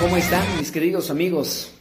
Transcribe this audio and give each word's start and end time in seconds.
¿Cómo 0.00 0.16
están 0.16 0.44
mis 0.58 0.70
queridos 0.70 1.10
amigos? 1.10 1.72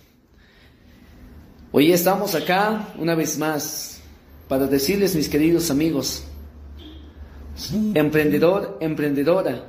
Hoy 1.71 1.91
estamos 1.91 2.35
acá 2.35 2.93
una 2.97 3.15
vez 3.15 3.37
más 3.37 4.01
para 4.47 4.67
decirles, 4.67 5.15
mis 5.15 5.27
queridos 5.27 5.69
amigos, 5.71 6.23
emprendedor, 7.93 8.77
emprendedora, 8.79 9.65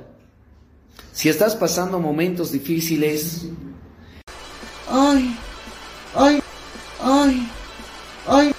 si 1.11 1.29
estás 1.29 1.55
pasando 1.55 1.99
momentos 1.99 2.51
difíciles, 2.51 3.47
ay, 4.89 5.35
ay, 6.15 6.41
ay, 7.01 7.49
ay. 8.27 8.51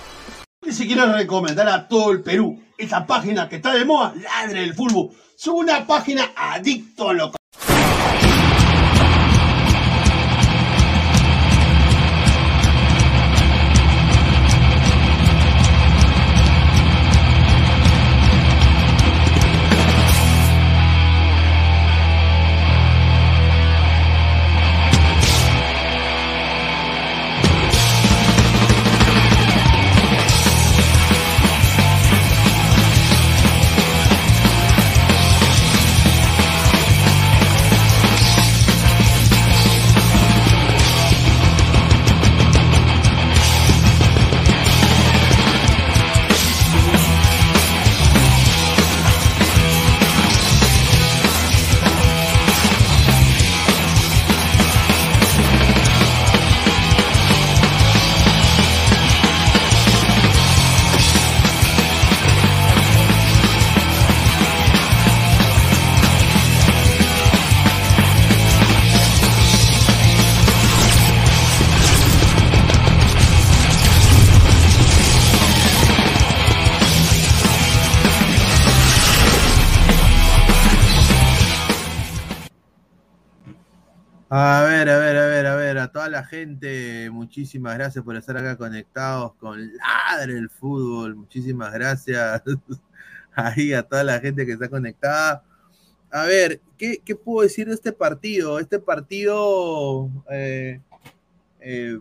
Si 0.71 0.87
quiero 0.87 1.13
recomendar 1.13 1.69
a 1.69 1.89
todo 1.89 2.13
el 2.13 2.23
Perú 2.23 2.61
esa 2.77 3.07
página 3.07 3.49
que 3.49 3.57
está 3.57 3.75
de 3.75 3.85
moda, 3.85 4.15
Ladre 4.15 4.65
el 4.65 4.75
Fútbol. 4.75 5.11
Es 5.39 5.47
una 5.47 5.87
página 5.87 6.33
adicto 6.37 7.09
a 7.09 7.15
lo 7.15 7.38
gente, 86.25 87.11
muchísimas 87.11 87.77
gracias 87.77 88.05
por 88.05 88.17
estar 88.17 88.37
acá 88.37 88.57
conectados 88.57 89.35
con 89.35 89.59
Ladre 89.77 90.39
el 90.39 90.51
Fútbol, 90.51 91.17
muchísimas 91.17 91.73
gracias 91.73 92.43
ahí 93.35 93.73
a 93.73 93.83
toda 93.83 94.05
la 94.05 94.21
gente 94.21 94.47
que 94.47 94.53
está 94.53 94.69
conectada. 94.69 95.45
A 96.11 96.25
ver, 96.25 96.61
¿qué, 96.77 97.03
qué 97.05 97.15
puedo 97.17 97.43
decir 97.43 97.69
de 97.69 97.75
este 97.75 97.93
partido? 97.93 98.59
Este 98.59 98.79
partido, 98.79 100.09
eh, 100.31 100.81
eh, 101.61 101.99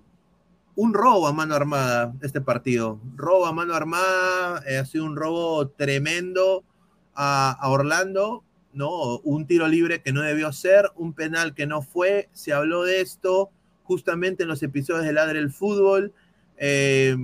un 0.76 0.94
robo 0.94 1.28
a 1.28 1.34
mano 1.34 1.56
armada, 1.56 2.14
este 2.22 2.40
partido, 2.40 3.00
robo 3.16 3.46
a 3.46 3.52
mano 3.52 3.74
armada, 3.74 4.64
eh, 4.68 4.78
ha 4.78 4.86
sido 4.86 5.06
un 5.06 5.16
robo 5.16 5.68
tremendo 5.70 6.64
a, 7.16 7.52
a 7.52 7.70
Orlando, 7.70 8.44
¿no? 8.74 9.18
Un 9.20 9.48
tiro 9.48 9.68
libre 9.68 10.02
que 10.02 10.14
no 10.14 10.22
debió 10.22 10.54
ser, 10.54 10.92
un 10.96 11.14
penal 11.14 11.54
que 11.54 11.68
no 11.68 11.82
fue, 11.82 12.30
se 12.32 12.54
habló 12.54 12.84
de 12.84 13.02
esto 13.02 13.52
justamente 13.88 14.44
en 14.44 14.50
los 14.50 14.62
episodios 14.62 15.06
de 15.06 15.14
Ladre 15.14 15.40
el 15.40 15.50
Fútbol, 15.50 16.14
eh, 16.58 17.16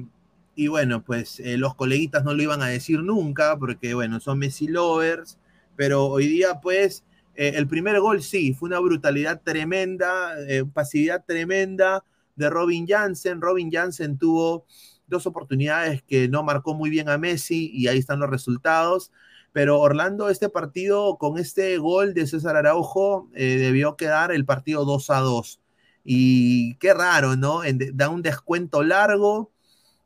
y 0.56 0.68
bueno, 0.68 1.04
pues 1.04 1.39
eh, 1.39 1.57
los 1.57 1.75
coleguitas 1.75 2.24
no 2.24 2.33
lo 2.33 2.42
iban 2.42 2.62
a 2.62 2.68
decir 2.68 3.01
nunca, 3.01 3.57
porque 3.57 3.94
bueno, 3.94 4.19
son 4.19 4.39
Messi 4.39 4.68
lovers, 4.68 5.39
pero 5.75 6.06
hoy 6.06 6.27
día 6.27 6.62
pues 6.62 7.04
eh, 7.36 7.54
el 7.56 7.68
primer 7.68 8.00
gol 8.00 8.21
sí, 8.24 8.54
fue 8.54 8.68
una 8.69 8.80
brutalidad 8.80 9.42
tremenda, 9.44 10.36
pasividad 10.74 11.25
tremenda, 11.25 12.04
de 12.36 12.50
Robin 12.50 12.88
Jansen. 12.88 13.42
Robin 13.42 13.71
Jansen 13.71 14.18
tuvo 14.18 14.65
dos 15.07 15.27
oportunidades 15.27 16.01
que 16.04 16.27
no 16.27 16.44
marcó 16.44 16.74
muy 16.74 16.89
bien 16.89 17.10
a 17.10 17.18
Messi 17.18 17.71
y 17.74 17.88
ahí 17.88 17.98
están 17.98 18.19
los 18.19 18.30
resultados. 18.30 19.12
Pero 19.51 19.80
Orlando, 19.80 20.30
este 20.30 20.50
partido 20.50 21.18
con 21.18 21.38
este 21.38 21.77
gol 21.77 22.13
de 22.15 22.25
César 22.25 22.56
Araujo 22.56 23.30
debió 23.33 23.95
quedar 23.98 24.31
el 24.31 24.45
partido 24.45 24.86
2 24.86 25.10
a 25.12 25.19
2. 25.19 25.62
Y 26.03 26.75
qué 26.75 26.94
raro, 26.94 27.35
¿no? 27.35 27.61
da 27.94 28.09
un 28.09 28.21
descuento 28.21 28.83
largo, 28.83 29.51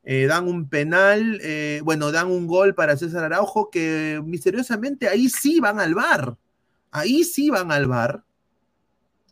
eh, 0.03 0.25
dan 0.25 0.47
un 0.47 0.69
penal, 0.69 1.39
eh, 1.43 1.81
bueno, 1.83 2.11
dan 2.11 2.27
un 2.27 2.47
gol 2.47 2.75
para 2.75 2.95
César 2.95 3.25
Araujo 3.25 3.69
que 3.69 4.21
misteriosamente 4.23 5.09
ahí 5.09 5.27
sí 5.27 5.59
van 5.59 5.79
al 5.79 5.95
bar. 5.95 6.37
Ahí 6.91 7.23
sí 7.23 7.49
van 7.49 7.71
al 7.71 7.87
bar, 7.87 8.23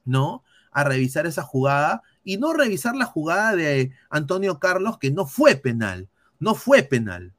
¿no? 0.03 0.44
A 0.71 0.83
revisar 0.83 1.25
esa 1.25 1.44
jugada 1.44 2.03
y 2.25 2.38
no 2.38 2.51
revisar 2.51 2.95
la 2.95 3.06
jugada 3.06 3.56
de 3.56 3.91
Antonio 4.09 4.59
Carlos, 4.59 4.97
que 4.97 5.12
no 5.12 5.25
fue 5.25 5.56
penal, 5.56 6.09
no 6.39 6.56
fue 6.56 6.83
penal, 6.83 7.33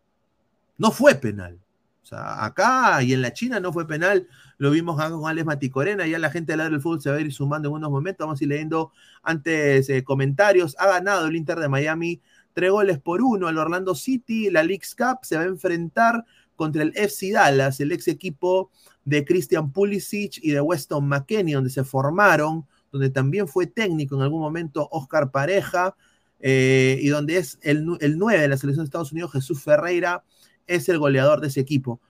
no 0.79 0.91
fue 0.91 1.17
penal. 1.17 1.61
O 2.03 2.07
sea, 2.07 2.45
acá 2.45 3.03
y 3.03 3.13
en 3.13 3.21
la 3.21 3.33
China 3.33 3.61
no 3.61 3.73
fue 3.73 3.87
penal, 3.87 4.29
lo 4.59 4.71
vimos 4.71 4.97
con 4.97 5.27
Alex 5.27 5.47
Maticorena, 5.47 6.07
ya 6.07 6.19
la 6.19 6.31
gente 6.31 6.53
del 6.53 6.59
lado 6.59 6.71
del 6.71 6.81
fútbol 6.81 7.01
se 7.01 7.11
va 7.11 7.17
a 7.17 7.21
ir 7.21 7.33
sumando 7.33 7.69
en 7.69 7.75
unos 7.75 7.91
momentos, 7.91 8.27
vamos 8.27 8.41
a 8.41 8.45
ir 8.45 8.49
leyendo 8.49 8.93
antes 9.23 9.89
eh, 9.89 10.03
comentarios, 10.03 10.77
ha 10.79 10.87
ganado 10.87 11.27
el 11.27 11.37
Inter 11.37 11.59
de 11.59 11.69
Miami 11.69 12.21
tres 12.53 12.71
goles 12.71 12.99
por 12.99 13.21
uno 13.21 13.49
al 13.49 13.59
Orlando 13.59 13.95
City, 13.95 14.51
la 14.51 14.63
League's 14.63 14.95
Cup 14.95 15.19
se 15.23 15.37
va 15.37 15.43
a 15.43 15.47
enfrentar 15.47 16.25
contra 16.55 16.83
el 16.83 16.93
FC 16.97 17.33
Dallas, 17.33 17.81
el 17.81 17.93
ex 17.93 18.09
equipo 18.09 18.71
de 19.05 19.25
Christian 19.25 19.73
Pulisic 19.73 20.39
y 20.43 20.53
de 20.53 20.61
Weston 20.61 21.07
McKenney, 21.07 21.53
donde 21.53 21.71
se 21.71 21.85
formaron 21.85 22.67
donde 22.97 23.11
también 23.11 23.49
fue 23.49 23.67
técnico 23.67 24.17
en 24.17 24.23
algún 24.23 24.41
momento 24.41 24.89
Oscar 24.91 25.31
Pareja, 25.31 25.97
eh, 26.41 26.99
y 27.01 27.09
donde 27.09 27.39
es 27.39 27.59
el, 27.63 27.87
el 28.01 28.19
9 28.19 28.41
de 28.41 28.49
la 28.49 28.57
selección 28.57 28.85
de 28.85 28.89
Estados 28.89 29.13
Unidos, 29.13 29.33
Jesús 29.33 29.63
Ferreira, 29.63 30.25
es 30.67 30.89
el 30.89 30.99
goleador 30.99 31.41
de 31.41 31.49
ese 31.49 31.61
equipo. 31.61 32.01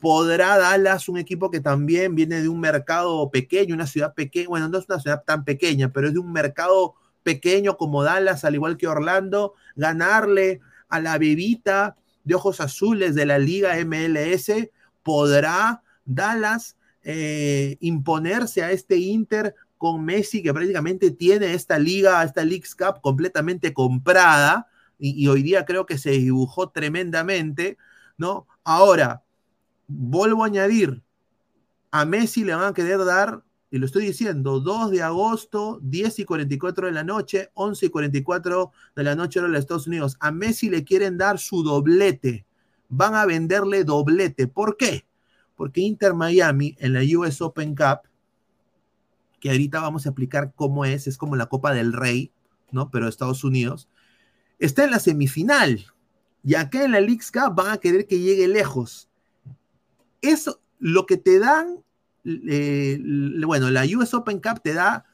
¿Podrá 0.00 0.58
Dallas, 0.58 1.08
un 1.08 1.18
equipo 1.18 1.50
que 1.50 1.60
también 1.60 2.14
viene 2.14 2.40
de 2.40 2.48
un 2.48 2.60
mercado 2.60 3.30
pequeño, 3.30 3.74
una 3.74 3.86
ciudad 3.86 4.14
pequeña, 4.14 4.48
bueno, 4.48 4.68
no 4.68 4.78
es 4.78 4.86
una 4.88 5.00
ciudad 5.00 5.22
tan 5.24 5.44
pequeña, 5.44 5.92
pero 5.92 6.08
es 6.08 6.14
de 6.14 6.20
un 6.20 6.32
mercado 6.32 6.94
pequeño 7.22 7.76
como 7.76 8.02
Dallas, 8.02 8.44
al 8.44 8.54
igual 8.54 8.76
que 8.76 8.88
Orlando, 8.88 9.54
ganarle 9.74 10.60
a 10.88 11.00
la 11.00 11.18
bebita 11.18 11.96
de 12.24 12.34
ojos 12.34 12.60
azules 12.60 13.14
de 13.14 13.26
la 13.26 13.38
liga 13.38 13.76
MLS? 13.84 14.50
¿Podrá 15.02 15.82
Dallas 16.04 16.76
eh, 17.02 17.76
imponerse 17.80 18.62
a 18.62 18.72
este 18.72 18.96
Inter 18.96 19.54
con 19.78 20.04
Messi, 20.04 20.42
que 20.42 20.54
prácticamente 20.54 21.10
tiene 21.10 21.54
esta 21.54 21.78
liga, 21.78 22.22
esta 22.22 22.44
League's 22.44 22.74
Cup 22.74 23.00
completamente 23.00 23.72
comprada, 23.72 24.68
y, 24.98 25.28
hoy 25.28 25.42
día 25.42 25.66
creo 25.66 25.84
que 25.84 25.98
se 25.98 26.10
dibujó 26.12 26.70
tremendamente, 26.70 27.76
¿no? 28.16 28.46
Ahora, 28.64 29.22
vuelvo 29.88 30.44
a 30.44 30.46
añadir, 30.46 31.02
a 31.90 32.04
Messi 32.04 32.44
le 32.44 32.54
van 32.54 32.68
a 32.68 32.74
querer 32.74 33.04
dar, 33.04 33.42
y 33.70 33.78
lo 33.78 33.86
estoy 33.86 34.06
diciendo, 34.06 34.60
2 34.60 34.90
de 34.90 35.02
agosto, 35.02 35.80
10 35.82 36.20
y 36.20 36.24
44 36.24 36.86
de 36.86 36.92
la 36.92 37.04
noche, 37.04 37.50
11 37.54 37.86
y 37.86 37.88
44 37.88 38.72
de 38.94 39.02
la 39.02 39.14
noche 39.14 39.40
en 39.40 39.50
los 39.50 39.58
Estados 39.58 39.86
Unidos. 39.86 40.16
A 40.20 40.30
Messi 40.30 40.70
le 40.70 40.84
quieren 40.84 41.18
dar 41.18 41.38
su 41.38 41.62
doblete, 41.62 42.46
van 42.88 43.14
a 43.14 43.26
venderle 43.26 43.84
doblete. 43.84 44.46
¿Por 44.46 44.76
qué? 44.76 45.06
Porque 45.56 45.80
Inter 45.80 46.14
Miami 46.14 46.76
en 46.78 46.92
la 46.92 47.00
US 47.18 47.40
Open 47.40 47.74
Cup 47.74 48.08
que 49.40 49.50
ahorita 49.50 49.80
vamos 49.80 50.06
a 50.06 50.10
explicar 50.10 50.52
cómo 50.54 50.84
es, 50.84 51.06
es 51.06 51.18
como 51.18 51.36
la 51.36 51.46
Copa 51.46 51.72
del 51.72 51.92
Rey, 51.92 52.32
¿no? 52.70 52.90
Pero 52.90 53.08
Estados 53.08 53.44
Unidos, 53.44 53.88
está 54.58 54.84
en 54.84 54.90
la 54.90 54.98
semifinal. 54.98 55.86
Y 56.42 56.54
acá 56.54 56.84
en 56.84 56.92
la 56.92 57.00
League's 57.00 57.30
Cup 57.30 57.54
van 57.54 57.70
a 57.70 57.78
querer 57.78 58.06
que 58.06 58.20
llegue 58.20 58.48
lejos. 58.48 59.08
Eso, 60.26 60.60
lo 60.78 61.06
que 61.06 61.16
te 61.16 61.38
dan, 61.38 61.84
eh, 62.24 62.98
bueno, 63.44 63.70
la 63.70 63.84
US 63.84 64.12
Open 64.14 64.40
Cup 64.40 64.60
te 64.62 64.74
da 64.74 65.06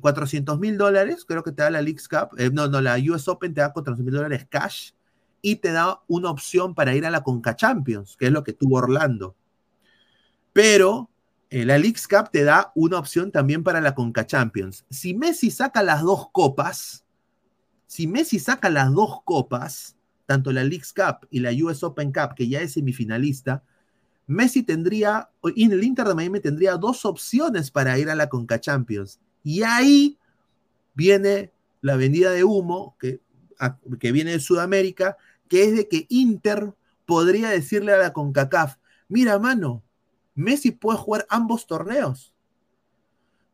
400 0.00 0.54
eh, 0.54 0.58
mil 0.60 0.78
dólares, 0.78 1.24
creo 1.26 1.42
que 1.42 1.50
te 1.50 1.62
da 1.62 1.70
la 1.70 1.82
League's 1.82 2.08
Cup, 2.08 2.38
eh, 2.38 2.50
no, 2.52 2.68
no, 2.68 2.80
la 2.80 2.96
US 3.10 3.26
Open 3.28 3.52
te 3.52 3.62
da 3.62 3.72
400 3.72 4.04
mil 4.04 4.14
dólares 4.14 4.46
cash 4.48 4.92
y 5.42 5.56
te 5.56 5.72
da 5.72 6.02
una 6.06 6.30
opción 6.30 6.74
para 6.74 6.94
ir 6.94 7.04
a 7.04 7.10
la 7.10 7.24
Conca 7.24 7.56
Champions, 7.56 8.16
que 8.16 8.26
es 8.26 8.32
lo 8.32 8.44
que 8.44 8.52
tuvo 8.52 8.76
Orlando. 8.76 9.34
Pero 10.52 11.10
eh, 11.50 11.64
la 11.64 11.78
League's 11.78 12.06
Cup 12.06 12.30
te 12.30 12.44
da 12.44 12.70
una 12.76 12.98
opción 12.98 13.32
también 13.32 13.64
para 13.64 13.80
la 13.80 13.94
Conca 13.94 14.24
Champions. 14.24 14.84
Si 14.88 15.14
Messi 15.14 15.50
saca 15.50 15.82
las 15.82 16.02
dos 16.02 16.30
copas, 16.30 17.04
si 17.86 18.06
Messi 18.06 18.38
saca 18.38 18.70
las 18.70 18.92
dos 18.92 19.20
copas, 19.24 19.95
tanto 20.26 20.52
la 20.52 20.64
League's 20.64 20.92
Cup 20.92 21.26
y 21.30 21.40
la 21.40 21.50
US 21.64 21.82
Open 21.82 22.12
Cup, 22.12 22.34
que 22.34 22.48
ya 22.48 22.60
es 22.60 22.72
semifinalista, 22.72 23.62
Messi 24.26 24.62
tendría, 24.64 25.30
y 25.54 25.64
en 25.64 25.72
el 25.72 25.84
Inter 25.84 26.08
de 26.08 26.14
Miami 26.14 26.40
tendría 26.40 26.76
dos 26.76 27.04
opciones 27.04 27.70
para 27.70 27.98
ir 27.98 28.10
a 28.10 28.16
la 28.16 28.28
Conca 28.28 28.60
Champions. 28.60 29.20
Y 29.44 29.62
ahí 29.62 30.18
viene 30.94 31.52
la 31.80 31.96
vendida 31.96 32.32
de 32.32 32.42
humo 32.42 32.96
que, 32.98 33.20
que 34.00 34.12
viene 34.12 34.32
de 34.32 34.40
Sudamérica, 34.40 35.16
que 35.48 35.64
es 35.64 35.76
de 35.76 35.88
que 35.88 36.06
Inter 36.08 36.74
podría 37.04 37.50
decirle 37.50 37.92
a 37.92 37.98
la 37.98 38.12
CONCACAF, 38.12 38.76
mira, 39.08 39.38
mano, 39.38 39.84
Messi 40.34 40.72
puede 40.72 40.98
jugar 40.98 41.26
ambos 41.30 41.66
torneos. 41.66 42.32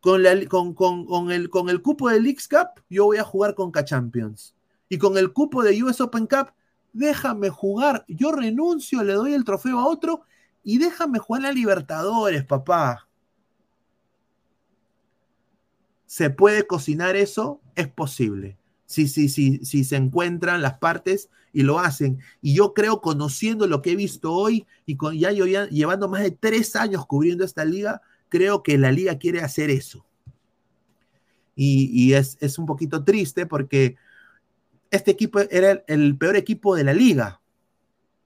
Con, 0.01 0.73
con, 0.73 1.31
el, 1.31 1.49
con 1.49 1.69
el 1.69 1.81
cupo 1.81 2.09
de 2.09 2.19
Leagues 2.19 2.49
Cup, 2.49 2.83
yo 2.89 3.05
voy 3.05 3.17
a 3.17 3.23
jugar 3.23 3.55
con 3.55 3.71
K-Champions. 3.71 4.53
Y 4.89 4.97
con 4.97 5.17
el 5.17 5.31
cupo 5.31 5.63
de 5.63 5.81
US 5.81 6.01
Open 6.01 6.27
Cup, 6.27 6.51
déjame 6.93 7.49
jugar. 7.49 8.05
Yo 8.07 8.31
renuncio, 8.31 9.03
le 9.03 9.13
doy 9.13 9.33
el 9.33 9.43
trofeo 9.43 9.79
a 9.79 9.87
otro 9.87 10.21
y 10.63 10.77
déjame 10.77 11.19
jugar 11.19 11.45
a 11.45 11.51
Libertadores, 11.51 12.45
papá. 12.45 13.09
¿Se 16.05 16.29
puede 16.29 16.65
cocinar 16.65 17.15
eso? 17.15 17.59
Es 17.75 17.87
posible. 17.87 18.57
Si, 18.85 19.07
sí, 19.07 19.27
sí, 19.27 19.59
si 19.65 19.83
se 19.83 19.95
encuentran 19.95 20.61
las 20.61 20.77
partes 20.77 21.29
y 21.51 21.63
lo 21.63 21.79
hacen. 21.79 22.19
Y 22.41 22.53
yo 22.53 22.73
creo, 22.73 23.01
conociendo 23.01 23.67
lo 23.67 23.81
que 23.81 23.91
he 23.91 23.95
visto 23.95 24.31
hoy 24.31 24.67
y 24.85 24.95
con, 24.95 25.17
ya 25.17 25.31
llevando 25.31 26.07
más 26.07 26.21
de 26.21 26.31
tres 26.31 26.75
años 26.75 27.05
cubriendo 27.07 27.43
esta 27.43 27.65
liga, 27.65 28.01
creo 28.29 28.61
que 28.61 28.77
la 28.77 28.91
liga 28.91 29.17
quiere 29.17 29.41
hacer 29.41 29.69
eso. 29.69 30.05
Y, 31.55 32.13
es, 32.13 32.37
es, 32.39 32.57
un 32.57 32.65
poquito 32.65 33.03
triste 33.03 33.45
porque 33.45 33.95
este 34.93 35.09
equipo 35.09 35.39
era 35.39 35.83
el, 35.87 36.17
peor 36.17 36.35
equipo 36.35 36.75
de 36.75 36.83
la 36.83 36.93
liga 36.93 37.41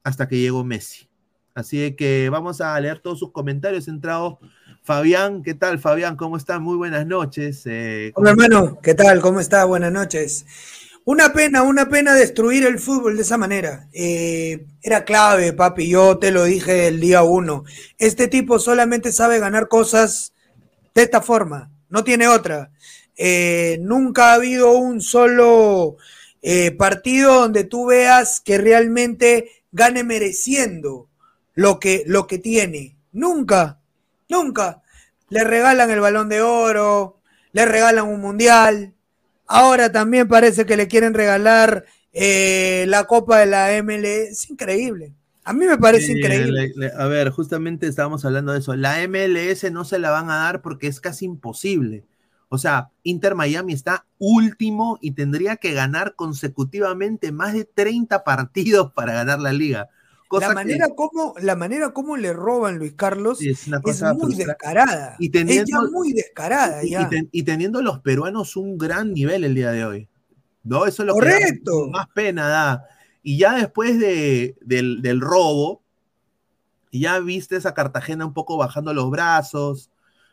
hasta 0.03 0.27
que 0.27 0.37
llegó 0.37 0.65
Messi. 0.65 1.07
Así 1.55 1.95
que 1.95 2.29
vamos 2.29 2.59
a 2.59 2.77
leer 2.79 2.99
todos 2.99 3.19
sus 3.19 3.31
comentarios. 3.31 3.87
Entrado 3.87 4.39
Fabián, 4.83 5.43
¿qué 5.43 5.53
tal 5.53 5.79
Fabián? 5.79 6.17
¿Cómo 6.17 6.35
estás? 6.35 6.59
Muy 6.59 6.75
buenas 6.75 7.07
noches. 7.07 7.63
Eh, 7.65 8.11
Hola 8.15 8.31
hermano, 8.31 8.79
¿qué 8.83 8.93
tal? 8.93 9.21
¿Cómo 9.21 9.39
está? 9.39 9.63
Buenas 9.63 9.93
noches. 9.93 10.45
Una 11.05 11.31
pena, 11.31 11.63
una 11.63 11.87
pena 11.87 12.13
destruir 12.13 12.65
el 12.65 12.79
fútbol 12.79 13.15
de 13.15 13.21
esa 13.21 13.37
manera. 13.37 13.87
Eh, 13.93 14.65
era 14.81 15.05
clave, 15.05 15.53
papi, 15.53 15.87
yo 15.87 16.17
te 16.17 16.31
lo 16.31 16.43
dije 16.43 16.89
el 16.89 16.99
día 16.99 17.23
uno. 17.23 17.63
Este 17.97 18.27
tipo 18.27 18.59
solamente 18.59 19.13
sabe 19.13 19.39
ganar 19.39 19.69
cosas 19.69 20.33
de 20.93 21.03
esta 21.03 21.21
forma, 21.21 21.71
no 21.87 22.03
tiene 22.03 22.27
otra. 22.27 22.71
Eh, 23.15 23.79
nunca 23.81 24.31
ha 24.31 24.33
habido 24.33 24.73
un 24.73 24.99
solo 24.99 25.95
eh, 26.41 26.71
partido 26.71 27.41
donde 27.41 27.63
tú 27.63 27.87
veas 27.87 28.41
que 28.41 28.57
realmente 28.57 29.51
gane 29.71 30.03
mereciendo 30.03 31.09
lo 31.53 31.79
que, 31.79 32.03
lo 32.05 32.27
que 32.27 32.37
tiene. 32.37 32.97
Nunca, 33.11 33.79
nunca. 34.29 34.81
Le 35.29 35.43
regalan 35.43 35.91
el 35.91 35.99
balón 35.99 36.29
de 36.29 36.41
oro, 36.41 37.19
le 37.51 37.65
regalan 37.65 38.07
un 38.07 38.21
mundial, 38.21 38.93
Ahora 39.47 39.91
también 39.91 40.27
parece 40.27 40.65
que 40.65 40.75
le 40.75 40.87
quieren 40.87 41.13
regalar 41.13 41.85
eh, 42.11 42.85
la 42.89 43.05
Copa 43.05 43.39
de 43.39 43.45
la 43.45 43.81
ML. 43.81 44.05
Es 44.05 44.49
increíble. 44.49 45.13
A 45.45 45.53
mí 45.53 45.65
me 45.65 45.77
parece 45.77 46.11
increíble. 46.11 46.73
a 46.97 47.07
ver, 47.07 47.29
justamente 47.29 47.87
estábamos 47.87 48.25
hablando 48.25 48.51
de 48.51 48.59
eso. 48.59 48.75
La 48.75 48.97
MLS 49.07 49.71
no 49.71 49.85
se 49.85 49.97
la 49.97 50.11
van 50.11 50.29
a 50.29 50.35
dar 50.35 50.61
porque 50.61 50.87
es 50.87 50.99
casi 50.99 51.23
imposible. 51.23 52.03
O 52.49 52.57
sea, 52.57 52.91
Inter 53.03 53.35
Miami 53.35 53.73
está 53.73 54.05
último 54.19 54.97
y 55.01 55.11
tendría 55.11 55.57
que 55.57 55.73
ganar 55.73 56.15
consecutivamente 56.15 57.31
más 57.31 57.53
de 57.53 57.65
30 57.65 58.23
partidos 58.23 58.91
para 58.95 59.13
ganar 59.13 59.39
la 59.39 59.53
liga 59.53 59.89
la, 60.31 60.53
manera 60.53 60.87
como, 60.95 61.35
la 61.39 61.55
manera 61.55 61.91
como 61.91 62.17
le 62.17 62.33
roban 62.33 62.77
Luis 62.77 62.93
Carlos 62.93 63.39
es, 63.41 63.67
muy 64.15 64.35
descarada. 64.35 65.15
Y 65.19 65.29
teniendo, 65.29 65.63
es 65.63 65.69
ya 65.69 65.91
muy 65.91 66.13
descarada. 66.13 66.81
Y, 67.31 67.43
teniendo 67.43 67.81
los 67.81 67.99
peruanos 67.99 68.57
un 68.57 68.77
gran 68.77 69.13
nivel 69.13 69.43
el 69.43 69.55
día 69.55 69.71
de 69.71 69.85
hoy. 69.85 70.09
¿no? 70.63 70.85
Eso 70.85 71.03
es 71.03 71.07
lo 71.07 71.13
Correcto. 71.13 71.85
que 71.85 71.91
más 71.91 72.07
pena 72.13 72.47
da. 72.47 72.85
Y 73.23 73.37
ya 73.37 73.55
después 73.55 73.99
de, 73.99 74.55
del, 74.61 75.01
del 75.01 75.21
robo, 75.21 75.81
ya 76.91 77.19
viste 77.19 77.55
esa 77.55 77.73
Cartagena 77.73 78.25
un 78.25 78.33
poco 78.33 78.57
bajando 78.57 78.93
los 78.93 79.09
brazos, 79.09 79.89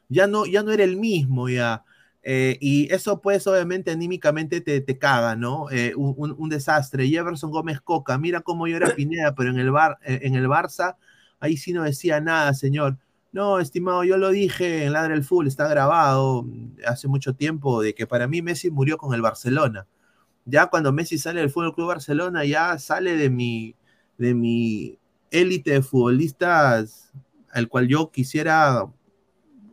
ya 0.08 0.26
no, 0.26 0.46
ya 0.46 0.62
no 0.62 0.72
era 0.72 0.84
el 0.84 0.96
mismo, 0.96 1.48
ya. 1.48 1.84
Eh, 2.26 2.56
y 2.60 2.92
eso 2.92 3.20
pues 3.20 3.46
obviamente 3.46 3.90
anímicamente 3.90 4.60
te, 4.62 4.80
te 4.80 4.98
caga, 4.98 5.36
¿no? 5.36 5.70
Eh, 5.70 5.92
un, 5.96 6.34
un- 6.38 6.48
desastre. 6.48 7.06
Jefferson 7.08 7.50
Gómez 7.50 7.80
Coca, 7.82 8.16
mira 8.18 8.40
cómo 8.40 8.66
yo 8.66 8.76
era 8.76 8.88
Pineda, 8.96 9.34
pero 9.34 9.50
en 9.50 9.58
el, 9.58 9.70
bar, 9.70 9.98
eh, 10.04 10.20
en 10.22 10.34
el 10.34 10.46
Barça, 10.48 10.96
ahí 11.40 11.56
sí 11.56 11.72
no 11.72 11.82
decía 11.84 12.20
nada, 12.20 12.54
señor. 12.54 12.98
No, 13.32 13.58
estimado, 13.58 14.04
yo 14.04 14.16
lo 14.16 14.30
dije 14.30 14.84
en 14.84 14.92
Ladre 14.92 15.14
el 15.14 15.24
Full, 15.24 15.46
está 15.48 15.68
grabado 15.68 16.44
mm, 16.44 16.76
hace 16.86 17.08
mucho 17.08 17.34
tiempo, 17.34 17.82
de 17.82 17.94
que 17.94 18.06
para 18.06 18.26
mí 18.28 18.40
Messi 18.42 18.70
murió 18.70 18.96
con 18.98 19.14
el 19.14 19.22
Barcelona. 19.22 19.86
Ya 20.44 20.66
cuando 20.66 20.92
Messi 20.92 21.18
sale 21.18 21.40
del 21.40 21.50
Fútbol 21.50 21.74
Club 21.74 21.88
Barcelona, 21.88 22.44
ya 22.44 22.78
sale 22.78 23.16
de 23.16 23.30
mi, 23.30 23.76
de 24.18 24.34
mi 24.34 24.98
élite 25.30 25.72
de 25.72 25.82
futbolistas 25.82 27.12
al 27.50 27.68
cual 27.68 27.88
yo 27.88 28.10
quisiera 28.10 28.86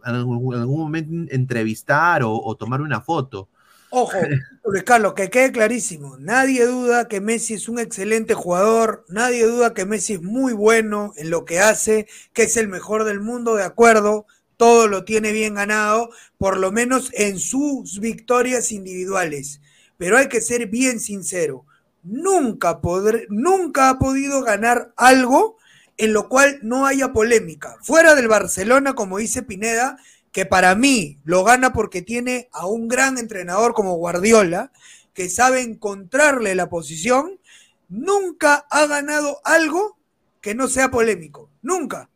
en 0.06 0.16
algún, 0.16 0.54
en 0.54 0.62
algún 0.62 0.80
momento 0.80 1.34
entrevistar 1.34 2.24
o, 2.24 2.34
o 2.34 2.56
tomar 2.56 2.82
una 2.82 3.02
foto. 3.02 3.50
Ojo, 3.94 4.18
Luis 4.66 4.84
Carlos, 4.84 5.14
que 5.16 5.30
quede 5.30 5.52
clarísimo. 5.52 6.18
Nadie 6.18 6.66
duda 6.66 7.10
que 7.10 7.20
Messi 7.20 7.56
es 7.56 7.68
un 7.68 7.78
excelente 7.78 8.34
jugador, 8.34 9.04
nadie 9.10 9.46
duda 9.46 9.74
que 9.74 9.86
Messi 9.86 10.14
es 10.14 10.22
muy 10.22 10.54
bueno 10.54 11.12
en 11.18 11.30
lo 11.30 11.44
que 11.44 11.60
hace, 11.60 12.08
que 12.32 12.44
es 12.44 12.56
el 12.56 12.70
mejor 12.70 13.04
del 13.04 13.20
mundo, 13.20 13.56
de 13.56 13.66
acuerdo, 13.66 14.26
todo 14.56 14.88
lo 14.88 15.04
tiene 15.04 15.34
bien 15.34 15.56
ganado, 15.56 16.10
por 16.38 16.58
lo 16.58 16.72
menos 16.72 17.10
en 17.14 17.38
sus 17.38 18.00
victorias 18.00 18.72
individuales. 18.72 19.60
Pero 19.98 20.18
hay 20.18 20.30
que 20.30 20.40
ser 20.40 20.68
bien 20.68 21.02
sincero, 21.02 21.66
nunca, 22.02 22.80
podré, 22.80 23.28
nunca 23.30 23.90
ha 23.90 24.00
podido 24.00 24.42
ganar 24.42 24.94
algo 24.96 25.58
en 26.02 26.14
lo 26.14 26.30
cual 26.30 26.58
no 26.64 26.88
haya 26.88 27.14
polémica. 27.14 27.78
Fuera 27.84 28.16
del 28.16 28.28
Barcelona, 28.28 28.96
como 28.96 29.20
dice 29.20 29.44
Pineda, 29.44 29.98
que 30.32 30.48
para 30.48 30.74
mí 30.74 31.20
lo 31.24 31.44
gana 31.44 31.74
porque 31.74 32.02
tiene 32.02 32.50
a 32.54 32.66
un 32.66 32.88
gran 32.88 33.20
entrenador 33.20 33.76
como 33.76 33.94
Guardiola, 33.98 34.72
que 35.14 35.30
sabe 35.30 35.62
encontrarle 35.62 36.56
la 36.56 36.70
posición, 36.70 37.40
nunca 37.88 38.66
ha 38.72 38.88
ganado 38.88 39.42
algo 39.44 40.00
que 40.42 40.56
no 40.56 40.68
sea 40.68 40.90
polémico. 40.90 41.52
Nunca. 41.62 42.10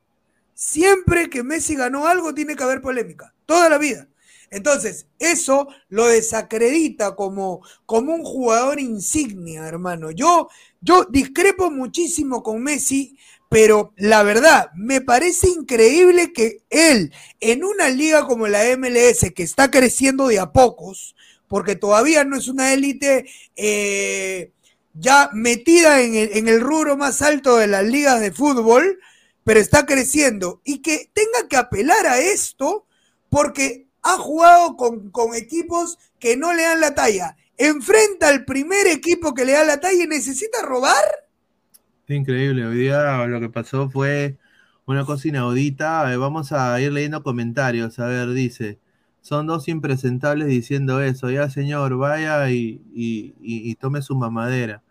Siempre 0.56 1.30
que 1.30 1.44
Messi 1.44 1.76
ganó 1.76 2.08
algo 2.08 2.34
tiene 2.34 2.56
que 2.56 2.64
haber 2.64 2.82
polémica. 2.82 3.36
Toda 3.46 3.70
la 3.70 3.78
vida. 3.78 4.08
Entonces, 4.50 5.08
eso 5.20 5.68
lo 5.90 6.08
desacredita 6.08 7.16
como, 7.16 7.62
como 7.86 8.16
un 8.16 8.24
jugador 8.24 8.80
insignia, 8.80 9.68
hermano. 9.68 10.10
Yo, 10.10 10.50
yo 10.82 11.06
discrepo 11.06 11.70
muchísimo 11.70 12.42
con 12.42 12.64
Messi, 12.64 13.18
pero 13.56 13.94
la 13.96 14.22
verdad, 14.22 14.70
me 14.76 15.00
parece 15.00 15.48
increíble 15.48 16.34
que 16.34 16.66
él, 16.70 17.14
en 17.40 17.64
una 17.64 17.88
liga 17.88 18.26
como 18.26 18.50
la 18.50 18.66
MLS, 18.76 19.32
que 19.34 19.44
está 19.44 19.72
creciendo 19.72 20.28
de 20.28 20.40
a 20.40 20.52
pocos, 20.52 21.16
porque 21.48 21.78
todavía 21.78 22.26
no 22.26 22.36
es 22.36 22.50
una 22.50 22.74
élite 22.74 23.30
eh, 23.56 24.52
ya 24.94 25.30
metida 25.32 26.02
en 26.02 26.16
el, 26.16 26.50
en 26.50 26.60
rubro 26.60 26.98
más 26.98 27.22
alto 27.22 27.56
de 27.56 27.68
las 27.68 27.86
ligas 27.86 28.20
de 28.20 28.34
fútbol, 28.34 29.00
pero 29.46 29.62
está 29.62 29.86
creciendo, 29.86 30.60
y 30.66 30.82
que 30.82 31.10
tenga 31.14 31.48
que 31.48 31.56
apelar 31.56 32.08
a 32.08 32.20
esto 32.20 32.86
porque 33.30 33.88
ha 34.02 34.18
jugado 34.18 34.76
con, 34.76 35.12
con 35.12 35.34
equipos 35.34 35.98
que 36.20 36.36
no 36.36 36.54
le 36.54 36.64
dan 36.64 36.82
la 36.82 36.94
talla. 36.94 37.38
Enfrenta 37.56 38.28
al 38.28 38.44
primer 38.44 38.86
equipo 38.88 39.34
que 39.34 39.46
le 39.46 39.54
da 39.54 39.64
la 39.64 39.80
talla 39.80 40.04
y 40.04 40.08
necesita 40.08 40.62
robar. 40.62 41.25
Increíble, 42.08 42.66
hoy 42.68 42.78
día 42.78 43.26
lo 43.28 43.40
que 43.40 43.50
pasó 43.50 43.90
fue 43.90 44.38
una 44.86 45.06
cosa 45.06 45.28
inaudita. 45.28 46.12
Eh, 46.14 46.18
Vamos 46.18 46.52
a 46.52 46.80
ir 46.80 46.92
leyendo 46.94 47.24
comentarios. 47.24 47.98
A 48.00 48.06
ver, 48.08 48.30
dice, 48.34 48.80
son 49.22 49.48
dos 49.48 49.68
impresentables 49.68 50.48
diciendo 50.48 51.02
eso. 51.02 51.32
Ya, 51.32 51.50
señor, 51.50 51.98
vaya 51.98 52.50
y, 52.52 52.82
y- 52.94 53.34
y- 53.42 53.72
y 53.72 53.76
tome 53.76 54.02
su 54.04 54.16
mamadera. 54.16 54.84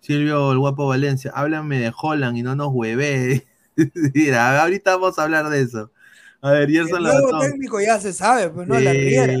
Silvio, 0.00 0.50
el 0.52 0.58
guapo 0.58 0.88
Valencia, 0.88 1.30
háblame 1.34 1.78
de 1.78 1.92
Holland 1.96 2.36
y 2.38 2.42
no 2.42 2.56
nos 2.56 2.68
hueve. 2.72 3.46
Mira, 4.14 4.62
ahorita 4.62 4.96
vamos 4.96 5.18
a 5.18 5.24
hablar 5.24 5.48
de 5.50 5.60
eso. 5.62 5.92
A 6.40 6.52
ver, 6.52 6.70
Gerson 6.70 6.98
El 6.98 7.04
nuevo 7.04 7.36
técnico 7.36 7.80
ya 7.80 8.00
se 8.00 8.12
sabe, 8.12 8.50
pues 8.50 8.66
no, 8.66 8.80
la 8.80 8.94
riera. 8.94 9.34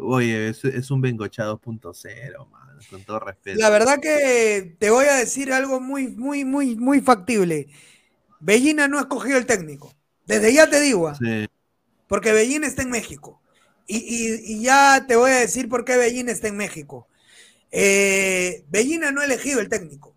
Oye, 0.00 0.48
es, 0.48 0.64
es 0.64 0.90
un 0.90 1.00
Bengocha 1.00 1.44
2.0, 1.44 2.46
mano, 2.46 2.61
con 2.90 3.02
todo 3.04 3.20
respeto. 3.20 3.58
La 3.60 3.70
verdad 3.70 3.98
que 4.00 4.76
te 4.78 4.90
voy 4.90 5.06
a 5.06 5.14
decir 5.16 5.52
algo 5.52 5.80
muy, 5.80 6.08
muy, 6.08 6.44
muy, 6.44 6.76
muy 6.76 7.00
factible. 7.00 7.68
Bellina 8.40 8.88
no 8.88 8.98
ha 8.98 9.02
escogido 9.02 9.38
el 9.38 9.46
técnico. 9.46 9.94
Desde 10.26 10.52
ya 10.52 10.68
te 10.70 10.80
digo, 10.80 11.08
ah, 11.08 11.16
Sí. 11.20 11.48
porque 12.08 12.32
Bellina 12.32 12.66
está 12.66 12.82
en 12.82 12.90
México. 12.90 13.40
Y, 13.86 13.96
y- 13.98 14.54
y 14.54 14.62
ya 14.62 15.04
te 15.06 15.16
voy 15.16 15.30
a 15.32 15.36
decir 15.40 15.68
por 15.68 15.84
qué 15.84 15.96
Bellina 15.96 16.32
está 16.32 16.48
en 16.48 16.56
México. 16.56 17.06
Eh, 17.70 18.64
Bellina 18.68 19.10
no 19.12 19.20
ha 19.20 19.24
elegido 19.24 19.60
el 19.60 19.68
técnico. 19.68 20.14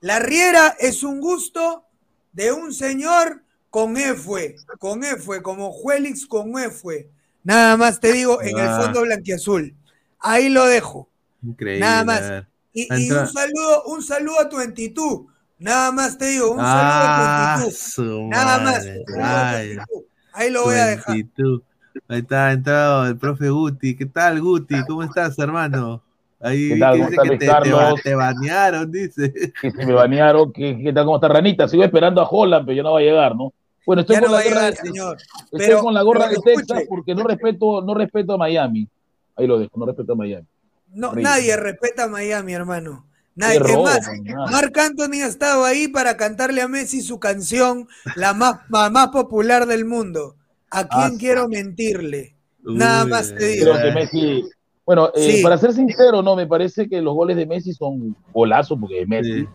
La 0.00 0.18
Riera 0.18 0.76
es 0.78 1.02
un 1.02 1.20
gusto 1.20 1.84
de 2.32 2.52
un 2.52 2.72
señor 2.72 3.42
con 3.70 3.96
EFUE, 3.96 4.56
con 4.78 5.02
EFUE, 5.04 5.42
como 5.42 5.72
Juelix 5.72 6.26
con 6.26 6.56
EFUE. 6.58 7.08
Nada 7.44 7.76
más 7.76 7.98
te 8.00 8.12
digo, 8.12 8.40
en 8.42 8.58
el 8.58 8.68
Ah. 8.68 8.82
fondo 8.82 9.02
blanquiazul. 9.02 9.74
Ahí 10.20 10.48
lo 10.48 10.66
dejo. 10.66 11.07
Increíble. 11.42 11.80
Nada 11.80 12.04
más. 12.04 12.44
Y, 12.72 13.10
un 13.10 13.26
saludo, 13.26 13.82
un 13.86 14.02
saludo 14.02 14.40
a 14.40 14.48
tu 14.48 14.60
entitud. 14.60 15.26
Nada 15.58 15.90
más 15.90 16.16
te 16.16 16.26
digo, 16.26 16.52
un 16.52 16.58
Ah, 16.60 16.64
saludo 16.76 17.08
a 17.08 17.56
tu 17.56 17.62
entitud. 17.64 17.78
su 17.78 18.28
Nada 18.28 18.58
más. 18.60 18.86
Ay, 19.20 19.70
entitud. 19.72 20.02
Ahí 20.32 20.50
lo 20.50 20.64
voy 20.64 20.74
a 20.76 20.86
dejar. 20.86 21.14
22. 21.14 21.62
Ahí 22.08 22.18
está, 22.20 22.52
entrado 22.52 23.06
el 23.06 23.16
profe 23.16 23.48
Guti. 23.50 23.96
¿Qué 23.96 24.06
tal, 24.06 24.40
Guti? 24.40 24.74
¿Cómo 24.86 25.02
estás, 25.02 25.36
hermano? 25.38 26.00
Ahí 26.40 26.68
¿Qué 26.68 26.78
tal? 26.78 26.92
que 26.94 26.98
¿Cómo 27.00 27.10
dice 27.10 27.22
que 27.22 27.28
te, 27.30 27.46
te 27.46 28.02
te 28.04 28.14
banearon, 28.14 28.92
dice. 28.92 29.32
que 29.60 29.70
se 29.72 29.86
me 29.86 29.92
banearon, 29.92 30.52
que, 30.52 30.78
que 30.78 30.92
tal 30.92 31.04
cómo 31.04 31.16
está 31.16 31.26
Ranita, 31.26 31.66
sigo 31.66 31.82
esperando 31.82 32.20
a 32.20 32.28
Holland, 32.28 32.64
pero 32.66 32.76
ya 32.76 32.82
no 32.84 32.92
va 32.92 33.00
a 33.00 33.02
llegar, 33.02 33.34
¿no? 33.34 33.52
Bueno, 33.84 34.02
estoy 34.02 34.16
con 34.18 34.30
no 34.30 34.36
la 34.36 34.44
gorra 34.44 34.54
llegar, 34.60 34.70
de- 34.74 34.76
señor. 34.76 35.16
estoy 35.16 35.58
Pero- 35.58 35.80
con 35.82 35.94
la 35.94 36.02
gorra 36.02 36.28
de 36.28 36.36
Texas 36.36 36.68
escuche. 36.68 36.86
porque 36.88 37.14
no 37.16 37.24
respeto, 37.24 37.82
no 37.82 37.94
respeto 37.94 38.34
a 38.34 38.36
Miami. 38.38 38.86
Ahí 39.34 39.46
lo 39.48 39.58
dejo, 39.58 39.72
no 39.76 39.86
respeto 39.86 40.12
a 40.12 40.16
Miami. 40.16 40.46
No, 40.92 41.12
nadie 41.14 41.56
respeta 41.56 42.04
a 42.04 42.08
Miami, 42.08 42.52
hermano. 42.54 43.06
Nadie. 43.34 43.60
Robo, 43.60 43.84
más, 43.84 44.00
man. 44.06 44.50
Marc 44.50 44.76
Anthony 44.78 45.22
ha 45.22 45.26
estado 45.26 45.64
ahí 45.64 45.86
para 45.88 46.16
cantarle 46.16 46.60
a 46.60 46.68
Messi 46.68 47.02
su 47.02 47.20
canción, 47.20 47.86
la 48.16 48.34
más, 48.34 48.56
la 48.68 48.90
más 48.90 49.08
popular 49.08 49.66
del 49.66 49.84
mundo. 49.84 50.34
¿A 50.70 50.88
quién 50.88 51.12
Ah, 51.14 51.16
quiero 51.18 51.48
mentirle? 51.48 52.34
Nada 52.64 53.04
Uy, 53.04 53.10
más 53.10 53.34
te 53.34 53.46
digo. 53.46 53.72
Creo 53.72 53.82
que 53.82 53.92
Messi. 53.92 54.44
Bueno, 54.84 55.10
eh, 55.14 55.36
Sí. 55.36 55.42
para 55.42 55.56
ser 55.58 55.72
sincero, 55.72 56.22
no, 56.22 56.34
me 56.34 56.46
parece 56.46 56.88
que 56.88 57.00
los 57.00 57.14
goles 57.14 57.36
de 57.36 57.46
Messi 57.46 57.72
son 57.72 58.16
golazos 58.32 58.76
porque 58.80 59.02
es 59.02 59.08
Messi. 59.08 59.40
Sí. 59.42 59.48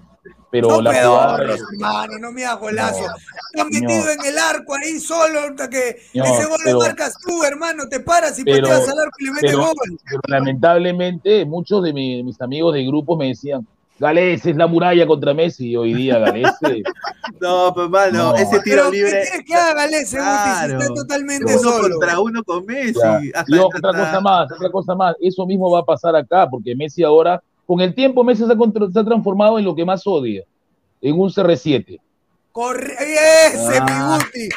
Pero 0.52 0.68
No 0.70 0.82
la 0.84 0.94
jugada- 0.94 1.44
hermano, 1.72 2.20
no 2.20 2.32
me 2.32 2.46
hagas 2.46 2.60
golazo. 2.60 3.02
No, 3.02 3.64
Estás 3.64 3.82
metido 3.82 4.10
en 4.12 4.26
el 4.26 4.38
arco 4.38 4.76
ahí 4.76 5.00
solo, 5.00 5.40
hasta 5.50 5.70
que 5.70 5.90
ese 6.14 6.46
gol 6.46 6.60
pero- 6.64 6.78
lo 6.80 6.86
marcas 6.86 7.16
tú, 7.26 7.44
hermano. 7.44 7.90
Te 7.90 8.00
paras 8.00 8.38
y 8.40 8.44
pero- 8.44 8.68
pateas 8.68 8.88
al 8.90 9.00
arco 9.00 9.16
y 9.20 9.26
le 9.26 9.32
metes 9.32 9.52
pero- 9.52 9.64
gol. 9.66 9.74
pero 10.06 10.22
lamentablemente 10.28 11.46
muchos 11.46 11.84
de, 11.84 11.94
mi- 11.94 12.24
mis 12.24 12.40
amigos 12.42 12.74
de 12.74 12.86
grupo 12.86 13.18
me 13.18 13.28
decían, 13.30 13.68
Galés 14.00 14.46
es 14.46 14.56
la 14.56 14.66
muralla 14.68 15.06
contra 15.08 15.34
Messi. 15.34 15.70
Y 15.72 15.76
hoy 15.76 15.94
día 15.94 16.18
Galés 16.20 16.52
No, 17.40 17.74
pues, 17.74 17.90
mano, 17.90 18.32
No. 18.32 18.36
ese 18.36 18.60
tiro 18.62 18.84
Pero 18.90 18.92
¿qué 18.92 18.98
libre. 18.98 19.12
quieres 19.12 19.42
que 19.46 19.54
haga 19.56 19.88
si 20.06 20.16
Claro. 20.16 20.80
está 20.80 20.94
totalmente 20.94 21.54
Uno 21.56 21.72
solo? 21.72 21.90
contra 21.98 22.20
uno 22.20 22.44
con 22.44 22.66
Messi. 22.66 23.00
Hasta- 23.34 23.46
Y 23.56 23.60
otra 23.60 23.90
hasta- 23.90 24.06
cosa 24.06 24.22
más, 24.22 24.52
otra 24.52 24.70
cosa 24.72 24.96
más, 24.96 25.16
eso 25.22 25.46
mismo 25.46 25.70
va 25.72 25.80
a 25.80 25.86
pasar 25.86 26.16
acá, 26.16 26.48
porque 26.50 26.76
Messi 26.76 27.04
ahora, 27.04 27.42
con 27.66 27.80
el 27.82 27.94
tiempo, 27.96 28.24
Messi 28.24 28.46
se 28.46 28.52
ha, 28.54 28.56
contra- 28.58 28.90
se 28.92 29.00
ha 29.00 29.04
transformado 29.04 29.58
en 29.60 29.66
lo 29.66 29.76
que 29.76 29.86
más 29.86 30.06
odia, 30.06 30.44
en 31.02 31.20
un 31.20 31.30
CR7. 31.30 32.00
Corre 32.52 32.94
ese, 32.94 33.78
Ah. 33.82 34.20
mi 34.20 34.26
Guti. 34.26 34.50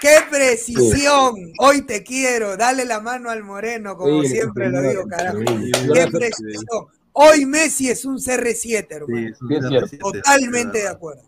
¡Qué 0.00 0.16
precisión! 0.30 1.34
Hoy 1.58 1.82
te 1.82 2.02
quiero. 2.02 2.56
Dale 2.56 2.84
la 2.84 3.00
mano 3.00 3.30
al 3.30 3.42
moreno, 3.42 3.96
como 3.96 4.22
Sí, 4.22 4.28
siempre 4.28 4.68
lo 4.68 4.82
digo, 4.82 5.06
carajo. 5.08 5.38
Sí. 5.38 5.72
¡Qué 5.92 6.06
precisión! 6.08 6.86
Hoy 7.12 7.46
Messi 7.46 7.88
es 7.88 8.04
un 8.04 8.18
CR7, 8.18 8.86
hermano. 8.96 9.16
Sí, 9.16 9.26
es 9.32 9.40
un 9.40 9.48
Sí, 9.48 9.54
es 9.54 9.68
cierto. 9.68 9.86
CR7, 9.88 9.98
Totalmente 9.98 10.78
de 10.78 10.88
acuerdo. 10.88 11.22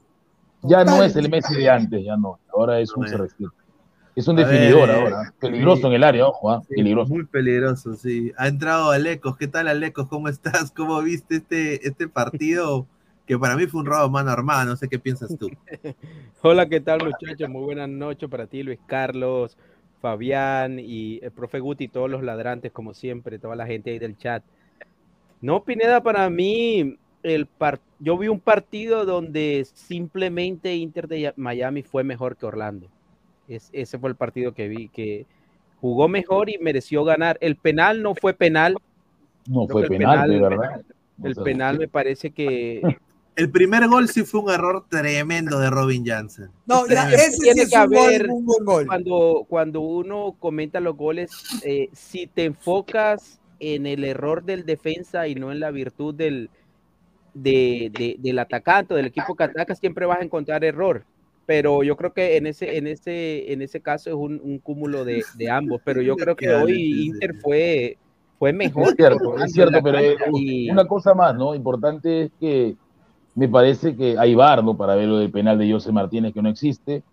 Ya 0.62 0.84
no 0.84 1.02
es 1.02 1.16
el. 1.16 1.30
Messi 1.30 1.54
de 1.54 1.70
antes, 1.70 2.04
ya 2.04 2.16
no, 2.16 2.38
ahora 2.52 2.80
es 2.80 2.90
un 2.94 3.04
Bueno. 3.06 3.24
CR7. 3.24 3.50
Es 4.16 4.26
un 4.28 4.38
A 4.38 4.46
definidor 4.46 4.88
ver, 4.88 4.96
ahora, 4.96 5.34
peligroso 5.38 5.82
sí. 5.82 5.86
en 5.88 5.92
el 5.92 6.02
área, 6.04 6.26
ojo, 6.26 6.50
ah, 6.50 6.62
Sí, 6.66 6.74
peligroso. 6.74 7.12
Muy 7.12 7.26
peligroso, 7.26 7.94
sí. 7.94 8.32
Ha 8.38 8.48
entrado 8.48 8.90
Alecos. 8.90 9.36
¿Qué 9.36 9.46
tal, 9.46 9.68
Alecos? 9.68 10.08
¿Cómo 10.08 10.28
estás? 10.28 10.70
¿Cómo 10.72 11.00
viste 11.02 11.36
este, 11.36 11.86
este 11.86 12.08
partido? 12.08 12.86
Que 13.26 13.38
para 13.38 13.56
mí 13.56 13.66
fue 13.66 13.80
un 13.80 13.86
robo 13.86 14.08
mano 14.08 14.30
a 14.30 14.42
mano. 14.42 14.70
No 14.70 14.76
sé 14.76 14.88
qué 14.88 14.98
piensas 14.98 15.36
tú. 15.38 15.50
Hola, 16.42 16.66
¿qué 16.68 16.80
tal 16.80 17.04
muchachos? 17.04 17.48
Muy 17.48 17.62
buenas 17.62 17.88
noches 17.90 18.28
para 18.30 18.46
ti, 18.46 18.62
Luis 18.62 18.78
Carlos, 18.86 19.56
Fabián 20.00 20.78
y 20.78 21.18
el 21.22 21.30
profe 21.32 21.60
Guti, 21.60 21.88
todos 21.88 22.08
los 22.10 22.22
ladrantes, 22.22 22.72
como 22.72 22.94
siempre, 22.94 23.38
toda 23.38 23.54
la 23.54 23.66
gente 23.66 23.90
ahí 23.90 23.98
del 23.98 24.16
chat. 24.16 24.42
No, 25.42 25.62
Pineda, 25.62 26.02
para 26.02 26.30
mí, 26.30 26.96
el 27.22 27.46
par- 27.46 27.80
yo 27.98 28.16
vi 28.16 28.28
un 28.28 28.40
partido 28.40 29.04
donde 29.04 29.66
simplemente 29.74 30.74
Inter 30.74 31.06
de 31.08 31.34
Miami 31.36 31.82
fue 31.82 32.02
mejor 32.04 32.36
que 32.36 32.46
Orlando. 32.46 32.88
Es- 33.48 33.70
ese 33.72 33.98
fue 33.98 34.10
el 34.10 34.16
partido 34.16 34.52
que 34.52 34.68
vi, 34.68 34.88
que 34.88 35.26
jugó 35.80 36.08
mejor 36.08 36.48
y 36.50 36.58
mereció 36.58 37.04
ganar. 37.04 37.38
El 37.40 37.56
penal 37.56 38.02
no 38.02 38.14
fue 38.14 38.34
penal. 38.34 38.76
No 39.48 39.66
Creo 39.66 39.86
fue 39.86 39.88
penal, 39.88 40.28
de 40.30 40.40
verdad. 40.40 40.82
El 41.22 41.32
O 41.32 41.34
sea, 41.34 41.44
penal 41.44 41.78
me 41.78 41.88
parece 41.88 42.30
que 42.30 42.82
El 43.36 43.50
primer 43.50 43.86
gol 43.86 44.08
sí 44.08 44.22
fue 44.24 44.40
un 44.40 44.50
error 44.50 44.86
tremendo 44.88 45.58
de 45.58 45.68
Robin 45.68 46.04
Jansen. 46.06 46.48
No, 46.64 46.86
ya, 46.88 47.10
ese 47.12 47.32
sí 47.32 47.48
es 47.50 47.68
que 47.70 47.78
un, 47.78 47.86
gol, 47.90 47.98
haber- 47.98 48.30
un 48.30 48.46
buen 48.46 48.64
gol. 48.64 48.86
cuando, 48.86 49.44
cuando 49.46 49.80
uno 49.82 50.34
comenta 50.38 50.80
los 50.80 50.96
goles, 50.96 51.30
eh, 51.62 51.90
si 51.92 52.26
te 52.26 52.44
enfocas 52.44 53.38
en 53.60 53.86
el 53.86 54.04
error 54.04 54.42
del 54.42 54.64
defensa 54.64 55.28
y 55.28 55.34
no 55.34 55.52
en 55.52 55.60
la 55.60 55.70
virtud 55.70 56.14
del, 56.14 56.48
de- 57.34 57.90
de- 57.92 58.16
del 58.18 58.38
atacante 58.38 58.94
o 58.94 58.96
del 58.96 59.06
equipo 59.06 59.34
que 59.34 59.44
ataca, 59.44 59.74
siempre 59.74 60.06
vas 60.06 60.20
a 60.20 60.24
encontrar 60.24 60.64
error. 60.64 61.04
Pero 61.46 61.84
yo 61.84 61.96
creo 61.96 62.12
que 62.12 62.36
en 62.36 62.46
ese, 62.48 62.76
en 62.76 62.88
ese, 62.88 63.52
en 63.52 63.62
ese 63.62 63.80
caso 63.80 64.10
es 64.10 64.16
un, 64.16 64.40
un 64.42 64.58
cúmulo 64.58 65.04
de, 65.04 65.24
de 65.38 65.50
ambos. 65.50 65.80
Pero 65.84 66.02
yo 66.02 66.16
creo 66.16 66.34
que 66.34 66.52
hoy 66.52 67.06
Inter 67.06 67.36
fue, 67.40 67.98
fue 68.38 68.52
mejor. 68.52 68.90
Es 68.90 68.96
cierto, 68.96 69.36
es 69.44 69.52
cierto, 69.52 69.80
pero 69.82 69.98
eh, 69.98 70.16
y- 70.34 70.68
una 70.70 70.86
cosa 70.86 71.14
más, 71.14 71.34
¿no? 71.36 71.54
Importante 71.54 72.22
es 72.22 72.32
que 72.40 72.74
me 73.36 73.48
parece 73.48 73.96
que 73.96 74.18
hay 74.18 74.34
VAR, 74.34 74.64
¿no? 74.64 74.76
Para 74.76 74.96
ver 74.96 75.06
lo 75.06 75.18
del 75.18 75.30
penal 75.30 75.56
de 75.56 75.70
José 75.70 75.92
Martínez 75.92 76.34
que 76.34 76.42
no 76.42 76.48
existe. 76.48 77.04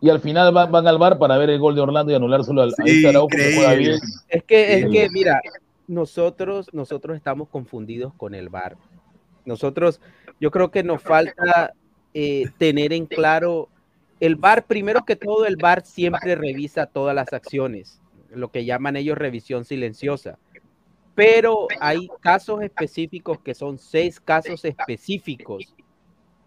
Y 0.00 0.10
al 0.10 0.20
final 0.20 0.52
van, 0.52 0.72
van 0.72 0.86
al 0.86 0.98
VAR 0.98 1.18
para 1.18 1.38
ver 1.38 1.50
el 1.50 1.60
gol 1.60 1.74
de 1.74 1.80
Orlando 1.80 2.10
y 2.10 2.14
anulárselo 2.16 2.62
al, 2.62 2.70
a 2.70 2.84
Sí, 2.84 3.04
Araujo 3.06 3.28
que 3.28 3.54
juega 3.54 3.74
increíble. 3.74 3.98
bien. 4.00 4.00
Es 4.28 4.44
que, 4.44 4.72
es 4.74 4.90
que, 4.90 5.08
mira, 5.10 5.40
nosotros, 5.86 6.68
nosotros 6.72 7.16
estamos 7.16 7.48
confundidos 7.48 8.12
con 8.16 8.34
el 8.34 8.48
VAR. 8.48 8.76
Nosotros, 9.44 10.00
yo 10.40 10.50
creo 10.50 10.70
que 10.70 10.82
nos 10.82 11.02
falta 11.02 11.72
eh, 12.20 12.50
tener 12.58 12.92
en 12.92 13.06
claro 13.06 13.68
el 14.18 14.34
VAR, 14.34 14.66
primero 14.66 15.04
que 15.04 15.14
todo, 15.14 15.46
el 15.46 15.54
VAR 15.54 15.86
siempre 15.86 16.34
revisa 16.34 16.86
todas 16.86 17.14
las 17.14 17.32
acciones, 17.32 18.00
lo 18.30 18.50
que 18.50 18.64
llaman 18.64 18.96
ellos 18.96 19.16
revisión 19.16 19.64
silenciosa. 19.64 20.36
Pero 21.14 21.68
hay 21.78 22.08
casos 22.20 22.60
específicos 22.62 23.38
que 23.38 23.54
son 23.54 23.78
seis 23.78 24.18
casos 24.18 24.64
específicos 24.64 25.76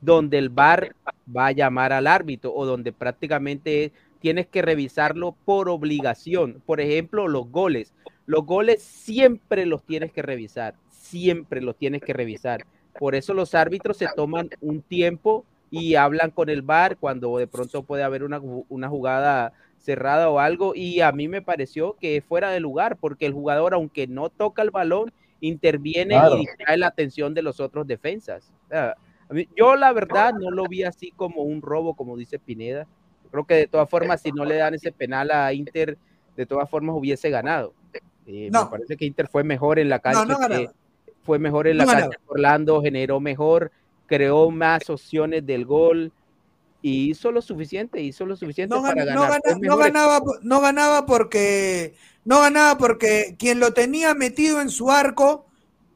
donde 0.01 0.39
el 0.39 0.49
VAR 0.49 0.93
va 1.33 1.47
a 1.47 1.51
llamar 1.53 1.93
al 1.93 2.07
árbitro 2.07 2.53
o 2.53 2.65
donde 2.65 2.91
prácticamente 2.91 3.93
tienes 4.19 4.47
que 4.47 4.61
revisarlo 4.61 5.37
por 5.45 5.69
obligación. 5.69 6.61
Por 6.65 6.81
ejemplo, 6.81 7.29
los 7.29 7.49
goles. 7.49 7.93
Los 8.25 8.45
goles 8.45 8.83
siempre 8.83 9.65
los 9.65 9.85
tienes 9.85 10.11
que 10.11 10.21
revisar, 10.21 10.75
siempre 10.89 11.61
los 11.61 11.77
tienes 11.77 12.01
que 12.01 12.11
revisar. 12.11 12.65
Por 12.99 13.15
eso 13.15 13.33
los 13.33 13.55
árbitros 13.55 13.95
se 13.95 14.09
toman 14.17 14.49
un 14.59 14.81
tiempo 14.81 15.45
y 15.71 15.95
hablan 15.95 16.29
con 16.31 16.49
el 16.49 16.61
VAR 16.61 16.97
cuando 16.97 17.37
de 17.37 17.47
pronto 17.47 17.81
puede 17.83 18.03
haber 18.03 18.23
una, 18.23 18.39
una 18.69 18.89
jugada 18.89 19.53
cerrada 19.79 20.29
o 20.29 20.37
algo. 20.39 20.75
Y 20.75 21.01
a 21.01 21.11
mí 21.11 21.27
me 21.27 21.41
pareció 21.41 21.95
que 21.99 22.21
fuera 22.21 22.51
de 22.51 22.59
lugar, 22.59 22.97
porque 22.97 23.25
el 23.25 23.33
jugador, 23.33 23.73
aunque 23.73 24.05
no 24.05 24.29
toca 24.29 24.61
el 24.61 24.69
balón, 24.69 25.11
interviene 25.39 26.15
Claro. 26.15 26.35
y 26.35 26.41
distrae 26.41 26.77
la 26.77 26.87
atención 26.87 27.33
de 27.33 27.41
los 27.41 27.59
otros 27.59 27.87
defensas. 27.87 28.51
O 28.65 28.69
sea, 28.69 28.95
a 29.29 29.33
mí- 29.33 29.47
yo 29.57 29.75
la 29.75 29.91
verdad 29.93 30.33
no 30.33 30.51
lo 30.51 30.65
vi 30.65 30.83
así 30.83 31.11
como 31.15 31.41
un 31.41 31.61
robo, 31.61 31.95
como 31.95 32.15
dice 32.17 32.37
Pineda. 32.37 32.85
Creo 33.31 33.45
que 33.45 33.55
de 33.55 33.67
todas 33.67 33.89
formas, 33.89 34.21
si 34.21 34.31
no 34.33 34.43
le 34.45 34.57
dan 34.57 34.73
ese 34.75 34.91
penal 34.91 35.31
a 35.31 35.53
Inter, 35.53 35.97
de 36.35 36.45
todas 36.45 36.69
formas 36.69 36.95
hubiese 36.97 37.29
ganado. 37.29 37.73
Eh, 38.27 38.49
No. 38.51 38.65
Me 38.65 38.71
parece 38.71 38.97
que 38.97 39.05
Inter 39.05 39.27
fue 39.27 39.43
mejor 39.43 39.79
en 39.79 39.87
la 39.89 39.99
cancha. 39.99 40.25
no 40.25 40.37
que- 40.47 40.69
fue 41.23 41.39
mejor 41.39 41.67
en 41.67 41.77
la 41.77 41.85
cancha. 41.85 42.17
Orlando 42.27 42.81
generó 42.81 43.19
mejor, 43.19 43.71
creó 44.11 44.51
más 44.51 44.89
opciones 44.89 45.45
del 45.45 45.65
gol 45.65 46.11
y 46.81 47.11
hizo 47.11 47.31
lo 47.31 47.41
suficiente, 47.41 48.01
hizo 48.01 48.25
lo 48.25 48.35
suficiente 48.35 48.75
No, 48.75 48.81
para 48.81 49.05
no 49.05 49.21
ganar. 49.21 49.41
gana- 49.41 49.57
no 49.61 49.77
ganaba, 49.77 50.21
no 50.41 50.59
ganaba 50.59 51.05
porque 51.05 51.93
no 52.25 52.41
ganaba 52.41 52.77
porque 52.77 53.35
quien 53.39 53.61
lo 53.61 53.71
tenía 53.71 54.13
metido 54.13 54.59
en 54.59 54.69
su 54.69 54.91
arco 54.91 55.45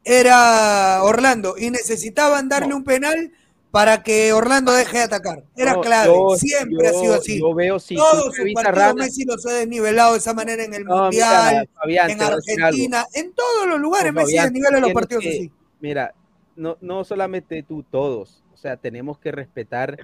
era 0.02 1.02
Orlando 1.02 1.56
y 1.58 1.68
necesitaban 1.70 2.48
darle 2.48 2.72
un 2.74 2.84
penal 2.84 3.32
para 3.70 4.02
que 4.02 4.32
Orlando 4.32 4.72
deje 4.72 4.96
de 4.96 5.02
atacar. 5.02 5.44
Era 5.54 5.74
No, 5.74 5.80
clave, 5.82 6.14
yo- 6.14 6.36
siempre 6.38 6.88
ha 6.88 6.92
sido 6.94 7.14
así. 7.16 7.38
Yo 7.38 7.52
veo 7.54 7.78
si 7.78 7.96
Todos 7.96 8.34
sus 8.34 8.52
partidos 8.54 8.94
Messi 8.94 9.24
los 9.26 9.44
ha 9.44 9.52
desnivelado 9.52 10.12
de 10.12 10.18
esa 10.20 10.32
manera 10.32 10.64
en 10.64 10.72
el 10.72 10.84
No, 10.84 11.02
Mundial, 11.02 11.52
mira, 11.52 11.64
Fabián, 11.74 12.10
en. 12.12 12.22
Argentina, 12.22 13.06
en 13.12 13.32
todos 13.34 13.66
los 13.68 13.78
lugares 13.78 14.10
Messi 14.14 14.38
desnivela 14.38 14.80
los 14.80 14.92
partidos 14.94 15.22
que- 15.22 15.28
así. 15.28 15.52
Mira, 15.80 16.14
no, 16.56 16.76
no 16.80 17.04
solamente 17.04 17.62
tú, 17.62 17.82
todos. 17.82 18.42
O 18.52 18.56
sea, 18.56 18.76
tenemos 18.76 19.18
que 19.18 19.30
respetar 19.32 19.98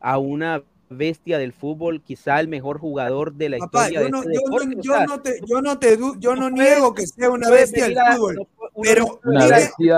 a 0.00 0.18
una 0.18 0.62
bestia 0.90 1.36
del 1.38 1.52
fútbol, 1.52 2.00
quizá 2.02 2.40
el 2.40 2.48
mejor 2.48 2.78
jugador 2.78 3.34
de 3.34 3.50
la 3.50 3.58
Papá, 3.58 3.90
historia 3.90 4.00
yo 4.08 4.22
de 4.22 4.28
este 4.28 4.32
yo 4.34 4.40
no- 4.40 4.58
deporte. 4.58 4.76
o 4.78 4.82
yo 4.82 4.94
sea, 4.94 5.04
no 5.06 5.20
te, 5.20 5.40
yo 5.46 5.60
no 5.62 5.78
te, 5.78 5.98
yo 6.18 6.50
niego 6.50 6.94
que 6.94 7.06
sea 7.06 7.30
una 7.30 7.50
bestia 7.50 7.84
del 7.88 7.98
fútbol, 8.16 8.48
pero 8.82 9.20
dime, 9.24 9.38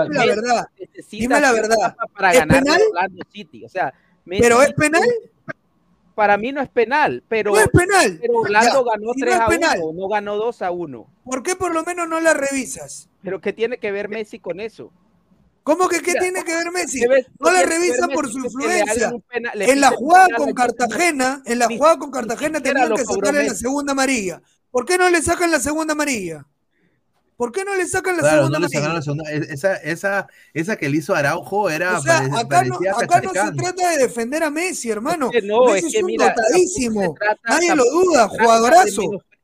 la 0.09 0.25
verdad, 0.25 0.67
dime 1.09 1.39
la 1.39 1.51
verdad. 1.53 1.95
para 2.13 2.33
¿Es 2.33 2.39
ganar 2.39 2.61
penal? 2.63 2.81
Orlando 2.89 3.23
City. 3.31 3.63
O 3.63 3.69
sea, 3.69 3.93
Messi 4.25 4.41
pero 4.41 4.61
es 4.61 4.73
penal, 4.73 5.01
para 6.13 6.37
mí 6.37 6.51
no 6.51 6.61
es 6.61 6.69
penal, 6.69 7.23
pero, 7.29 7.57
es 7.57 7.69
penal. 7.69 8.17
pero 8.19 8.33
Orlando 8.39 8.85
Ya, 8.85 8.91
ganó 8.91 9.13
si 9.13 9.19
no 9.21 9.25
3 9.25 9.33
es 9.35 9.39
a 9.41 9.47
penal. 9.47 9.79
1, 9.81 9.99
no 10.01 10.07
ganó 10.09 10.35
2 10.35 10.61
a 10.61 10.71
1. 10.71 11.07
¿Por 11.23 11.43
qué 11.43 11.55
por 11.55 11.73
lo 11.73 11.83
menos 11.85 12.09
no 12.09 12.19
la 12.19 12.33
revisas? 12.33 13.09
Pero 13.23 13.39
¿qué 13.39 13.53
tiene 13.53 13.77
que 13.77 13.91
ver 13.91 14.09
Messi 14.09 14.39
con 14.39 14.59
eso? 14.59 14.91
¿Cómo 15.63 15.87
que 15.87 15.99
qué 15.99 16.11
Mira, 16.13 16.21
tiene 16.21 16.43
que 16.43 16.55
ver 16.55 16.71
Messi? 16.71 16.99
Debe- 17.01 17.25
No 17.39 17.51
la 17.51 17.59
tiene 17.59 17.63
que 17.63 17.69
ver 17.69 17.79
revisa 17.81 18.07
Messi 18.07 18.15
por 18.15 18.31
su 18.31 18.39
le 18.39 18.45
influencia. 18.47 19.11
le 19.53 19.71
En 19.71 19.79
la 19.81 19.89
jugada 19.91 20.25
penal 20.25 20.39
con. 20.41 20.53
Cartagena, 20.53 21.41
en 21.45 21.59
la 21.59 21.67
Ni- 21.67 21.77
jugada 21.77 21.97
con 21.99 22.11
Cartagena 22.11 22.61
tenían 22.61 22.93
que 22.95 23.05
sacarle 23.05 23.45
la 23.47 23.53
segunda 23.55 23.91
amarilla. 23.91 24.41
¿Por 24.71 24.85
qué 24.85 24.97
no 24.97 25.09
le 25.09 25.21
sacan 25.21 25.51
la 25.51 25.59
segunda 25.59 25.93
amarilla? 25.93 26.45
¿Por 27.37 27.51
qué 27.51 27.65
no 27.65 27.75
le 27.75 27.87
sacan 27.87 28.15
la 28.17 28.21
Claro, 28.21 28.37
segunda 28.37 28.59
no 28.59 28.67
le 28.67 28.77
amarilla? 28.77 28.79
sacaron 28.79 28.95
la 28.95 29.01
segunda. 29.01 29.31
e- 29.31 29.53
Esa, 29.53 29.75
esa, 29.77 30.27
esa 30.53 30.75
que 30.77 30.89
le 30.89 30.97
hizo 30.97 31.13
Araujo 31.15 31.69
era 31.69 31.97
O 31.97 32.01
sea, 32.01 32.17
acá 32.19 32.63
no, 32.63 32.75
acá 32.97 33.21
no 33.21 33.31
se 33.31 33.51
trata 33.53 33.89
de 33.91 33.97
defender 33.97 34.43
a 34.43 34.49
Messi, 34.51 34.89
hermano. 34.89 35.27
Es 35.31 35.41
que 35.41 35.47
no, 35.47 35.65
Messi 35.65 35.77
es 35.79 35.85
es, 35.85 35.93
que 35.93 35.99
un 35.99 36.05
mira, 36.05 36.29
dotadísimo. 36.35 37.01
tampoco 37.01 37.17
se 37.19 37.25
trata- 37.25 37.49
Nadie 37.49 37.75
lo 37.75 37.83
duda, 37.85 38.27
jugadorazo. 38.27 39.01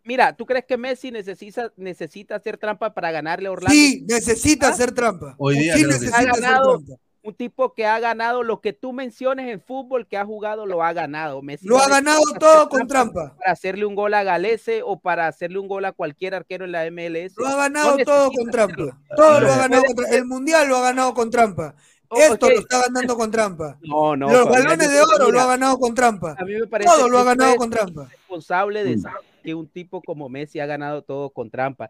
Mira, 0.07 0.33
¿tú 0.37 0.45
crees 0.45 0.63
que 0.63 0.77
Messi 0.77 1.11
necesita, 1.11 1.73
necesita 1.75 2.35
hacer 2.35 2.57
trampa 2.57 2.93
para 2.93 3.11
ganarle 3.11 3.49
a 3.49 3.51
Orlando? 3.51 3.73
Sí, 3.73 4.05
necesita 4.07 4.67
¿Ah? 4.67 4.71
hacer 4.71 4.93
trampa. 4.93 5.35
Hoy 5.37 5.59
día 5.59 5.75
sí, 5.75 5.83
necesita 5.83 6.15
Ha 6.15 6.19
hacer 6.21 6.33
trampa. 6.33 6.95
Un 7.23 7.33
tipo 7.35 7.73
que 7.73 7.85
ha 7.85 7.99
ganado 7.99 8.41
lo 8.41 8.61
que 8.61 8.71
tú 8.71 8.93
menciones 8.93 9.51
en 9.51 9.59
fútbol, 9.59 10.07
que 10.07 10.15
ha 10.15 10.23
jugado, 10.23 10.65
lo 10.65 10.81
ha 10.81 10.93
ganado. 10.93 11.41
Messi 11.41 11.67
Lo 11.67 11.75
no 11.75 11.83
ha 11.83 11.89
ganado 11.89 12.21
todo 12.39 12.69
con 12.69 12.87
trampa. 12.87 13.35
Para 13.37 13.51
hacerle 13.51 13.85
un 13.85 13.95
gol 13.95 14.13
a 14.13 14.23
Galese 14.23 14.81
o 14.81 14.97
para 14.97 15.27
hacerle 15.27 15.59
un 15.59 15.67
gol 15.67 15.83
a 15.83 15.91
cualquier 15.91 16.35
arquero 16.35 16.63
en 16.63 16.71
la 16.71 16.85
MLS. 16.89 17.33
Lo 17.35 17.47
ha 17.47 17.57
ganado 17.57 17.97
No 17.97 18.05
todo 18.05 18.31
con 18.31 18.49
trampa. 18.49 18.73
hacerlo. 18.83 18.97
Todo 19.17 19.41
lo 19.41 19.51
ha 19.51 19.57
ganado 19.57 19.83
con 19.83 19.95
trampa. 19.97 20.15
El 20.15 20.23
mundial 20.25 20.69
lo 20.69 20.77
ha 20.77 20.81
ganado 20.83 21.13
con 21.13 21.29
trampa. 21.29 21.75
Oh, 22.09 22.17
Esto 22.19 22.49
lo 22.49 22.59
está 22.59 22.81
ganando 22.83 23.17
con 23.17 23.29
trampa. 23.31 23.77
No, 23.81 24.15
no. 24.15 24.29
Los 24.31 24.47
balones 24.49 24.89
de 24.91 25.01
oro 25.01 25.31
lo 25.31 25.39
ha 25.41 25.45
ganado 25.47 25.77
con 25.77 25.93
trampa. 25.93 26.35
A 26.37 26.45
mí 26.45 26.53
me 26.53 26.67
parece 26.67 26.89
Todo 26.89 27.09
lo 27.09 27.19
ha 27.19 27.23
ganado 27.23 27.51
fue 27.51 27.57
con 27.57 27.69
trampa. 27.69 28.07
responsable 28.09 28.83
de 28.83 28.95
Mm. 28.97 29.03
que 29.43 29.53
un 29.55 29.67
tipo 29.67 30.01
como 30.01 30.29
Messi 30.29 30.59
ha 30.59 30.65
ganado 30.65 31.01
todo 31.03 31.29
con 31.29 31.49
trampa. 31.49 31.89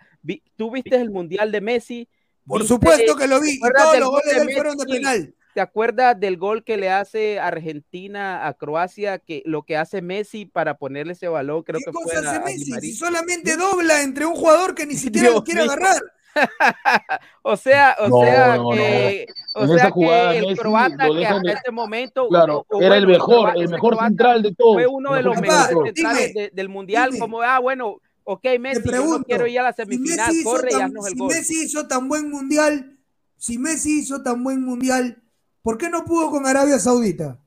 ¿Tú 0.55 0.71
viste 0.71 0.95
el 0.95 1.09
mundial 1.11 1.51
de 1.51 1.61
Messi? 1.61 2.07
Por 2.45 2.61
¿Viste- 2.61 2.73
supuesto 2.75 3.15
que 3.15 3.27
lo 3.27 3.39
vi. 3.41 3.59
Todos 3.59 3.99
los 3.99 4.09
gol 4.09 4.21
goles 4.21 4.35
de 4.35 4.45
de 4.45 4.51
él 4.51 4.53
fueron 4.55 4.77
de 4.77 4.85
penal. 4.85 5.33
¿Te 5.53 5.61
acuerdas 5.61 6.19
del 6.19 6.37
gol 6.37 6.63
que 6.63 6.77
le 6.77 6.89
hace 6.91 7.39
Argentina 7.39 8.45
a 8.47 8.53
Croacia? 8.53 9.17
Que 9.17 9.41
lo 9.45 9.63
que 9.63 9.75
hace 9.75 10.01
Messi 10.03 10.45
para 10.45 10.77
ponerle 10.77 11.13
ese 11.13 11.27
balón, 11.27 11.63
creo 11.63 11.79
¿Qué 11.79 11.85
que 11.85 11.91
fue 11.91 12.03
cosa 12.03 12.17
a- 12.17 12.29
hace 12.31 12.39
a 12.41 12.43
Messi? 12.45 12.71
Si 12.79 12.93
solamente 12.93 13.57
dobla 13.57 14.03
entre 14.03 14.25
un 14.27 14.35
jugador 14.35 14.75
que 14.75 14.85
ni 14.85 14.93
siquiera 14.95 15.31
lo 15.31 15.43
quiere 15.43 15.63
mío. 15.63 15.71
agarrar. 15.71 16.01
O 17.43 17.55
sea, 17.57 17.95
o 17.99 18.09
No, 18.09 18.21
sea 18.21 18.55
no, 18.57 18.63
no. 18.63 18.69
que, 18.71 19.25
o 19.55 19.61
En 19.61 19.67
sea 19.67 19.77
esa 19.77 19.89
jugada 19.91 20.31
que 20.31 20.37
el 20.39 20.45
Messi 20.47 20.57
croata 20.59 21.07
que 21.09 21.25
hasta 21.25 21.39
de- 21.41 21.51
ese 21.53 21.71
momento 21.71 22.27
Claro, 22.29 22.65
o- 22.69 22.77
o 22.77 22.81
era 22.81 22.97
el 22.97 23.07
mejor, 23.07 23.41
croata- 23.43 23.59
el 23.61 23.69
mejor 23.69 23.97
central 23.99 24.43
de 24.43 24.53
todos. 24.55 24.73
fue 24.73 24.87
uno 24.87 25.13
de 25.13 25.23
los 25.23 25.39
mejores 25.39 25.67
centrales 25.67 25.93
dime, 26.33 26.41
de- 26.41 26.49
del 26.53 26.69
mundial, 26.69 27.09
dime. 27.11 27.19
como 27.19 27.41
ah 27.41 27.59
bueno, 27.59 28.01
ok 28.23 28.45
Messi, 28.59 28.81
yo 28.91 29.05
no 29.05 29.23
quiero 29.23 29.47
ir 29.47 29.59
a 29.59 29.63
la 29.63 29.73
Si 29.73 29.83
semifinal, 29.83 30.33
corre 30.43 30.69
y 30.69 30.73
tan, 30.73 30.81
haznos 30.83 31.07
el 31.07 31.13
si 31.13 31.19
gol. 31.19 31.27
Messi 31.33 31.63
hizo 31.63 31.87
tan 31.87 32.07
buen 32.09 32.29
mundial, 32.29 32.97
si 33.37 33.57
Messi 33.57 33.99
hizo 33.99 34.21
tan 34.23 34.43
buen 34.43 34.61
mundial, 34.61 35.21
¿por 35.61 35.77
qué 35.77 35.89
no 35.89 36.03
pudo 36.05 36.29
con 36.29 36.45
Arabia 36.45 36.79
Saudita? 36.79 37.39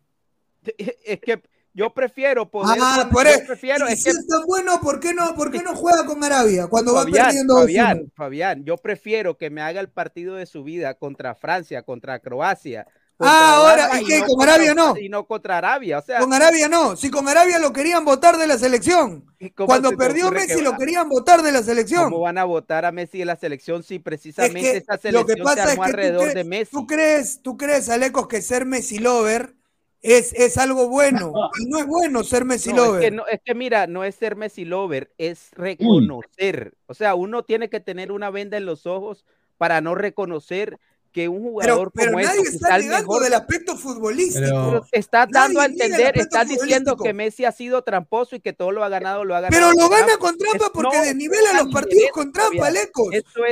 Es 1.04 1.20
que 1.20 1.42
yo 1.72 1.94
prefiero 1.94 2.50
poder 2.50 2.78
Ah, 2.80 3.08
por 3.12 3.26
eso. 3.26 3.40
prefiero 3.46 3.88
Y 3.88 3.92
es 3.92 3.98
si 4.02 4.04
que 4.04 4.10
es 4.10 4.26
tan 4.26 4.44
bueno, 4.46 4.80
¿por 4.80 4.98
qué 5.00 5.14
no, 5.14 5.34
por 5.34 5.50
qué 5.50 5.62
no 5.62 5.74
juega 5.74 6.04
con 6.04 6.22
Arabia 6.24 6.66
cuando 6.66 6.94
va 6.94 7.04
perdiendo 7.04 7.54
2-1? 7.54 7.60
Fabián, 7.62 8.12
Fabián, 8.16 8.64
yo 8.64 8.76
prefiero 8.76 9.36
que 9.38 9.50
me 9.50 9.62
haga 9.62 9.80
el 9.80 9.88
partido 9.88 10.34
de 10.34 10.46
su 10.46 10.64
vida 10.64 10.94
contra 10.94 11.34
Francia, 11.34 11.82
contra 11.82 12.18
Croacia. 12.18 12.84
contra 13.16 13.36
Ah, 13.38 13.56
ahora, 13.56 14.00
¿y 14.00 14.04
qué? 14.06 14.18
¿Con 14.20 14.28
contra- 14.28 14.54
Arabia 14.54 14.74
no? 14.74 14.96
Y 14.96 15.08
no 15.10 15.26
contra 15.26 15.58
Arabia, 15.58 15.98
o 15.98 16.02
sea, 16.02 16.20
Con 16.20 16.32
Arabia 16.32 16.68
no. 16.68 16.96
Si 16.96 17.10
con 17.10 17.28
Arabia 17.28 17.58
lo 17.58 17.70
querían 17.72 18.02
votar 18.04 18.36
de 18.38 18.46
la 18.46 18.56
selección. 18.58 19.26
¿cómo 19.54 19.66
Cuando 19.66 19.90
se 19.90 19.96
perdió 19.98 20.30
que 20.30 20.36
Messi 20.36 20.60
lo 20.62 20.76
querían 20.76 21.08
votar 21.08 21.42
de 21.42 21.52
la 21.52 21.62
selección. 21.62 22.04
¿Cómo 22.04 22.20
van 22.20 22.38
a 22.38 22.44
votar 22.44 22.84
a 22.86 22.92
Messi 22.92 23.18
de 23.18 23.26
la 23.26 23.36
selección 23.36 23.82
si 23.82 23.98
precisamente 23.98 24.58
Es 24.60 24.72
que 24.72 24.78
esa 24.78 25.12
lo 25.12 25.24
que 25.26 25.34
selección 25.34 25.36
se 25.36 25.42
pasa 25.44 25.62
es 25.64 25.70
que 25.70 25.76
tú 25.76 25.82
alrededor 25.82 26.20
crees, 26.22 26.34
de 26.34 26.44
Messi? 26.44 26.70
tú 26.72 26.86
crees, 26.86 27.40
tú 27.42 27.56
crees, 27.58 27.88
Alecos, 27.90 28.26
que 28.26 28.40
ser 28.42 28.64
Messi 28.64 28.98
lover 28.98 29.54
es, 30.02 30.32
es 30.34 30.56
algo 30.58 30.88
bueno. 30.88 31.32
Y 31.60 31.66
no 31.68 31.78
es 31.78 31.86
bueno 31.86 32.24
ser 32.24 32.44
Messi 32.44 32.72
No, 32.72 32.86
lover. 32.86 33.02
es, 33.02 33.10
que 33.10 33.16
no- 33.16 33.26
es 33.26 33.40
que 33.44 33.54
mira, 33.54 33.86
no 33.86 34.04
es 34.04 34.14
ser 34.14 34.36
Messi 34.36 34.64
lover, 34.64 35.12
es 35.18 35.50
reconocer. 35.52 36.74
O 36.86 36.94
sea, 36.94 37.14
uno 37.14 37.44
tiene 37.44 37.68
que 37.68 37.80
tener 37.80 38.12
una 38.12 38.30
venda 38.30 38.56
en 38.56 38.66
los 38.66 38.86
ojos 38.86 39.24
para 39.58 39.80
no 39.80 39.94
reconocer 39.94 40.78
que 41.12 41.28
un 41.28 41.38
Pero, 41.42 41.50
jugador 41.50 41.92
pero 41.92 42.12
como 42.12 42.24
nadie 42.24 42.40
este, 42.42 42.54
está 42.56 42.78
negando 42.78 42.98
mejor, 43.08 43.24
del 43.24 43.34
aspecto 43.34 43.76
futbolístico. 43.76 44.46
pero 44.46 44.86
está 44.92 45.26
dando 45.28 45.60
a 45.60 45.64
entender, 45.66 46.16
está 46.16 46.44
diciendo 46.44 46.96
que 46.96 47.12
Messi 47.12 47.44
ha 47.44 47.50
sido 47.50 47.82
tramposo 47.82 48.36
y 48.36 48.40
que 48.40 48.52
todo 48.52 48.70
lo 48.70 48.84
ha 48.84 48.88
ganado, 48.88 49.24
lo 49.24 49.34
ha 49.34 49.40
ganado. 49.40 49.72
Pero 49.72 49.82
lo 49.82 49.88
gana 49.90 50.16
con 50.18 50.38
trampa 50.38 50.66
Es- 50.66 50.70
porque 50.72 50.96
no, 50.96 51.02
desnivela 51.04 51.62
los 51.64 51.72
partidos 51.72 52.10
con 52.12 52.30
trampa. 52.32 52.70
Lecos. 52.70 53.08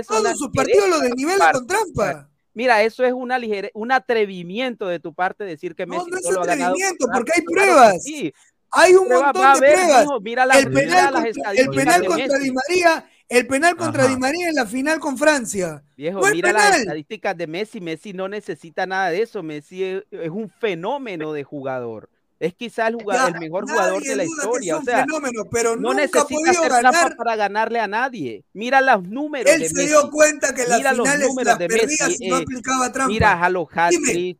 Todos 0.06 0.38
sus 0.38 0.50
partidos 0.54 0.88
tu 0.88 1.00
desnivela 1.00 1.50
con 1.50 1.66
trampa. 1.66 2.30
Mira, 2.54 2.82
eso 2.82 3.04
es 3.04 3.12
una 3.12 3.38
ligere, 3.38 3.70
un 3.74 3.92
atrevimiento 3.92 4.86
de 4.88 4.98
tu 5.00 5.14
parte 5.14 5.44
decir 5.44 5.74
que 5.74 5.86
No, 5.86 5.94
Messi 5.96 6.10
no 6.10 6.16
es 6.16 6.22
todo 6.22 6.32
lo 6.32 6.42
ha 6.42 6.46
ganado. 6.46 6.70
atrevimiento, 6.72 7.06
porque 7.12 7.32
hay 7.36 7.42
pruebas. 7.42 8.02
sí. 8.02 8.32
Hay 8.70 8.92
un 8.94 9.06
Pruebas 9.06 9.24
montón 9.34 9.42
de 9.42 9.48
haber, 9.48 9.74
pruebas. 9.74 10.06
mira 10.20 10.44
las- 10.46 10.58
el 10.58 10.70
penal, 10.72 11.14
las 11.14 11.24
contra, 11.24 11.52
el 11.52 11.68
penal. 11.70 12.02
Di 12.42 12.52
María, 12.52 13.10
el 13.30 13.46
penal 13.46 13.76
contra 13.76 14.02
Ajá. 14.04 14.12
Di 14.12 14.18
María 14.20 14.48
en 14.50 14.54
la 14.56 14.66
final 14.66 15.00
con 15.00 15.16
Francia. 15.16 15.82
Viejo, 15.96 16.20
No 16.20 16.30
mira 16.30 16.52
las 16.52 16.64
penal. 16.66 16.80
estadísticas 16.80 17.34
de 17.38 17.46
Messi. 17.46 17.80
Messi 17.80 18.12
no 18.12 18.28
necesita 18.28 18.84
nada 18.84 19.08
de 19.08 19.22
eso. 19.22 19.42
Messi 19.42 19.82
es, 19.84 20.04
es 20.10 20.28
un 20.28 20.50
fenómeno 20.50 21.32
de 21.32 21.44
jugador. 21.44 22.10
Es 22.40 22.54
quizá 22.54 22.86
el, 22.86 22.94
jugador, 22.94 23.30
Ya, 23.32 23.34
el 23.36 23.40
mejor 23.40 23.68
jugador 23.68 24.00
de 24.00 24.14
la 24.14 24.24
historia. 24.24 24.76
O 24.76 24.82
sea, 24.82 25.00
fenómeno, 25.00 25.42
pero 25.50 25.74
no 25.74 25.88
nunca 25.90 26.02
necesita 26.02 26.50
hacer 26.50 26.68
trampa 26.68 26.92
ganar. 26.92 27.16
para 27.16 27.34
ganarle 27.36 27.80
a 27.80 27.88
nadie. 27.88 28.44
Mira 28.52 28.80
los 28.80 29.02
números 29.02 29.52
Él 29.52 29.62
de 29.62 29.68
se 29.68 29.74
Messi. 29.74 29.88
dio 29.88 30.08
cuenta 30.10 30.54
que 30.54 30.64
las 30.68 30.78
Mira 30.78 30.92
los 30.92 31.08
finales 31.08 31.28
números 31.28 31.46
las 31.48 31.58
de 31.58 31.68
Messi, 31.68 32.14
si 32.16 32.28
no 32.28 32.38
eh, 32.38 32.42
aplicaba 32.42 32.92
trampa. 32.92 33.08
Mira 33.12 33.42
a 33.44 33.50
los 33.50 33.68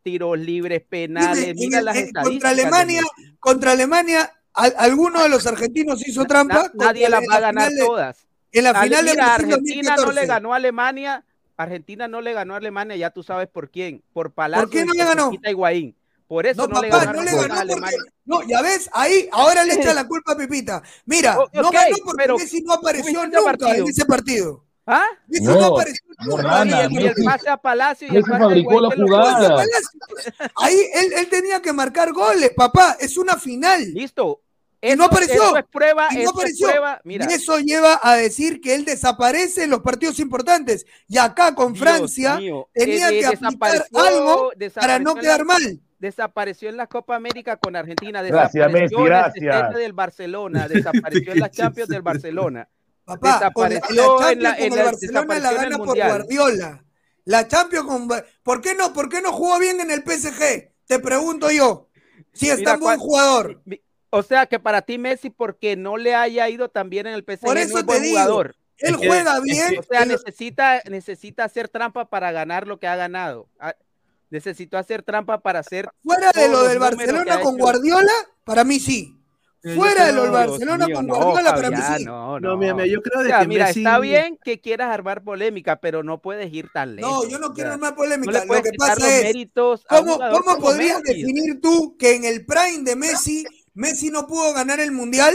tiros 0.03 0.39
libres, 0.39 0.83
penales. 0.89 1.49
en 1.49 1.57
mira 1.57 1.79
el- 1.81 1.85
las 1.87 1.97
estadísticas. 1.97 2.25
contra 2.31 2.51
Alemania, 2.51 3.03
contra 3.41 3.73
Alemania, 3.73 4.33
al- 4.55 4.75
alguno 4.79 5.23
de 5.25 5.29
los 5.29 5.45
argentinos 5.49 6.07
hizo 6.07 6.25
trampa. 6.25 6.71
Na- 6.75 6.87
nadie 6.87 7.09
las 7.09 7.23
va 7.29 7.35
a 7.37 7.41
ganar 7.41 7.73
todas. 7.79 8.27
En 8.53 8.65
la 8.65 8.81
final 8.81 9.05
de 9.05 9.11
mira, 9.11 9.35
Argentina 9.35 9.97
no 9.97 10.03
2014. 10.03 10.21
le 10.21 10.27
ganó 10.27 10.53
a 10.53 10.57
Alemania. 10.57 11.25
Argentina 11.57 12.07
no 12.07 12.21
le 12.21 12.33
ganó 12.33 12.55
a 12.55 12.59
Alemania, 12.59 12.95
ya 12.97 13.11
tú 13.11 13.25
sabes 13.25 13.49
por 13.49 13.69
quién. 13.69 14.03
Por 14.13 14.31
Palacio 14.31 14.71
qué 14.71 14.85
no 14.85 14.93
le 14.93 14.99
por 15.05 15.09
ganó? 15.17 15.33
Higuaín. 15.45 15.97
Por 16.29 16.47
eso 16.47 16.69
No, 16.69 16.75
no, 16.75 16.83
le 16.83 16.91
papá, 16.91 17.05
ganó 17.07 17.19
no 17.19 17.23
le 17.25 17.31
a 17.31 17.35
ganó 17.47 17.73
porque. 17.73 17.97
No, 18.27 18.43
ya 18.47 18.61
ves, 18.63 18.91
ahí, 18.93 19.29
ahora 19.33 19.65
le 19.65 19.75
echa 19.75 19.95
la 19.95 20.07
culpa 20.07 20.33
a 20.33 20.37
Pipita. 20.37 20.83
Mira, 21.07 21.39
O- 21.39 21.49
no 21.55 21.71
ganó 21.71 21.97
porque 22.05 22.17
pero 22.23 22.37
Messi 22.39 22.61
no 22.61 22.75
apareció 22.75 23.05
¿tuviste 23.07 23.27
ese 23.29 23.37
nunca 23.37 23.45
partido? 23.59 23.85
en 23.85 23.89
ese 23.91 24.05
partido. 24.05 24.65
¿Ah? 24.87 25.05
Messi 25.27 25.45
no, 25.45 25.55
No, 25.55 25.65
apareció 25.77 26.05
nunca. 26.27 26.65
Y, 26.67 26.69
el, 26.73 26.93
y 26.93 26.97
el 27.07 27.15
Messi- 27.15 27.25
pase 27.25 27.49
a 27.49 27.57
Palacio 27.57 28.07
y 28.09 28.11
el 28.11 28.17
Messi 28.17 28.31
pase 28.31 28.43
a 28.43 28.47
fabricó 28.47 28.71
Higuaín 28.73 28.83
la 28.83 28.95
que 28.95 29.01
lo- 29.01 29.07
jugada. 29.07 29.49
Palacios. 29.49 29.91
Ahí 30.57 30.77
él, 30.95 31.13
él 31.17 31.29
tenía 31.31 31.63
que 31.63 31.73
marcar 31.73 32.13
goles, 32.13 32.51
papá. 32.55 32.97
Es 33.01 33.17
una 33.17 33.37
final. 33.39 33.83
Listo. 33.95 34.43
Y 34.83 34.89
no 34.89 34.93
Eso- 34.95 35.05
apareció. 35.05 35.43
Eso 35.45 35.57
es 35.57 35.65
prueba, 35.73 36.09
Y 36.11 36.15
no 36.17 36.21
eso 36.21 36.31
es 36.31 36.37
apareció. 36.37 36.67
prueba. 36.69 37.01
Mira, 37.05 37.27
Y 37.29 37.33
eso 37.35 37.59
lleva 37.59 37.99
a 38.03 38.17
decir 38.17 38.61
que 38.61 38.75
él 38.75 38.85
desaparece 38.85 39.65
en 39.65 39.71
los 39.71 39.81
partidos 39.81 40.19
importantes. 40.21 40.85
Y 41.09 41.17
acá 41.19 41.55
con 41.55 41.73
Dios 41.73 41.83
Francia 41.83 42.37
mío, 42.37 42.69
tenía 42.75 43.09
eh, 43.09 43.19
que 43.21 43.27
aplicar 43.27 43.51
desapareció- 43.51 43.99
algo 43.99 44.51
para 44.75 44.99
no 44.99 45.15
quedar 45.15 45.39
la- 45.41 45.45
mal. 45.45 45.81
Desapareció 45.99 46.69
en 46.69 46.77
la 46.77 46.87
Copa 46.87 47.17
América 47.17 47.57
con 47.57 47.75
Argentina. 47.77 48.23
Gracias, 48.23 48.53
desapareció 48.53 48.81
Messi, 48.81 48.95
en 48.95 49.01
el 49.01 49.09
gracias. 49.09 49.55
60 49.57 49.79
del 49.79 49.93
Barcelona. 49.93 50.69
Desapareció 50.69 51.33
en 51.33 51.41
la 51.41 51.51
Champions 51.51 51.89
del 51.89 52.03
Barcelona. 52.03 52.69
Papá, 53.05 53.51
con 53.53 53.69
la, 53.71 53.75
la 53.75 53.81
Desapareció 53.81 54.19
Champions 54.19 54.33
en 54.33 54.43
la- 54.43 54.57
en 54.59 54.73
el 54.73 54.79
la- 54.79 54.85
Barcelona 54.85 55.27
la 55.27 55.35
desapareció 55.35 55.63
en 55.65 55.71
gana 55.71 55.85
por. 55.85 55.97
Guardiola. 55.97 56.85
La 57.25 57.49
Champions 57.49 57.87
con 57.87 58.09
¿Por 58.43 58.61
qué 58.61 58.75
no? 58.75 58.93
¿Por 58.93 59.09
qué 59.09 59.21
no 59.23 59.33
jugó 59.33 59.59
bien 59.59 59.81
en 59.81 59.91
el 59.91 60.03
PSG? 60.03 60.73
Te 60.87 60.99
pregunto 60.99 61.51
yo. 61.51 61.89
Si 62.33 62.49
es 62.49 62.59
Mira, 62.59 62.73
tan 62.73 62.81
buen 62.81 62.99
jugador. 62.99 63.61
O 64.11 64.23
sea 64.23 64.47
que 64.47 64.59
para 64.59 64.83
ti 64.83 64.97
Messi, 64.97 65.29
porque 65.29 65.77
no 65.77 65.97
le 65.99 66.15
haya 66.15 66.49
ido 66.49 66.71
tan 66.71 66.89
bien 66.89 67.07
en 67.07 67.15
el 67.15 67.25
PSG, 67.25 67.41
Por 67.45 67.55
no 67.57 67.61
eso 67.61 67.75
es 67.79 67.81
te 67.81 67.87
buen 67.87 68.03
digo, 68.03 68.15
jugador. 68.19 68.57
Él 68.79 68.97
juega 68.97 69.41
bien. 69.41 69.79
O 69.79 69.83
sea, 69.83 70.05
necesita, 70.07 70.81
necesita 70.89 71.45
hacer 71.45 71.69
trampa 71.69 72.09
para 72.09 72.31
ganar 72.33 72.67
lo 72.67 72.79
que 72.79 72.87
ha 72.87 72.95
ganado. 72.97 73.49
Necesitó 74.31 74.77
hacer 74.79 75.03
trampa 75.03 75.41
para 75.41 75.61
hacer. 75.61 75.89
fuera 76.03 76.31
de 76.33 76.49
lo 76.49 76.65
del 76.65 76.79
Barcelona 76.79 77.41
con 77.41 77.55
hecho. 77.55 77.65
Guardiola, 77.65 78.13
para 78.45 78.65
mí 78.65 78.79
sí. 78.79 79.15
Eh, 79.65 79.75
Fuera 79.75 80.07
de 80.07 80.13
lo 80.13 80.23
del 80.23 80.31
Barcelona 80.31 80.87
Dios 80.87 80.97
con 80.97 81.07
mío, 81.07 81.15
Guardiola, 81.17 81.55
para 81.55 81.71
mí 81.71 81.77
sí. 81.99 82.05
No, 82.05 82.39
No, 82.39 82.51
no. 82.51 82.57
mira, 82.57 82.87
yo 82.87 83.03
creo 83.03 83.21
O 83.21 83.23
de 83.25 83.29
sea, 83.29 83.41
que 83.41 83.49
mira, 83.49 83.67
Messi... 83.67 83.81
está 83.81 83.99
bien 83.99 84.39
que 84.45 84.61
quieras 84.61 84.89
armar 84.95 85.25
polémica, 85.25 85.81
pero 85.81 86.05
no 86.05 86.23
puedes 86.23 86.53
ir 86.53 86.69
tan 86.73 86.95
lejos. 86.95 87.11
No, 87.25 87.29
yo 87.29 87.39
no 87.41 87.49
o 87.49 87.53
quiero 87.53 87.77
No 87.77 87.95
polémica. 87.97 88.33
le 88.33 88.39
Lo 88.41 88.47
puedes 88.47 88.63
que 88.65 88.71
quitar 88.71 88.89
los 88.91 88.99
pasa 88.99 89.19
es, 89.19 89.37
¿cómo, 89.89 90.19
cómo 90.31 90.59
podrías 90.61 91.03
Messi. 91.03 91.23
definir 91.23 91.61
tú 91.61 91.97
que 91.99 92.15
en 92.15 92.25
el 92.25 92.47
prime 92.47 92.85
de 92.85 92.95
Messi, 92.95 93.45
Messi 93.75 94.11
no 94.11 94.27
pudo 94.29 94.53
ganar 94.53 94.79
el 94.79 94.93
Mundial 94.93 95.35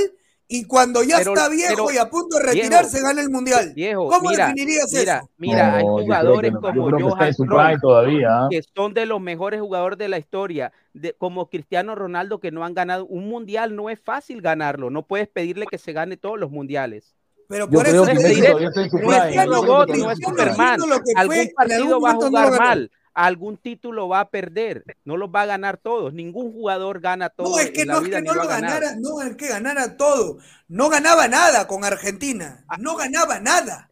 y 0.56 0.66
cuando 0.66 1.02
ya 1.04 1.18
Pero- 1.18 1.34
está 1.34 1.50
viejo 1.50 1.86
pero, 1.88 1.92
y 1.92 1.98
a 1.98 2.10
punto 2.10 2.38
de 2.38 2.44
retirarse 2.44 2.98
viejo, 2.98 3.08
gana 3.08 3.22
el 3.22 3.30
Mundial? 3.32 3.74
Viejo, 3.76 4.08
¿Cómo 4.08 4.30
mira, 4.30 4.48
definirías 4.48 4.92
mira, 4.94 5.18
eso? 5.18 5.30
mira, 5.38 5.76
hay 5.78 5.84
No, 5.84 5.90
yo 5.90 5.96
creo 5.96 5.98
que 5.98 6.04
jugadores 6.06 6.52
como 6.52 6.68
Yo 6.76 6.86
creo 6.86 6.98
que 7.18 7.30
está 7.30 7.46
Johan 7.48 7.68
Cruyff, 7.68 7.82
todavía. 7.82 8.28
¿ah? 8.30 8.48
que 8.52 8.62
son 8.76 8.94
de 8.94 9.06
los 9.08 9.20
mejores 9.20 9.62
jugadores 9.62 9.98
de 9.98 10.08
la 10.10 10.20
historia, 10.20 10.72
de, 10.94 11.14
como 11.14 11.50
Cristiano 11.50 11.96
Ronaldo, 11.96 12.40
que 12.40 12.52
no 12.52 12.64
han 12.64 12.76
ganado 12.76 13.06
un 13.08 13.28
mundial, 13.28 13.76
no 13.76 13.90
es 13.90 14.00
fácil 14.00 14.42
ganarlo, 14.42 14.90
no 14.92 15.02
puedes 15.08 15.28
pedirle 15.28 15.66
que 15.66 15.78
se 15.80 15.92
gane 15.92 16.18
todos 16.18 16.40
los 16.40 16.52
mundiales. 16.52 17.16
Pero 17.50 17.70
por 17.70 17.86
eso 17.88 18.06
te 18.06 18.12
diré, 18.14 18.54
Cristiano- 18.54 18.58
que 18.58 19.46
no 19.48 20.12
es 20.12 20.20
Superman. 20.20 20.80
Algún 21.16 21.50
partido 21.56 22.00
va 22.00 22.12
a 22.12 22.16
jugar 22.16 22.52
ganó. 22.52 22.58
mal, 22.64 22.92
algún 23.14 23.58
título 23.58 24.08
va 24.08 24.22
a 24.22 24.30
perder, 24.30 24.84
no 25.06 25.18
los 25.18 25.30
va 25.30 25.42
a 25.42 25.46
ganar 25.46 25.78
todos, 25.78 26.14
ningún 26.14 26.52
jugador 26.52 27.00
gana 27.00 27.30
todo 27.30 27.50
No, 27.52 27.60
es 27.60 27.72
que 27.72 27.82
en 27.82 27.88
la 27.90 27.94
no 27.96 28.00
es 28.00 28.06
vida 28.06 28.18
que 28.18 28.24
no 28.24 28.34
lo 28.34 28.48
ganara, 28.48 28.96
no 29.00 29.22
es 29.22 29.36
que 29.36 29.48
ganara 29.48 29.98
todo. 29.98 30.38
No 30.68 30.90
ganaba 30.90 31.28
nada 31.28 31.68
con 31.68 31.84
Argentina. 31.84 32.64
Ah. 32.68 32.78
No 32.80 32.96
ganaba 32.96 33.40
nada. 33.40 33.90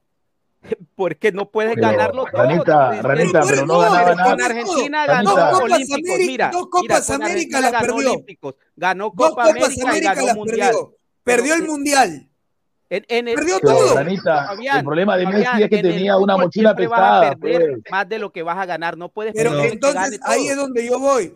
Porque 0.96 1.32
no 1.32 1.50
puedes 1.50 1.76
Pero, 1.76 1.88
ganarlo 1.90 2.26
todo. 2.26 2.44
Ranita, 2.44 3.02
Ranita, 3.02 3.42
pero 3.48 3.66
no 3.66 3.80
ganaba 3.80 4.16
nada. 4.16 4.30
Con 4.32 4.42
Argentina 4.42 5.06
Ranita. 5.08 5.34
ganó 5.34 5.36
Dos 5.36 5.60
Copas 5.60 5.72
Olímpicos, 5.74 6.10
América- 6.16 6.32
mira, 6.32 6.50
dos 6.52 6.62
mira, 6.62 6.70
Copas 6.72 7.08
con 7.08 7.24
América 7.24 7.60
las 7.62 7.72
ganó 7.72 7.86
perdió. 7.96 8.12
Olímpicos, 8.12 8.56
ganó 8.76 9.04
Dos 9.06 9.14
Copa 9.30 9.44
Copas 9.44 9.50
América 9.56 9.74
y 9.78 9.88
América 9.88 10.14
ganó 10.14 10.28
las 10.28 10.36
Mundial. 10.36 10.72
perdió. 10.72 10.98
Perdió 11.24 11.54
el 11.56 11.60
Pero- 11.62 11.72
Mundial. 11.72 12.28
En, 12.92 13.06
en 13.08 13.28
el, 13.30 13.36
Perdió 13.36 13.58
todo. 13.62 13.94
Fabián, 13.94 14.78
el 14.80 14.84
problema 14.84 15.16
de 15.16 15.24
Fabián, 15.24 15.42
Messi 15.44 15.64
es 15.64 15.70
que 15.70 15.82
tenía 15.82 16.18
una 16.18 16.36
mochila 16.36 16.72
siempre 16.72 16.88
vas 16.88 17.00
a 17.00 17.20
pesada. 17.22 17.36
perder 17.38 17.70
pues. 17.72 17.84
más 17.90 18.10
de 18.10 18.20
lo 18.20 18.32
que 18.34 18.44
vas 18.44 18.58
a 18.58 18.66
ganar. 18.66 18.98
No 18.98 19.08
puedes 19.08 19.34
Pero 19.34 19.58
entonces 19.64 20.20
ahí 20.26 20.48
es 20.50 20.58
donde 20.58 20.86
yo 20.86 21.00
voy. 21.00 21.34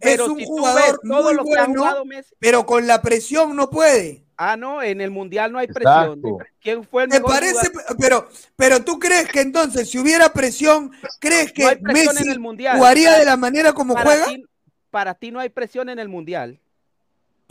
Es 0.00 0.18
un 0.20 0.38
si 0.38 0.46
jugador 0.46 0.98
todo 1.06 1.22
muy 1.24 1.34
lo 1.34 1.44
que 1.44 1.58
ha 1.58 1.66
bueno, 1.66 1.80
jugado 1.82 2.04
Messi. 2.06 2.34
pero 2.38 2.64
con 2.64 2.86
la 2.86 3.02
presión 3.02 3.54
no 3.54 3.68
puede. 3.68 4.24
Ah, 4.38 4.56
no, 4.56 4.82
en 4.82 5.02
el 5.02 5.10
mundial 5.10 5.52
no 5.52 5.58
hay 5.58 5.66
presión. 5.66 6.18
Exacto. 6.24 6.38
¿Quién 6.58 6.82
fue 6.84 7.04
el 7.04 7.10
¿Te 7.10 7.20
mejor 7.20 7.34
parece? 7.34 7.68
jugador? 7.68 7.96
Pero, 8.00 8.28
pero 8.56 8.82
tú 8.82 8.98
crees 8.98 9.28
que 9.28 9.42
entonces, 9.42 9.90
si 9.90 9.98
hubiera 9.98 10.32
presión, 10.32 10.90
¿crees 11.20 11.52
que 11.52 11.62
No 11.64 11.68
hay 11.68 11.76
presión 11.76 12.14
Messi 12.14 12.24
en 12.26 12.32
el 12.32 12.40
mundial. 12.40 12.78
jugaría 12.78 13.18
de 13.18 13.26
la 13.26 13.36
manera 13.36 13.74
como 13.74 13.92
Para 13.92 14.06
juega? 14.06 14.26
ti, 14.26 14.44
para 14.90 15.12
ti 15.14 15.30
no 15.30 15.38
hay 15.38 15.50
presión 15.50 15.90
en 15.90 15.98
el 15.98 16.08
mundial. 16.08 16.58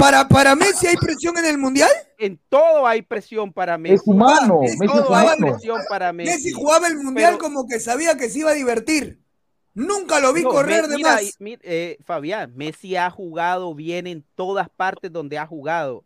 ¿Para, 0.03 0.27
¿Para 0.27 0.53
Messi 0.53 0.85
hay 0.87 0.97
presión 0.97 1.37
en 1.37 1.45
el 1.45 1.57
Mundial? 1.57 1.89
En 2.17 2.37
todo 2.49 2.85
hay 2.85 3.01
presión 3.03 3.53
para 3.53 3.77
Messi. 3.77 3.95
Es 3.95 4.01
humano, 4.05 4.59
Ah, 4.61 4.65
es 4.65 4.77
Messi 4.77 4.85
es 4.85 4.91
todo 5.01 5.15
hay 5.15 5.23
humano. 5.25 5.47
presión 5.53 5.81
para 5.87 6.11
Messi. 6.11 6.31
Messi 6.31 6.51
jugaba 6.51 6.87
el 6.87 6.97
Mundial 6.97 7.35
Pero- 7.37 7.43
como 7.43 7.65
que 7.67 7.79
sabía 7.79 8.17
que 8.17 8.29
se 8.29 8.39
iba 8.39 8.51
a 8.51 8.53
divertir. 8.53 9.19
Nunca 9.73 10.19
lo 10.19 10.33
vi 10.33 10.43
No, 10.43 10.49
correr 10.49 10.81
Me- 10.83 10.87
de 10.89 10.95
mira, 10.97 11.11
más. 11.13 11.23
y- 11.23 11.33
mi- 11.39 11.57
eh, 11.63 11.97
Fabián, 12.05 12.51
Messi 12.55 12.97
ha 12.97 13.09
jugado 13.09 13.73
bien 13.73 14.05
en 14.07 14.25
todas 14.35 14.67
partes 14.69 15.09
donde 15.09 15.37
ha 15.37 15.47
jugado. 15.47 16.03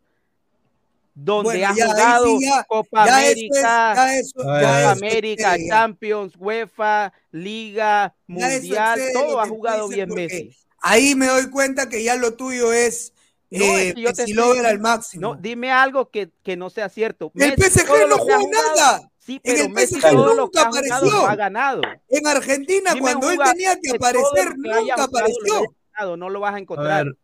Donde 1.14 1.42
Bueno, 1.58 1.66
ha 1.68 1.74
ya, 1.74 1.86
jugado 1.88 2.24
sí, 2.26 2.38
ya- 2.46 2.64
Copa 2.68 3.04
ya 3.06 3.20
eso 3.22 3.26
es- 3.26 3.32
América, 3.64 4.14
eso- 4.16 4.32
Copa 4.36 4.80
es 4.80 4.86
América, 4.86 5.50
serio. 5.54 5.66
Champions, 5.70 6.34
UEFA, 6.38 7.12
Liga, 7.32 8.14
Mundial, 8.28 9.00
todo 9.12 9.40
ha 9.40 9.48
jugado 9.48 9.88
dices, 9.88 9.96
bien 9.96 10.08
porque 10.08 10.22
Messi. 10.28 10.56
Ahí 10.80 11.16
me 11.16 11.26
doy 11.26 11.50
cuenta 11.50 11.88
que 11.88 12.04
ya 12.04 12.14
lo 12.14 12.34
tuyo 12.34 12.72
es 12.72 13.12
No, 13.50 13.64
eh, 13.64 13.88
es 13.88 13.94
que 13.94 14.00
yo 14.02 14.12
te 14.12 14.22
estoy 14.24 14.58
al 14.58 14.78
máximo. 14.80 15.20
No, 15.34 15.34
dime 15.40 15.70
algo 15.70 16.10
que, 16.10 16.30
que 16.42 16.56
no 16.56 16.68
sea 16.70 16.88
cierto. 16.88 17.32
el 17.34 17.54
Messi, 17.58 17.78
PSG 17.80 18.08
no 18.08 18.18
jugó 18.18 18.36
nada. 18.52 19.10
Sí, 19.18 19.40
En 19.42 19.54
pero 19.54 19.64
el 19.66 19.72
Messi 19.72 19.94
PSG 20.00 20.10
todo 20.10 20.34
lo 20.34 20.50
que 20.50 20.58
nunca 20.58 20.70
jugado 20.70 20.98
apareció. 21.08 21.26
ha 21.28 21.36
ganado. 21.36 21.80
En 22.08 22.26
Argentina, 22.26 22.90
Dime 22.94 23.00
cuando 23.00 23.30
él 23.30 23.38
tenía 23.52 23.76
que 23.82 23.90
aparecer, 23.96 24.56
nunca 24.56 24.96
lo 24.96 25.02
apareció. 25.02 26.16
no 26.16 26.28
lo 26.30 26.40
vas 26.40 26.52
a 26.52 26.56
A 26.56 26.58
encontrar. 26.60 27.04
ver, 27.06 27.16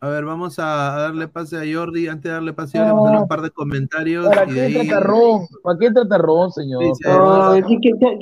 a 0.00 0.08
ver, 0.08 0.24
vamos 0.24 0.58
a 0.58 0.64
darle 0.64 1.28
pase 1.28 1.56
a 1.56 1.60
Jordi. 1.76 2.08
Antes 2.08 2.24
de 2.24 2.30
darle 2.30 2.52
pase 2.54 2.78
a 2.78 2.80
Jordi, 2.80 2.92
vamos 2.94 3.06
a 3.06 3.10
hacer 3.12 3.22
un 3.22 3.28
par 3.28 3.40
de 3.42 3.50
comentarios. 3.50 4.26
¿Para 4.26 4.46
qué 4.46 4.60
ahí- 4.62 4.74
tratarrón? 4.88 5.46
¿Para 5.62 5.78
qué 5.78 5.90
tratarrón, 5.92 6.50
señor? 6.52 6.82
Dice, 6.84 7.04
Ah, 7.06 7.56
¿qué, 7.68 7.76
qué, 7.80 7.90
qué, 8.00 8.18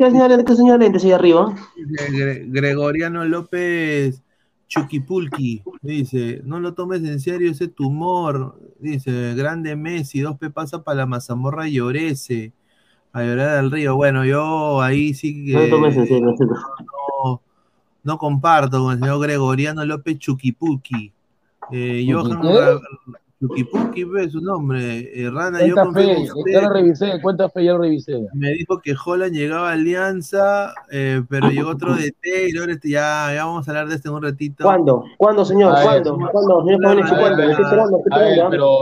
lentes 0.78 1.04
ahí 1.04 1.12
arriba? 1.12 1.54
Gregoriano 2.48 3.24
López 3.24 4.20
Chuquipulqui. 4.70 5.64
Dice, 5.82 6.40
no 6.44 6.60
lo 6.60 6.74
tomes 6.74 7.02
en 7.02 7.18
serio 7.18 7.50
ese 7.50 7.66
tumor. 7.66 8.56
Dice, 8.78 9.34
grande 9.34 9.74
Messi, 9.74 10.20
dos 10.20 10.38
pe 10.38 10.48
pasa 10.48 10.84
para 10.84 10.98
la 10.98 11.06
mazamorra 11.06 11.68
llorece. 11.68 12.52
A 13.12 13.22
llorar 13.24 13.58
al 13.58 13.72
río. 13.72 13.96
Bueno, 13.96 14.24
yo 14.24 14.80
ahí 14.80 15.12
sí 15.12 15.44
que. 15.44 15.52
No 15.54 15.62
lo 15.62 15.68
tomes 15.68 15.96
en 15.96 16.06
serio. 16.06 16.34
no, 16.38 17.42
No 18.04 18.18
comparto 18.18 18.80
con 18.80 18.92
el 18.92 19.00
señor 19.00 19.20
Gregoriano 19.20 19.84
López 19.84 20.18
Chuquipuqui. 20.18 21.12
Eh, 21.72 22.06
Johan 22.08 22.40
Ra- 23.40 23.48
Chuquipuqui, 23.48 24.04
ve 24.04 24.28
su 24.28 24.40
nombre. 24.40 24.98
Eh, 25.14 25.30
Rana, 25.30 25.60
yo 25.64 25.74
Cuenta 25.74 25.82
confío 25.84 26.10
en 26.10 26.16
fe, 26.26 26.32
usted. 26.34 26.52
ya 26.52 26.60
lo 26.60 26.68
revisé, 26.74 27.20
cuenta 27.22 27.48
fe, 27.48 27.64
ya 27.64 27.72
lo 27.72 27.78
revisé. 27.78 28.26
Me 28.34 28.50
dijo 28.50 28.80
que 28.80 28.94
Holland 29.04 29.32
llegaba 29.34 29.70
a 29.70 29.72
Alianza, 29.72 30.74
eh, 30.90 31.22
pero 31.28 31.48
llegó 31.50 31.70
otro 31.70 31.94
de 31.94 32.10
T 32.20 32.50
y 32.52 32.58
ahora 32.58 32.72
este- 32.72 32.90
ya, 32.90 33.32
ya 33.34 33.44
vamos 33.46 33.66
a 33.66 33.70
hablar 33.70 33.88
de 33.88 33.94
este 33.94 34.08
en 34.08 34.14
un 34.14 34.22
ratito. 34.22 34.64
¿Cuándo? 34.64 35.04
¿Cuándo, 35.16 35.44
señor? 35.44 35.72
¿Cuándo? 35.82 36.16
¿Cuándo, 36.32 36.64
señor 36.64 36.82
Pablo 36.82 36.90
a 36.90 36.94
ver, 36.94 37.18
¿Cuándo? 37.18 37.42
Estoy 37.50 37.64
esperando, 37.64 37.96
estoy 37.98 38.12
A 38.12 38.18
ver, 38.18 38.28
esperando. 38.32 38.50
pero, 38.50 38.78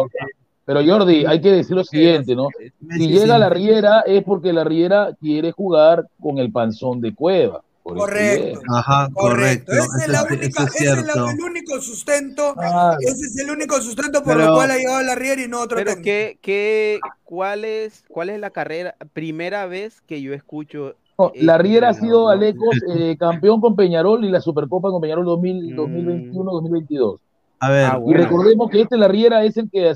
pero 0.65 0.81
Jordi, 0.93 1.25
hay 1.25 1.41
que 1.41 1.53
decir 1.53 1.77
lo 1.77 1.85
siguiente, 1.85 2.35
¿no? 2.35 2.49
Si 2.97 3.09
llega 3.09 3.39
la 3.39 3.49
Riera 3.49 4.01
es 4.01 4.25
porque 4.25 4.53
la 4.53 4.65
Riera 4.65 5.11
quiere 5.21 5.53
jugar 5.53 6.07
con 6.21 6.39
el 6.39 6.51
panzón 6.53 7.01
de 7.01 7.15
Cueva. 7.15 7.63
Por 7.89 7.99
Correcto. 7.99 8.61
Ajá, 8.75 9.09
Correcto. 9.15 9.73
correcto. 9.73 9.73
Ese 9.73 10.05
es, 10.05 10.09
la 10.09 10.23
única, 10.25 10.45
es 10.47 10.75
ese 10.75 10.85
es 10.93 11.07
la- 11.07 11.31
el 11.33 11.41
único 11.43 11.81
sustento. 11.81 12.55
Ah, 12.57 12.97
Ese 13.01 13.27
es 13.27 13.39
el 13.39 13.51
único 13.51 13.81
sustento 13.81 14.23
por 14.23 14.35
Pero- 14.37 14.49
lo 14.49 14.55
cual 14.55 14.71
ha 14.71 14.77
llegado 14.77 15.03
la 15.03 15.15
Riera 15.15 15.43
y 15.43 15.49
no 15.49 15.61
otro 15.61 15.77
Pero. 15.79 15.93
¿qué, 16.03 16.39
qué, 16.43 17.01
cuál, 17.25 17.65
es, 17.65 18.05
¿cuál 18.09 18.31
es 18.31 18.41
la 18.41 18.51
carrera? 18.51 18.95
Primera 19.13 19.67
vez 19.67 20.01
que 20.03 20.21
yo 20.23 20.35
escucho. 20.35 20.95
no, 21.19 21.33
este 21.35 21.45
la 21.45 21.59
Riera 21.59 21.89
ha 21.91 21.95
sido. 21.95 22.29
Alecos, 22.29 22.77
eh, 22.97 23.17
campeón 23.19 23.61
con 23.61 23.75
Peñarol 23.75 24.25
y 24.25 24.29
la 24.31 24.41
Supercopa 24.41 24.91
con 24.91 25.01
Peñarol 25.01 25.25
2000 25.25 25.73
Mm. 25.75 25.77
2021-2022. 25.77 27.21
A 27.61 27.71
ver, 27.71 27.85
Ah, 27.87 28.01
Y 28.07 28.13
recordemos 28.15 28.71
que 28.71 28.83
este 28.83 28.97
La 28.97 29.09
Riera 29.09 29.43
es 29.45 29.57
el 29.57 29.69
que, 29.71 29.93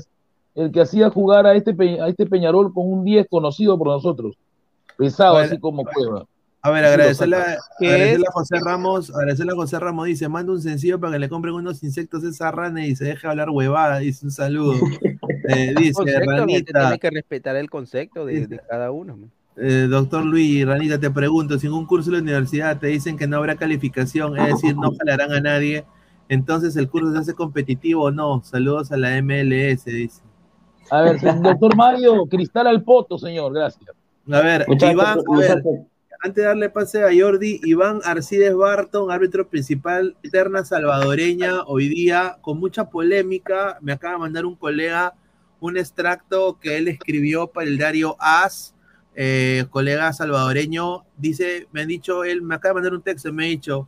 el 0.55 0.71
que 0.71 0.81
hacía 0.81 1.09
jugar 1.09 1.47
a 1.47 1.53
este, 1.55 1.71
a 2.01 2.07
este 2.07 2.25
Peñarol 2.25 2.73
con 2.73 2.91
un 2.91 3.05
10 3.05 3.25
conocido 3.29 3.77
por 3.77 3.87
nosotros. 3.87 4.35
Pesado, 4.97 5.33
Bueno, 5.35 5.47
así 5.47 5.59
como 5.59 5.83
Cueva. 5.85 6.25
A 6.63 6.71
ver, 6.71 6.85
agradecerle, 6.85 7.35
a- 7.37 8.31
José 8.31 8.59
Ramos, 8.63 9.13
agradecerle 9.13 9.51
a 9.51 9.55
José 9.55 9.79
Ramos, 9.79 10.05
dice, 10.07 10.29
manda 10.29 10.53
un 10.53 10.61
sencillo 10.61 10.99
para 10.99 11.13
que 11.13 11.19
le 11.19 11.29
compren 11.29 11.53
unos 11.53 11.83
insectos 11.83 12.23
a 12.23 12.29
esa 12.29 12.51
rana 12.51 12.85
y 12.85 12.95
se 12.95 13.03
deje 13.05 13.27
hablar 13.27 13.49
huevada, 13.49 13.99
dice 13.99 14.25
un 14.25 14.31
saludo. 14.31 14.73
Eh, 15.45 15.73
dice, 15.77 15.91
Concepto, 15.93 16.29
Ranita, 16.31 16.79
tiene 16.83 16.99
que 16.99 17.09
respetar 17.09 17.57
el 17.57 17.69
concepto 17.69 18.25
de, 18.25 18.47
de 18.47 18.59
cada 18.59 18.91
uno. 18.91 19.17
man. 19.17 19.31
eh, 19.57 19.87
doctor 19.89 20.23
Luis, 20.25 20.65
Ranita, 20.65 20.97
te 20.97 21.11
pregunto, 21.11 21.59
si 21.59 21.67
en 21.67 21.73
un 21.73 21.85
curso 21.85 22.11
de 22.11 22.17
la 22.17 22.23
universidad 22.23 22.79
te 22.79 22.87
dicen 22.87 23.17
que 23.17 23.27
no 23.27 23.35
habrá 23.37 23.57
calificación, 23.57 24.37
es 24.37 24.53
decir, 24.53 24.77
no 24.77 24.93
jalarán 24.97 25.33
a 25.33 25.41
nadie, 25.41 25.83
entonces 26.29 26.77
el 26.77 26.87
curso 26.89 27.11
se 27.11 27.19
hace 27.19 27.33
competitivo 27.33 28.03
o 28.03 28.11
no. 28.11 28.41
Saludos 28.41 28.89
a 28.93 28.97
la 28.97 29.17
MLS, 29.17 29.83
dice. 29.91 30.21
A 30.89 31.01
ver, 31.01 31.19
doctor 31.19 31.75
Mario, 31.75 32.25
cristal 32.25 32.67
al 32.67 32.81
poto, 32.83 33.17
señor, 33.17 33.53
gracias. 33.53 33.91
A 34.31 34.39
ver, 34.39 34.65
Iván, 34.79 35.19
a 35.27 35.37
ver, 35.39 35.63
antes 36.23 36.35
de 36.35 36.43
darle 36.43 36.69
pase 36.69 37.03
a 37.03 37.09
Jordi, 37.13 37.59
Iván 37.63 37.99
Arcides 38.05 38.55
Barton, 38.55 39.11
árbitro 39.11 39.49
principal, 39.49 40.15
terna 40.31 40.63
salvadoreña, 40.63 41.63
hoy 41.65 41.89
día 41.89 42.37
con 42.41 42.59
mucha 42.59 42.89
polémica, 42.89 43.77
me 43.81 43.91
acaba 43.91 44.13
de 44.13 44.19
mandar 44.19 44.45
un 44.45 44.55
colega 44.55 45.15
un 45.59 45.77
extracto 45.77 46.59
que 46.59 46.77
él 46.77 46.87
escribió 46.89 47.47
para 47.47 47.67
el 47.67 47.77
diario 47.77 48.15
AS, 48.19 48.73
eh, 49.15 49.65
colega 49.69 50.11
salvadoreño, 50.13 51.03
dice, 51.17 51.67
me 51.73 51.81
han 51.81 51.87
dicho, 51.89 52.23
él 52.23 52.41
me 52.41 52.55
acaba 52.55 52.71
de 52.71 52.75
mandar 52.75 52.93
un 52.93 53.01
texto, 53.01 53.31
me 53.33 53.45
ha 53.45 53.47
dicho, 53.47 53.87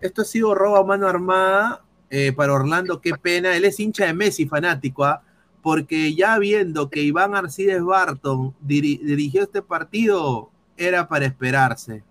esto 0.00 0.22
ha 0.22 0.24
sido 0.24 0.54
robo 0.54 0.76
a 0.76 0.84
mano 0.84 1.06
armada 1.06 1.82
eh, 2.10 2.32
para 2.32 2.52
Orlando, 2.54 3.00
qué 3.00 3.12
pena, 3.12 3.56
él 3.56 3.64
es 3.66 3.78
hincha 3.80 4.06
de 4.06 4.14
Messi, 4.14 4.46
fanático, 4.46 5.04
¿ah? 5.04 5.22
porque 5.62 6.14
ya 6.14 6.38
viendo 6.38 6.88
que 6.90 7.02
Iván 7.02 7.34
Arcides 7.34 7.82
Barton 7.82 8.54
diri- 8.66 9.00
dirigió 9.02 9.42
este 9.42 9.62
partido, 9.62 10.50
era 10.76 11.06
para 11.08 11.26
esperarse. 11.26 12.02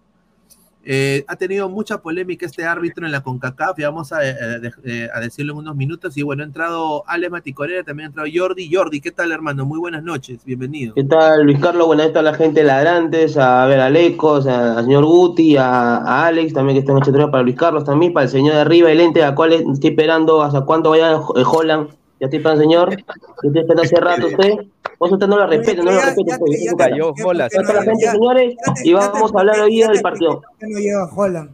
Eh, 0.86 1.23
ha 1.30 1.38
tenido 1.38 1.69
mucha 1.69 1.99
polémica 1.99 2.45
este 2.45 2.65
árbitro 2.65 3.06
en 3.06 3.13
la 3.13 3.23
CONCACAF, 3.23 3.80
y 3.80 3.84
vamos 3.84 4.12
a, 4.12 4.28
eh, 4.28 4.34
de- 4.60 4.71
eh, 4.84 5.10
a 5.13 5.21
decirlo 5.21 5.54
en 5.54 5.60
unos 5.60 5.78
minutos. 5.78 6.17
Y 6.17 6.23
bueno, 6.23 6.43
ha 6.43 6.45
entrado 6.45 7.04
Ale 7.08 7.30
Maticorera, 7.30 7.84
también 7.86 8.08
ha 8.08 8.10
entrado 8.10 8.28
Jordi. 8.34 8.69
Jordi, 8.69 8.99
¿qué 8.99 9.12
tal, 9.12 9.32
hermano? 9.32 9.65
Muy 9.65 9.80
buenas 9.80 10.04
noches, 10.04 10.43
bienvenido. 10.43 10.93
¿Qué 10.93 11.06
tal, 11.06 11.43
Luis 11.45 11.60
Carlos? 11.60 11.88
Buenas 11.88 12.08
noches 12.08 12.19
a 12.19 12.23
la 12.23 12.34
gente 12.34 12.63
ladrantes, 12.65 13.38
a 13.38 13.65
ver 13.65 13.80
a 13.80 13.89
Lecos, 13.89 14.45
a- 14.45 14.84
señor 14.84 15.06
Guti, 15.06 15.56
a, 15.56 16.26
Alex, 16.26 16.52
también 16.52 16.76
que 16.76 16.80
está 16.82 16.91
en 16.91 17.32
para 17.32 17.43
Luis 17.43 17.56
Carlos 17.56 17.86
también, 17.86 18.12
para 18.12 18.26
el 18.26 18.30
señor 18.30 18.56
de 18.56 18.60
arriba, 18.60 18.91
el 18.91 18.99
ente, 18.99 19.23
a 19.23 19.34
cual 19.34 19.54
estoy 19.54 19.91
esperando 19.91 20.41
hasta 20.41 20.65
cuánto 20.65 20.89
vaya 20.89 21.15
Holland. 21.17 21.91
Ya 22.23 22.27
estoy 22.27 22.38
esperando, 22.38 22.62
señor. 22.63 22.89
Yo 22.91 23.49
estoy 23.49 23.59
esperando 23.62 23.81
hace 23.81 23.95
rato 23.97 24.27
usted. 24.27 24.53
Vos 24.97 25.12
usted 25.12 25.27
no 25.27 25.38
lo 25.38 25.45
respeta, 25.47 25.83
no 25.83 25.91
lo 25.91 25.99
respeta. 25.99 26.38
usted, 26.39 26.45
te- 26.45 26.69
te. 26.69 26.75
Cayó 26.77 27.13
la 27.33 27.49
gente, 27.49 27.73
ya- 28.01 28.12
señores, 28.13 28.55
ya 28.65 28.73
te- 28.73 28.88
y 28.88 28.93
ya 28.93 28.99
te 28.99 29.05
vamos 29.12 29.36
a 29.36 29.39
hablar 29.39 29.55
expliqué- 29.57 29.62
hoy 29.65 29.75
día 29.75 29.88
del 29.88 29.97
te 29.97 30.01
partido. 30.03 30.31
expliqué 30.31 30.47
por 30.47 30.57
qué 30.59 30.73
no 30.73 30.79
llega 30.79 31.09
Holland. 31.13 31.49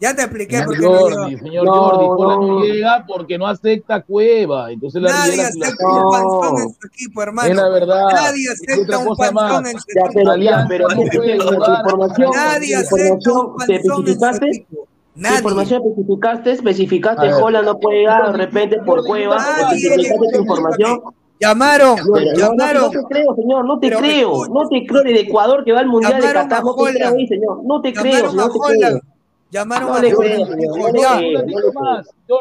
Ya 0.00 0.16
te 0.16 0.22
expliqué 0.22 0.56
Señor 0.56 0.66
por 0.66 0.76
qué 0.76 0.82
no 0.82 0.98
Jordi, 0.98 1.38
señor 1.38 1.64
No, 1.66 1.72
Jordi, 1.74 2.04
Holland 2.08 2.40
no 2.42 2.58
no. 2.58 2.64
llega 2.64 3.04
porque 3.06 3.38
no 3.38 3.46
acepta 3.46 4.02
Cueva. 4.02 4.72
Entonces 4.72 5.02
la 5.02 5.10
Nadie 5.10 5.42
acepta 5.42 5.86
un 5.86 6.10
panzón 6.10 6.58
en 6.62 6.68
su 6.74 6.86
equipo, 6.86 7.22
hermano. 7.22 7.48
Es 7.50 7.56
la 7.56 7.68
verdad. 7.68 8.04
Nadie 8.12 8.48
acepta 8.50 8.98
un 8.98 9.16
panzón 9.16 9.66
en 9.66 9.78
su 9.78 9.86
Ya, 9.94 10.00
equipo. 10.00 10.12
pero, 10.14 10.24
ya, 10.26 10.32
Alianza 10.32 10.66
pero 10.68 10.88
no 10.88 10.96
¿qué- 10.96 11.08
qué- 11.10 11.16
puede 11.18 11.32
qué- 11.32 11.38
jugar. 11.44 11.60
qué 11.60 11.72
información, 11.80 12.30
Nadie 12.34 12.76
acepta 12.76 12.94
un 12.96 13.16
información 13.18 13.44
te 13.44 13.74
panzón 13.74 13.74
en 13.74 13.84
su 13.84 13.92
especificaste? 14.00 14.46
equipo. 14.48 14.88
¿Qué 15.14 15.20
Nadie. 15.20 15.36
información 15.38 15.82
especificaste? 15.86 16.50
Especificaste, 16.52 17.22
A 17.28 17.34
ver. 17.34 17.42
Holland 17.42 17.66
no 17.66 17.78
puede 17.78 17.98
llegar 18.00 18.32
de 18.32 18.36
repente 18.38 18.78
por 18.84 19.04
cueva. 19.04 19.36
Especificaste 19.36 20.28
tu 20.32 20.40
información. 20.40 21.00
Llamaron, 21.40 21.96
No, 21.96 22.04
no, 22.04 22.20
no, 22.20 22.36
llamaron. 22.36 22.82
no 22.84 22.90
te 22.90 23.02
creo, 23.10 23.34
señor, 23.34 23.64
no 23.64 23.78
te 23.80 23.88
Pero 23.88 23.98
creo, 24.00 24.30
escucha. 24.44 24.52
no 24.54 24.68
te 24.68 24.86
creo 24.86 25.02
de 25.02 25.20
Ecuador 25.20 25.64
que 25.64 25.72
va 25.72 25.80
al 25.80 25.86
Mundial 25.88 26.12
de 26.14 26.20
Llamaron 26.20 26.42
Qatar, 26.48 26.58
a 26.58 26.62
no 26.62 26.74
te 26.74 26.82
creo 26.82 26.94
Holland. 27.04 27.16
ahí, 27.16 27.26
señor, 27.28 27.60
no 27.64 27.80
te 27.80 27.92
creo, 27.92 28.12
Llamaron 28.12 28.26
a 28.26 28.30
señor, 28.30 28.46
no 28.46 28.52
te 28.52 28.58
Holland. 28.58 29.00
creo. 29.00 29.14
Llamaron 29.50 29.88
No 29.88 29.94
a 29.94 30.00
le 30.00 30.14
Holland. 30.14 30.34
creo, 30.34 30.46
señor, 30.46 30.74
Dijo 30.74 31.02
ya. 31.02 31.20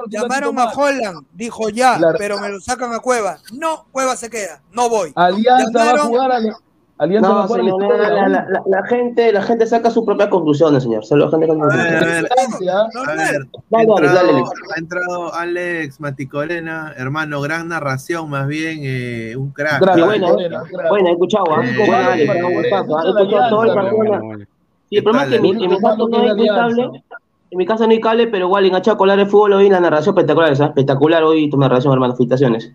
Llamaron 0.09 0.59
a. 0.59 0.65
Holland. 0.71 1.25
Dijo 1.33 1.69
ya, 1.69 1.99
pero 2.17 2.39
me 2.39 2.49
lo 2.49 2.59
sacan 2.59 2.93
a 2.93 2.99
Cueva. 2.99 3.37
No, 3.53 3.85
Cueva 3.91 4.15
se 4.15 4.29
queda. 4.29 4.61
No 4.71 4.89
voy. 4.89 5.11
Alianza 5.15 5.71
Llamaron- 5.71 5.77
jugar 5.77 5.81
a 5.81 5.85
Alianza 5.85 5.93
va 5.93 6.01
a 6.01 6.05
jugar 6.05 6.31
a 6.31 6.39
la 6.39 6.57
la, 6.99 7.05
historia 7.41 7.73
de 7.73 7.97
la, 7.97 8.09
la 8.09 8.27
la, 8.29 8.45
la- 8.49 8.63
la 8.65 8.83
gente, 8.87 9.31
la 9.33 9.41
gente 9.41 9.65
saca 9.65 9.89
sus 9.89 10.05
propias 10.05 10.29
conclusiones, 10.29 10.83
señor. 10.83 11.03
Se 11.05 11.15
lo- 11.15 11.29
gente 11.29 11.47
sus 11.47 11.61
A 11.61 11.65
ver, 11.75 11.95
a 11.95 11.99
ver, 12.05 12.27
Alianza, 12.31 12.71
¿ah? 12.71 12.87
a 13.07 13.15
ver. 13.15 13.41
Ha 13.41 13.83
Dale, 13.83 13.87
dale, 13.87 13.87
entrado, 13.87 14.15
dale, 14.15 14.29
Alex. 14.31 14.49
ha 14.75 14.79
entrado 14.79 15.33
Alex 15.33 15.99
Maticorena, 15.99 16.93
hermano, 16.95 17.41
gran 17.41 17.67
narración, 17.67 18.29
más 18.29 18.47
bien 18.47 18.79
eh, 18.83 19.35
un 19.35 19.51
crack. 19.51 19.79
Bueno, 20.05 20.27
Morena, 20.27 20.63
crack. 20.69 20.89
bueno, 20.89 21.07
he 21.09 21.11
escuchado. 21.11 21.45
Eh. 21.61 21.65
He 22.17 22.23
escuchado 22.23 23.49
todo 23.49 23.63
el 23.63 23.69
Alianza, 23.71 23.73
partido. 23.73 24.45
Sí, 24.89 24.97
el 24.97 25.03
problema 25.03 25.23
es 25.23 25.29
que 25.29 25.35
en 25.37 25.41
mi, 25.41 25.49
en 25.51 25.57
mi 25.71 25.77
casa 25.79 25.95
no 25.97 26.17
hay 26.21 26.47
cable. 26.47 27.03
En 27.51 27.57
mi 27.57 27.65
casa 27.65 27.85
no 27.85 27.91
hay 27.91 27.99
cable, 28.01 28.27
pero 28.27 28.45
igual 28.45 28.65
en 28.65 28.75
Achacolar 28.75 29.17
de 29.17 29.25
fútbol 29.25 29.53
hoy 29.53 29.69
la 29.69 29.79
narración 29.79 30.13
espectacular, 30.15 30.55
¿sabes? 30.55 30.69
Espectacular 30.69 31.23
hoy 31.23 31.49
tu 31.49 31.57
narración, 31.57 31.93
hermano. 31.93 32.15
Felicitaciones. 32.15 32.71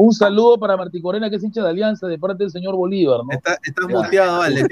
Un 0.00 0.12
saludo 0.12 0.56
para 0.60 0.76
Martí 0.76 1.02
Corena, 1.02 1.28
que 1.28 1.36
es 1.36 1.42
hincha 1.42 1.60
de 1.60 1.70
Alianza, 1.70 2.06
de 2.06 2.18
parte 2.20 2.44
del 2.44 2.52
señor 2.52 2.76
Bolívar, 2.76 3.18
¿no? 3.24 3.32
Está- 3.32 3.58
estás 3.64 3.86
Ya. 3.88 3.96
muteado, 3.96 4.42
Alex. 4.42 4.68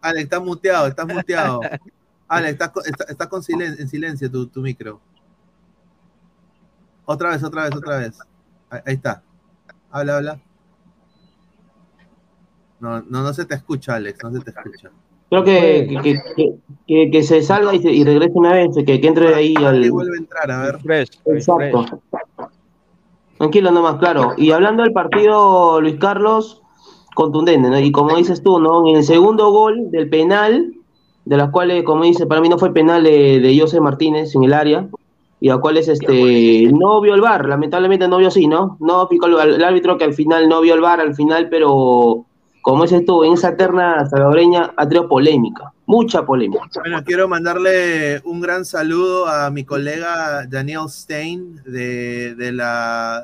Alex, 0.00 0.22
estás 0.24 0.42
muteado, 0.42 0.86
estás 0.86 1.06
muteado. 1.06 1.60
Alex, 2.28 2.52
estás 2.52 2.86
está, 2.86 3.04
está 3.04 3.28
con 3.28 3.42
silen- 3.42 3.76
en 3.78 3.86
silencio 3.86 4.30
tu, 4.30 4.46
tu 4.46 4.62
micro. 4.62 4.98
Otra 7.04 7.30
vez, 7.32 7.44
otra 7.44 7.64
vez, 7.64 7.76
otra 7.76 7.98
vez. 7.98 8.18
Ahí, 8.70 8.80
ahí 8.86 8.94
está. 8.94 9.22
Habla, 9.90 10.16
habla. 10.16 10.40
No, 12.80 13.02
no, 13.02 13.22
no 13.22 13.32
se 13.34 13.44
te 13.44 13.54
escucha, 13.54 13.94
Alex, 13.96 14.18
no 14.24 14.32
se 14.32 14.40
te 14.40 14.50
escucha. 14.52 14.90
Creo 15.28 15.44
que, 15.44 15.86
que, 15.88 16.00
que, 16.02 16.22
que- 16.36 16.54
que- 16.86 17.10
que 17.10 17.22
se 17.22 17.42
salga 17.42 17.74
y, 17.74 17.82
se- 17.82 17.92
y 17.92 18.04
regrese 18.04 18.32
una 18.34 18.54
vez, 18.54 18.68
que, 18.86 19.00
que 19.02 19.06
entre 19.06 19.34
ahí 19.34 19.54
Y 19.58 19.62
al. 19.64 19.90
vuelve 19.90 20.16
a 20.16 20.20
entrar, 20.20 20.50
a 20.50 20.62
ver. 20.62 20.80
Fresh, 20.80 21.20
Exacto. 21.26 22.00
Tranquilo 23.38 23.70
nomás, 23.70 23.96
claro. 23.96 24.32
Y 24.36 24.50
hablando 24.52 24.82
del 24.82 24.92
partido, 24.92 25.80
Luis 25.80 25.96
Carlos, 25.96 26.62
contundente, 27.14 27.68
¿no? 27.68 27.78
Y 27.78 27.90
como 27.92 28.16
dices 28.16 28.42
tú, 28.42 28.58
¿no? 28.58 28.88
En 28.88 28.96
el 28.96 29.04
segundo 29.04 29.50
gol 29.50 29.90
del 29.90 30.08
penal, 30.08 30.72
de 31.24 31.36
las 31.36 31.50
cuales, 31.50 31.84
como 31.84 32.04
dice, 32.04 32.26
para 32.26 32.40
mí 32.40 32.48
no 32.48 32.58
fue 32.58 32.72
penal 32.72 33.02
de, 33.04 33.40
de 33.40 33.58
José 33.58 33.80
Martínez 33.80 34.34
en 34.34 34.44
el 34.44 34.52
área, 34.52 34.86
y 35.40 35.50
a 35.50 35.58
cuales 35.58 35.88
este 35.88 36.70
no 36.72 37.02
vio 37.02 37.12
el 37.12 37.20
bar, 37.20 37.46
lamentablemente 37.46 38.08
no 38.08 38.16
vio 38.16 38.30
sí, 38.30 38.46
¿no? 38.46 38.78
No 38.80 39.08
picó 39.08 39.26
el, 39.26 39.54
el 39.54 39.64
árbitro 39.64 39.98
que 39.98 40.04
al 40.04 40.14
final 40.14 40.48
no 40.48 40.62
vio 40.62 40.72
el 40.72 40.80
bar 40.80 41.00
al 41.00 41.14
final, 41.14 41.48
pero 41.50 42.24
como 42.62 42.84
dices 42.84 43.04
tú, 43.04 43.24
en 43.24 43.34
esa 43.34 43.54
terna 43.54 44.06
salvadoreña 44.06 44.72
ha 44.74 44.88
traído 44.88 45.06
polémica, 45.06 45.73
mucha 45.86 46.24
polémica. 46.24 46.68
Bueno, 46.80 47.02
quiero 47.04 47.28
mandarle 47.28 48.20
un 48.24 48.40
gran 48.40 48.64
saludo 48.64 49.26
a 49.26 49.50
mi 49.50 49.64
colega 49.64 50.46
Daniel 50.46 50.88
Stein, 50.88 51.60
de, 51.64 52.34
de 52.34 52.52
la, 52.52 53.22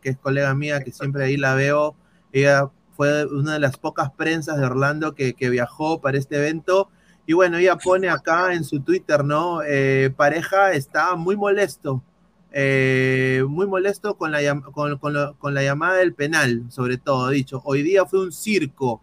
que 0.00 0.10
es 0.10 0.18
colega 0.18 0.54
mía, 0.54 0.80
que 0.80 0.92
siempre 0.92 1.24
ahí 1.24 1.36
la 1.36 1.54
veo. 1.54 1.96
Ella 2.32 2.70
fue 2.96 3.26
una 3.26 3.54
de 3.54 3.60
las 3.60 3.76
pocas 3.76 4.10
prensas 4.12 4.58
de 4.58 4.64
Orlando 4.64 5.14
que, 5.14 5.34
que 5.34 5.50
viajó 5.50 6.00
para 6.00 6.18
este 6.18 6.36
evento. 6.36 6.88
Y 7.26 7.32
bueno, 7.32 7.58
ella 7.58 7.76
pone 7.76 8.08
acá 8.08 8.54
en 8.54 8.64
su 8.64 8.80
Twitter, 8.80 9.24
¿no? 9.24 9.60
Eh, 9.62 10.12
pareja 10.16 10.72
está 10.72 11.16
muy 11.16 11.36
molesto, 11.36 12.02
eh, 12.52 13.44
muy 13.48 13.66
molesto 13.66 14.16
con 14.16 14.30
la, 14.30 14.38
con, 14.70 15.54
la 15.54 15.62
llamada 15.62 15.96
del 15.96 16.14
penal, 16.14 16.64
sobre 16.68 16.98
todo, 16.98 17.28
dicho, 17.30 17.60
hoy 17.64 17.82
día 17.82 18.06
fue 18.06 18.20
un 18.20 18.32
circo, 18.32 19.02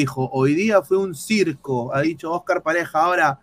dijo, 0.00 0.28
hoy 0.32 0.54
día 0.54 0.82
fue 0.82 0.98
un 0.98 1.14
circo, 1.14 1.94
ha 1.94 2.02
dicho 2.02 2.30
Oscar 2.30 2.62
Pareja. 2.62 3.00
Ahora, 3.00 3.40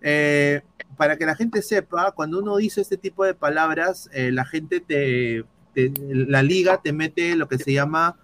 eh, 0.00 0.62
para 0.96 1.16
que 1.16 1.26
la 1.26 1.36
gente 1.36 1.60
sepa, 1.62 2.12
cuando 2.12 2.38
uno 2.40 2.56
dice 2.56 2.80
este 2.80 2.96
tipo 2.96 3.24
de 3.24 3.34
palabras, 3.34 4.08
eh, 4.12 4.32
la 4.32 4.44
gente 4.46 4.80
te, 4.80 5.44
te- 5.74 5.92
la 6.10 6.42
liga 6.42 6.80
te 6.82 6.92
mete 6.92 7.36
lo 7.36 7.46
que 7.48 7.58
se 7.58 7.72
llama 7.72 8.16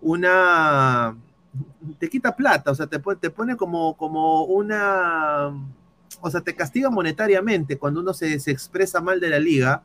una, 0.00 1.16
te 1.98 2.08
quita 2.08 2.36
plata, 2.36 2.70
o 2.70 2.74
sea, 2.74 2.86
te, 2.86 2.98
pone- 3.00 3.18
te 3.20 3.30
pone 3.30 3.56
como, 3.56 3.96
como 3.96 4.44
una, 4.44 5.48
o 6.20 6.30
sea, 6.30 6.40
te 6.42 6.54
castiga 6.54 6.90
monetariamente 6.90 7.76
cuando 7.76 8.00
uno 8.00 8.14
se, 8.14 8.38
se 8.38 8.50
expresa 8.52 9.00
mal 9.00 9.18
de 9.20 9.30
la 9.30 9.38
liga. 9.38 9.82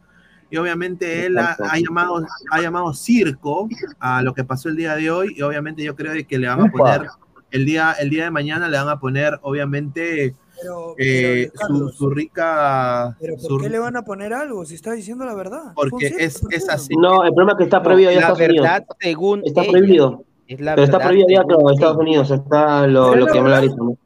Y 0.54 0.58
obviamente 0.58 1.26
él 1.28 1.38
ha, 1.38 1.56
ha 1.72 1.78
llamado, 1.80 2.26
ha 2.52 2.62
llamado 2.62 2.94
circo 2.94 3.70
a 4.00 4.22
lo 4.22 4.34
que 4.34 4.44
pasó 4.44 4.68
el 4.68 4.76
día 4.76 4.98
de 4.98 5.10
hoy. 5.10 5.34
Y 5.38 5.42
obviamente 5.44 5.82
yo 5.82 5.96
creo 5.96 6.12
que 6.28 6.38
le 6.38 6.48
van 6.50 6.60
a 6.60 6.64
poner 6.70 7.08
el 7.52 7.66
día, 7.66 7.94
el 8.00 8.10
día 8.10 8.24
de 8.26 8.32
mañana 8.32 8.68
le 8.70 8.78
van 8.78 8.90
a 8.90 9.00
poner, 9.00 9.38
obviamente, 9.44 10.36
Pero, 10.62 10.96
eh, 10.98 11.50
pero, 11.52 11.52
su, 11.54 11.58
Carlos, 11.60 11.96
su 11.98 12.10
rica. 12.10 13.18
¿pero 13.20 13.38
su- 13.40 13.48
¿por 13.48 13.62
qué 13.62 13.70
le 13.70 13.80
van 13.80 13.96
a 13.98 14.04
poner 14.04 14.34
algo 14.34 14.66
si 14.66 14.76
está 14.76 14.92
diciendo 14.94 15.26
la 15.26 15.34
verdad? 15.34 15.74
Porque 15.76 16.08
es, 16.18 16.42
es 16.52 16.70
así. 16.70 16.96
No, 16.96 17.24
el 17.24 17.34
problema 17.34 17.54
es 17.54 17.58
que 17.58 17.64
está 17.66 17.78
No, 17.78 17.84
prohibido 17.84 18.12
ya 18.12 18.16
en 18.18 18.22
la 18.22 18.28
Estados 18.28 18.48
Unidos. 18.50 18.64
verdad, 18.64 18.86
según 19.00 19.42
Está 19.46 19.62
ella, 19.62 19.72
prohibido. 19.72 20.24
es 20.48 20.60
la 20.62 20.76
Pero 20.76 20.86
está 20.86 21.00
prohibido 21.00 21.28
ya, 21.30 21.42
en 21.42 21.70
Estados. 21.74 21.98
Unidos. 21.98 22.32
Está 22.32 22.88
lo, 22.88 23.12
Pero 23.12 23.16
lo 23.22 23.26
que 23.28 23.36
la 23.38 23.44
me 23.44 23.50
lo 23.50 23.56
ha 23.56 23.60
verdad. 23.60 23.72
dicho, 23.76 23.84
¿no? 23.84 23.98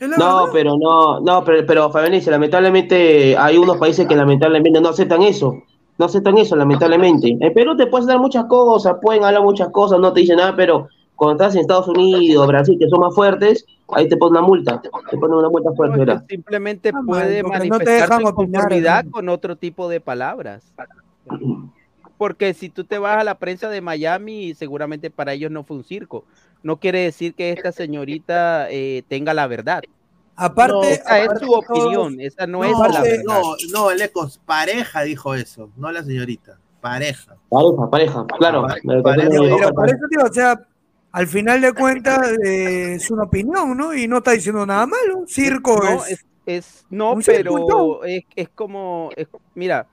No, 0.00 0.06
verdad. 0.08 0.50
pero 0.52 0.76
no, 0.78 1.20
no, 1.20 1.44
pero, 1.44 1.66
pero 1.66 1.90
Fabianice, 1.90 2.30
lamentablemente 2.30 3.36
hay 3.36 3.56
unos 3.56 3.78
países 3.78 4.06
que 4.06 4.14
lamentablemente 4.16 4.80
no 4.80 4.90
aceptan 4.90 5.22
eso. 5.22 5.54
No 5.98 6.04
aceptan 6.06 6.38
eso, 6.38 6.54
lamentablemente. 6.54 7.36
En 7.40 7.52
Perú 7.52 7.76
te 7.76 7.86
puedes 7.88 8.06
dar 8.06 8.18
muchas 8.20 8.44
cosas, 8.44 8.96
pueden 9.02 9.24
hablar 9.24 9.42
muchas 9.42 9.70
cosas, 9.70 9.98
no 9.98 10.12
te 10.12 10.20
dicen 10.20 10.36
nada, 10.36 10.54
pero 10.54 10.88
cuando 11.18 11.42
estás 11.42 11.56
en 11.56 11.62
Estados 11.62 11.88
Unidos, 11.88 12.46
Brasil, 12.46 12.76
que 12.78 12.88
son 12.88 13.00
más 13.00 13.12
fuertes, 13.12 13.66
ahí 13.88 14.08
te 14.08 14.16
ponen 14.16 14.38
una 14.38 14.46
multa. 14.46 14.80
Te 14.80 15.18
ponen 15.18 15.36
una 15.38 15.48
multa 15.48 15.70
No, 15.70 15.74
fuerte, 15.76 15.94
es 15.94 15.98
¿verdad? 16.06 16.24
simplemente 16.28 16.92
Ah, 16.94 17.00
puede 17.04 17.42
no 17.42 17.48
manifestar 17.48 18.08
su 18.14 18.20
inconformidad 18.20 18.98
hermano. 19.00 19.10
con 19.10 19.28
otro 19.28 19.56
tipo 19.56 19.88
de 19.88 20.00
palabras. 20.00 20.62
Porque 22.18 22.54
si 22.54 22.68
tú 22.68 22.84
te 22.84 22.98
vas 22.98 23.18
a 23.18 23.24
la 23.24 23.36
prensa 23.38 23.68
de 23.68 23.80
Miami, 23.80 24.54
seguramente 24.54 25.10
para 25.10 25.32
ellos 25.32 25.50
no 25.50 25.64
fue 25.64 25.76
un 25.78 25.84
circo. 25.84 26.24
No 26.62 26.76
quiere 26.78 27.00
decir 27.00 27.34
que 27.34 27.50
esta 27.50 27.72
señorita 27.72 28.68
eh, 28.70 29.02
tenga 29.08 29.34
la 29.34 29.46
verdad. 29.48 29.82
Aparte, 30.36 30.92
Esa 30.92 31.18
es 31.18 31.24
aparte 31.24 31.46
su 31.46 31.52
de 31.52 31.66
todo, 31.66 31.80
opinión, 31.80 32.20
esa 32.20 32.46
no, 32.46 32.58
No, 32.58 32.64
es 32.86 32.92
la 32.94 33.02
verdad. 33.02 33.22
no, 33.26 33.42
no, 33.72 33.92
Lecos, 33.92 34.38
pareja 34.46 35.02
dijo 35.02 35.34
eso, 35.34 35.68
no 35.76 35.90
la 35.90 36.04
señorita, 36.04 36.58
pareja. 36.80 37.34
Pareja, 37.48 37.90
pareja, 37.90 38.26
claro. 38.38 38.62
Lo 38.84 39.02
pareja, 39.02 39.28
contaron 39.28 39.88
en 39.90 39.98
pero 40.12 40.24
o 40.26 40.32
sea, 40.32 40.60
al 41.12 41.26
final 41.26 41.60
de 41.60 41.72
cuentas 41.72 42.32
eh, 42.44 42.94
es 42.94 43.10
una 43.10 43.24
opinión, 43.24 43.76
¿no? 43.76 43.94
Y 43.94 44.06
no 44.08 44.18
está 44.18 44.32
diciendo 44.32 44.64
nada 44.66 44.86
malo. 44.86 45.24
Circo 45.26 45.78
No, 45.82 46.04
es. 46.04 46.12
es, 46.12 46.26
es- 46.46 46.86
no, 46.90 47.18
pero 47.24 48.04
es, 48.04 48.24
es 48.36 48.48
como, 48.50 49.10
es- 49.16 49.28
mira, 49.54 49.86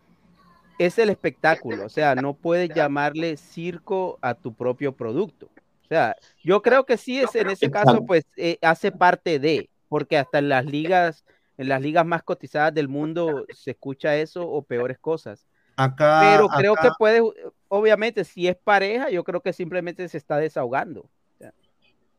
es 0.77 0.97
el 0.99 1.09
espectáculo, 1.09 1.85
o 1.85 1.89
sea, 1.89 2.15
no 2.15 2.33
puedes 2.33 2.69
llamarle 2.69 3.37
circo 3.37 4.17
a 4.21 4.33
tu 4.33 4.53
propio 4.53 4.91
producto. 4.93 5.47
O 5.83 5.87
sea, 5.87 6.15
yo 6.43 6.61
creo 6.61 6.85
que 6.85 6.97
sí 6.97 7.19
es 7.19 7.33
en 7.35 7.49
ese 7.49 7.69
caso, 7.71 8.05
pues 8.05 8.25
eh, 8.37 8.57
hace 8.61 8.91
parte 8.91 9.39
de, 9.39 9.69
porque 9.87 10.17
hasta 10.17 10.39
en 10.39 10.49
las 10.49 10.65
ligas, 10.65 11.23
en 11.57 11.69
las 11.69 11.81
ligas 11.81 12.05
más 12.05 12.23
cotizadas 12.23 12.73
del 12.73 12.87
mundo 12.89 13.45
se 13.53 13.71
escucha 13.71 14.17
eso 14.17 14.49
o 14.49 14.63
peores 14.63 14.97
cosas. 14.99 15.47
Acá, 15.77 16.21
Pero 16.21 16.47
creo 16.49 16.75
que 16.75 16.89
puede, 16.97 17.21
obviamente, 17.67 18.23
si 18.23 18.47
es 18.47 18.55
pareja, 18.55 19.09
yo 19.09 19.23
creo 19.23 19.41
que 19.41 19.51
simplemente 19.53 20.07
se 20.07 20.17
está 20.17 20.37
desahogando. 20.37 21.09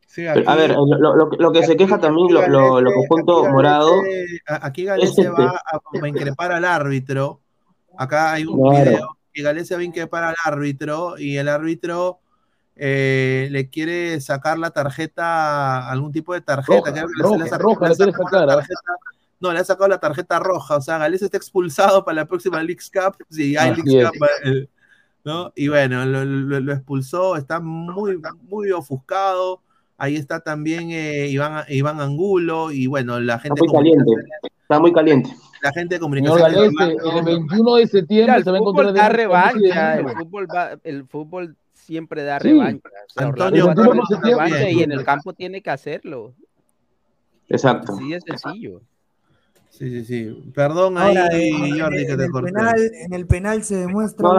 sí, 0.06 0.26
aquí- 0.26 0.44
A 0.46 0.54
ver, 0.54 0.70
lo, 0.70 1.26
lo- 1.36 1.52
que 1.52 1.62
se 1.64 1.76
queja 1.76 1.98
también, 1.98 2.32
lo, 2.32 2.46
lo, 2.48 2.80
lo 2.80 2.90
que 2.90 3.06
punto 3.08 3.40
aquí 3.44 3.52
morado, 3.52 3.90
Galese- 4.02 4.40
a- 4.46 4.66
Aquí 4.66 4.84
Galese 4.84 5.28
va 5.28 5.60
a, 5.72 5.80
a 6.02 6.08
increpar 6.08 6.52
al 6.52 6.64
árbitro. 6.64 7.40
Acá 7.98 8.32
hay 8.32 8.44
un 8.44 8.60
Claro. 8.70 8.90
video 8.90 9.18
que 9.32 9.42
Galese 9.42 9.74
va 9.74 9.80
a 9.80 9.84
increpar 9.84 10.24
al 10.24 10.34
árbitro 10.44 11.18
y 11.18 11.36
el 11.36 11.48
árbitro 11.48 12.20
eh, 12.76 13.48
le 13.50 13.68
quiere 13.70 14.20
sacar 14.20 14.58
la 14.58 14.70
tarjeta, 14.70 15.90
algún 15.90 16.12
tipo 16.12 16.34
de 16.34 16.42
tarjeta. 16.42 16.78
Roja, 16.78 16.92
creo 16.92 17.06
que 17.06 17.12
le- 17.16 17.22
roja, 17.22 17.36
le 17.38 17.44
saca- 17.50 17.62
roja, 17.62 17.88
le 17.88 17.96
quiere 17.96 18.12
sacar, 18.12 18.42
¿ah? 18.50 18.54
tarjeta- 18.56 18.80
No, 19.40 19.52
le 19.52 19.58
ha 19.58 19.64
sacado 19.64 19.88
la 19.88 19.98
tarjeta 20.00 20.38
roja. 20.38 20.76
O 20.76 20.80
sea, 20.80 20.98
Galese 20.98 21.26
está 21.26 21.36
expulsado 21.36 22.04
para 22.04 22.16
la 22.16 22.24
próxima 22.26 22.62
Leagues 22.62 22.90
Cup. 22.90 23.16
Si 23.28 23.56
hay 23.56 23.70
es. 23.72 23.76
Cup, 24.08 24.26
eh, 24.44 24.66
¿no? 25.24 25.52
Y 25.54 25.68
bueno, 25.68 26.04
lo, 26.06 26.24
lo- 26.24 26.60
lo 26.60 26.72
expulsó, 26.72 27.36
está 27.36 27.60
muy, 27.60 28.20
muy 28.48 28.70
ofuscado. 28.72 29.60
Ahí 29.98 30.16
está 30.16 30.40
también 30.40 30.90
eh, 30.90 31.28
Iván, 31.28 31.64
Iván 31.68 32.00
Angulo 32.00 32.70
y 32.70 32.86
bueno, 32.86 33.18
la 33.20 33.34
está 33.36 33.42
gente 33.48 33.60
muy 33.62 33.68
de 33.68 33.74
caliente. 33.74 34.12
Está 34.62 34.78
muy 34.80 34.92
caliente. 34.92 35.30
la 35.62 35.72
gente 35.72 35.94
de 35.94 36.00
comunicación. 36.00 36.50
el 36.50 37.24
21 37.24 37.74
de 37.76 37.82
Mira, 37.82 37.88
septiembre 37.90 38.36
el 38.36 38.44
se 38.44 38.50
va 38.50 38.56
a 38.56 38.60
fútbol 38.60 38.86
encontrar 38.88 38.94
da 38.94 39.08
revancha, 39.08 39.94
el 39.98 40.06
el 40.08 40.16
fútbol, 40.16 40.46
va- 40.54 40.78
el 40.84 41.06
fútbol 41.06 41.56
siempre 41.72 42.24
da 42.24 42.38
Sí. 42.40 42.48
revancha. 42.48 42.88
O 42.88 43.12
sea, 43.12 43.26
Antonio, 43.28 43.66
Orlando 43.68 44.02
revancha 44.22 44.70
y 44.70 44.82
en 44.82 44.92
el 44.92 45.04
campo 45.04 45.32
tiene 45.32 45.62
que 45.62 45.70
hacerlo. 45.70 46.34
Exacto. 47.48 47.94
Así 47.94 48.10
de 48.10 48.20
sencillo. 48.20 48.80
Sí, 49.78 49.90
sí, 49.90 50.04
sí. 50.04 50.52
Perdón 50.54 50.96
Ahora, 50.96 51.28
ahí, 51.30 51.48
en, 51.50 51.78
Jordi, 51.80 52.00
en 52.00 52.06
que 52.06 52.16
te 52.16 52.24
el 52.24 52.30
corté. 52.30 52.52
penal, 52.52 52.90
en 52.94 53.12
el 53.12 53.26
penal 53.26 53.62
se 53.62 53.76
demuestra 53.76 54.26
No, 54.26 54.32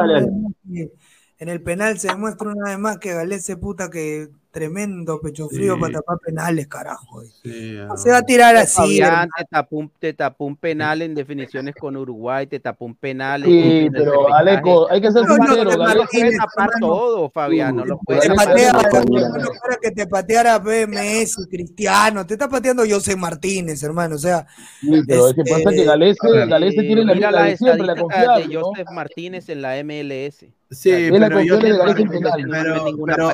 en 1.39 1.49
el 1.49 1.61
penal 1.61 1.99
se 1.99 2.07
demuestra 2.07 2.49
una 2.49 2.71
vez 2.71 2.79
más 2.79 2.97
que 2.97 3.13
Galese 3.13 3.57
puta 3.57 3.89
que 3.89 4.29
tremendo 4.57 5.21
pecho 5.21 5.47
frío 5.49 5.75
Sí. 5.75 5.81
para 5.81 5.93
tapar 5.93 6.17
penales, 6.17 6.67
carajo. 6.67 7.21
Sí, 7.43 7.73
No 7.73 7.93
ah. 7.93 7.97
se 7.97 8.09
va 8.09 8.17
a 8.17 8.21
tirar 8.23 8.55
así, 8.55 8.75
Fabián 8.99 9.29
te 9.37 9.45
tapó, 9.45 9.77
un, 9.77 9.91
te 9.99 10.13
tapó 10.13 10.45
un 10.45 10.55
penal 10.55 11.03
en 11.03 11.13
definiciones 11.13 11.75
con 11.75 11.95
Uruguay, 11.95 12.47
te 12.47 12.59
tapó 12.59 12.85
un 12.85 12.95
penal 12.95 13.43
en, 13.43 13.49
Sí, 13.51 13.77
en 13.85 13.91
pero. 13.93 14.33
Aleco, 14.33 14.89
hay 14.89 14.99
que 14.99 15.11
ser 15.11 15.25
sincero, 15.27 15.63
no, 15.63 15.77
No 15.77 15.83
Martínez, 15.83 16.37
tapar 16.37 16.69
todo, 16.79 17.29
Fabián, 17.29 17.75
no 17.75 17.85
lo 17.85 17.99
tapar 18.07 18.35
patea, 18.47 18.73
no, 18.73 18.79
fuera 18.81 19.77
que 19.79 19.91
te 19.91 20.07
pateara. 20.07 20.59
Messi, 20.59 21.47
Cristiano, 21.47 22.25
te 22.25 22.33
está 22.33 22.49
pateando 22.49 22.83
José 22.89 23.15
Martínez, 23.15 23.83
hermano. 23.83 24.15
O 24.15 24.19
sea, 24.19 24.47
Sí, 24.81 25.01
pero 25.07 25.27
es 25.29 25.35
que 25.35 25.43
pasa 25.43 25.69
que 25.69 25.83
Galese, 25.83 26.45
Galese 26.47 26.81
tiene 26.81 27.05
la, 27.05 27.31
la 27.31 27.43
de 27.43 27.57
siempre, 27.57 27.85
la 27.85 27.93
de 27.93 28.47
¿no? 28.47 28.61
Joseph 28.61 28.87
Martínez 28.91 29.49
en 29.49 29.61
la 29.61 29.75
MLS. 29.83 30.47
Sí, 30.69 30.89
pero 31.11 31.41
yo 31.41 31.55
en 31.55 31.61
pero- 31.61 33.33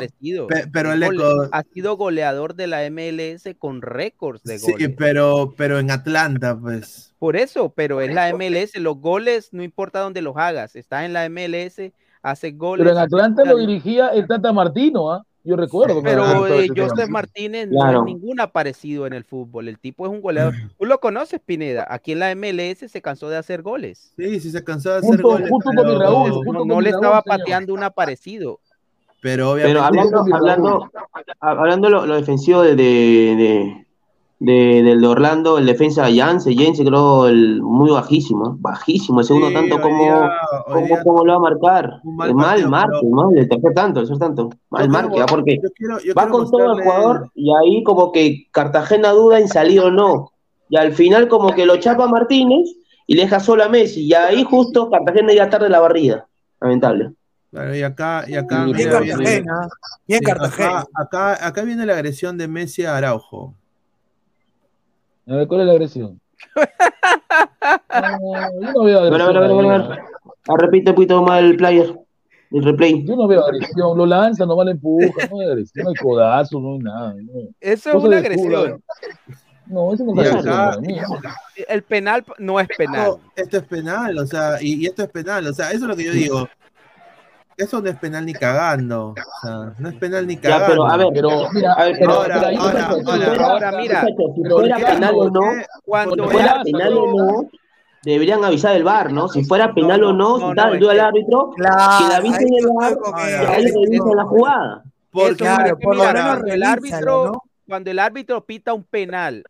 pero, 0.71 0.93
el 0.93 1.03
eco- 1.03 1.49
ha 1.51 1.63
sido 1.63 1.97
goleador 1.97 2.53
de 2.53 2.67
la 2.67 2.83
MLS 2.85 3.55
con 3.57 3.81
récords 3.81 4.43
de 4.43 4.59
sí, 4.59 4.71
goles. 4.73 4.91
pero, 4.97 5.53
pero 5.57 5.79
en 5.79 5.89
Atlanta, 5.89 6.57
pues. 6.59 7.13
Por 7.17 7.35
eso, 7.35 7.73
pero 7.75 8.01
es 8.01 8.13
la 8.13 8.29
MLS. 8.29 8.79
Los 8.79 8.97
goles, 8.97 9.49
no 9.51 9.63
importa 9.63 9.99
dónde 9.99 10.21
los 10.21 10.37
hagas, 10.37 10.75
estás 10.75 11.05
en 11.05 11.13
la 11.13 11.25
MLS, 11.25 11.91
haces 12.21 12.57
goles. 12.57 12.85
Pero 12.85 12.97
en 12.97 13.03
Atlanta 13.03 13.43
lo 13.45 13.57
dirigía 13.57 14.09
el 14.09 14.27
Tata 14.27 14.53
Martino, 14.53 15.11
¿ah? 15.11 15.25
Yo 15.45 15.56
recuerdo. 15.58 16.01
Pero 16.01 16.47
eh, 16.47 16.67
Joseph. 16.75 17.10
Martínez 17.10 17.69
Claro. 17.69 17.91
no 18.03 18.08
es 18.08 18.13
ninguna 18.13 18.47
parecido 18.47 19.06
en 19.08 19.13
el 19.13 19.23
fútbol. 19.25 19.67
El 19.67 19.77
tipo 19.77 20.06
es 20.06 20.12
un 20.12 20.21
goleador. 20.21 20.53
Tú 20.79 20.86
lo 20.86 20.99
conoces, 20.99 21.41
Pineda. 21.45 21.86
Aquí 21.89 22.13
en 22.13 22.19
la 22.19 22.34
MLS 22.36 22.89
se 22.89 23.01
cansó 23.01 23.29
de 23.29 23.38
hacer 23.38 23.62
goles. 23.62 24.13
Sí, 24.15 24.39
sí 24.39 24.51
se 24.51 24.63
cansó 24.63 24.91
de 24.91 24.97
hacer 24.99 25.10
Junto- 25.21 25.27
goles. 25.29 25.49
junto 25.49 25.65
con 25.65 25.75
pero, 25.75 25.89
mi 25.89 25.99
Raúl, 25.99 26.29
No, 26.29 26.36
junto 26.36 26.53
no, 26.53 26.60
con 26.60 26.67
no 26.69 26.77
mi 26.77 26.84
le 26.84 26.91
Raúl, 26.91 27.03
estaba 27.03 27.21
señor. 27.21 27.38
pateando 27.39 27.73
una 27.73 27.89
parecido. 27.89 28.60
pero 29.21 29.51
obviamente. 29.51 29.73
Pero 29.79 29.86
hablando, 29.86 30.25
hablando, 30.36 30.91
hablando 31.39 31.89
lo, 31.89 32.06
lo 32.06 32.15
defensivo 32.15 32.62
de, 32.62 32.75
de, 32.75 32.84
de, 33.36 33.88
de- 34.45 34.84
del 34.84 34.99
de 34.99 35.08
Orlando, 35.08 35.58
el 35.58 35.65
defensa 35.65 36.10
Yance, 36.10 36.53
Yance 36.53 36.84
creo 36.84 37.27
el, 37.27 37.62
muy 37.62 37.89
bajísimo, 37.91 38.58
bajísimo, 38.60 39.21
el 39.21 39.25
segundo 39.25 39.47
Sí, 39.47 39.53
tanto 39.53 39.75
hoy 39.77 39.82
como, 39.82 40.03
día- 40.03 40.32
hoy 40.67 40.73
como, 40.73 40.86
día- 40.88 41.03
como 41.03 41.25
lo 41.25 41.32
va 41.32 41.38
a 41.38 41.41
marcar. 41.51 41.89
Un 42.03 42.15
mal 42.17 42.36
mal 42.36 42.67
marque, 42.69 43.08
mal, 43.10 43.38
el 43.38 43.47
tercer 43.47 43.73
tanto, 43.73 43.99
el 44.01 44.08
tercer 44.08 44.19
tanto, 44.19 44.49
mal 44.69 44.89
marque, 44.89 45.21
¿ah? 45.21 45.25
porque 45.29 45.60
yo 45.63 45.69
quiero- 45.75 45.99
yo 46.01 46.13
va 46.13 46.27
con 46.27 46.51
todo 46.51 46.73
el 46.73 46.84
jugador 46.84 47.29
y 47.36 47.51
ahí 47.56 47.84
como 47.84 48.12
que 48.12 48.47
Cartagena 48.51 49.12
duda 49.12 49.39
en 49.39 49.47
salir 49.47 49.79
o 49.79 49.89
no. 49.91 50.32
Y 50.69 50.75
al 50.77 50.91
final 50.91 51.27
como 51.29 51.53
que 51.53 51.65
lo 51.65 51.77
chapa 51.77 52.08
Martínez 52.08 52.67
y 53.08 53.15
le 53.15 53.23
deja 53.23 53.39
solo 53.39 53.63
a 53.63 53.69
Messi. 53.69 54.01
Y 54.06 54.13
ahí 54.13 54.43
justo 54.43 54.89
Cartagena 54.89 55.34
ya 55.34 55.49
tarde 55.49 55.70
la 55.70 55.80
barrida. 55.80 56.28
Lamentable. 56.59 57.11
Claro, 57.51 57.76
y 57.76 57.82
acá, 57.84 58.26
y 58.28 58.34
acá, 58.36 58.63
Y 58.67 58.74
bien 58.74 58.88
mira, 58.89 58.99
viene- 58.99 59.15
Cartagena, 59.24 59.67
bien 60.07 60.20
sí, 60.20 60.26
Cartagena. 60.26 60.80
acá, 60.80 60.88
acá, 61.36 61.47
acá 61.47 61.61
viene 61.61 61.86
la 61.86 61.93
agresión 61.93 62.38
de 62.38 62.47
Messi 62.47 62.84
a 62.84 62.97
Araujo. 62.97 63.53
A 65.28 65.36
ver, 65.36 65.47
¿cuál 65.47 65.61
es 65.61 65.67
la 65.67 65.74
agresión? 65.74 66.19
No, 67.95 68.61
yo 68.61 68.71
no 68.74 68.84
veo 68.84 68.99
A 68.99 69.09
ver, 69.09 69.13
a 69.13 69.17
ver, 69.17 69.21
a 69.21 69.28
ver, 69.28 69.38
a 69.38 69.41
ver, 69.41 69.51
a 69.51 69.76
agresión. 69.76 69.89
ver. 69.89 69.99
Ah, 70.47 70.55
repite 70.59 70.89
un 70.89 70.95
poquito 70.95 71.21
más 71.24 71.41
el 71.41 71.55
player, 71.55 71.95
el 72.51 72.63
replay. 72.63 73.05
Yo 73.05 73.15
no 73.15 73.28
veo 73.28 73.45
agresión. 73.45 73.97
Lo 73.97 74.05
lanza, 74.05 74.45
nomás 74.45 74.65
le 74.65 74.71
empuja. 74.74 75.28
No 75.32 75.39
hay 75.39 75.47
agresión, 75.47 75.84
no 75.86 75.89
hay 75.91 75.95
codazo, 75.95 76.59
no 76.59 76.74
hay 76.74 76.80
nada. 76.80 77.13
No, 77.15 77.32
Eso 77.61 77.89
es 77.89 77.95
Cosa 77.95 78.07
una 78.07 78.17
agresión. 78.17 78.84
no 79.67 79.93
eso 79.93 80.03
no 80.03 80.21
es 80.21 80.32
agresión. 80.32 81.21
El 81.69 81.84
penal 81.84 82.26
no 82.39 82.59
es 82.59 82.67
penal. 82.78 83.07
No, 83.11 83.19
esto 83.36 83.57
es 83.57 83.63
penal, 83.63 84.17
o 84.17 84.26
sea, 84.28 84.57
y, 84.61 84.84
y 84.84 84.86
esto 84.88 85.03
es 85.03 85.09
penal, 85.09 85.47
o 85.47 85.53
sea, 85.53 85.67
eso 85.71 85.86
es 85.86 85.89
lo 85.89 85.95
que 85.95 86.03
yo 86.03 86.11
digo. 86.11 86.49
Eso 87.58 87.82
no 87.82 87.89
es 87.89 87.97
penal 87.97 88.26
ni 88.26 88.34
cagando. 88.34 89.10
O 89.10 89.16
sea, 89.41 89.74
no 89.78 89.89
es 89.89 89.95
penal 89.95 90.26
ni 90.28 90.36
Ya, 90.36 90.41
cagando. 90.41 90.68
pero 90.68 90.88
a 90.88 90.97
ver, 90.97 91.08
Pero, 91.14 91.30
mira, 91.54 91.74
a 91.74 91.84
ver, 91.86 91.95
pero, 91.99 92.12
ahora, 92.14 92.34
pero 92.36 92.47
ahí- 92.47 92.56
ahora, 92.58 92.72
si 92.74 92.86
ahora, 92.86 93.04
fuera- 93.04 93.45
ahora, 93.45 93.72
mira, 93.78 94.06
si 94.06 94.43
fuera 94.49 94.76
¿qué 94.78 94.86
penal 94.86 95.14
o 95.14 95.18
¿por 95.18 95.32
no? 95.34 95.41
Cuando 95.86 96.30
fuera 96.30 96.62
penal 96.64 96.93
o 96.97 97.06
no, 97.16 97.49
deberían 98.04 98.43
avisar 98.43 98.76
el 98.76 98.84
VAR, 98.84 99.12
¿no? 99.14 99.28
Si 99.30 99.43
fuera 99.45 99.74
penal 99.74 100.01
no, 100.01 100.10
o 100.10 100.14
no, 100.14 100.38
no, 100.38 100.38
si 100.38 100.49
el 100.49 100.56
que- 100.56 101.01
árbitro, 101.01 101.51
Claro, 101.56 101.76
que 101.99 102.10
la 102.10 102.16
avisen 102.18 102.54
el 102.54 102.66
algo 102.82 103.14
que- 103.14 103.22
ahí 103.22 103.66
revisan 103.72 104.16
la 104.16 104.24
jugada. 104.26 104.84
Porque 105.12 105.36
Claro, 105.36 105.70
porque 105.70 105.84
por 105.86 105.95
lo 105.95 106.01
mira, 106.01 106.14
menos 106.14 106.30
cuando 106.38 106.54
el 106.54 106.64
árbitro, 106.64 107.26
¿no? 107.28 107.41
cuando 107.68 107.91
el 107.91 107.99
árbitro 107.99 108.43
pita 108.45 108.74
un 108.74 108.84
penal, 108.84 109.43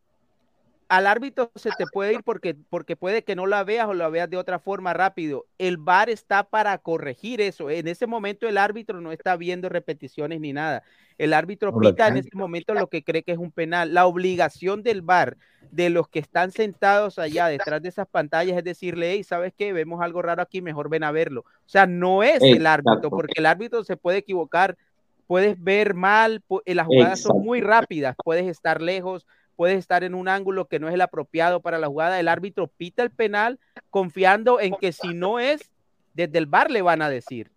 al 0.94 1.08
árbitro 1.08 1.52
se 1.56 1.72
te 1.76 1.86
puede 1.92 2.14
ir 2.14 2.24
porque, 2.24 2.56
porque 2.70 2.96
puede 2.96 3.24
que 3.24 3.36
no 3.36 3.48
la 3.48 3.64
veas 3.64 3.88
o 3.88 3.96
la 3.96 4.10
veas 4.10 4.30
de 4.30 4.38
otra 4.38 4.60
forma 4.60 4.94
rápido. 4.94 5.48
El 5.58 5.78
VAR 5.78 6.12
está 6.12 6.44
para 6.44 6.78
corregir 6.78 7.42
eso. 7.42 7.72
En 7.72 7.88
ese 7.88 8.06
momento 8.06 8.48
el 8.48 8.60
árbitro 8.60 9.02
no 9.02 9.12
está 9.12 9.36
viendo 9.36 9.70
repeticiones 9.70 10.40
ni 10.40 10.54
nada. 10.54 10.84
El 11.18 11.34
árbitro 11.34 11.76
pita 11.80 12.10
en 12.10 12.18
ese 12.18 12.30
momento 12.34 12.76
lo 12.76 12.90
que 12.90 13.04
cree 13.04 13.24
que 13.24 13.32
es 13.32 13.40
un 13.40 13.52
penal. 13.52 13.96
La 13.96 14.06
obligación 14.06 14.84
del 14.84 15.02
VAR 15.02 15.36
de 15.72 15.90
los 15.90 16.10
que 16.10 16.20
están 16.20 16.52
sentados 16.52 17.18
allá 17.18 17.48
detrás 17.48 17.82
de 17.82 17.90
esas 17.90 18.08
pantallas 18.08 18.56
es 18.56 18.64
decirle, 18.64 19.14
hey, 19.14 19.24
¿sabes 19.24 19.52
qué? 19.58 19.74
Vemos 19.74 20.00
algo 20.00 20.22
raro 20.22 20.44
aquí, 20.44 20.62
mejor 20.62 20.90
ven 20.90 21.04
a 21.04 21.12
verlo. 21.12 21.42
O 21.42 21.70
sea, 21.70 21.88
no 21.88 22.22
es 22.22 22.44
el 22.44 22.68
árbitro, 22.68 23.10
porque 23.10 23.40
el 23.40 23.48
árbitro 23.48 23.84
se 23.84 23.98
puede 23.98 24.20
equivocar, 24.20 24.78
puedes 25.26 25.60
ver 25.60 25.96
mal, 25.96 26.44
eh, 26.66 26.76
las 26.76 26.86
jugadas 26.86 27.22
son 27.22 27.42
muy 27.42 27.62
rápidas, 27.62 28.16
puedes 28.24 28.46
estar 28.46 28.80
lejos, 28.80 29.26
puedes 29.56 29.78
estar 29.80 30.04
en 30.04 30.14
un 30.16 30.28
ángulo 30.28 30.66
que 30.66 30.80
no 30.80 30.88
es 30.88 30.94
el 30.94 31.02
apropiado 31.02 31.62
para 31.62 31.78
la 31.80 31.88
jugada. 31.88 32.20
El 32.20 32.28
árbitro 32.28 32.68
pita 32.68 33.04
el 33.04 33.12
penal 33.12 33.60
confiando 33.90 34.60
en 34.60 34.76
que 34.76 34.92
si 34.92 35.14
no 35.14 35.40
es, 35.40 35.72
desde 36.14 36.38
el 36.38 36.46
bar 36.46 36.72
le 36.72 36.82
van 36.82 37.02
a 37.02 37.10
decir. 37.10 37.52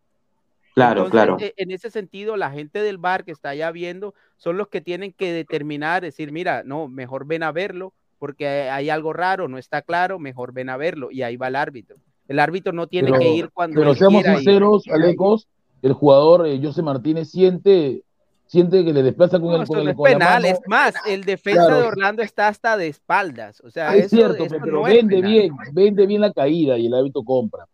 Claro, 0.75 1.07
Entonces, 1.07 1.13
claro. 1.13 1.37
eh, 1.41 1.55
En 1.57 1.71
ese 1.71 1.91
sentido, 1.91 2.37
la 2.37 2.51
gente 2.51 2.83
del 2.83 2.99
bar 2.99 3.25
que 3.25 3.33
está 3.33 3.51
allá 3.51 3.71
viendo 3.71 4.15
son 4.37 4.59
los 4.59 4.69
que 4.69 4.83
tienen 4.83 5.13
que 5.13 5.33
determinar, 5.33 6.03
decir, 6.03 6.33
mira, 6.33 6.63
no, 6.65 6.87
mejor 6.89 7.27
ven 7.27 7.43
a 7.43 7.53
verlo 7.53 7.93
porque 8.19 8.47
hay 8.71 8.91
algo 8.91 9.13
raro, 9.13 9.49
no 9.49 9.57
está 9.59 9.83
claro, 9.83 10.19
mejor 10.19 10.53
ven 10.53 10.69
a 10.71 10.77
verlo 10.77 11.11
y 11.11 11.23
ahí 11.23 11.37
va 11.37 11.49
el 11.49 11.57
árbitro. 11.57 11.97
El 12.29 12.39
árbitro 12.41 12.73
no 12.73 12.87
tiene 12.89 13.09
Pero- 13.09 13.21
que 13.21 13.29
ir 13.31 13.51
cuando 13.53 13.81
Pero 13.81 13.95
seamos 13.95 14.25
sinceros, 14.25 14.85
Alecos, 14.89 15.49
el 15.83 15.93
jugador 15.93 16.47
eh, 16.47 16.59
José 16.63 16.83
Martínez 16.83 17.31
siente, 17.31 18.03
siente 18.47 18.85
que 18.85 18.93
le 18.93 19.03
desplaza 19.03 19.41
con 19.41 19.53
No, 19.53 19.63
el 19.63 19.67
con 19.67 19.81
el 19.81 19.89
es 19.89 19.95
con 19.95 20.13
la 20.13 20.19
penal, 20.19 20.43
mano. 20.43 20.47
es 20.47 20.61
más, 20.67 20.95
el 21.07 21.25
defensa 21.25 21.65
Claro. 21.67 21.77
de 21.77 21.83
Orlando 21.85 22.23
está 22.23 22.49
hasta 22.49 22.77
de 22.77 22.89
espaldas, 22.89 23.61
o 23.63 23.71
sea, 23.71 23.91
Ah, 23.91 23.97
es 23.97 24.07
eso, 24.07 24.17
cierto, 24.17 24.45
eso 24.45 24.57
pero 24.61 24.81
no 24.81 24.87
es 24.89 24.95
vende 24.95 25.17
penal. 25.17 25.31
bien, 25.33 25.57
vende 25.73 26.07
bien 26.07 26.21
la 26.23 26.33
caída 26.33 26.79
y 26.79 26.87
el 26.87 26.95
árbitro 26.95 27.23
compra. 27.25 27.67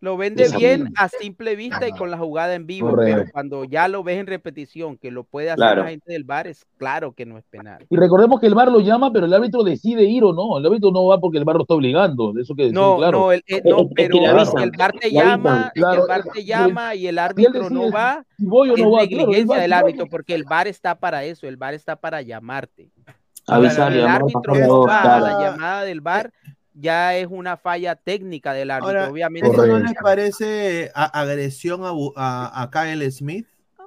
Lo 0.00 0.16
vende 0.16 0.44
Esa 0.44 0.56
bien 0.58 0.84
misma. 0.84 1.00
a 1.00 1.08
simple 1.08 1.56
vista 1.56 1.88
y 1.88 1.90
con 1.90 2.08
la 2.10 2.18
jugada 2.18 2.54
en 2.54 2.66
vivo, 2.68 2.90
Correcto. 2.90 3.16
pero 3.18 3.30
cuando 3.32 3.64
ya 3.64 3.88
lo 3.88 4.04
ves 4.04 4.18
en 4.20 4.28
repetición, 4.28 4.96
que 4.96 5.10
lo 5.10 5.24
puede 5.24 5.48
hacer 5.50 5.56
Claro. 5.58 5.82
la 5.82 5.90
gente 5.90 6.12
del 6.12 6.22
bar, 6.22 6.46
es 6.46 6.64
claro 6.76 7.12
que 7.14 7.26
no 7.26 7.36
es 7.36 7.44
penal. 7.46 7.84
Y 7.90 7.96
recordemos 7.96 8.38
que 8.40 8.46
el 8.46 8.54
bar 8.54 8.70
lo 8.70 8.78
llama, 8.78 9.12
pero 9.12 9.26
el 9.26 9.34
árbitro 9.34 9.64
decide 9.64 10.04
ir 10.04 10.22
o 10.22 10.32
no. 10.32 10.56
El 10.58 10.66
árbitro 10.66 10.92
no 10.92 11.06
va 11.06 11.18
porque 11.18 11.38
el 11.38 11.44
bar 11.44 11.56
lo 11.56 11.62
está 11.62 11.74
obligando. 11.74 12.32
Eso 12.40 12.54
que 12.54 12.70
No, 12.70 12.98
claro. 12.98 13.18
no, 13.18 13.32
el, 13.32 13.42
eh, 13.48 13.60
no, 13.64 13.88
pero 13.92 14.44
si 14.46 14.62
el 14.62 14.70
bar 14.70 14.92
te 14.92 15.10
llama, 15.10 15.72
Claro, 15.74 16.02
el 16.02 16.08
bar 16.08 16.22
te 16.32 16.44
llama 16.44 16.94
y 16.94 17.06
el 17.08 17.18
árbitro 17.18 17.68
no 17.68 17.90
va, 17.90 18.24
si 18.36 18.46
voy 18.46 18.70
o 18.70 18.74
es 18.76 18.82
no 18.82 18.92
va, 18.92 18.98
claro, 19.06 19.16
negligencia 19.26 19.56
del 19.56 19.72
árbitro, 19.72 20.06
porque 20.06 20.34
el 20.36 20.44
bar 20.44 20.68
está 20.68 20.94
para 20.94 21.24
eso, 21.24 21.48
el 21.48 21.56
bar 21.56 21.74
está 21.74 21.96
para 21.96 22.22
llamarte. 22.22 22.90
Avisar, 23.48 23.92
el 23.92 24.06
árbitro 24.06 24.54
no 24.54 24.82
va 24.86 24.98
a 25.00 25.02
claro. 25.02 25.26
la 25.26 25.40
llamada 25.50 25.82
del 25.84 26.00
bar, 26.02 26.30
ya 26.80 27.16
es 27.16 27.26
una 27.28 27.56
falla 27.56 27.96
técnica 27.96 28.52
del 28.52 28.70
árbitro, 28.70 29.00
Ahora, 29.00 29.10
obviamente. 29.10 29.48
¿eso 29.48 29.66
no 29.66 29.78
les 29.78 29.94
parece 29.94 30.90
a- 30.94 31.20
agresión 31.20 31.82
a, 31.84 31.90
a, 32.16 32.62
a 32.62 32.70
Kyle 32.70 33.10
Smith? 33.10 33.46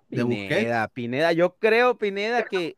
de? 0.09 0.25
Pineda, 0.25 0.87
Pineda, 0.89 1.31
yo 1.31 1.55
creo, 1.57 1.97
Pineda, 1.97 2.43
que 2.43 2.75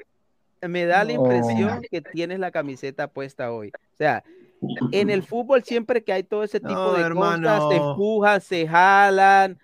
me 0.61 0.85
da 0.85 1.03
la 1.03 1.13
No. 1.13 1.21
impresión 1.21 1.81
que 1.89 2.01
tienes 2.01 2.39
la 2.39 2.51
camiseta 2.51 3.07
puesta 3.07 3.51
hoy. 3.51 3.69
O 3.69 3.97
sea, 3.97 4.23
en 4.91 5.09
el 5.09 5.23
fútbol 5.23 5.63
siempre 5.63 6.03
que 6.03 6.13
hay 6.13 6.23
todo 6.23 6.43
ese 6.43 6.59
tipo 6.59 6.73
No, 6.73 6.93
de 6.93 7.01
hermano. 7.01 7.47
cosas, 7.49 7.69
se 7.69 7.75
empujan, 7.77 8.41
se 8.41 8.67
jalan, 8.67 9.59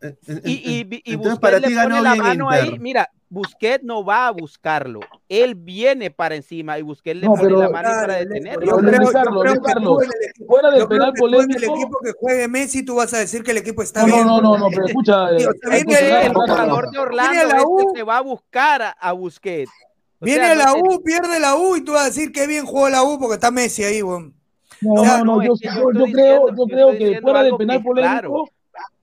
En- 0.00 0.16
y, 0.44 0.52
y, 0.52 1.02
y 1.04 1.16
Busquets 1.16 1.38
para 1.40 1.60
ti 1.60 1.74
le 1.74 1.82
pone 1.82 2.00
la 2.00 2.14
mano 2.14 2.48
ahí. 2.48 2.78
Mira, 2.78 3.08
Busquets 3.28 3.84
no 3.84 4.02
va 4.04 4.26
a 4.28 4.30
buscarlo, 4.32 5.00
él 5.28 5.54
viene 5.54 6.10
para 6.10 6.34
encima 6.34 6.78
y 6.78 6.82
Busquets 6.82 7.20
le 7.20 7.26
No, 7.26 7.34
pone 7.34 7.44
pero- 7.44 7.58
la 7.60 7.68
mano 7.68 7.88
Claro, 7.88 8.00
para 8.06 8.22
Yo 8.22 8.28
detenerlo. 8.28 8.60
creo, 8.60 9.02
yo 9.02 9.40
creo 9.40 9.62
que 9.62 9.72
tú 9.74 10.00
el 10.00 10.46
Fuera 10.46 10.70
del 10.70 10.88
penal 10.88 11.08
en 11.08 11.14
el 11.14 11.20
polémico. 11.20 11.74
equipo 11.76 11.98
que 12.02 12.12
juegue 12.18 12.48
Messi, 12.48 12.84
tú 12.84 12.94
vas 12.96 13.12
a 13.14 13.18
decir 13.18 13.42
que 13.42 13.50
el 13.52 13.58
equipo 13.58 13.82
está 13.82 14.00
No, 14.00 14.06
bien. 14.14 14.26
no, 14.26 14.40
no, 14.40 14.58
no, 14.58 14.66
pero 14.70 14.86
escucha. 14.86 15.28
Eh, 15.70 15.84
viene 15.86 16.26
el, 16.26 16.32
jugador 16.34 16.90
de 16.90 16.98
Orlando 16.98 17.30
Viene 17.32 17.44
a 17.44 17.54
la 17.54 17.58
es 17.58 17.64
U. 17.68 17.80
el 17.80 17.86
que 17.94 18.02
va 18.02 18.16
a 18.18 18.22
buscar 18.22 18.82
a, 18.82 18.90
a 18.90 19.12
Busquets. 19.12 19.70
O 20.18 20.24
Viene 20.24 20.44
sea, 20.44 20.52
a 20.52 20.54
la 20.54 20.74
U, 20.74 21.02
pierde 21.02 21.38
la 21.40 21.54
U 21.56 21.76
y 21.76 21.84
tú 21.84 21.92
vas 21.92 22.02
a 22.02 22.06
decir 22.06 22.32
que 22.32 22.46
bien 22.46 22.64
jugó 22.66 22.88
la 22.88 23.02
U 23.04 23.18
porque 23.18 23.34
está 23.34 23.50
Messi 23.50 23.84
ahí, 23.84 24.02
weón. 24.02 24.34
No, 24.80 24.94
O 25.02 25.04
sea, 25.04 25.18
no, 25.18 25.24
no, 25.24 25.36
no, 25.36 25.42
yo, 25.44 25.52
yo 25.60 25.70
yo- 25.70 25.80
yo 25.82 25.90
estoy 25.90 26.12
creo, 26.12 26.48
yo 26.56 26.64
creo 26.66 26.90
que 26.98 27.20
fuera 27.20 27.42
del 27.42 27.56
penal 27.56 27.82
polémico, 27.82 28.48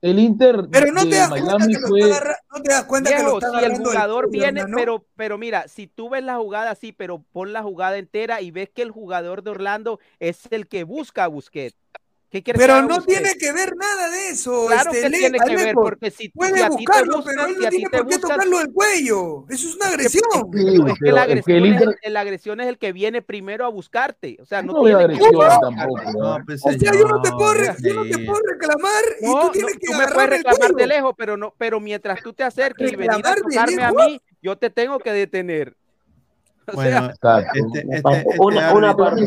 el 0.02 0.20
Inter 0.20 0.68
Pero 0.72 0.92
no 0.92 1.04
te 1.04 1.16
das 1.16 1.30
cuenta 1.30 1.58
Miami 1.58 1.74
que 1.74 1.80
lo 1.80 1.88
fue. 1.88 2.00
está 2.02 2.16
agarra- 2.18 2.38
no 2.56 2.62
te 2.62 2.72
das 2.72 2.84
cuenta 2.86 3.10
que 3.16 3.24
lo 3.24 3.34
está 3.38 3.50
si 3.50 3.54
el 3.54 3.60
agarrando 3.66 3.90
jugador 3.90 4.30
viene, 4.30 4.66
pero, 4.76 5.06
pero 5.16 5.38
mira, 5.38 5.68
si 5.68 5.88
tú 5.88 6.10
ves 6.10 6.24
la 6.24 6.38
jugada 6.38 6.72
así, 6.72 6.92
pero 6.92 7.24
pon 7.32 7.54
la 7.54 7.64
jugada 7.64 7.98
entera 7.98 8.42
y 8.42 8.52
ves 8.52 8.70
que 8.70 8.82
el 8.84 8.92
jugador 8.92 9.44
de 9.44 9.52
Orlando 9.52 10.00
es 10.20 10.42
el 10.52 10.68
que 10.68 10.84
busca 10.84 11.24
a 11.24 11.28
Busquets. 11.28 11.76
¿Qué 12.30 12.44
quieres 12.44 12.60
que 12.62 12.68
Pero 12.68 12.82
no 12.82 12.96
Busquets? 12.96 13.06
tiene 13.22 13.36
que 13.38 13.54
ver 13.54 13.74
nada 13.78 14.10
de 14.12 14.30
eso. 14.30 14.66
Claro 14.68 14.92
este, 14.92 15.04
que 15.04 15.10
Le- 15.10 15.18
tiene 15.20 15.40
que 15.40 15.56
ver, 15.56 15.74
porque 15.74 16.12
si, 16.12 16.28
Puede 16.28 16.62
a 16.62 16.68
buscarlo, 16.70 17.16
buscan, 17.18 17.36
pero 17.36 17.48
él 17.48 17.56
no 17.62 17.70
tiene 17.70 17.90
por 17.90 17.92
qué 18.00 18.04
buscan, 18.04 18.22
tocarlo 18.22 18.58
del 18.60 18.74
cuello. 18.74 19.46
Eso 19.50 19.68
es 19.70 19.76
una 19.76 19.86
es 19.86 19.92
que- 19.92 19.96
agresión. 19.96 20.88
Es 20.90 21.00
que 21.00 21.12
la 21.14 21.24
es 21.24 21.46
que 21.46 21.52
el 21.56 21.58
agresión, 21.58 21.66
Inter- 21.66 21.96
es, 22.02 22.12
la 22.12 22.20
agresión 22.20 22.60
es 22.60 22.68
el 22.68 22.78
que 22.78 22.92
viene 22.92 23.22
primero 23.22 23.66
a 23.66 23.70
buscarte. 23.70 24.38
O 24.42 24.46
sea, 24.46 24.62
no, 24.62 24.74
No 24.74 24.82
tiene 24.84 24.98
que 24.98 25.04
agresión 25.06 25.32
buscarte. 25.32 25.60
tampoco. 25.78 26.02
No, 26.20 26.38
pues, 26.46 26.62
O 26.66 26.70
sea, 26.70 26.78
yo 26.94 27.08
no 27.08 27.22
te 27.22 27.32
puedo, 27.32 27.54
re- 27.54 27.76
yo 27.82 27.94
no 27.94 28.04
te 28.04 28.26
puedo 28.26 28.42
reclamar 28.46 29.04
y 29.22 29.26
No, 29.26 29.32
tú 29.32 29.38
no, 29.46 29.52
tienes 29.52 29.74
que 29.78 29.88
tú 29.88 29.94
me 29.94 30.08
puedes 30.08 30.22
el 30.24 30.30
reclamar 30.38 30.72
de 30.76 30.88
lejos, 30.88 31.14
pero 31.18 31.38
no, 31.38 31.54
pero 31.58 31.80
mientras 31.80 32.22
tú 32.22 32.34
te 32.34 32.44
acerques 32.44 32.92
y 32.92 32.96
venir 32.98 33.26
a 33.26 33.36
tocarme 33.36 33.84
a 33.84 33.92
mí, 33.94 34.22
yo 34.42 34.58
te 34.58 34.70
tengo 34.70 35.00
que 35.00 35.14
detener. 35.14 35.78
O 36.74 36.74
Bueno, 36.76 37.10
este, 37.12 37.28
este, 37.94 38.40
Una- 38.40 38.70
este 38.72 38.96
parte. 38.96 39.26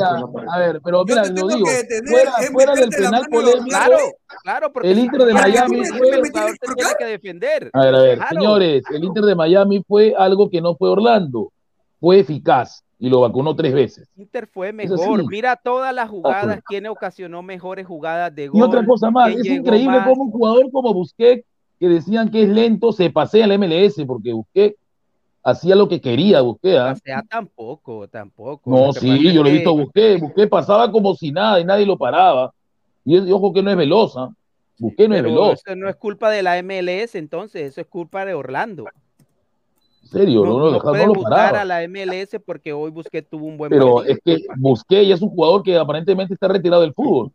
a 0.51 0.59
ver, 0.59 0.81
pero 0.85 1.05
mira, 1.07 1.23
te 1.23 1.33
lo 1.41 1.49
digo, 1.49 1.67
fuera, 2.11 2.33
fuera 2.53 2.75
del 2.75 2.91
penal 2.91 3.27
polémico, 3.31 3.65
claro, 3.69 3.97
claro, 4.43 4.73
porque 4.73 4.91
el 4.91 4.99
Inter 4.99 5.23
de 5.23 5.33
Miami 5.35 5.85
fue- 5.87 6.11
tiene 6.11 6.91
que 6.99 7.05
defender. 7.07 7.71
A 7.73 7.81
ver, 7.85 7.95
a 7.95 7.99
ver, 8.03 8.19
Claro. 8.19 8.35
señores, 8.35 8.83
el 8.95 9.05
Inter 9.05 9.25
de 9.25 9.35
Miami 9.35 9.83
fue 9.89 10.15
algo 10.19 10.51
que 10.51 10.61
no 10.61 10.75
fue 10.77 10.91
Orlando, 10.91 11.51
fue 11.99 12.19
eficaz 12.21 12.85
y 12.99 13.09
lo 13.09 13.21
vacunó 13.21 13.57
tres 13.57 13.73
veces. 13.73 14.07
Inter 14.17 14.47
fue 14.47 14.73
mejor. 14.75 15.27
Mira 15.27 15.57
todas 15.57 15.95
las 15.95 16.11
jugadas, 16.11 16.61
quién 16.67 16.87
ocasionó 16.89 17.43
mejores 17.43 17.87
jugadas 17.87 18.35
de 18.35 18.49
gol. 18.49 18.59
Y 18.59 18.63
otra 18.63 18.85
cosa 18.85 19.11
más, 19.11 19.31
es 19.35 19.47
increíble 19.47 19.97
más. 19.97 20.07
cómo 20.07 20.25
un 20.25 20.31
jugador 20.31 20.71
como 20.71 20.93
Busquets, 20.93 21.47
que 21.79 21.89
decían 21.89 22.31
que 22.31 22.43
es 22.43 22.49
lento, 22.51 22.93
se 22.93 23.09
pasea 23.09 23.47
al 23.47 23.53
MLS, 23.59 24.05
porque 24.07 24.35
Busquets 24.35 24.77
hacía 25.43 25.75
lo 25.75 25.89
que 25.89 26.01
quería, 26.01 26.41
Busquets. 26.41 26.79
¿ah? 26.79 26.93
O 26.93 26.97
sea, 26.97 27.23
tampoco, 27.29 28.09
tampoco. 28.09 28.71
No, 28.71 28.93
sí, 28.93 29.33
yo 29.33 29.43
lo 29.43 29.49
he 29.49 29.53
visto 29.53 29.75
Busquets, 29.77 30.21
Busquets 30.21 30.49
pasaba 30.51 30.91
como 30.91 31.15
si 31.15 31.33
nada 31.33 31.61
y 31.61 31.65
nadie 31.65 31.87
lo 31.87 31.97
paraba. 31.97 32.53
Y, 33.05 33.19
ojo 33.33 33.53
que 33.53 33.63
no 33.63 33.71
es 33.71 33.77
veloz, 33.77 34.17
¿ah? 34.17 34.29
Busquets 34.79 35.09
no 35.09 35.17
es 35.17 35.23
veloz, 35.23 35.63
eso 35.67 35.77
no 35.77 35.89
es 35.89 35.97
culpa 35.97 36.31
de 36.31 36.43
la 36.43 36.63
MLS, 36.63 37.15
entonces, 37.19 37.63
eso 37.71 37.81
es 37.81 37.87
culpa 37.87 38.25
de 38.25 38.35
Orlando. 38.35 38.85
en 40.03 40.09
serio, 40.09 40.45
No, 40.45 40.51
no, 40.53 40.59
no 40.59 40.65
no 40.83 41.07
lo 41.07 41.15
buscar 41.15 41.31
paraba. 41.53 41.61
a 41.61 41.65
la 41.65 41.83
MLS 41.89 42.39
porque 42.45 42.73
hoy 42.73 42.91
Busquets 42.91 43.29
tuvo 43.29 43.47
un 43.47 43.57
buen 43.57 43.71
Pero 43.71 43.97
partido. 43.97 44.15
es 44.17 44.21
que 44.25 44.47
Busquets 44.59 45.09
ya 45.09 45.15
es 45.15 45.23
un 45.23 45.31
jugador 45.31 45.63
que 45.63 45.77
aparentemente 45.77 46.35
está 46.35 46.49
retirado 46.49 46.83
del 46.83 46.93
fútbol. 46.95 47.31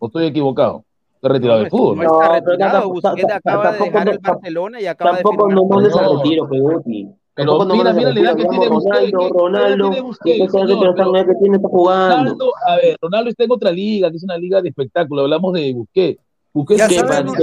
¿O 0.00 0.06
estoy 0.06 0.26
equivocado? 0.26 0.84
Está 1.16 1.28
retirado 1.30 1.58
No, 1.58 1.62
del 1.64 1.70
fútbol. 1.70 1.96
no 1.96 2.02
está 2.02 2.32
retirado. 2.40 2.72
tampoco- 2.72 2.92
Busquets 2.94 3.26
tampoco- 3.26 3.34
acaba 3.34 3.62
de 3.62 3.68
tampoco 3.78 3.84
dejar 3.90 4.06
no- 4.06 4.12
el 4.12 4.18
Barcelona 4.18 4.80
y 4.80 4.86
acaba 4.86 5.10
de 5.10 5.16
Tampoco 5.22 5.36
firmar 5.48 5.54
no 5.54 5.60
con 5.68 5.76
mandes 5.76 5.96
a 5.96 6.02
No. 6.02 6.16
retiro, 6.22 6.48
Peguti. 6.48 7.08
Pero 7.38 7.64
mira, 7.66 7.92
mira 7.92 8.12
la 8.12 8.20
edad 8.20 8.36
que 8.36 8.44
tiene 8.46 8.68
Busquets. 8.68 9.12
Ronaldo, 9.12 9.18
¿qué- 9.18 9.24
qué 9.24 9.24
edad 9.26 9.30
Ronaldo. 9.38 9.84
tiene 9.90 10.00
Busquets, 10.02 10.38
¿Qué 10.38 10.48
sabe 10.50 10.66
señor? 10.74 10.94
que 10.96 11.26
que 11.26 11.34
tiene 11.40 11.56
está 11.56 11.68
jugando? 11.68 12.16
Ronaldo, 12.16 12.52
a 12.66 12.76
ver, 12.76 12.96
Ronaldo 13.00 13.30
está 13.30 13.44
en 13.44 13.52
otra 13.52 13.70
liga, 13.70 14.10
que 14.10 14.16
es 14.16 14.24
una 14.24 14.36
liga 14.38 14.60
de 14.60 14.68
espectáculo. 14.70 15.22
Hablamos 15.22 15.52
de 15.54 15.72
Busquets. 15.72 16.20
Busquets 16.52 16.78
Ya 16.78 16.86
es 16.86 16.92
¿Qué 16.92 17.00
un- 17.00 17.08
sabemos, 17.08 17.36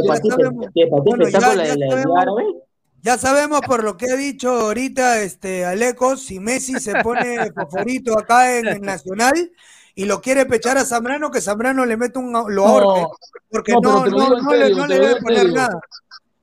ya 3.02 3.18
sabemos. 3.18 3.62
Por 3.62 3.84
lo 3.84 3.98
que 3.98 4.06
ha 4.12 4.16
dicho 4.16 4.50
ahorita 4.50 5.22
este 5.22 5.66
Alecos, 5.66 6.22
si 6.22 6.40
Messi 6.40 6.74
se 6.80 6.96
pone 7.04 7.52
favorito 7.54 8.18
acá 8.18 8.58
en 8.58 8.68
el 8.68 8.82
Nacional 8.82 9.52
y 9.94 10.06
lo 10.06 10.22
quiere 10.22 10.46
pechar 10.46 10.78
a 10.78 10.86
Zambrano, 10.86 11.30
que 11.32 11.40
Zambrano 11.42 11.86
le 11.86 11.98
mete 11.98 12.20
un 12.20 12.32
lo 12.34 12.66
ahorque, 12.66 13.02
No, 13.02 13.10
porque 13.50 13.74
no, 13.82 14.06
le, 14.06 14.12
serio, 14.12 14.38
no 14.40 14.50
te 14.50 14.58
le 14.90 14.98
lo 14.98 15.08
debe 15.08 15.22
poner 15.22 15.40
serio. 15.40 15.54
nada. 15.56 15.80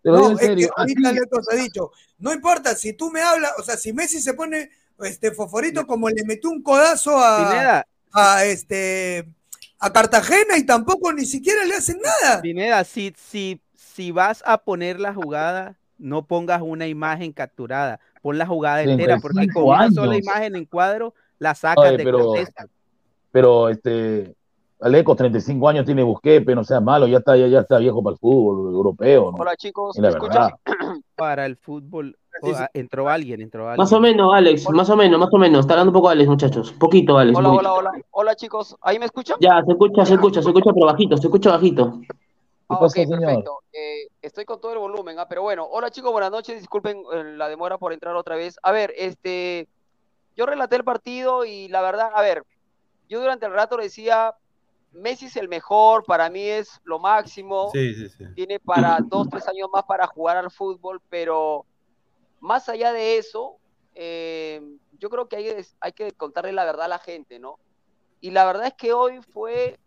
Te 0.02 0.10
lo 0.10 0.16
digo 0.16 0.30
No, 0.30 0.38
es 0.38 0.40
que 0.56 0.68
ahorita 0.76 1.08
ha 1.52 1.56
dicho, 1.56 1.90
no 2.18 2.32
importa, 2.32 2.74
si 2.74 2.92
tú 2.92 3.10
me 3.10 3.20
hablas, 3.22 3.52
o 3.58 3.62
sea, 3.62 3.76
si 3.76 3.92
Messi 3.92 4.20
se 4.20 4.34
pone 4.34 4.70
este 5.00 5.32
favorito 5.32 5.86
como 5.86 6.08
le 6.08 6.24
metió 6.24 6.50
un 6.50 6.62
codazo 6.62 7.18
a, 7.18 7.48
Pineda, 7.50 7.86
a 8.12 8.44
este 8.44 9.28
a 9.78 9.92
Cartagena 9.92 10.56
y 10.56 10.64
tampoco 10.64 11.12
ni 11.12 11.24
siquiera 11.24 11.64
le 11.64 11.74
hacen 11.74 12.00
nada. 12.00 12.40
Pineda, 12.40 12.84
si, 12.84 13.12
si, 13.16 13.60
si 13.74 14.12
vas 14.12 14.42
a 14.46 14.58
poner 14.58 15.00
la 15.00 15.12
jugada, 15.12 15.76
no 15.98 16.24
pongas 16.26 16.62
una 16.62 16.86
imagen 16.86 17.32
capturada, 17.32 17.98
pon 18.22 18.38
la 18.38 18.46
jugada 18.46 18.82
entera, 18.82 19.18
porque 19.18 19.40
cinco 19.40 19.64
con 19.64 19.74
una 19.76 19.90
sola 19.90 20.16
imagen 20.16 20.54
en 20.56 20.64
cuadro 20.66 21.14
la 21.38 21.54
sacas 21.54 21.86
Oye, 21.88 21.96
de 21.96 22.04
pero- 22.04 22.26
contexto. 22.26 22.64
Pero 23.32 23.68
este, 23.70 24.34
Aleco, 24.82 25.14
35 25.14 25.68
años 25.68 25.86
tiene 25.86 26.02
Busquepe, 26.02 26.54
no 26.56 26.64
sea 26.64 26.80
malo, 26.80 27.06
ya 27.06 27.18
está, 27.18 27.36
ya, 27.36 27.46
ya 27.46 27.60
está 27.60 27.78
viejo 27.78 28.02
para 28.02 28.14
el 28.14 28.18
fútbol 28.18 28.74
europeo, 28.74 29.30
¿no? 29.30 29.38
Hola 29.38 29.56
chicos, 29.56 29.96
¿me 29.98 30.08
escuchan? 30.08 30.50
Para 31.14 31.46
el 31.46 31.56
fútbol, 31.56 32.18
oh, 32.42 32.50
ah, 32.56 32.68
entró 32.74 33.08
alguien, 33.08 33.40
entró 33.40 33.68
alguien. 33.68 33.78
Más 33.78 33.92
o 33.92 34.00
menos, 34.00 34.34
Alex, 34.34 34.68
más 34.70 34.90
o 34.90 34.96
menos, 34.96 35.20
más 35.20 35.32
o 35.32 35.38
menos. 35.38 35.60
Está 35.60 35.74
hablando 35.74 35.90
un 35.90 35.94
poco 35.94 36.08
Alex, 36.08 36.28
muchachos. 36.28 36.72
Poquito, 36.72 37.16
Alex. 37.16 37.38
Hola, 37.38 37.48
poquito. 37.50 37.74
hola, 37.74 37.90
hola. 37.90 38.04
Hola 38.10 38.34
chicos, 38.34 38.76
¿ahí 38.80 38.98
me 38.98 39.04
escuchan? 39.04 39.36
Ya, 39.40 39.62
se 39.64 39.70
escucha, 39.70 40.04
se 40.04 40.14
escucha, 40.14 40.42
se 40.42 40.48
escucha, 40.48 40.72
pero 40.72 40.86
bajito, 40.86 41.16
se 41.16 41.26
escucha 41.28 41.50
bajito. 41.50 42.00
¿Qué 42.00 42.06
Ah, 42.68 42.78
ok, 42.80 42.90
señor? 42.90 43.20
perfecto. 43.20 43.58
Eh, 43.72 44.08
estoy 44.20 44.44
con 44.46 44.60
todo 44.60 44.72
el 44.72 44.78
volumen, 44.78 45.18
ah, 45.18 45.28
pero 45.28 45.42
bueno. 45.42 45.64
Hola 45.70 45.90
chicos, 45.90 46.10
buenas 46.10 46.32
noches. 46.32 46.58
Disculpen 46.58 47.04
eh, 47.12 47.24
la 47.36 47.48
demora 47.48 47.78
por 47.78 47.92
entrar 47.92 48.16
otra 48.16 48.34
vez. 48.34 48.58
A 48.62 48.72
ver, 48.72 48.92
este, 48.96 49.68
yo 50.36 50.46
relaté 50.46 50.74
el 50.76 50.84
partido 50.84 51.44
y 51.44 51.68
la 51.68 51.82
verdad, 51.82 52.10
a 52.14 52.22
ver, 52.22 52.42
yo 53.08 53.20
durante 53.20 53.46
el 53.46 53.52
rato 53.52 53.76
decía, 53.76 54.34
Messi 54.92 55.26
es 55.26 55.36
el 55.36 55.48
mejor, 55.48 56.04
para 56.04 56.28
mí 56.28 56.42
es 56.42 56.80
lo 56.84 56.98
máximo. 56.98 57.70
Sí, 57.72 57.94
sí, 57.94 58.08
sí. 58.08 58.24
tiene 58.34 58.60
para 58.60 58.98
dos, 59.00 59.28
tres 59.28 59.48
años 59.48 59.68
más 59.72 59.84
para 59.84 60.06
jugar 60.06 60.36
al 60.36 60.50
fútbol, 60.50 61.00
pero 61.08 61.64
más 62.40 62.68
allá 62.68 62.92
de 62.92 63.18
eso, 63.18 63.56
eh, 63.94 64.60
yo 64.98 65.10
creo 65.10 65.28
que 65.28 65.36
hay, 65.36 65.66
hay 65.80 65.92
que 65.92 66.12
contarle 66.12 66.52
la 66.52 66.64
verdad 66.64 66.86
a 66.86 66.88
la 66.88 66.98
gente, 66.98 67.38
¿no? 67.38 67.58
Y 68.20 68.30
la 68.30 68.44
verdad 68.44 68.66
es 68.66 68.74
que 68.74 68.92
hoy 68.92 69.20
fue 69.20 69.78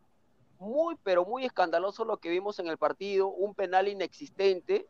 muy, 0.60 0.96
pero 1.04 1.26
muy 1.26 1.46
escandaloso 1.46 2.06
lo 2.06 2.18
que 2.18 2.30
vimos 2.30 2.60
en 2.60 2.68
el 2.68 2.78
partido, 2.78 3.28
un 3.28 3.56
penal 3.56 3.88
inexistente. 3.88 4.88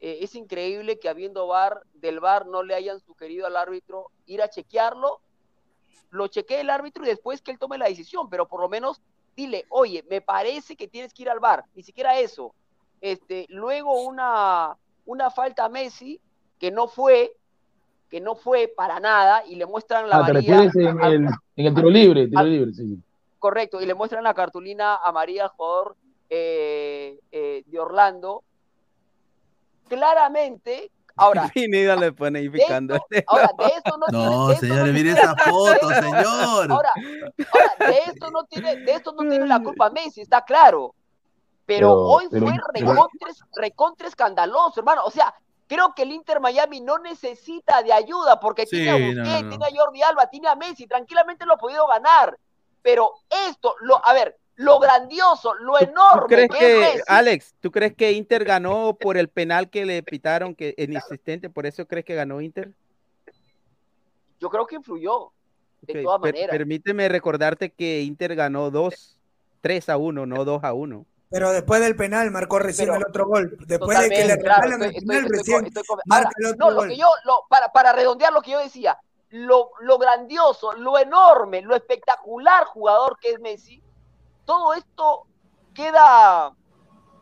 Eh, 0.00 0.18
es 0.20 0.34
increíble 0.34 0.98
que 0.98 1.08
habiendo 1.08 1.46
VAR, 1.46 1.82
del 1.94 2.20
VAR 2.20 2.46
no 2.46 2.62
le 2.62 2.74
hayan 2.74 3.00
sugerido 3.00 3.46
al 3.46 3.56
árbitro 3.56 4.10
ir 4.26 4.42
a 4.42 4.50
chequearlo. 4.50 5.20
Lo 6.10 6.28
chequee 6.28 6.60
el 6.60 6.70
árbitro 6.70 7.04
y 7.04 7.08
después 7.08 7.42
que 7.42 7.50
él 7.50 7.58
tome 7.58 7.78
la 7.78 7.88
decisión, 7.88 8.28
pero 8.28 8.46
por 8.46 8.60
lo 8.60 8.68
menos 8.68 9.02
dile, 9.36 9.66
oye, 9.68 10.02
me 10.08 10.20
parece 10.22 10.74
que 10.76 10.88
tienes 10.88 11.12
que 11.12 11.22
ir 11.22 11.30
al 11.30 11.38
VAR, 11.40 11.64
ni 11.74 11.82
siquiera 11.82 12.18
eso. 12.18 12.54
Este, 13.00 13.46
luego 13.50 14.02
una, 14.02 14.76
una 15.04 15.30
falta 15.30 15.66
a 15.66 15.68
Messi 15.68 16.18
que 16.58 16.70
no 16.70 16.88
fue, 16.88 17.36
que 18.08 18.20
no 18.20 18.34
fue 18.34 18.72
para 18.74 18.98
nada, 18.98 19.44
y 19.46 19.56
le 19.56 19.66
muestran 19.66 20.08
la 20.08 20.16
Ah, 20.20 20.26
te 20.26 20.32
varilla 20.32 20.56
refieres 20.62 20.76
en 20.76 21.02
el, 21.04 21.26
en 21.56 21.66
el 21.66 21.74
tiro 21.74 21.90
libre, 21.90 22.26
tiro 22.26 22.40
al- 22.40 22.50
libre, 22.50 22.72
sí. 22.72 22.98
correcto, 23.38 23.80
y 23.82 23.86
le 23.86 23.94
muestran 23.94 24.24
la 24.24 24.32
cartulina 24.34 24.96
amarilla 24.96 25.44
al 25.44 25.50
jugador 25.50 25.96
eh, 26.30 27.20
eh, 27.30 27.62
de 27.66 27.78
Orlando. 27.78 28.42
Claramente, 29.88 30.90
ahora, 31.16 31.48
Pineda 31.54 31.96
le 31.96 32.12
pone 32.12 32.38
ahí 32.38 32.48
de 32.48 32.58
esto, 32.58 32.74
ahora, 33.26 33.50
de 33.58 33.64
esto 33.66 33.96
no, 33.98 34.06
tiene- 34.06 34.24
No, 34.26 34.46
de 34.48 34.54
esto 34.54 34.66
señores, 34.66 34.86
no 34.86 34.92
mire 34.92 35.14
tiene- 35.14 35.20
esa 35.20 35.36
foto, 35.36 35.88
señor. 35.88 36.70
Ahora, 36.72 36.92
ahora, 36.92 37.90
de 37.90 37.98
esto 38.06 38.30
no 38.30 38.44
tiene, 38.44 38.76
de 38.76 38.92
esto 38.92 39.12
no 39.12 39.28
tiene 39.28 39.46
la 39.46 39.60
culpa 39.60 39.90
Messi, 39.90 40.20
está 40.20 40.42
claro. 40.44 40.94
Pero, 41.64 41.88
Pero- 41.88 42.00
hoy 42.02 42.26
pero- 42.30 42.46
fue 42.46 42.56
recontra, 42.74 43.28
recontra 43.56 44.08
escandaloso, 44.08 44.78
hermano. 44.80 45.02
O 45.04 45.10
sea, 45.10 45.34
creo 45.66 45.92
que 45.96 46.02
el 46.02 46.12
Inter 46.12 46.38
Miami 46.38 46.80
no 46.80 46.98
necesita 46.98 47.82
de 47.82 47.92
ayuda 47.92 48.38
porque 48.38 48.66
Sí, 48.66 48.76
tiene 48.76 48.90
a 48.90 48.98
no, 48.98 49.06
Busquets, 49.22 49.42
no. 49.42 49.48
tiene 49.48 49.64
a 49.64 49.68
Jordi 49.76 50.02
Alba, 50.02 50.26
tiene 50.28 50.48
a 50.48 50.54
Messi, 50.54 50.86
tranquilamente 50.86 51.44
lo 51.44 51.54
ha 51.54 51.58
podido 51.58 51.86
ganar. 51.88 52.38
Pero 52.82 53.14
esto, 53.48 53.74
lo, 53.80 54.00
a 54.06 54.12
ver, 54.12 54.38
lo 54.56 54.78
grandioso, 54.78 55.54
lo 55.54 55.78
¿Tú 55.78 55.84
enorme 55.84 56.26
crees 56.28 56.50
que, 56.50 56.92
es 56.94 57.02
Alex, 57.08 57.54
tú 57.60 57.70
crees 57.70 57.94
que 57.94 58.12
Inter 58.12 58.44
ganó 58.44 58.94
por 58.98 59.16
el 59.16 59.28
penal 59.28 59.68
que 59.70 59.84
le 59.86 60.02
pitaron 60.02 60.54
que 60.54 60.74
inexistente, 60.78 61.48
por 61.50 61.66
eso 61.66 61.86
crees 61.86 62.04
que 62.04 62.14
ganó 62.14 62.40
Inter? 62.40 62.72
yo 64.40 64.50
creo 64.50 64.66
que 64.66 64.76
influyó, 64.76 65.32
de 65.82 66.02
todas 66.02 66.20
per- 66.20 66.34
maneras. 66.34 66.56
permíteme 66.56 67.08
recordarte 67.08 67.70
que 67.70 68.02
Inter 68.02 68.34
ganó 68.34 68.70
2, 68.70 69.16
3 69.60 69.88
a 69.88 69.96
1, 69.96 70.26
no 70.26 70.44
2 70.44 70.62
a 70.64 70.72
1. 70.72 71.06
Pero 71.30 71.52
después 71.52 71.80
del 71.80 71.96
penal 71.96 72.30
marcó 72.30 72.58
recién 72.58 72.88
Pero- 72.88 72.98
el 72.98 73.06
otro 73.08 73.26
gol. 73.26 73.56
Después 73.66 73.98
de 73.98 74.08
que 74.10 74.24
le 74.26 74.38
claro, 74.38 74.62
regalan 74.62 74.82
estoy- 74.82 74.96
el 74.98 75.06
penal 75.06 75.22
estoy 75.24 75.38
recién 75.38 75.56
con- 75.58 75.66
estoy 75.66 75.82
con- 75.84 76.00
marca 76.06 76.28
Ahora, 76.28 76.36
el 76.38 76.46
otro 76.54 76.58
no, 76.66 76.70
lo 76.70 76.76
gol. 76.80 76.88
que 76.88 76.96
yo, 76.96 77.06
lo, 77.24 77.46
para, 77.48 77.72
para 77.72 77.92
redondear 77.92 78.32
lo 78.32 78.42
que 78.42 78.50
yo 78.52 78.58
decía, 78.60 78.98
lo, 79.30 79.70
lo 79.80 79.98
grandioso, 79.98 80.72
lo 80.74 80.98
enorme, 80.98 81.62
lo 81.62 81.74
espectacular 81.74 82.64
jugador 82.66 83.18
que 83.20 83.30
es 83.32 83.40
Messi, 83.40 83.82
todo 84.46 84.72
esto 84.72 85.26
queda, 85.74 86.54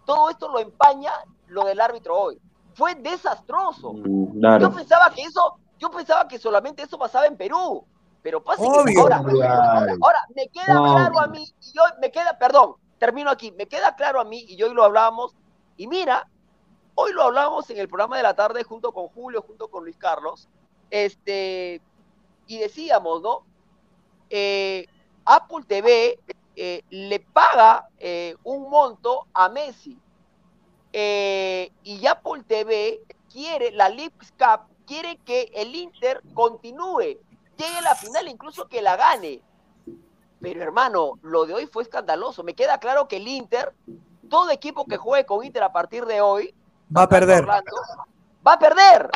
todo 0.07 0.31
esto 0.31 0.49
lo 0.49 0.61
empaña 0.61 1.11
lo 1.49 1.65
del 1.65 1.81
árbitro 1.81 2.17
hoy. 2.17 2.41
Fue 2.75 2.95
desastroso. 2.95 3.93
Mm, 3.95 4.61
Yo 4.61 4.73
pensaba 4.73 5.11
que 5.11 5.23
eso, 5.23 5.59
yo 5.79 5.91
pensaba 5.91 6.29
que 6.29 6.39
solamente 6.39 6.83
eso 6.83 6.99
pasaba 6.99 7.27
en 7.27 7.37
Perú, 7.37 7.85
pero 8.23 8.43
pasa 8.43 8.63
que 8.63 9.01
ahora, 9.01 9.17
ahora, 9.17 10.19
me 10.35 10.49
queda 10.49 10.75
No. 10.75 10.95
claro 10.95 11.21
a 11.21 11.27
mí, 11.27 11.45
y 11.61 11.73
yo 11.73 11.83
me 12.01 12.11
queda, 12.11 12.39
perdón, 12.39 12.75
termino 12.99 13.31
aquí, 13.31 13.53
me 13.53 13.67
queda 13.67 13.95
claro 13.97 14.21
a 14.21 14.25
mí, 14.25 14.45
y 14.49 14.63
hoy 14.63 14.73
lo 14.75 14.85
hablábamos, 14.85 15.35
y 15.77 15.87
mira, 15.87 16.29
hoy 16.95 17.13
lo 17.13 17.23
hablábamos 17.23 17.69
en 17.71 17.79
el 17.79 17.89
programa 17.89 18.17
de 18.17 18.23
la 18.23 18.35
tarde 18.35 18.63
junto 18.65 18.93
con 18.93 19.09
Julio, 19.09 19.43
junto 19.43 19.69
con 19.69 19.85
Luis 19.85 19.97
Carlos, 19.97 20.49
este, 20.91 21.81
y 22.47 22.59
decíamos, 22.59 23.23
¿no? 23.23 23.45
Eh, 24.31 24.87
Apple 25.25 25.65
TV 25.67 26.19
eh, 26.57 26.83
le 26.91 27.21
paga 27.21 27.89
eh, 27.99 28.37
un 28.45 28.69
monto 28.71 29.27
a 29.33 29.49
Messi, 29.49 29.99
eh, 30.93 31.73
y 31.83 32.07
Apple 32.07 32.45
TV 32.47 33.01
quiere, 33.33 33.73
la 33.73 33.89
Leagues 33.89 34.33
Cup, 34.39 34.69
quiere 34.87 35.17
que 35.25 35.51
el 35.55 35.75
Inter 35.75 36.23
continúe, 36.35 37.19
llegue 37.57 37.79
a 37.79 37.83
la 37.83 37.95
final, 37.95 38.29
incluso 38.29 38.69
que 38.69 38.81
la 38.81 38.97
gane. 38.97 39.43
Pero 40.41 40.63
hermano, 40.63 41.19
lo 41.23 41.47
de 41.47 41.55
hoy 41.55 41.67
fue 41.67 41.83
escandaloso. 41.83 42.45
Me 42.45 42.55
queda 42.55 42.79
claro 42.79 43.09
que 43.09 43.17
el 43.17 43.27
Inter, 43.27 43.73
todo 44.29 44.51
equipo 44.51 44.85
que 44.85 44.97
juegue 44.97 45.25
con 45.25 45.45
Inter 45.45 45.63
a 45.63 45.73
partir 45.73 46.05
de 46.07 46.21
hoy, 46.21 46.55
Va 46.97 47.03
a 47.03 47.09
perder. 47.09 47.43
Orlando, 47.43 47.77
va 48.47 48.53
a 48.53 48.59
perder, 48.59 49.11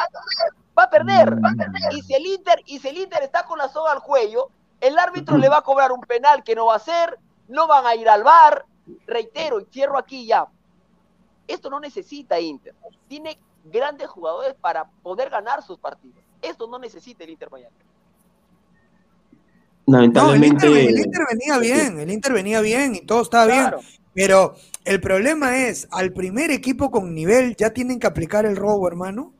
va 0.76 0.82
a 0.84 0.90
perder. 0.90 1.36
Mm. 1.36 1.92
Y 1.92 2.02
si 2.02 2.14
el 2.14 2.26
Inter, 2.26 2.62
y 2.66 2.78
si 2.78 2.88
el 2.88 2.98
Inter 2.98 3.22
está 3.22 3.44
con 3.44 3.58
la 3.58 3.68
soga 3.68 3.92
al 3.92 4.02
cuello, 4.02 4.48
el 4.80 4.98
árbitro 4.98 5.36
le 5.36 5.48
va 5.48 5.58
a 5.58 5.62
cobrar 5.62 5.92
un 5.92 6.00
penal 6.00 6.42
que 6.42 6.54
no 6.54 6.66
va 6.66 6.74
a 6.74 6.76
hacer, 6.76 7.18
no 7.48 7.66
van 7.66 7.86
a 7.86 7.94
ir 7.94 8.08
al 8.08 8.22
bar. 8.22 8.64
Reitero, 9.06 9.60
y 9.60 9.66
cierro 9.70 9.98
aquí 9.98 10.26
ya. 10.26 10.46
Esto 11.46 11.68
no 11.68 11.80
necesita 11.80 12.38
Inter. 12.40 12.74
Tiene 13.06 13.38
grandes 13.64 14.08
jugadores 14.08 14.54
para 14.60 14.84
poder 15.02 15.28
ganar 15.30 15.62
sus 15.62 15.78
partidos. 15.78 16.22
Esto 16.40 16.66
no 16.66 16.78
necesita 16.78 17.24
el 17.24 17.30
Inter 17.30 17.50
Miami. 17.50 17.74
No, 19.86 19.98
el 19.98 20.10
Lamentablemente. 20.12 20.66
Inter, 20.66 20.88
el 20.88 20.98
Inter 20.98 21.22
venía 21.30 21.58
bien, 21.58 21.98
el 22.00 22.10
Inter 22.10 22.32
venía 22.32 22.60
bien 22.60 22.94
y 22.94 23.00
todo 23.00 23.22
estaba 23.22 23.46
Claro. 23.46 23.78
bien. 23.78 23.90
Pero 24.14 24.54
el 24.84 25.00
problema 25.00 25.56
es, 25.58 25.86
al 25.90 26.12
primer 26.12 26.50
equipo 26.50 26.90
con 26.90 27.14
nivel 27.14 27.56
ya 27.56 27.70
tienen 27.70 27.98
que 27.98 28.06
aplicar 28.06 28.44
el 28.46 28.56
robo, 28.56 28.88
hermano. 28.88 29.32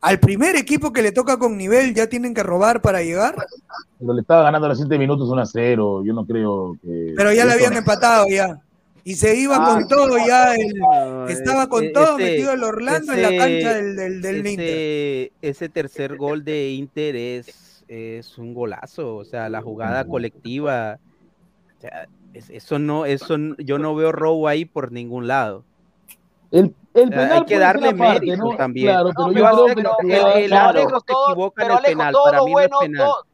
Al 0.00 0.20
primer 0.20 0.54
equipo 0.56 0.92
que 0.92 1.02
le 1.02 1.10
toca 1.12 1.38
con 1.38 1.56
nivel 1.56 1.92
ya 1.94 2.06
tienen 2.06 2.32
que 2.32 2.42
robar 2.44 2.80
para 2.80 3.02
llegar. 3.02 3.34
Pero 3.98 4.12
le 4.14 4.20
estaba 4.20 4.44
ganando 4.44 4.66
a 4.66 4.68
los 4.68 4.78
7 4.78 4.96
minutos 4.98 5.28
1 5.28 5.42
a 5.42 5.46
0. 5.46 6.04
Yo 6.04 6.12
no 6.12 6.24
creo 6.24 6.76
que. 6.82 7.14
Pero 7.16 7.32
ya 7.32 7.44
le 7.44 7.52
habían 7.54 7.72
empatado 7.76 8.26
ya. 8.28 8.60
Y 9.02 9.14
se 9.14 9.34
iba 9.36 9.56
Ah, 9.56 9.74
con 9.74 9.88
todo 9.88 10.16
ya. 10.24 10.54
el- 10.54 11.30
estaba 11.30 11.68
con 11.68 11.92
todo 11.92 12.18
ese- 12.18 12.30
metido 12.30 12.52
el 12.52 12.62
Orlando 12.62 13.12
en 13.12 13.22
la 13.22 13.28
ese- 13.28 13.38
cancha 13.38 13.74
del, 13.74 13.96
del, 13.96 14.22
del 14.22 14.46
Inter. 14.46 14.66
ese, 14.68 15.32
ese 15.42 15.68
tercer 15.68 16.16
gol 16.16 16.44
de 16.44 16.70
Inter 16.72 17.16
es, 17.16 17.84
es 17.88 18.36
un 18.38 18.52
golazo, 18.54 19.16
o 19.16 19.24
sea, 19.24 19.48
la 19.48 19.62
jugada 19.62 20.06
colectiva. 20.06 20.98
o 21.76 21.80
sea, 21.80 22.06
es- 22.34 22.50
eso 22.50 22.78
no, 22.78 23.06
eso 23.06 23.36
yo 23.58 23.78
no 23.78 23.94
veo 23.94 24.12
robo 24.12 24.46
ahí 24.46 24.64
por 24.64 24.92
ningún 24.92 25.26
lado. 25.26 25.64
El, 26.50 26.74
el 26.94 27.10
penal 27.10 27.32
hay 27.32 27.44
que 27.44 27.58
darle 27.58 27.92
mérito 27.94 28.36
¿no? 28.36 28.56
también. 28.56 28.86
Claro, 28.88 29.10
pero 29.14 29.26
No, 29.28 29.32
yo 29.32 29.74
creo 29.74 29.96
que 29.98 30.44
el, 30.46 30.52
Alejo, 30.52 31.00
se 31.00 31.06
todo- 31.06 31.30
equivoca 31.30 31.62
en 31.64 31.70
el 31.70 31.76
Alejo, 31.76 31.98
penal, 31.98 32.12
todo 32.12 32.24
para 32.24 32.38
lo 32.38 32.44
mí 32.46 32.52
bueno, 32.52 32.68
no 32.70 32.80
es 32.82 32.88
penal. 32.88 33.06
todo- 33.06 33.24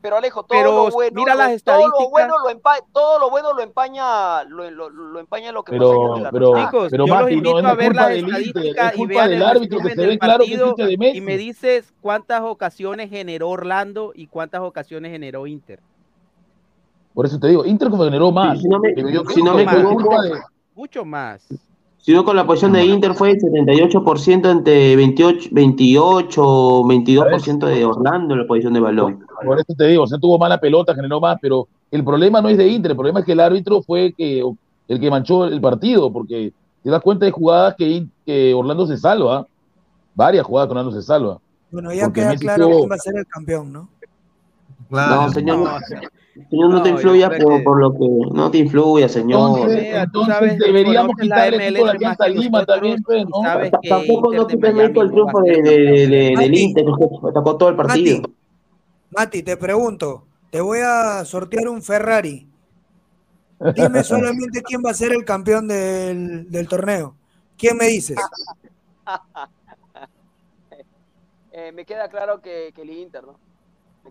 pero 0.00 0.16
Alejo, 0.16 0.42
todo 0.42 0.58
Pero 0.58 0.72
lo 0.72 0.90
bueno, 0.90 1.12
mira 1.14 1.34
las 1.36 1.52
lo- 1.52 1.58
todo 1.60 1.76
lo 1.76 1.82
estadísticas. 1.86 2.10
bueno 2.10 2.34
lo 2.42 2.50
empaña, 2.50 2.80
todo 2.92 3.18
lo 3.20 3.30
bueno 3.30 3.52
lo 3.52 3.62
empaña, 3.62 4.44
lo, 4.44 4.70
lo- 4.70 4.88
lo 4.90 5.20
empaña 5.20 5.52
lo 5.52 5.62
que 5.62 5.70
Pero, 5.72 6.14
pero. 6.32 6.54
Chicos, 6.56 6.88
pero 6.90 7.06
yo 7.06 7.20
los 7.20 7.30
invito 7.30 7.58
a 7.58 7.74
ver 7.74 7.94
las 7.94 8.10
estadísticas 8.10 8.92
es 8.94 8.98
y 8.98 9.06
vean 9.06 9.32
el 9.32 9.42
árbitro 9.44 9.78
que 9.78 9.84
resumen 9.84 9.94
se 9.94 10.00
ve 10.00 10.06
del 10.08 10.18
claro 10.18 10.32
que 10.44 10.50
partido 10.50 10.66
existe 10.70 10.96
de 11.12 11.16
y 11.16 11.20
me 11.20 11.36
dices 11.36 11.94
cuántas 12.00 12.40
ocasiones 12.42 13.10
generó 13.10 13.50
Orlando 13.50 14.12
y 14.14 14.26
cuántas 14.26 14.62
ocasiones 14.62 15.12
generó 15.12 15.46
Inter. 15.46 15.78
Por 17.14 17.26
eso 17.26 17.38
te 17.38 17.46
digo, 17.48 17.64
Inter 17.64 17.90
como 17.90 18.02
generó 18.04 18.32
más. 18.32 18.58
Si 18.60 18.66
no 18.68 18.80
me- 18.80 18.90
equivoco, 18.90 20.10
Mucho 20.74 21.04
más. 21.04 21.46
Si 22.02 22.12
no, 22.12 22.24
con 22.24 22.34
la 22.34 22.44
posición 22.44 22.72
de 22.72 22.84
Inter 22.84 23.14
fue 23.14 23.32
78% 23.38 24.50
entre 24.50 24.96
28, 24.96 25.50
28 25.52 26.42
22% 26.82 27.66
de 27.66 27.84
Orlando 27.84 28.34
en 28.34 28.40
la 28.40 28.46
posición 28.46 28.72
de 28.74 28.80
balón. 28.80 29.24
Por 29.44 29.58
eso 29.60 29.72
te 29.76 29.86
digo, 29.86 30.02
o 30.02 30.06
sea, 30.08 30.18
tuvo 30.18 30.36
mala 30.36 30.58
pelota, 30.58 30.94
generó 30.96 31.20
más, 31.20 31.38
pero 31.40 31.68
el 31.92 32.02
problema 32.04 32.42
no 32.42 32.48
es 32.48 32.58
de 32.58 32.66
Inter, 32.68 32.90
el 32.90 32.96
problema 32.96 33.20
es 33.20 33.26
que 33.26 33.32
el 33.32 33.40
árbitro 33.40 33.82
fue 33.82 34.12
que, 34.18 34.42
el 34.88 35.00
que 35.00 35.10
manchó 35.10 35.44
el 35.44 35.60
partido, 35.60 36.12
porque 36.12 36.52
te 36.82 36.90
das 36.90 37.00
cuenta 37.02 37.24
de 37.24 37.30
jugadas 37.30 37.76
que, 37.78 38.04
que 38.26 38.52
Orlando 38.52 38.84
se 38.86 38.96
salva. 38.96 39.46
Varias 40.14 40.44
jugadas 40.44 40.66
que 40.68 40.72
Orlando 40.72 40.92
se 40.92 41.02
salva. 41.06 41.38
Bueno, 41.70 41.92
ya 41.92 42.04
Porque 42.04 42.20
queda 42.20 42.30
Messi 42.30 42.44
claro 42.44 42.64
tuvo- 42.66 42.78
quién 42.80 42.90
va 42.90 42.94
a 42.96 42.98
ser 42.98 43.16
el 43.16 43.26
campeón, 43.28 43.72
¿no? 43.72 43.88
No, 44.90 45.28
señor, 45.30 45.58
No, 45.58 45.78
señor, 46.34 46.70
no 46.70 46.76
no, 46.76 46.82
te 46.82 46.88
influya 46.90 47.28
por, 47.28 47.38
que- 47.38 47.62
por 47.62 47.80
lo 47.80 47.92
que 47.92 48.08
no 48.34 48.50
te 48.50 48.58
influya, 48.58 49.08
señor. 49.08 49.70
Entonces, 49.70 50.34
sabes, 50.34 50.58
deberíamos 50.58 51.16
quitarle 51.20 51.68
el 51.68 51.88
Alianza 51.88 52.24
que 52.24 52.30
Lima 52.30 52.64
también, 52.64 53.02
pues, 53.02 53.24
¿no? 53.26 53.42
sabes 53.42 53.70
que 53.82 53.88
Tampoco 53.88 54.32
no 54.34 54.46
quites 54.46 54.74
va 54.74 54.88
triunfo 54.92 55.40
de, 55.42 55.62
del. 55.62 56.58
Inter, 56.58 56.84
que 56.84 57.28
atacó 57.28 57.56
todo 57.56 57.68
el 57.68 57.76
partido. 57.76 58.20
Mati, 58.22 58.34
Mati, 59.10 59.42
te 59.42 59.56
pregunto, 59.56 60.26
te 60.50 60.60
voy 60.60 60.80
a 60.84 61.24
sortear 61.24 61.68
un 61.68 61.82
Ferrari. 61.82 62.48
Dime 63.74 64.02
solamente 64.04 64.62
quién 64.62 64.82
va 64.84 64.90
a 64.90 64.94
ser 64.94 65.12
el 65.12 65.24
campeón 65.24 65.68
del, 65.68 66.50
del 66.50 66.68
torneo. 66.68 67.14
¿Quién 67.56 67.76
me 67.76 67.86
dices? 67.86 68.16
Eh, 71.54 71.70
me 71.70 71.84
queda 71.84 72.08
claro 72.08 72.40
que, 72.40 72.72
que 72.74 72.80
el 72.80 72.88
Inter, 72.88 73.24
¿no? 73.24 73.38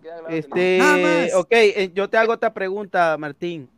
Claro 0.00 0.28
Este, 0.28 1.30
ok, 1.34 1.48
eh, 1.52 1.90
yo 1.94 2.08
te 2.08 2.16
hago 2.16 2.32
otra 2.32 2.52
pregunta, 2.52 3.16
Martín. 3.18 3.68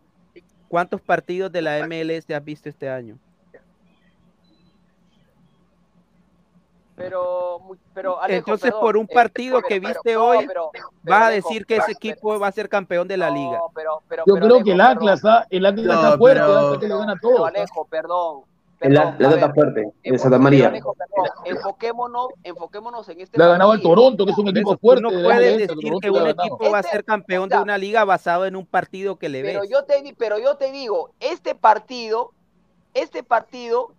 ¿Cuántos 0.68 1.00
partidos 1.00 1.52
de 1.52 1.62
la 1.62 1.78
MLS 1.86 2.30
has 2.34 2.44
visto 2.44 2.68
este 2.68 2.88
año? 2.88 3.18
Pero, 6.96 7.60
pero 7.92 8.20
Alejo, 8.22 8.38
Entonces, 8.38 8.70
perdón, 8.70 8.80
por 8.80 8.96
un 8.96 9.04
eh, 9.10 9.14
partido 9.14 9.56
pero- 9.56 9.66
que 9.68 9.80
pero- 9.80 9.88
viste 9.94 10.16
hoy, 10.16 10.46
pero- 10.46 10.70
pero, 10.72 10.88
Vas 11.02 11.22
a 11.22 11.30
decir 11.30 11.66
que 11.66 11.74
ese 11.76 11.86
pero- 11.86 11.96
equipo 11.98 12.38
va 12.38 12.46
a 12.46 12.52
ser 12.52 12.68
campeón 12.68 13.08
de 13.08 13.16
la 13.16 13.30
no, 13.30 13.34
liga. 13.34 13.58
pero- 13.74 14.02
pero- 14.08 14.22
Yo 14.26 14.34
pero, 14.34 14.46
creo 14.46 14.64
que 14.64 14.72
el 14.72 14.80
Atlas, 14.80 15.20
perdón. 15.20 15.38
¿ah? 15.42 15.46
el 15.50 15.66
Atlas 15.66 15.86
No, 15.86 15.92
está 15.92 16.18
fuerte. 16.18 16.40
Alejo, 17.46 17.84
perdón. 17.86 18.42
El, 18.80 18.94
perdón, 18.94 19.08
At- 19.14 19.20
el 19.20 19.24
a 19.24 19.28
Atlas 19.28 19.40
ver, 19.40 19.54
fuerte, 19.54 19.80
de 20.02 20.18
Santa 20.18 20.30
pero, 20.30 20.42
María. 20.42 20.68
Alejo, 20.68 20.94
perdón, 20.94 21.28
enfoquémonos, 21.44 22.28
enfoquémonos 22.42 23.08
en 23.08 23.20
este 23.20 23.38
Le 23.38 23.44
ha 23.44 23.48
ganado 23.48 23.70
partido. 23.70 23.90
Toronto, 23.94 24.26
que 24.26 24.32
es 24.32 24.38
un 24.38 24.48
equipo 24.48 24.76
fuerte. 24.78 25.02
no 25.02 25.10
de 25.10 25.16
la 25.16 25.22
puedes 25.24 25.52
decir 25.58 25.66
Toronto 25.68 26.00
que 26.00 26.10
un 26.10 26.26
equipo 26.28 26.70
va 26.70 26.76
a 26.78 26.80
Este- 26.80 26.92
ser 26.92 27.04
campeón 27.04 27.48
de 27.48 27.58
una 27.58 27.78
liga 27.78 28.04
basado 28.04 28.46
en 28.46 28.56
un 28.56 28.66
partido 28.66 29.16
que 29.16 29.28
le 29.28 29.42
ves. 29.42 29.52
Pero 29.52 29.64
yo 29.64 29.84
te 29.84 30.14
pero 30.18 30.38
yo 30.38 30.56
te 30.56 30.70
digo, 30.72 31.10
este 31.20 31.54
partido, 31.54 32.32
este 32.94 33.22
partido, 33.22 33.92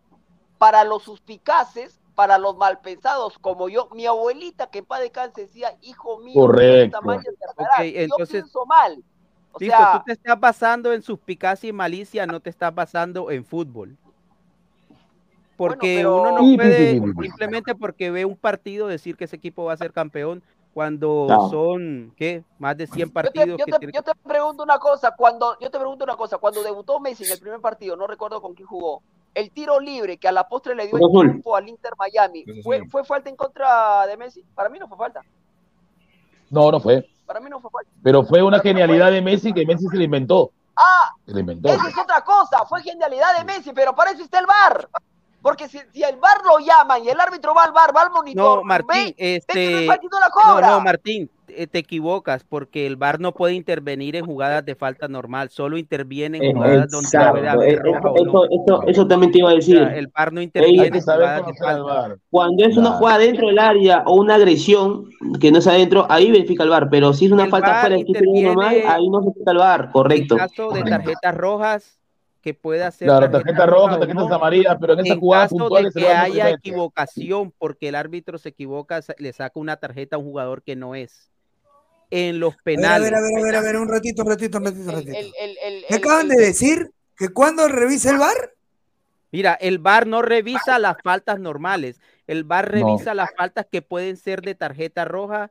para 0.57 0.83
los 0.83 1.03
suspicaces, 1.03 1.99
para 2.15 2.37
los 2.37 2.55
malpensados, 2.55 3.37
como 3.39 3.67
yo, 3.69 3.89
mi 3.93 4.05
abuelita 4.05 4.67
que 4.67 4.79
en 4.79 4.85
paz 4.85 5.01
descanse 5.01 5.41
decía, 5.41 5.75
hijo 5.81 6.19
mío, 6.19 6.33
Correcto. 6.35 6.97
tamaño 6.99 7.23
te 7.23 7.29
Ok, 7.31 7.59
harás". 7.59 7.79
yo 7.93 7.99
entonces- 8.01 8.29
pienso 8.41 8.65
mal. 8.65 9.03
O 9.51 9.57
Listo, 9.59 9.77
sea, 9.77 9.91
tú 9.93 10.03
te 10.05 10.11
estás 10.13 10.39
basando 10.39 10.91
en 10.93 11.01
suspicacia 11.01 11.69
y 11.69 11.73
malicia, 11.73 12.25
no 12.25 12.39
te 12.41 12.49
estás 12.49 12.73
basando 12.75 13.31
en 13.31 13.45
fútbol. 13.45 13.97
Porque 15.57 15.97
pero- 15.99 16.21
uno 16.21 16.31
no 16.31 16.55
puede 16.55 16.99
simplemente 17.21 17.75
porque 17.75 18.11
ve 18.11 18.25
un 18.25 18.35
partido 18.35 18.87
decir 18.87 19.15
que 19.15 19.23
ese 19.25 19.35
equipo 19.37 19.63
va 19.65 19.73
a 19.73 19.77
ser 19.77 19.93
campeón 19.93 20.43
cuando 20.73 21.25
No. 21.29 21.49
son, 21.49 22.13
¿qué? 22.17 22.43
Más 22.59 22.75
de 22.75 22.85
100 22.87 22.99
yo 22.99 23.05
te, 23.07 23.13
partidos. 23.13 23.47
yo 23.59 23.65
que 23.65 23.71
te- 23.71 23.77
tiene 23.79 23.93
yo 23.93 24.03
te 24.03 24.11
pregunto 24.15 24.61
una 24.63 24.77
cosa, 24.77 25.11
cuando, 25.15 25.57
yo 25.59 25.71
te 25.71 25.77
pregunto 25.79 26.03
una 26.03 26.17
cosa, 26.17 26.37
cuando 26.37 26.61
debutó 26.63 26.99
Messi 26.99 27.23
en 27.23 27.31
el 27.31 27.39
primer 27.39 27.61
partido, 27.61 27.95
no 27.95 28.05
recuerdo 28.07 28.41
con 28.41 28.53
quién 28.53 28.67
jugó, 28.67 29.01
el 29.33 29.51
tiro 29.51 29.79
libre 29.79 30.17
que 30.17 30.27
a 30.27 30.33
la 30.33 30.45
postre 30.47 30.75
le 30.75 30.87
dio 30.87 30.97
el 30.97 31.09
triunfo 31.29 31.55
al 31.55 31.69
Inter 31.69 31.93
Miami, 31.97 32.43
¿fue. 32.61 32.85
¿fue 32.89 33.05
falta 33.05 33.29
en 33.29 33.37
contra 33.37 34.05
de 34.07 34.17
Messi? 34.17 34.43
Para 34.53 34.67
mí 34.67 34.77
no 34.77 34.87
fue 34.89 34.97
falta, 34.97 35.21
No, 36.49 36.69
no 36.71 36.79
fue. 36.81 37.07
para 37.25 37.39
mí 37.39 37.49
no 37.49 37.59
fue 37.61 37.71
falta. 37.71 37.89
Pero 38.03 38.23
fue 38.23 38.41
una 38.43 38.57
Para 38.57 38.63
mí 38.63 38.69
no 38.73 38.79
genialidad 38.79 39.05
fue. 39.07 39.15
de 39.15 39.21
Messi 39.21 39.53
que 39.53 39.65
Messi 39.65 39.87
se 39.87 39.97
le 39.97 40.03
inventó. 40.03 40.51
Ah, 40.75 41.11
Se 41.25 41.33
le 41.33 41.39
inventó. 41.39 41.69
Esa 41.69 41.87
es 41.87 41.97
otra 41.97 42.21
cosa, 42.21 42.65
fue 42.65 42.81
genialidad 42.81 43.37
de 43.37 43.45
Messi, 43.45 43.71
pero 43.73 43.95
para 43.95 44.11
eso 44.11 44.23
está 44.23 44.39
el 44.39 44.45
VAR. 44.45 44.89
Porque 45.45 45.69
si, 45.69 45.79
si 45.93 46.03
el 46.03 46.17
VAR 46.17 46.43
lo 46.43 46.57
llaman 46.59 47.03
y 47.03 47.09
el 47.09 47.19
árbitro 47.19 47.53
va 47.53 47.63
al 47.65 47.71
VAR, 47.71 47.95
va 47.95 48.01
al 48.01 48.11
monitor, 48.11 48.61
No, 48.61 48.63
Martín, 48.63 49.15
ve, 49.15 49.15
ve 49.47 49.57
que 49.59 49.81
no 49.85 49.93
este, 49.97 50.09
no 50.11 50.19
la 50.19 50.29
no, 50.43 50.55
cobra. 50.55 50.67
no, 50.67 50.81
Martín, 50.81 51.29
te 51.47 51.77
equivocas 51.79 52.43
porque 52.43 52.87
el 52.87 52.95
VAR 52.97 53.19
no 53.19 53.35
puede 53.35 53.53
intervenir 53.53 54.15
en 54.15 54.25
jugadas 54.25 54.65
de 54.65 54.75
falta 54.75 55.07
normal, 55.07 55.49
solo 55.51 55.77
interviene 55.77 56.39
en 56.39 56.43
jugadas 56.43 56.89
donde 56.89 57.11
puede 57.11 57.47
Exacto, 57.47 57.49
haber 57.49 57.79
roja 57.79 58.09
eso, 58.49 58.83
eso, 58.87 59.07
también 59.07 59.31
te 59.31 59.39
iba 59.39 59.51
a 59.51 59.53
O 59.53 59.55
decir. 59.55 59.75
sea, 59.75 59.95
el 59.95 60.07
VAR 60.07 60.33
no 60.33 60.41
interviene 60.41 60.97
en 60.97 61.03
jugadas 61.05 61.45
de 61.45 61.53
falta. 61.55 62.17
Cuando 62.29 62.65
es 62.65 62.77
una 62.77 62.91
jugada 62.91 63.19
dentro 63.19 63.47
del 63.47 63.59
área 63.59 64.03
o 64.05 64.15
una 64.15 64.35
agresión 64.35 65.05
que 65.39 65.51
no 65.51 65.59
es 65.59 65.67
adentro, 65.67 66.07
ahí 66.09 66.31
verifica 66.31 66.63
el 66.63 66.69
VAR. 66.69 66.89
Pero 66.89 67.13
si 67.13 67.25
es 67.25 67.31
una 67.31 67.43
El 67.45 67.49
falta 67.49 67.75
fuera 67.75 67.95
del 67.95 68.05
normal, 68.43 68.83
ahí 68.87 69.09
no 69.09 69.19
se 69.21 69.27
verifica 69.27 69.51
el 69.51 69.57
VAR, 69.57 69.91
correcto. 69.91 70.35
En 70.35 70.39
caso 70.39 70.71
de 70.71 70.83
tarjetas 70.83 71.35
rojas, 71.35 71.99
que 72.45 72.53
puede 72.53 72.83
hacer 72.83 73.07
Claro, 73.07 73.21
tarjeta 73.31 73.41
tarjeta 73.43 73.65
roja, 73.65 73.97
no, 74.13 74.35
amarillas, 74.35 74.77
pero 74.79 74.93
en 74.93 75.07
en 75.07 75.19
jugadas 75.19 75.51
caso 75.51 75.67
de 75.67 75.89
que 75.91 76.07
haya 76.09 76.51
equivocación 76.51 77.51
porque 77.57 77.89
el 77.89 77.95
árbitro 77.95 78.37
se 78.37 78.49
equivoca, 78.49 79.01
le 79.17 79.33
saca 79.33 79.59
una 79.59 79.77
tarjeta 79.77 80.17
a 80.17 80.19
un 80.19 80.25
jugador 80.25 80.61
que 80.61 80.75
no 80.75 80.93
es. 80.93 81.31
En 82.11 82.39
los 82.39 82.53
A 82.53 82.57
ver, 82.63 82.75
a 82.77 82.81
penales. 82.81 83.09
ver, 83.09 83.15
a 83.15 83.21
ver, 83.21 83.39
a 83.39 83.41
ver, 83.41 83.55
a 83.55 83.61
ver, 83.61 83.75
un 83.77 83.87
ratito, 83.89 84.21
un 84.21 84.29
ratito, 84.29 84.59
un 84.59 84.65
ratito, 84.65 84.83
un 84.83 84.91
ratito. 84.95 85.17
el- 85.17 85.33
el- 85.39 85.57
el- 85.63 85.81
¿Me 85.89 85.95
el- 85.95 85.95
acaban 85.95 86.29
el- 86.29 86.37
de 86.37 86.45
decir 86.45 86.91
que 87.17 87.29
cuando 87.29 87.67
revisa 87.67 88.11
el 88.11 88.19
VAR? 88.19 88.53
Mira, 89.31 89.55
el 89.55 89.79
VAR 89.79 90.05
no 90.05 90.21
revisa 90.21 90.77
las 90.77 90.97
faltas 91.03 91.39
normales. 91.39 91.99
El 92.27 92.43
VAR 92.43 92.71
No. 92.75 92.85
revisa 92.85 93.15
las 93.15 93.31
faltas 93.35 93.65
que 93.71 93.81
pueden 93.81 94.17
ser 94.17 94.43
de 94.43 94.53
tarjeta 94.53 95.03
roja. 95.03 95.49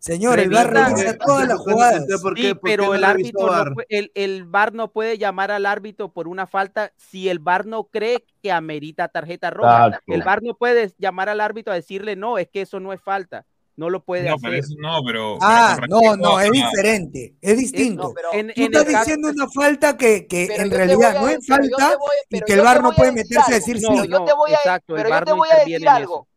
Señor, 0.00 0.38
el 0.38 0.50
VAR 0.50 0.72
Revisa- 0.72 1.16
todas 1.18 1.48
las 1.48 1.58
jugadas. 1.58 1.92
Entonces, 1.94 2.20
¿por 2.22 2.34
qué- 2.34 2.42
Sí, 2.50 2.54
pero 2.62 2.86
no 2.86 2.94
el 2.94 3.04
árbitro 3.04 3.46
no 3.46 3.74
el, 3.88 4.12
el 4.14 4.44
VAR 4.44 4.72
no 4.72 4.92
puede 4.92 5.18
llamar 5.18 5.50
al 5.50 5.66
árbitro 5.66 6.12
por 6.12 6.28
una 6.28 6.46
falta 6.46 6.92
si 6.96 7.28
el 7.28 7.38
VAR 7.40 7.66
no 7.66 7.84
cree 7.84 8.24
que 8.42 8.52
amerita 8.52 9.08
tarjeta 9.08 9.50
roja. 9.50 9.86
Exacto. 9.86 10.12
El 10.14 10.22
VAR 10.22 10.42
no 10.42 10.54
puede 10.54 10.92
llamar 10.98 11.28
al 11.28 11.40
árbitro 11.40 11.72
a 11.72 11.76
decirle 11.76 12.16
no, 12.16 12.38
es 12.38 12.48
que 12.48 12.62
eso 12.62 12.80
no 12.80 12.92
es 12.92 13.00
falta. 13.00 13.44
No 13.76 13.90
lo 13.90 14.02
puede 14.02 14.28
No, 14.28 14.34
hacer. 14.34 14.50
pero 14.50 14.60
eso 14.60 14.74
no, 14.78 15.00
pero. 15.06 15.38
Ah, 15.40 15.76
pero 15.80 15.86
no, 16.02 16.16
no, 16.16 16.40
es 16.40 16.50
diferente, 16.50 17.36
es 17.40 17.58
distinto. 17.58 18.08
No, 18.08 18.12
pero- 18.12 18.32
En- 18.32 18.48
Tú 18.48 18.52
en 18.62 18.64
estás 18.66 18.84
caso- 18.86 18.98
diciendo 18.98 19.28
una 19.28 19.46
falta 19.48 19.96
que, 19.96 20.26
que 20.26 20.46
en 20.46 20.70
realidad 20.70 21.14
no 21.20 21.28
es 21.28 21.46
falta 21.46 21.96
y 22.30 22.40
que 22.40 22.52
el 22.54 22.60
VAR 22.62 22.82
no 22.82 22.92
puede 22.92 23.12
meterse 23.12 23.52
a 23.52 23.54
decir 23.54 23.78
sí. 23.78 23.86
Pero 23.88 24.04
yo 24.04 24.24
te 24.24 24.32
voy 24.32 24.50
a, 24.50 24.54
exacto, 24.54 24.94
el 24.94 25.02
pero 25.02 25.08
yo 25.08 25.14
VAR 25.14 25.24
te 25.24 25.30
no 25.30 25.36
voy 25.36 25.48
a 25.48 25.54
decir 25.58 25.74
interviene 25.76 25.90
en 25.90 25.96
algo. 25.96 26.27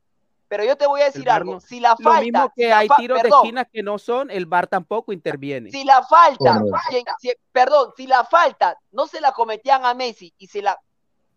Pero 0.52 0.66
yo 0.66 0.76
te 0.76 0.86
voy 0.86 1.00
a 1.00 1.06
decir 1.06 1.30
algo. 1.30 1.54
no- 1.54 1.60
Si 1.62 1.80
la 1.80 1.92
Lo 1.98 2.04
falta, 2.12 2.20
mismo 2.20 2.52
si 2.54 2.62
que 2.62 2.68
la 2.68 2.78
hay 2.80 2.88
fa- 2.90 2.98
tiros 2.98 3.18
de 3.20 3.22
perdón, 3.24 3.40
esquinas 3.46 3.68
que 3.72 3.84
no 3.84 3.98
son, 3.98 4.30
el 4.30 4.46
VAR 4.48 4.68
tampoco 4.68 5.14
interviene. 5.14 5.72
Si 5.72 5.86
la 5.86 6.04
falta, 6.04 6.62
si- 6.90 7.04
si- 7.20 7.34
perdón, 7.54 7.94
si 7.96 8.06
la 8.06 8.26
falta 8.26 8.78
no 8.92 9.08
se 9.08 9.22
la 9.22 9.32
cometían 9.32 9.86
a 9.86 9.94
Messi 9.94 10.34
y 10.38 10.48
se 10.48 10.62
la, 10.62 10.78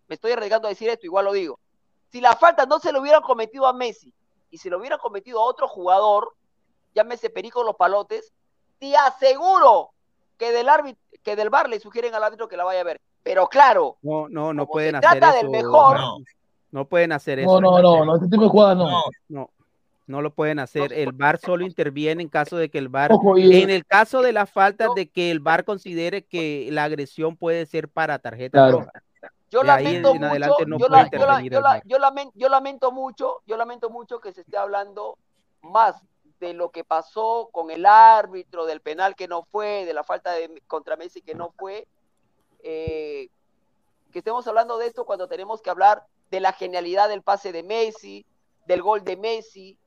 me 0.08 0.16
estoy 0.16 0.32
arriesgando 0.32 0.66
a 0.66 0.70
decir 0.70 0.88
esto, 0.88 1.06
igual 1.06 1.26
lo 1.26 1.32
digo. 1.32 1.60
Si 2.10 2.20
la 2.20 2.34
falta 2.34 2.66
no 2.66 2.80
se 2.80 2.90
lo 2.90 3.00
hubieran 3.02 3.22
cometido 3.22 3.68
a 3.68 3.72
Messi 3.72 4.12
y 4.50 4.58
se 4.58 4.68
lo 4.68 4.78
hubieran 4.80 4.98
cometido 4.98 5.38
a 5.38 5.44
otro 5.44 5.68
jugador, 5.68 6.34
llámese 6.92 7.30
Perico 7.30 7.62
Los 7.62 7.76
Palotes, 7.76 8.32
te 8.80 8.96
aseguro 8.96 9.92
que 10.38 10.50
del 10.50 10.68
árbitro, 10.68 11.00
que 11.22 11.36
del 11.36 11.50
bar 11.50 11.68
le 11.68 11.78
sugieren 11.78 12.16
al 12.16 12.24
árbitro 12.24 12.48
que 12.48 12.56
la 12.56 12.64
vaya 12.64 12.80
a 12.80 12.84
ver. 12.84 13.00
Pero 13.22 13.46
claro, 13.46 13.96
No, 14.02 14.28
no, 14.28 14.52
no 14.52 14.66
pueden 14.66 15.00
se 15.00 15.06
hacer 15.06 15.20
trata 15.20 15.38
eso. 15.38 15.46
del 15.48 15.50
mejor- 15.52 15.98
No. 16.00 16.16
No 16.74 16.86
pueden 16.86 17.12
hacer 17.12 17.38
No, 17.38 17.44
eso. 17.44 17.60
no, 17.60 17.78
no, 17.80 18.04
no, 18.04 18.16
este 18.16 18.26
tipo 18.26 18.42
de 18.42 18.48
jugadas 18.48 18.76
no. 18.76 18.88
No, 18.90 19.02
No, 19.28 19.50
no 20.08 20.22
lo 20.22 20.32
pueden 20.34 20.58
hacer. 20.58 20.92
El 20.92 21.12
VAR 21.12 21.38
solo 21.38 21.64
interviene 21.64 22.20
en 22.20 22.28
caso 22.28 22.56
de 22.56 22.68
que 22.68 22.78
el 22.78 22.88
VAR, 22.88 23.12
Ojo, 23.12 23.38
y- 23.38 23.62
en 23.62 23.70
el 23.70 23.86
caso 23.86 24.22
de 24.22 24.32
las 24.32 24.50
faltas 24.50 24.88
No. 24.88 24.94
de 24.94 25.08
que 25.08 25.30
el 25.30 25.38
VAR 25.38 25.64
considere 25.64 26.24
que 26.24 26.68
la 26.72 26.82
agresión 26.82 27.36
puede 27.36 27.64
ser 27.66 27.88
para 27.88 28.18
tarjeta 28.18 28.58
Claro. 28.58 28.78
roja. 28.80 28.90
yo 29.52 29.62
lamento 29.62 30.10
en 30.16 30.20
mucho, 30.20 30.66
no 30.66 30.78
yo, 30.80 30.88
la- 30.88 30.88
yo 30.88 30.88
la- 30.88 31.02
intervenir 31.04 31.52
yo 31.52 31.58
el 31.58 31.62
la- 31.62 31.68
VAR. 31.70 31.82
yo 31.86 31.98
lamen- 32.00 32.32
yo 32.34 32.48
lamento 32.48 32.90
mucho, 32.90 33.40
yo 33.46 33.56
lamento 33.56 33.88
mucho 33.88 34.18
que 34.18 34.32
se 34.32 34.40
esté 34.40 34.56
hablando 34.56 35.16
más 35.62 36.02
de 36.40 36.54
lo 36.54 36.70
que 36.72 36.82
pasó 36.82 37.50
con 37.52 37.70
el 37.70 37.86
árbitro, 37.86 38.66
del 38.66 38.80
penal 38.80 39.14
que 39.14 39.28
no 39.28 39.44
fue, 39.44 39.84
de 39.84 39.94
la 39.94 40.02
falta 40.02 40.32
de 40.32 40.60
contra 40.66 40.96
Messi 40.96 41.22
que 41.22 41.36
no 41.36 41.52
fue, 41.56 41.86
eh, 42.64 43.28
que 44.10 44.18
estemos 44.18 44.44
hablando 44.48 44.76
de 44.76 44.88
esto 44.88 45.04
cuando 45.06 45.28
tenemos 45.28 45.62
que 45.62 45.70
hablar 45.70 46.02
de 46.34 46.40
la 46.40 46.52
genialidad 46.52 47.08
del 47.08 47.22
pase 47.22 47.52
de 47.52 47.62
Messi, 47.62 48.26
del 48.66 48.82
gol 48.82 49.04
de 49.04 49.16
Messi. 49.16 49.78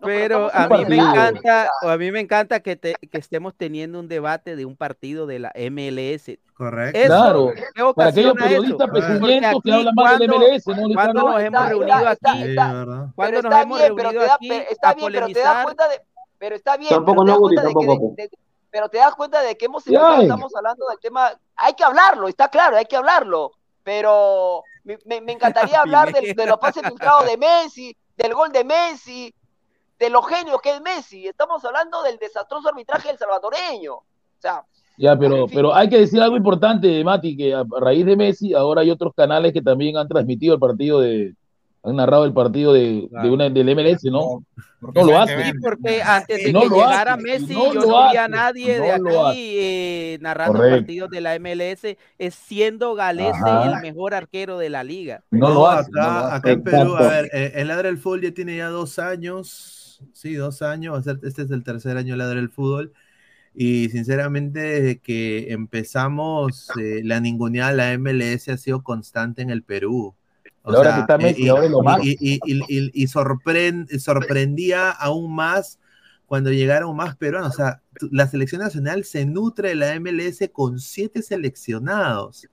No, 0.00 0.08
Pero 0.08 0.50
a 0.52 0.68
mí 0.68 0.84
me 0.84 0.96
encanta, 0.96 1.70
o 1.82 1.88
a 1.88 1.96
mí 1.96 2.10
me 2.12 2.20
encanta 2.20 2.60
que, 2.60 2.76
te- 2.76 2.94
que 2.94 3.16
estemos 3.18 3.54
teniendo 3.56 3.98
un 3.98 4.08
debate 4.08 4.54
de 4.54 4.66
un 4.66 4.76
partido 4.76 5.26
de 5.26 5.38
la 5.38 5.52
MLS. 5.54 6.38
Correcto. 6.54 6.98
Eso, 6.98 7.08
Claro, 7.08 7.52
¿qué 7.54 7.62
Para 7.94 8.10
aquellos 8.10 8.34
periodistas 8.34 8.90
que 8.92 9.72
hablan 9.72 9.94
más 9.94 10.18
del 10.18 10.28
MLS, 10.30 10.66
¿no? 10.66 10.88
Cuando 10.92 11.22
nos 11.22 11.40
hemos 11.40 11.44
Está- 11.62 11.68
reunido 11.68 12.10
está- 12.10 12.32
aquí, 12.32 12.54
cuando 13.14 13.42
nos 13.42 13.54
hemos 13.62 13.80
reunido 13.80 14.32
aquí 14.32 14.48
pero 14.48 14.60
está 14.70 14.90
a 14.90 14.94
bien, 14.94 15.12
pero 15.12 15.26
te 15.28 15.40
das 15.40 15.64
cuenta 15.64 15.88
de, 15.88 16.02
pero 16.38 16.56
está 16.56 16.76
bien, 16.76 16.90
Tampoco 16.90 17.24
pero 17.24 17.48
te 17.48 17.54
das 17.54 17.64
no, 17.64 17.70
tampoco. 17.80 18.14
de- 18.16 18.22
de- 18.24 18.30
pero 18.70 18.88
te 18.90 18.98
das 18.98 19.14
cuenta 19.14 19.40
de 19.40 19.56
que 19.56 19.64
hemos 19.64 19.86
estamos 19.86 20.54
hablando 20.54 20.86
del 20.88 20.98
tema, 21.00 21.30
hay 21.56 21.72
que 21.72 21.84
hablarlo, 21.84 22.28
está 22.28 22.48
claro, 22.48 22.76
hay 22.76 22.84
que 22.84 22.96
hablarlo, 22.96 23.52
pero 23.82 24.62
me, 24.86 24.98
me- 25.04 25.20
me 25.20 25.32
encantaría 25.32 25.80
hablar 25.82 26.12
del- 26.12 26.34
de, 26.34 26.46
los 26.46 26.58
pases 26.58 26.82
filtrados 26.86 27.26
de 27.26 27.36
Messi, 27.36 27.96
del 28.16 28.32
gol 28.34 28.50
de 28.52 28.64
Messi, 28.64 29.34
de 29.98 30.10
lo 30.10 30.22
genio 30.22 30.58
que 30.58 30.70
es 30.74 30.80
Messi, 30.80 31.26
estamos 31.26 31.64
hablando 31.64 32.02
del 32.02 32.18
desastroso 32.18 32.68
arbitraje 32.68 33.08
del 33.08 33.18
salvadoreño, 33.18 33.94
o 33.94 34.04
sea, 34.38 34.62
Ya, 34.98 35.18
pero, 35.18 35.46
pero 35.46 35.74
hay 35.74 35.88
que 35.88 35.98
decir 35.98 36.20
algo 36.20 36.36
importante, 36.36 37.02
Mati, 37.04 37.36
que 37.36 37.54
a 37.54 37.64
raíz 37.80 38.04
de 38.06 38.16
Messi, 38.16 38.54
ahora 38.54 38.80
hay 38.82 38.90
otros 38.90 39.12
canales 39.14 39.52
que 39.52 39.62
también 39.62 39.96
han 39.96 40.08
transmitido 40.08 40.54
el 40.54 40.60
partido 40.60 41.00
de, 41.00 41.34
han 41.86 41.96
narrado 41.96 42.24
el 42.24 42.32
partido 42.32 42.72
de, 42.72 43.08
de 43.10 43.30
una, 43.30 43.48
del 43.48 43.68
MLS, 43.76 44.04
¿no? 44.10 44.44
No 44.80 45.04
lo 45.04 45.18
hacen. 45.18 45.42
Sí, 45.42 45.52
porque 45.62 46.02
antes 46.02 46.44
de 46.44 46.52
No 46.52 46.62
que 46.62 46.68
llegara 46.68 47.14
hacen, 47.14 47.24
Messi, 47.24 47.54
no 47.54 47.72
yo 47.72 47.80
no 47.80 48.10
vi 48.10 48.16
a 48.16 48.28
nadie 48.28 48.78
de 48.80 48.92
aquí 48.92 49.56
eh, 49.58 50.18
narrando 50.20 50.58
Correcto. 50.58 50.76
partidos 50.78 51.10
de 51.10 51.20
la 51.20 51.38
MLS, 51.38 51.96
es 52.18 52.34
siendo 52.34 52.94
Galese 52.94 53.30
Ajá. 53.42 53.72
el 53.76 53.80
mejor 53.80 54.14
arquero 54.14 54.58
de 54.58 54.68
la 54.70 54.84
liga. 54.84 55.22
No, 55.30 55.66
hacen, 55.66 55.92
acá, 55.96 56.06
no 56.06 56.10
lo 56.10 56.18
hacen. 56.26 56.34
acá 56.36 56.50
en 56.50 56.62
Perú, 56.62 56.96
a 56.96 57.08
ver, 57.08 57.30
eh, 57.32 57.52
el 57.56 57.68
Ladra 57.68 57.88
del 57.88 57.98
Fútbol 57.98 58.20
ya 58.22 58.32
tiene 58.32 58.56
ya 58.56 58.68
dos 58.68 58.98
años, 58.98 60.02
sí, 60.12 60.34
dos 60.34 60.62
años, 60.62 60.94
va 60.94 60.98
a 60.98 61.02
ser- 61.02 61.20
este 61.22 61.42
es 61.42 61.50
el 61.50 61.64
tercer 61.64 61.96
año 61.96 62.12
de 62.14 62.18
Ladra 62.18 62.36
del 62.40 62.50
Fútbol, 62.50 62.92
y 63.54 63.88
sinceramente 63.88 64.60
desde 64.60 64.98
que 65.00 65.52
empezamos, 65.52 66.68
eh, 66.78 67.00
la 67.02 67.20
ninguneada 67.20 67.70
de 67.70 67.76
la 67.76 67.92
MLS 67.94 68.48
ha 68.52 68.56
sido 68.58 68.82
constante 68.82 69.40
en 69.42 69.48
el 69.50 69.62
Perú. 69.62 70.14
O 70.68 70.72
Y 70.72 70.82
sea, 70.82 70.98
está 70.98 71.16
sorprendía 74.00 74.90
aún 74.90 75.32
más 75.32 75.78
cuando 76.26 76.50
llegaron 76.50 76.96
más 76.96 77.14
peruanos. 77.14 77.54
O 77.54 77.56
sea, 77.56 77.82
la 78.10 78.26
selección 78.26 78.60
nacional 78.62 79.04
se 79.04 79.26
nutre 79.26 79.70
de 79.70 79.74
la 79.76 80.00
MLS 80.00 80.40
con 80.52 80.80
siete 80.80 81.22
seleccionados 81.22 82.48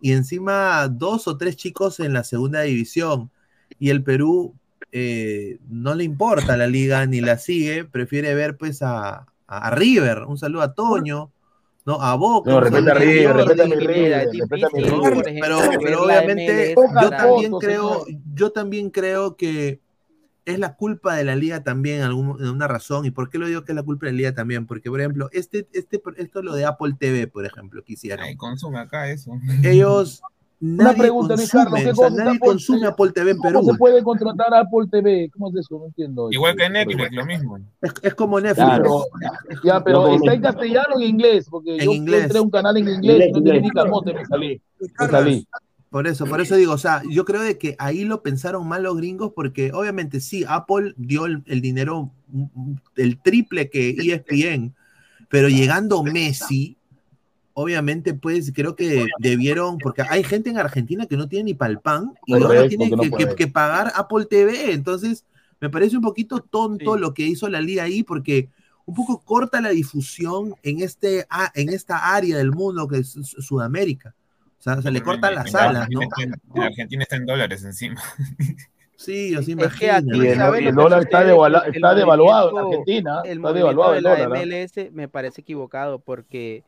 y 0.00 0.12
encima 0.12 0.88
dos 0.88 1.28
o 1.28 1.36
tres 1.36 1.56
chicos 1.56 2.00
en 2.00 2.14
la 2.14 2.24
segunda 2.24 2.62
división. 2.62 3.30
Y 3.78 3.90
el 3.90 4.02
Perú 4.02 4.54
eh, 4.90 5.58
no 5.68 5.94
le 5.94 6.04
importa 6.04 6.56
la 6.56 6.66
liga 6.66 7.04
ni 7.04 7.20
la 7.20 7.36
sigue, 7.36 7.84
prefiere 7.84 8.34
ver 8.34 8.56
pues 8.56 8.80
a, 8.80 9.26
a 9.46 9.70
River. 9.70 10.22
Un 10.22 10.38
saludo 10.38 10.62
a 10.62 10.72
Toño, 10.72 11.30
¿no? 11.86 12.00
A 12.00 12.14
Boca. 12.16 12.50
No, 12.50 12.60
respeta 12.60 12.92
a 12.92 12.94
River, 12.94 13.36
respeta 13.36 13.62
a 13.64 13.66
mi 13.66 13.74
River, 13.76 14.12
es 14.12 14.38
respeta 14.38 14.66
a 14.66 14.70
mi 14.70 14.82
difícil, 14.82 15.00
River. 15.00 15.12
por 15.14 15.24
pero, 15.24 15.58
pero 15.82 16.04
obviamente 16.04 16.74
yo 17.02 17.10
también 17.10 17.52
creo, 17.58 18.06
yo 18.34 18.50
también 18.52 18.90
creo 18.90 19.36
que 19.36 19.80
es 20.46 20.58
la 20.58 20.74
culpa 20.74 21.14
de 21.14 21.22
la 21.24 21.36
liga 21.36 21.62
también, 21.62 22.02
algún- 22.02 22.40
en 22.42 22.48
una 22.48 22.66
razón. 22.66 23.04
¿Y 23.04 23.10
por 23.10 23.28
qué 23.30 23.38
lo 23.38 23.46
digo 23.46 23.62
que 23.64 23.72
es 23.72 23.76
la 23.76 23.82
culpa 23.82 24.06
de 24.06 24.12
la 24.12 24.16
liga 24.16 24.34
también? 24.34 24.66
Porque, 24.66 24.90
por 24.90 24.98
ejemplo, 25.00 25.28
este, 25.32 25.68
este, 25.72 26.00
esto 26.16 26.38
es 26.40 26.44
lo 26.44 26.54
de 26.54 26.64
Apple 26.64 26.94
TV, 26.98 27.26
por 27.28 27.44
ejemplo, 27.44 27.84
que 27.84 27.92
hicieron. 27.92 28.24
Ay, 28.24 28.36
consume 28.36 28.78
acá 28.78 29.08
eso. 29.10 29.32
Ellos, 29.62 30.22
nadie 30.60 30.98
pregunta, 30.98 31.36
Luis 31.36 31.50
consume, 31.50 31.64
Carlos, 31.64 31.80
¿qué 31.82 31.90
o 31.90 31.94
sea, 31.94 32.10
nadie 32.10 32.36
Apple 32.36 32.40
consume 32.40 32.78
TV? 32.80 32.88
Apple 32.88 33.12
TV 33.12 33.30
en 33.32 33.36
¿Cómo 33.38 33.60
Perú. 33.60 33.64
se 33.72 33.74
puede 33.78 34.02
contratar 34.02 34.54
a 34.54 34.60
Apple 34.60 34.86
TV? 34.90 35.30
¿Cómo 35.32 35.48
es 35.50 35.56
eso? 35.56 35.78
No 35.78 35.86
entiendo. 35.86 36.28
Igual 36.30 36.52
este, 36.52 36.62
que 36.64 36.70
Netflix, 36.70 37.12
lo 37.12 37.26
mismo. 37.26 37.58
Es, 37.80 37.92
es 38.02 38.14
como 38.14 38.40
Netflix. 38.40 38.68
Pero, 38.76 39.04
ya, 39.64 39.82
pero 39.84 40.02
No, 40.08 40.14
está 40.14 40.34
en 40.34 40.40
no. 40.42 40.48
castellano 40.48 40.94
o 40.96 41.00
en 41.00 41.08
inglés, 41.08 41.46
porque 41.50 41.76
En 41.76 41.84
yo, 41.84 41.92
inglés. 41.92 42.22
entré 42.24 42.38
a 42.38 42.42
un 42.42 42.50
canal 42.50 42.76
en 42.76 42.88
inglés, 42.88 43.00
Inglés, 43.02 43.18
no 43.32 43.38
entendí 43.38 43.50
ni 43.50 43.56
inglés. 43.68 43.72
camote, 43.84 44.14
me 44.14 44.24
salí. 44.26 44.62
Me 44.98 45.08
salí. 45.08 45.46
Por 45.90 46.06
eso, 46.06 46.24
por 46.26 46.40
eso 46.40 46.54
digo, 46.54 46.72
o 46.72 46.78
sea, 46.78 47.02
yo 47.10 47.24
creo 47.24 47.42
de 47.42 47.58
que 47.58 47.74
ahí 47.80 48.04
lo 48.04 48.22
pensaron 48.22 48.68
mal 48.68 48.84
los 48.84 48.96
gringos, 48.96 49.32
porque 49.34 49.72
obviamente 49.72 50.20
sí, 50.20 50.44
Apple 50.46 50.94
dio 50.96 51.26
el, 51.26 51.42
el 51.46 51.60
dinero, 51.60 52.12
mm, 52.28 52.42
mm, 52.54 52.76
el 52.96 53.20
triple 53.20 53.70
que 53.70 53.90
ESPN, 53.90 54.72
pero 55.28 55.48
llegando 55.48 56.04
Messi, 56.04 56.76
obviamente, 57.54 58.14
pues 58.14 58.52
creo 58.54 58.76
que 58.76 59.06
debieron, 59.18 59.78
porque 59.78 60.02
hay 60.08 60.22
gente 60.24 60.50
en 60.50 60.58
Argentina 60.58 61.06
que 61.06 61.16
no 61.16 61.28
tiene 61.28 61.44
ni 61.44 61.54
pal 61.54 61.80
pan 61.80 62.12
y 62.26 62.32
ahora 62.34 62.46
Correcto, 62.46 62.68
tiene 62.68 62.90
que 62.90 62.96
no 62.96 63.02
que, 63.02 63.10
puede. 63.10 63.28
que- 63.28 63.34
que 63.34 63.46
pagar 63.48 63.92
Apple 63.96 64.26
TV, 64.26 64.72
entonces 64.72 65.24
me 65.60 65.68
parece 65.70 65.96
un 65.96 66.02
poquito 66.02 66.40
tonto 66.40 66.94
Sí. 66.94 67.00
lo 67.00 67.12
que 67.14 67.24
hizo 67.26 67.48
la 67.48 67.60
liga 67.60 67.82
ahí, 67.82 68.02
porque 68.02 68.48
un 68.86 68.94
poco 68.94 69.20
corta 69.20 69.60
la 69.60 69.68
difusión 69.70 70.54
en, 70.62 70.80
este, 70.80 71.26
a- 71.30 71.52
en 71.54 71.68
esta 71.68 72.14
área 72.14 72.36
del 72.38 72.50
mundo 72.50 72.88
que 72.88 72.98
es 72.98 73.10
Su- 73.10 73.22
Sudamérica. 73.42 74.14
O 74.58 74.62
sea, 74.62 74.82
se 74.82 74.90
le 74.90 75.02
cortan 75.02 75.34
las 75.34 75.54
alas, 75.54 75.88
¿no? 75.90 76.00
Argentina 76.00 76.04
está 76.04 76.22
en- 76.22 76.56
En 76.56 76.62
Argentina 76.62 77.02
está 77.02 77.16
en 77.16 77.26
dólares 77.26 77.64
encima. 77.64 78.00
Sí, 78.96 79.34
o 79.34 79.34
sea, 79.34 79.40
Es 79.40 79.46
que 79.46 79.52
imagina. 79.52 79.96
aquí, 79.96 80.08
Y 80.12 80.26
el, 80.26 80.36
¿sabes 80.36 80.60
y 80.60 80.64
lo 80.64 80.70
el 80.70 80.76
que 80.76 80.82
dólar 80.82 81.02
está, 81.02 81.22
El 81.22 81.74
está 81.74 81.94
devaluado 81.94 82.50
en 82.50 82.66
Argentina. 82.66 83.20
el 83.24 83.36
Está 83.38 83.52
devaluado 83.54 83.92
de 83.92 83.98
el 83.98 84.04
la 84.04 84.10
dólar. 84.10 84.32
¿ah? 84.36 84.42
MLS 84.42 84.90
me 84.92 85.08
parece 85.08 85.40
equivocado 85.40 86.00
porque, 86.00 86.64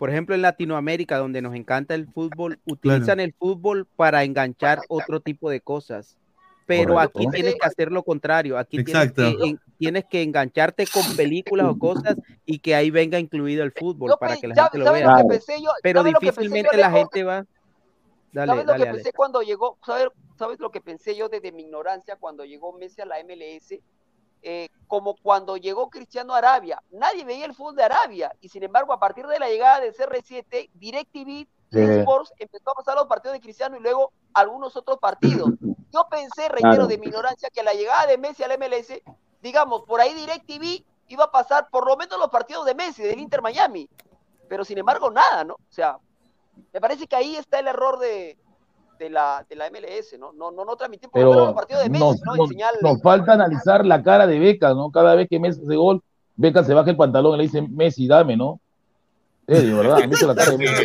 por 0.00 0.08
ejemplo, 0.08 0.34
en 0.34 0.40
Latinoamérica, 0.40 1.18
donde 1.18 1.42
nos 1.42 1.54
encanta 1.54 1.94
el 1.94 2.08
fútbol, 2.08 2.58
utilizan 3.14 3.20
el 3.20 3.34
fútbol 3.34 3.86
para 3.96 4.24
enganchar 4.24 4.80
otro 4.88 5.20
tipo 5.20 5.50
de 5.50 5.60
cosas. 5.60 6.16
Pero 6.64 6.94
Correcto. 6.94 7.18
aquí 7.20 7.26
tienes 7.32 7.54
que 7.60 7.66
hacer 7.66 7.92
lo 7.92 8.02
contrario. 8.02 8.56
Aquí 8.56 8.82
tienes 8.82 9.12
que, 9.12 9.36
en- 9.42 9.60
tienes 9.76 10.04
que 10.06 10.22
engancharte 10.22 10.86
con 10.86 11.14
películas 11.16 11.66
o 11.68 11.78
cosas 11.78 12.16
y 12.46 12.60
que 12.60 12.74
ahí 12.74 12.90
venga 12.90 13.18
incluido 13.18 13.62
el 13.62 13.72
fútbol 13.72 14.08
Yo 14.12 14.16
para 14.16 14.36
que 14.38 14.48
la 14.48 14.54
¿sabes- 14.54 14.70
gente 14.72 14.84
lo 14.86 14.92
vea. 14.92 15.02
lo 15.04 15.08
que 15.08 15.14
Claro. 15.14 15.28
pensé 15.28 15.62
yo? 15.62 15.70
Pero 15.82 16.00
¿Sabes 16.00 16.12
lo 16.14 16.20
que 16.20 16.26
pensé 16.26 16.40
difícilmente 16.40 16.76
yo, 16.76 16.80
la 16.80 16.90
gente 16.92 17.24
va. 17.24 17.46
Dale, 18.32 18.52
¿Sabes 18.52 18.64
lo 18.66 18.72
dale, 18.72 18.84
que 18.86 18.90
pensé 18.92 19.12
cuando 19.12 19.42
llegó? 19.42 19.76
¿sabes, 19.84 20.08
¿Sabes 20.38 20.58
lo 20.60 20.70
que 20.70 20.80
pensé 20.80 21.14
yo 21.14 21.28
desde 21.28 21.52
mi 21.52 21.64
ignorancia 21.64 22.16
cuando 22.16 22.46
llegó 22.46 22.72
Messi 22.72 23.02
a 23.02 23.04
la 23.04 23.18
MLS? 23.22 23.82
Eh, 24.42 24.68
como 24.86 25.16
cuando 25.16 25.56
llegó 25.56 25.90
Cristiano 25.90 26.34
a 26.34 26.38
Arabia. 26.38 26.82
Nadie 26.90 27.24
veía 27.24 27.44
el 27.44 27.54
fútbol 27.54 27.76
de 27.76 27.84
Arabia. 27.84 28.32
Y 28.40 28.48
sin 28.48 28.62
embargo, 28.62 28.92
a 28.92 28.98
partir 28.98 29.26
de 29.26 29.38
la 29.38 29.48
llegada 29.48 29.80
de 29.80 29.92
CR7, 29.92 30.70
DirecTV. 30.74 31.46
Sports 31.72 32.32
empezó 32.38 32.70
a 32.70 32.74
pasar 32.74 32.96
los 32.96 33.06
partidos 33.06 33.34
de 33.34 33.40
Cristiano 33.40 33.76
y 33.76 33.80
luego 33.80 34.12
algunos 34.34 34.74
otros 34.76 34.98
partidos. 34.98 35.50
Yo 35.92 36.06
pensé, 36.10 36.48
reitero, 36.48 36.72
Claro. 36.72 36.86
de 36.88 36.98
mi 36.98 37.06
ignorancia, 37.06 37.48
que 37.50 37.62
la 37.62 37.74
llegada 37.74 38.06
de 38.06 38.18
Messi 38.18 38.42
al 38.42 38.58
MLS, 38.58 39.02
digamos, 39.40 39.82
por 39.82 40.00
ahí 40.00 40.12
DirecTV 40.14 40.84
iba 41.08 41.24
a 41.24 41.30
pasar 41.30 41.68
por 41.70 41.86
lo 41.86 41.96
menos 41.96 42.18
los 42.18 42.28
partidos 42.28 42.66
de 42.66 42.74
Messi, 42.74 43.02
del 43.02 43.20
Inter 43.20 43.40
Miami. 43.42 43.88
Pero 44.48 44.64
sin 44.64 44.78
embargo, 44.78 45.10
nada, 45.10 45.44
¿no? 45.44 45.54
O 45.54 45.72
sea, 45.72 45.98
me 46.72 46.80
parece 46.80 47.06
que 47.06 47.14
ahí 47.14 47.36
está 47.36 47.60
el 47.60 47.68
error 47.68 48.00
de, 48.00 48.36
de 49.00 49.10
la, 49.10 49.44
de 49.48 49.56
la 49.56 49.66
MLS, 49.70 50.18
¿no? 50.18 50.32
No, 50.34 50.50
no, 50.52 50.64
no 50.64 50.76
transmitir 50.76 51.08
por 51.08 51.22
lo 51.22 51.30
menos 51.30 51.36
Pero 51.36 51.46
los 51.46 51.54
partidos 51.54 51.82
de 51.84 51.88
Messi, 51.90 52.04
nos, 52.04 52.20
¿no? 52.22 52.36
Nos- 52.36 52.48
señal- 52.50 52.74
nos 52.82 53.02
falta 53.02 53.32
analizar 53.32 53.84
la 53.86 54.02
cara 54.02 54.26
de 54.26 54.38
Beca, 54.38 54.74
¿no? 54.74 54.90
Cada 54.90 55.14
vez 55.14 55.26
que 55.28 55.40
Messi 55.40 55.62
hace 55.64 55.74
gol, 55.76 56.02
Beca 56.36 56.62
se 56.62 56.74
baja 56.74 56.90
el 56.90 56.96
pantalón 56.96 57.34
y 57.34 57.38
le 57.38 57.42
dice, 57.44 57.62
Messi, 57.62 58.06
dame, 58.06 58.36
¿no? 58.36 58.60
Serio, 59.48 59.78
¿verdad? 59.78 59.98
¿Han 60.02 60.10
visto 60.10 60.26
la 60.28 60.34
cara 60.36 60.50
de 60.52 60.56
Beca? 60.58 60.82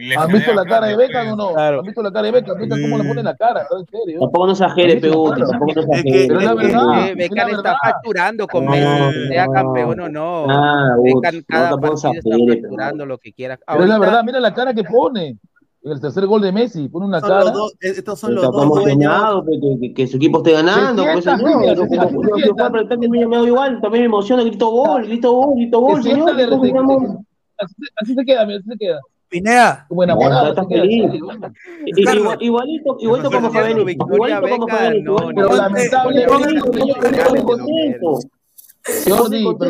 Le 0.00 0.14
¿Han 0.16 0.28
visto 0.32 0.52
la 0.54 0.64
cara 0.64 0.86
de 0.86 0.96
Beca 0.96 1.32
o 1.32 1.36
no? 1.36 1.56
¿Han 1.56 1.82
visto 1.82 2.02
la 2.02 2.12
cara 2.12 2.26
de 2.26 2.32
Beca? 2.32 2.54
Beca, 2.54 2.76
¿cómo 2.80 2.98
le 2.98 3.04
pone 3.08 3.22
la 3.22 3.34
cara? 3.34 3.66
¿En 3.76 3.86
serio? 3.86 4.20
Tampoco 4.20 4.46
no 4.46 4.52
exagere, 4.52 4.92
¿Han 4.92 5.00
visto 5.00 5.08
la 5.08 5.12
Peguti, 5.14 5.40
cara? 5.40 5.50
tampoco 5.50 5.72
no 5.74 5.80
Es 5.80 5.86
que- 5.86 5.92
exagere. 6.10 6.26
Pero 6.28 6.38
es 6.40 6.44
la 6.46 6.54
verdad. 6.54 7.08
Eh, 7.08 7.14
Beckham 7.16 7.48
la 7.50 7.56
está 7.56 7.76
facturando 7.82 8.46
con 8.46 8.66
Messi, 8.66 9.28
sea 9.28 9.46
campeón 9.48 10.00
o 10.00 10.08
no. 10.08 10.46
Ah, 10.48 10.94
no 10.96 11.20
cada 11.48 11.70
partido 11.76 12.12
está 12.12 12.30
facturando 12.60 13.06
lo 13.06 13.18
que 13.18 13.32
quiera. 13.32 13.58
Pero 13.66 13.82
es 13.82 13.88
la 13.88 13.98
verdad, 13.98 14.22
mira 14.24 14.38
la 14.38 14.54
cara 14.54 14.72
que 14.74 14.84
pone. 14.84 15.36
En 15.82 15.92
el 15.92 16.00
tercer 16.00 16.26
gol 16.26 16.42
de 16.42 16.52
Messi, 16.52 16.88
pone 16.88 17.06
una 17.06 17.20
Son 17.20 17.28
cara. 17.30 17.44
los 17.44 17.52
dos- 17.54 17.72
eh, 17.80 17.94
estos 17.96 18.18
son 18.20 18.34
los 18.34 18.44
dos 18.44 18.62
emocionado 18.64 19.42
que, 19.46 19.78
que- 19.80 19.94
que 19.94 20.06
su 20.06 20.18
equipo 20.18 20.38
esté 20.38 20.52
ganando. 20.52 21.02
Pues, 21.10 21.24
tanque, 22.88 23.08
me, 23.08 23.20
igual, 23.20 23.80
también 23.80 24.02
me 24.02 24.06
emociona, 24.06 24.42
grito 24.42 24.68
gol, 24.70 25.06
grito 25.06 25.32
gol, 25.32 25.54
grito 25.56 25.80
gol, 25.80 26.02
señor. 26.02 26.30
así, 28.02 28.14
se 28.14 28.24
queda, 28.24 28.44
mira, 28.44 28.58
así 28.58 28.68
se 28.70 28.76
queda. 28.78 29.00
Pineda, 29.30 29.86
Carlos. 32.04 32.36
igual- 32.40 32.42
Igualito, 32.42 32.96
igualito 33.00 33.30
como 33.30 33.50
Fabián. 33.50 33.84
Victoria 33.84 34.36
Igualito 34.36 34.50
como 34.58 34.68
Fabián. 34.68 35.04
no, 35.04 35.16
Pero 35.16 35.32
no, 35.48 35.54
lamentablemente, 35.56 36.26
pero 36.72 36.92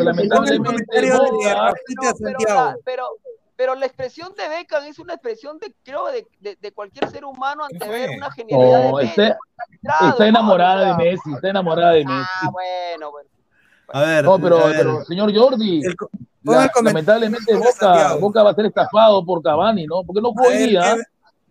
lamentablemente 0.03 0.63
pero, 2.85 3.03
pero, 3.61 3.75
la, 3.75 3.85
expresión 3.85 4.33
de 4.35 4.49
Beckham 4.49 4.85
es 4.85 4.97
una 4.97 5.13
expresión 5.13 5.59
de, 5.59 5.71
creo, 5.83 6.07
de, 6.07 6.25
de, 6.39 6.55
de 6.59 6.71
cualquier 6.71 7.07
ser 7.11 7.25
humano 7.25 7.63
ante 7.63 7.77
¿Qué 7.77 7.87
ver 7.87 8.07
fue? 8.07 8.17
una 8.17 8.31
genialidad 8.31 8.79
de 8.97 9.03
está, 9.03 9.21
Messi. 9.21 9.33
Está 9.83 9.97
hermano, 10.01 10.25
enamorada 10.25 10.85
de 10.97 11.03
Messi, 11.03 11.33
está 11.33 11.49
enamorada 11.49 11.91
de 11.91 12.05
Messi. 12.05 12.29
Ah, 12.41 12.49
bueno, 12.51 13.11
bueno. 13.11 13.29
A 13.93 14.01
ver, 14.01 14.23
No, 14.25 14.39
pero, 14.39 14.57
a 14.57 14.65
ver. 14.67 14.77
pero 14.77 15.05
señor 15.05 15.35
Jordi, 15.37 15.81
El 15.85 15.95
la- 16.43 16.71
lamentablemente 16.83 17.55
Boca. 17.55 18.15
Boca 18.15 18.41
va 18.41 18.49
a 18.49 18.55
ser 18.55 18.65
estafado 18.65 19.23
por 19.23 19.43
Cavani, 19.43 19.85
¿no? 19.85 20.03
Porque 20.03 20.21
no 20.21 20.29
A 20.29 20.41
ver, 20.41 20.51
podía. 20.59 20.95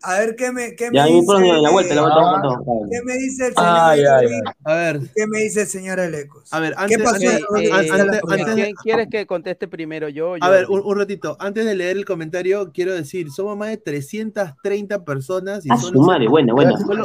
¿Qué- 0.03 0.11
a 0.11 0.18
ver 0.18 0.36
qué 0.36 0.53
me, 0.53 0.74
qué 0.74 0.90
me 0.90 0.96
Ya, 0.96 1.05
ahí 1.05 1.20
dice. 1.20 1.32
en 1.36 1.62
la 1.62 1.70
vuelta, 1.70 1.94
la 1.94 2.03
vuelta, 2.03 2.20
Ah. 2.22 2.53
¿Qué 2.90 3.03
me 3.05 3.12
dice 3.14 3.46
el 3.48 3.55
señor 3.55 3.68
Ay, 3.80 4.01
ay, 4.01 4.07
Jordi? 4.07 4.34
ay. 4.34 4.53
A 4.64 4.74
ver, 4.74 5.01
¿Qué 5.14 5.26
me 5.26 5.38
dice 5.40 5.61
el 5.62 5.66
señor 5.66 6.01
Alecos? 6.01 6.53
a 6.53 6.61
ver, 6.61 6.74
¿Qué 6.74 6.80
antes, 6.82 6.98
pasó? 7.03 7.14
antes- 7.16 7.30
Eh, 7.32 7.42
Antes- 7.42 7.61
eh, 7.61 7.72
antes- 7.72 8.01
antes- 8.01 8.22
antes- 8.40 8.55
¿Quién 8.55 8.74
quieres 8.82 9.09
que 9.11 9.26
conteste 9.26 9.68
primero? 9.68 10.09
Yo, 10.09 10.34
A 10.40 10.48
ver, 10.51 10.66
un, 10.68 10.80
un 10.84 10.98
ratito. 10.98 11.36
Antes 11.38 11.64
de 11.64 11.74
leer 11.74 11.96
el 11.96 12.05
comentario, 12.05 12.70
quiero 12.72 12.94
decir, 12.94 13.30
somos 13.30 13.57
más 13.57 13.68
de 13.68 13.76
330 13.76 15.05
personas 15.05 15.64
y 15.66 15.70
A 15.70 15.76
solo, 15.76 16.01
su 16.01 16.07
madre, 16.07 16.28
buena, 16.28 16.53
buena. 16.55 16.76
Solo. 16.78 17.05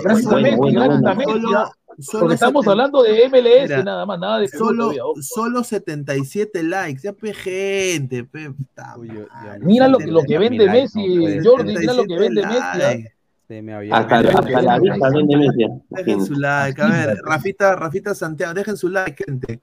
Solo 2.00 2.20
Porque 2.22 2.34
estamos 2.36 2.68
hablando 2.68 3.02
de 3.04 3.28
MLS 3.30 3.64
Mira, 3.70 3.84
nada 3.84 4.06
más, 4.06 4.20
nada 4.20 4.40
de 4.40 4.48
solo, 4.48 4.92
todavía, 4.92 5.02
solo 5.22 5.64
77 5.64 6.64
likes. 6.64 7.02
Ya, 7.04 7.14
pe, 7.14 7.34
gente, 7.34 8.24
pe, 8.24 8.52
puta 8.52 8.96
Uy, 8.98 9.08
yo- 9.10 9.28
madre. 9.34 9.60
yo- 9.62 9.66
Mira 9.66 9.88
lo, 9.88 9.98
que- 9.98 10.08
lo 10.08 10.22
que 10.24 10.38
Mi 10.40 10.50
vende 10.50 10.66
like, 10.66 10.82
Messi, 10.82 11.08
no 11.38 11.44
Jordi, 11.50 11.76
mira 11.78 11.94
lo 11.94 12.04
que 12.04 12.10
77 12.16 12.20
vende 12.20 12.42
Messi. 12.42 12.60
¿ah? 12.62 12.78
likes. 12.78 13.16
Se 13.48 13.62
me 13.62 13.74
había 13.76 13.96
Hasta, 13.96 14.18
olvidado. 14.18 14.40
hasta 14.40 14.62
la 14.64 14.80
vista 14.80 15.10
vende 15.10 15.38
Messi. 15.38 15.66
Dejen 15.90 16.26
su 16.26 16.34
like. 16.34 16.82
A 16.82 16.88
ver, 16.88 17.18
Rafita, 17.24 17.76
Rafita 17.76 18.16
Santiago, 18.16 18.54
dejen 18.56 18.76
su 18.76 18.90
like, 18.90 19.24
gente. 19.24 19.62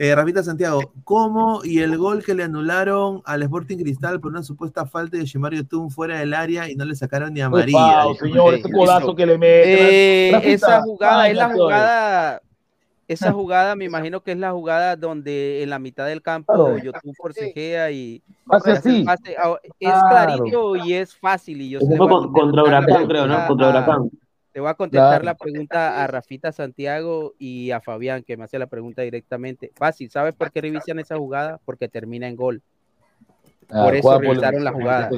Eh, 0.00 0.14
Rafita 0.14 0.44
Santiago, 0.44 0.92
¿cómo 1.02 1.60
y 1.64 1.80
el 1.80 1.98
gol 1.98 2.24
que 2.24 2.32
le 2.32 2.44
anularon 2.44 3.20
al 3.24 3.42
Sporting 3.42 3.78
Cristal 3.78 4.20
por 4.20 4.30
una 4.30 4.44
supuesta 4.44 4.86
falta 4.86 5.16
de 5.18 5.24
Shimario 5.24 5.66
Tum 5.66 5.90
fuera 5.90 6.20
del 6.20 6.34
área 6.34 6.70
y 6.70 6.76
no 6.76 6.84
le 6.84 6.94
sacaron 6.94 7.34
ni 7.34 7.40
a 7.40 7.50
Pues, 7.50 7.64
María? 7.64 7.76
pao, 7.78 8.14
señor, 8.14 8.54
ese 8.54 8.70
codazo 8.70 9.16
que 9.16 9.26
le 9.26 9.36
mete. 9.36 10.28
Eh, 10.28 10.32
Rafita, 10.32 10.52
esa 10.52 10.82
jugada 10.82 11.28
es 11.28 11.36
la 11.36 11.50
jugada, 11.52 12.42
esa 13.08 13.32
jugada 13.32 13.74
me 13.74 13.86
imagino 13.86 14.20
que 14.22 14.30
es 14.30 14.38
la 14.38 14.52
jugada 14.52 14.94
donde 14.94 15.64
en 15.64 15.70
la 15.70 15.80
mitad 15.80 16.06
del 16.06 16.22
campo 16.22 16.52
Claro. 16.54 16.78
YouTube 16.78 17.16
forcejea 17.16 17.90
y 17.90 18.22
Hace 18.50 18.70
así. 18.70 19.02
pase. 19.02 19.34
Ah, 19.36 19.56
es 19.64 19.72
Claro. 19.80 20.08
clarito 20.10 20.76
y 20.76 20.92
es 20.94 21.16
fácil 21.16 21.60
y 21.60 21.70
yo 21.70 21.80
voy 21.80 21.96
a 21.96 21.98
con- 21.98 22.32
contra 22.32 22.62
Huracán, 22.62 23.08
creo, 23.08 23.26
¿no? 23.26 23.46
Contra 23.48 23.66
a- 23.66 23.70
Huracán. 23.70 24.10
Te 24.52 24.60
voy 24.60 24.70
a 24.70 24.74
contestar 24.74 25.20
Claro. 25.20 25.24
la 25.24 25.34
pregunta 25.34 26.02
a 26.02 26.06
Rafita 26.06 26.52
Santiago 26.52 27.34
y 27.38 27.70
a 27.70 27.80
Fabián, 27.80 28.22
que 28.22 28.36
me 28.36 28.44
hace 28.44 28.58
la 28.58 28.66
pregunta 28.66 29.02
directamente. 29.02 29.70
Fácil, 29.76 30.10
¿sabes 30.10 30.34
por 30.34 30.50
qué 30.50 30.60
revisan 30.62 30.98
esa 30.98 31.16
jugada? 31.16 31.60
Porque 31.64 31.88
termina 31.88 32.26
en 32.28 32.36
gol. 32.36 32.62
Ah, 33.70 33.84
Por 33.84 33.94
eso 33.94 34.18
revisaron 34.18 34.64
la 34.64 34.72
jugada. 34.72 35.10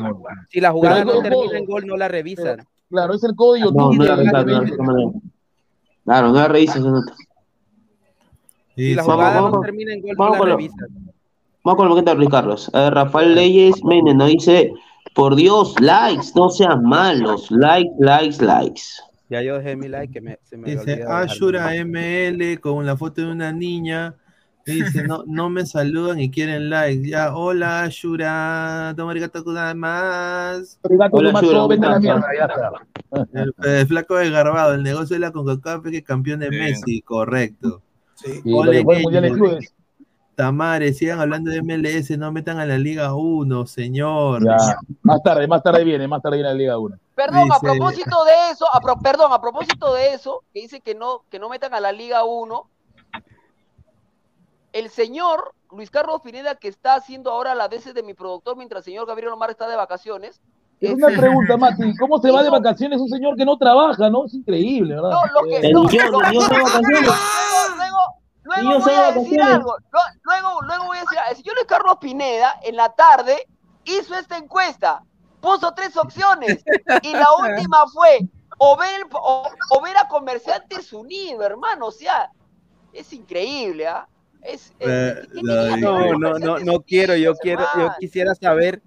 Si 0.48 0.60
la 0.60 0.72
jugada 0.72 1.04
no 1.04 1.14
gol- 1.14 1.22
termina 1.22 1.58
en 1.58 1.64
gol, 1.64 1.86
no 1.86 1.96
la 1.96 2.08
revisan. 2.08 2.66
Claro, 2.90 3.14
es 3.14 3.22
el 3.22 3.36
código 3.36 3.70
No, 3.70 3.92
no 3.92 4.04
la 4.04 4.16
revisan. 4.16 4.44
Claro, 6.04 6.28
no 6.28 6.34
la 6.34 6.48
nota. 6.48 7.14
Si 8.74 8.94
la 8.94 9.02
Vamos, 9.02 9.14
jugada 9.14 9.40
no 9.50 9.60
termina 9.60 9.94
en 9.94 10.00
gol, 10.02 10.16
no 10.16 10.28
la 10.30 10.38
con 10.38 10.48
lo- 10.48 10.56
revisan. 10.56 10.88
Vamos 11.62 11.76
con 11.76 11.88
lo 11.88 11.94
que 11.94 11.98
está 12.00 12.14
Luis 12.14 12.30
Carlos. 12.30 12.70
A 12.74 12.80
ver, 12.84 12.94
Rafael 12.94 13.34
Leyes 13.34 13.84
Méndez 13.84 14.14
nos 14.16 14.28
dice, 14.30 14.72
por 15.14 15.36
Dios, 15.36 15.78
likes, 15.80 16.28
no 16.34 16.48
sean 16.48 16.82
malos. 16.82 17.50
Likes, 17.50 17.92
likes, 17.98 18.42
likes. 18.44 18.82
Ya 19.30 19.42
yo 19.42 19.58
dejé 19.58 19.76
mi 19.76 19.88
like 19.88 20.12
que 20.12 20.20
me, 20.20 20.38
se 20.42 20.56
me 20.56 20.72
Dice 20.72 21.04
Ashura 21.08 21.66
like. 21.66 21.84
ML 21.84 22.60
con 22.60 22.84
la 22.84 22.96
foto 22.96 23.22
de 23.22 23.30
una 23.30 23.52
niña. 23.52 24.16
Dice, 24.66 25.04
no, 25.04 25.24
no 25.26 25.48
me 25.48 25.64
saludan 25.64 26.20
y 26.20 26.30
quieren 26.30 26.68
like. 26.68 27.08
Ya, 27.08 27.34
hola 27.34 27.84
Ashura, 27.84 28.92
toma 28.96 29.12
arigato 29.12 29.42
más. 29.76 30.78
Hola, 30.82 31.08
gozaimasu, 31.08 31.46
Shura, 31.46 31.66
vete 31.68 31.86
a 31.86 31.90
la 31.90 31.94
¿cómo 31.94 32.02
mierda, 32.02 32.32
estás? 32.32 32.48
ya 33.32 33.42
está. 33.42 33.62
El, 33.64 33.76
el 33.78 33.86
flaco 33.86 34.16
desgarbado, 34.16 34.74
el 34.74 34.82
negocio 34.82 35.14
de 35.14 35.20
la 35.20 35.30
CONCACAF 35.32 35.86
es 35.86 35.92
que 35.92 36.02
campeón 36.02 36.40
de 36.40 36.50
Sí. 36.50 36.56
Messi, 36.58 37.02
correcto. 37.02 37.82
Y 38.44 38.50
lo 38.50 38.64
Tamares, 40.40 40.98
sigan 40.98 41.20
hablando 41.20 41.50
de 41.50 41.60
MLS, 41.62 42.10
no 42.18 42.32
metan 42.32 42.58
a 42.58 42.64
la 42.66 42.78
Liga 42.78 43.14
1, 43.14 43.66
señor. 43.66 44.42
Ya. 44.44 44.56
Más 45.02 45.22
tarde, 45.22 45.46
más 45.46 45.62
tarde 45.62 45.84
viene, 45.84 46.08
más 46.08 46.22
tarde 46.22 46.36
viene 46.38 46.48
la 46.50 46.54
Liga 46.54 46.78
1. 46.78 46.96
Perdón, 47.14 47.52
a 47.52 47.58
propósito 47.60 48.24
de 48.24 48.32
eso, 48.52 48.66
a 48.72 48.80
pro- 48.80 48.98
perdón, 48.98 49.32
a 49.32 49.40
propósito 49.40 49.92
de 49.94 50.14
eso, 50.14 50.42
que 50.54 50.60
dice 50.62 50.80
que 50.80 50.94
no, 50.94 51.22
que 51.30 51.38
no 51.38 51.48
metan 51.50 51.74
a 51.74 51.80
la 51.80 51.92
Liga 51.92 52.24
1, 52.24 52.66
el 54.72 54.88
señor 54.88 55.52
Luis 55.72 55.90
Carlos 55.90 56.20
Pineda, 56.22 56.54
que 56.54 56.68
está 56.68 56.94
haciendo 56.94 57.30
ahora 57.30 57.54
las 57.54 57.68
veces 57.68 57.92
de 57.94 58.02
mi 58.02 58.14
productor 58.14 58.56
mientras 58.56 58.80
el 58.80 58.84
señor 58.92 59.06
Gabriel 59.06 59.32
Omar 59.32 59.50
está 59.50 59.68
de 59.68 59.76
vacaciones, 59.76 60.40
Es 60.80 60.94
una 60.94 61.08
pregunta, 61.08 61.56
Mati, 61.58 61.94
¿cómo 61.98 62.18
se 62.20 62.30
va 62.30 62.42
de 62.42 62.48
vacaciones 62.50 63.00
un 63.00 63.08
señor 63.08 63.36
que 63.36 63.44
no 63.44 63.58
trabaja, 63.58 64.08
no? 64.08 64.24
Es 64.24 64.32
increíble, 64.34 64.94
¿verdad? 64.94 65.10
no, 65.10 65.42
lo 65.42 65.48
que 65.48 65.56
El 65.66 65.72
no, 65.74 65.84
millón, 65.84 66.10
lo- 66.12 66.18
luego, 68.58 68.80
voy 68.80 68.92
a 68.94 69.12
decir 69.12 69.42
algo, 69.42 69.76
luego, 70.22 70.62
luego 70.62 70.84
voy 70.86 70.96
a 70.98 71.00
decir, 71.00 71.18
el 71.30 71.36
señor 71.36 71.54
Luis 71.56 71.66
Carlos 71.66 71.96
Pineda 72.00 72.54
en 72.62 72.76
la 72.76 72.88
tarde 72.92 73.46
hizo 73.84 74.14
esta 74.14 74.36
encuesta, 74.36 75.02
puso 75.40 75.72
tres 75.74 75.96
opciones 75.96 76.62
y 77.02 77.12
la 77.12 77.26
última 77.34 77.86
fue 77.92 78.20
o 78.58 78.76
ver, 78.76 79.00
el- 79.00 79.06
o, 79.12 79.48
o 79.70 79.80
ver 79.80 79.96
a 79.96 80.06
Comerciantes 80.08 80.92
Unidos, 80.92 81.44
hermano, 81.44 81.86
o 81.86 81.90
sea, 81.90 82.30
es 82.92 83.12
increíble, 83.12 83.86
¿ah? 83.86 84.06
Es, 84.42 84.72
es- 84.78 84.88
Eh, 84.88 85.14
¿qué 85.34 85.40
no, 85.42 86.18
No, 86.18 86.38
no, 86.38 86.58
no, 86.58 86.80
quiero, 86.82 87.14
yo 87.16 87.34
quiero, 87.36 87.64
yo 87.78 87.88
quisiera 87.98 88.34
saber 88.34 88.82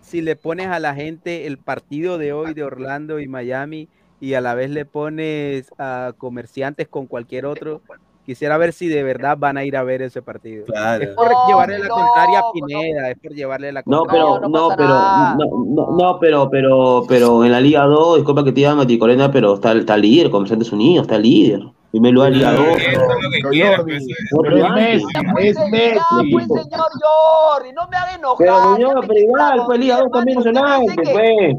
si 0.00 0.22
le 0.22 0.36
pones 0.36 0.68
a 0.68 0.78
la 0.78 0.94
gente 0.94 1.46
el 1.46 1.58
partido 1.58 2.16
de 2.18 2.32
hoy 2.32 2.54
de 2.54 2.64
Orlando 2.64 3.20
y 3.20 3.28
Miami 3.28 3.88
y 4.20 4.34
a 4.34 4.40
la 4.40 4.54
vez 4.54 4.70
le 4.70 4.84
pones 4.84 5.70
a 5.78 6.12
comerciantes 6.16 6.88
con 6.88 7.06
cualquier 7.06 7.46
otro, 7.46 7.82
quisiera 8.28 8.56
ver 8.58 8.72
si 8.72 8.86
de 8.88 9.02
verdad 9.02 9.36
van 9.38 9.56
a 9.56 9.64
ir 9.64 9.76
a 9.76 9.82
ver 9.82 10.02
ese 10.02 10.22
partido. 10.22 10.66
Claro. 10.66 11.02
Es 11.02 11.08
por 11.10 11.28
No, 11.32 11.46
llevarle 11.48 11.78
la 11.80 11.88
no, 11.88 11.94
contraria 11.94 12.38
a 12.38 12.42
no. 12.42 12.52
Pineda, 12.52 13.10
es 13.10 13.18
por 13.18 13.32
llevarle 13.32 13.72
la 13.72 13.82
No, 13.86 13.98
contraria. 14.00 14.24
pero, 14.24 14.40
no 14.40 14.48
no, 14.48 14.68
pasa 14.68 14.76
pero, 14.76 14.88
no, 14.94 15.64
no, 15.66 15.96
no, 15.96 16.18
pero, 16.20 16.50
pero, 16.50 17.04
pero 17.08 17.44
en 17.44 17.50
la 17.52 17.60
Liga 17.60 17.84
2, 17.84 18.16
disculpa 18.16 18.44
que 18.44 18.52
te 18.52 18.56
diga 18.60 18.74
Mati 18.74 18.98
Corena, 18.98 19.32
pero 19.32 19.54
está, 19.54 19.72
está 19.72 19.96
líder, 19.96 20.30
Comerciantes 20.30 20.70
Unidos, 20.70 21.06
está 21.06 21.18
líder. 21.18 21.62
Primer 21.90 22.12
lugar, 22.12 22.32
Liga 22.32 22.52
2. 22.52 22.66
Eso 22.66 22.76
es 22.76 24.06
Pero 24.30 24.42
pero 24.42 24.68
Messi, 24.74 25.04
pues, 25.32 25.46
es 25.46 25.54
señor, 25.56 25.70
Messi. 25.70 26.32
pues, 26.32 26.46
señor 26.46 26.88
Jordi, 27.02 27.72
no 27.72 27.88
me 27.88 27.96
haga 27.96 28.14
enojar. 28.14 28.36
Pero, 28.38 28.74
señor, 28.74 29.04
pero 29.08 29.20
igual, 29.20 29.62
pues 29.66 29.78
Liga 29.78 30.00
2 30.00 30.10
también 30.12 30.38
dice 30.38 30.52
pues. 31.12 31.56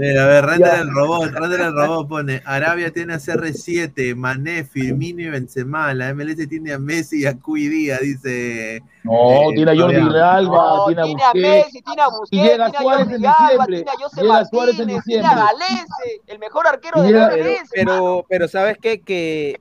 Eh, 0.00 0.18
a 0.18 0.26
ver, 0.26 0.44
render 0.44 0.74
el 0.80 0.90
robot, 0.90 1.30
render 1.32 1.60
el 1.60 1.72
robot 1.74 2.08
pone, 2.08 2.42
Arabia 2.44 2.92
tiene 2.92 3.14
a 3.14 3.18
CR7, 3.18 4.14
Mané, 4.16 4.64
Firmino 4.64 5.22
y 5.22 5.28
Benzema, 5.30 5.94
la 5.94 6.12
MLS 6.14 6.48
tiene 6.48 6.72
a 6.72 6.78
Messi 6.78 7.20
y 7.22 7.26
a 7.26 7.38
Cuy 7.38 7.68
Díaz, 7.68 8.00
dice. 8.00 8.82
No, 9.04 9.12
Eh, 9.50 9.54
tiene 9.54 9.70
a 9.70 9.76
Jordi 9.76 9.94
Fabián. 9.96 10.14
Alba, 10.16 10.56
no, 10.76 10.86
tiene 10.86 11.02
a 11.02 11.04
tiene 11.04 11.22
a 11.22 11.26
Busquets. 11.32 11.66
Messi, 11.66 11.82
tiene 11.82 12.02
a 12.02 12.08
Busquets, 12.08 12.28
Y 12.32 12.36
llega 12.42 12.70
tiene 12.70 12.76
a 12.76 12.80
Suárez 12.82 13.06
Jordi 13.06 13.14
en 13.14 13.20
diciembre. 13.22 13.76
tiene 13.76 13.90
a 13.90 13.94
José 14.02 14.22
Llega 14.22 14.44
Suárez 14.44 14.78
en 14.80 14.86
Martínez, 14.86 15.04
tiene 15.04 15.26
a 15.26 15.30
diciembre. 15.30 15.52
Galense, 15.60 16.20
el 16.26 16.38
mejor 16.38 16.66
arquero 16.66 17.02
de 17.02 17.10
la 17.12 17.28
Pero, 17.30 17.44
MLS. 17.44 17.70
pero, 17.74 18.26
pero 18.28 18.48
¿sabes 18.48 18.78
qué? 18.78 19.00
Que 19.00 19.60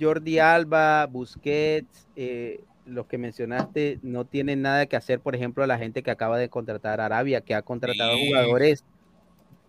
Jordi 0.00 0.38
Alba, 0.38 1.06
Busquets, 1.06 2.06
eh, 2.16 2.62
los 2.84 3.06
que 3.06 3.18
mencionaste, 3.18 3.98
no 4.02 4.24
tienen 4.24 4.62
nada 4.62 4.86
que 4.86 4.96
hacer, 4.96 5.20
por 5.20 5.34
ejemplo, 5.34 5.62
a 5.62 5.66
la 5.66 5.78
gente 5.78 6.02
que 6.02 6.10
acaba 6.10 6.38
de 6.38 6.48
contratar 6.48 7.00
a 7.00 7.06
Arabia, 7.06 7.40
que 7.40 7.54
ha 7.54 7.62
contratado 7.62 8.16
Sí. 8.16 8.28
jugadores 8.28 8.84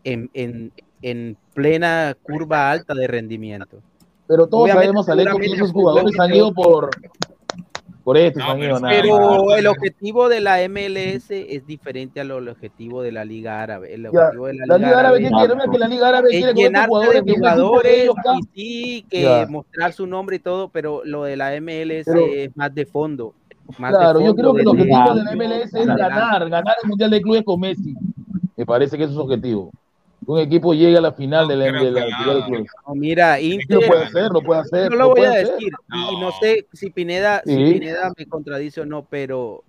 en, 0.03 0.30
en, 0.34 0.72
en 1.01 1.38
plena 1.53 2.16
curva 2.22 2.72
alta 2.72 2.93
de 2.93 3.07
rendimiento. 3.07 3.82
Pero 4.28 4.47
todos 4.47 4.64
Obviamente, 4.64 4.86
sabemos, 4.86 5.09
Alejo, 5.09 5.38
que 5.38 5.45
esos 5.45 5.72
jugadores 5.72 6.20
han 6.20 6.34
ido 6.34 6.53
por, 6.53 6.89
por 8.03 8.17
esto, 8.17 8.39
No, 8.39 8.55
pero 8.57 8.79
nada 8.79 9.57
el 9.57 9.67
objetivo 9.67 10.27
de 10.27 10.41
la 10.41 10.57
MLS 10.67 11.31
es 11.31 11.65
diferente 11.65 12.19
al 12.19 12.31
objetivo 12.31 13.01
de 13.01 13.11
la 13.13 13.23
Liga 13.23 13.61
Árabe. 13.61 13.93
El 13.93 14.03
Ya, 14.03 14.09
objetivo 14.09 14.47
de 14.47 14.53
la 14.55 14.65
La 14.65 14.77
Liga 14.77 14.87
Liga 14.87 14.99
Árabe, 14.99 15.17
Árabe 15.17 15.17
¿qué 15.23 15.29
quiere? 15.55 15.71
Que 15.71 15.77
la 15.79 15.87
Liga 15.87 16.07
Árabe 16.09 16.27
es 16.31 16.53
llenarse 16.53 16.87
jugadores 16.89 17.25
de 17.25 17.33
jugadores 17.35 17.93
ellos 17.93 18.15
y 18.53 18.59
sí 18.59 19.05
que 19.09 19.21
Ya. 19.21 19.47
mostrar 19.49 19.93
su 19.93 20.05
nombre 20.05 20.35
y 20.35 20.39
todo, 20.39 20.69
pero 20.69 21.01
lo 21.05 21.23
de 21.23 21.37
la 21.37 21.55
MLS 21.55 22.05
Pero- 22.05 22.25
es 22.33 22.55
más 22.57 22.73
de 22.75 22.85
fondo. 22.85 23.33
Más 23.77 23.93
de 23.93 23.97
Claro, 23.97 24.19
yo 24.21 24.35
creo 24.35 24.53
que 24.53 24.61
el 24.61 24.67
objetivo 24.67 25.13
de 25.15 25.23
la 25.23 25.31
MLS 25.35 25.73
es 25.79 25.85
ganar, 25.87 26.49
ganar 26.49 26.75
el 26.83 26.89
Mundial 26.89 27.09
de 27.09 27.21
Clubes 27.21 27.43
con 27.43 27.59
Messi. 27.61 27.93
Me 28.57 28.65
parece 28.65 28.97
que 28.97 29.03
ese 29.03 29.11
es 29.11 29.15
su 29.15 29.21
objetivo. 29.23 29.71
Que 30.26 30.32
Un 30.32 30.39
equipo 30.39 30.74
llegue 30.74 30.97
a 30.97 31.01
la 31.01 31.11
final 31.13 31.47
de 31.47 31.55
la, 31.55 31.65
de 31.65 31.71
la 31.71 31.80
Mundial 31.82 31.95
de 32.05 32.39
no. 32.39 32.45
Clubes. 32.45 32.71
No, 32.88 32.95
mira, 32.95 33.39
Inter, 33.41 33.80
lo 33.82 33.88
puede 33.88 34.03
hacer, 34.03 34.32
lo 34.32 34.41
puede 34.41 34.61
hacer. 34.61 34.91
no 34.91 34.97
lo 34.97 35.09
voy 35.09 35.21
a 35.26 35.32
decir 35.32 35.71
y, 35.93 36.13
y 36.13 36.19
no 36.19 36.21
No. 36.21 36.32
sé 36.41 36.67
si 36.74 36.89
Pineda, 36.89 37.41
si 37.45 37.55
Sí. 37.55 37.74
Pineda 37.74 38.11
me 38.17 38.26
contradice 38.26 38.82
o 38.82 38.86
no, 38.86 39.05
pero 39.09 39.63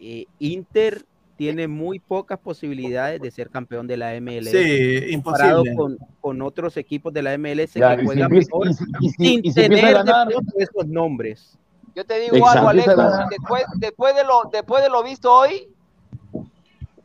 eh, 0.00 0.26
Inter 0.38 1.04
tiene 1.36 1.68
muy 1.68 2.00
pocas 2.00 2.38
posibilidades 2.38 3.20
de 3.20 3.30
ser 3.30 3.48
campeón 3.50 3.86
de 3.86 3.96
la 3.96 4.12
MLS. 4.20 4.50
Sí, 4.50 5.12
comparado 5.22 5.64
imposible. 5.64 5.76
con, 5.76 6.08
con 6.20 6.42
otros 6.42 6.76
equipos 6.76 7.12
de 7.12 7.22
la 7.22 7.38
MLS 7.38 7.74
Ya, 7.74 7.94
que 7.94 8.00
si 8.00 8.06
juegan 8.06 8.24
empieza- 8.24 8.48
mejor 8.52 8.68
y 8.68 8.74
si- 8.74 8.84
y 9.00 9.08
si- 9.10 9.16
sin 9.16 9.40
y 9.44 9.48
si 9.50 9.54
tener 9.60 9.84
de 9.84 9.92
ganar- 9.92 10.28
esos 10.56 10.86
nombres. 10.88 11.56
Yo 11.94 12.04
te 12.04 12.18
digo 12.20 12.36
Exacto. 12.36 12.58
algo, 12.58 12.68
Alejo, 12.70 12.90
después, 13.30 13.64
después, 13.76 14.14
de 14.16 14.24
lo, 14.24 14.42
después 14.52 14.82
de 14.82 14.88
lo 14.90 15.02
visto 15.04 15.32
hoy, 15.32 15.68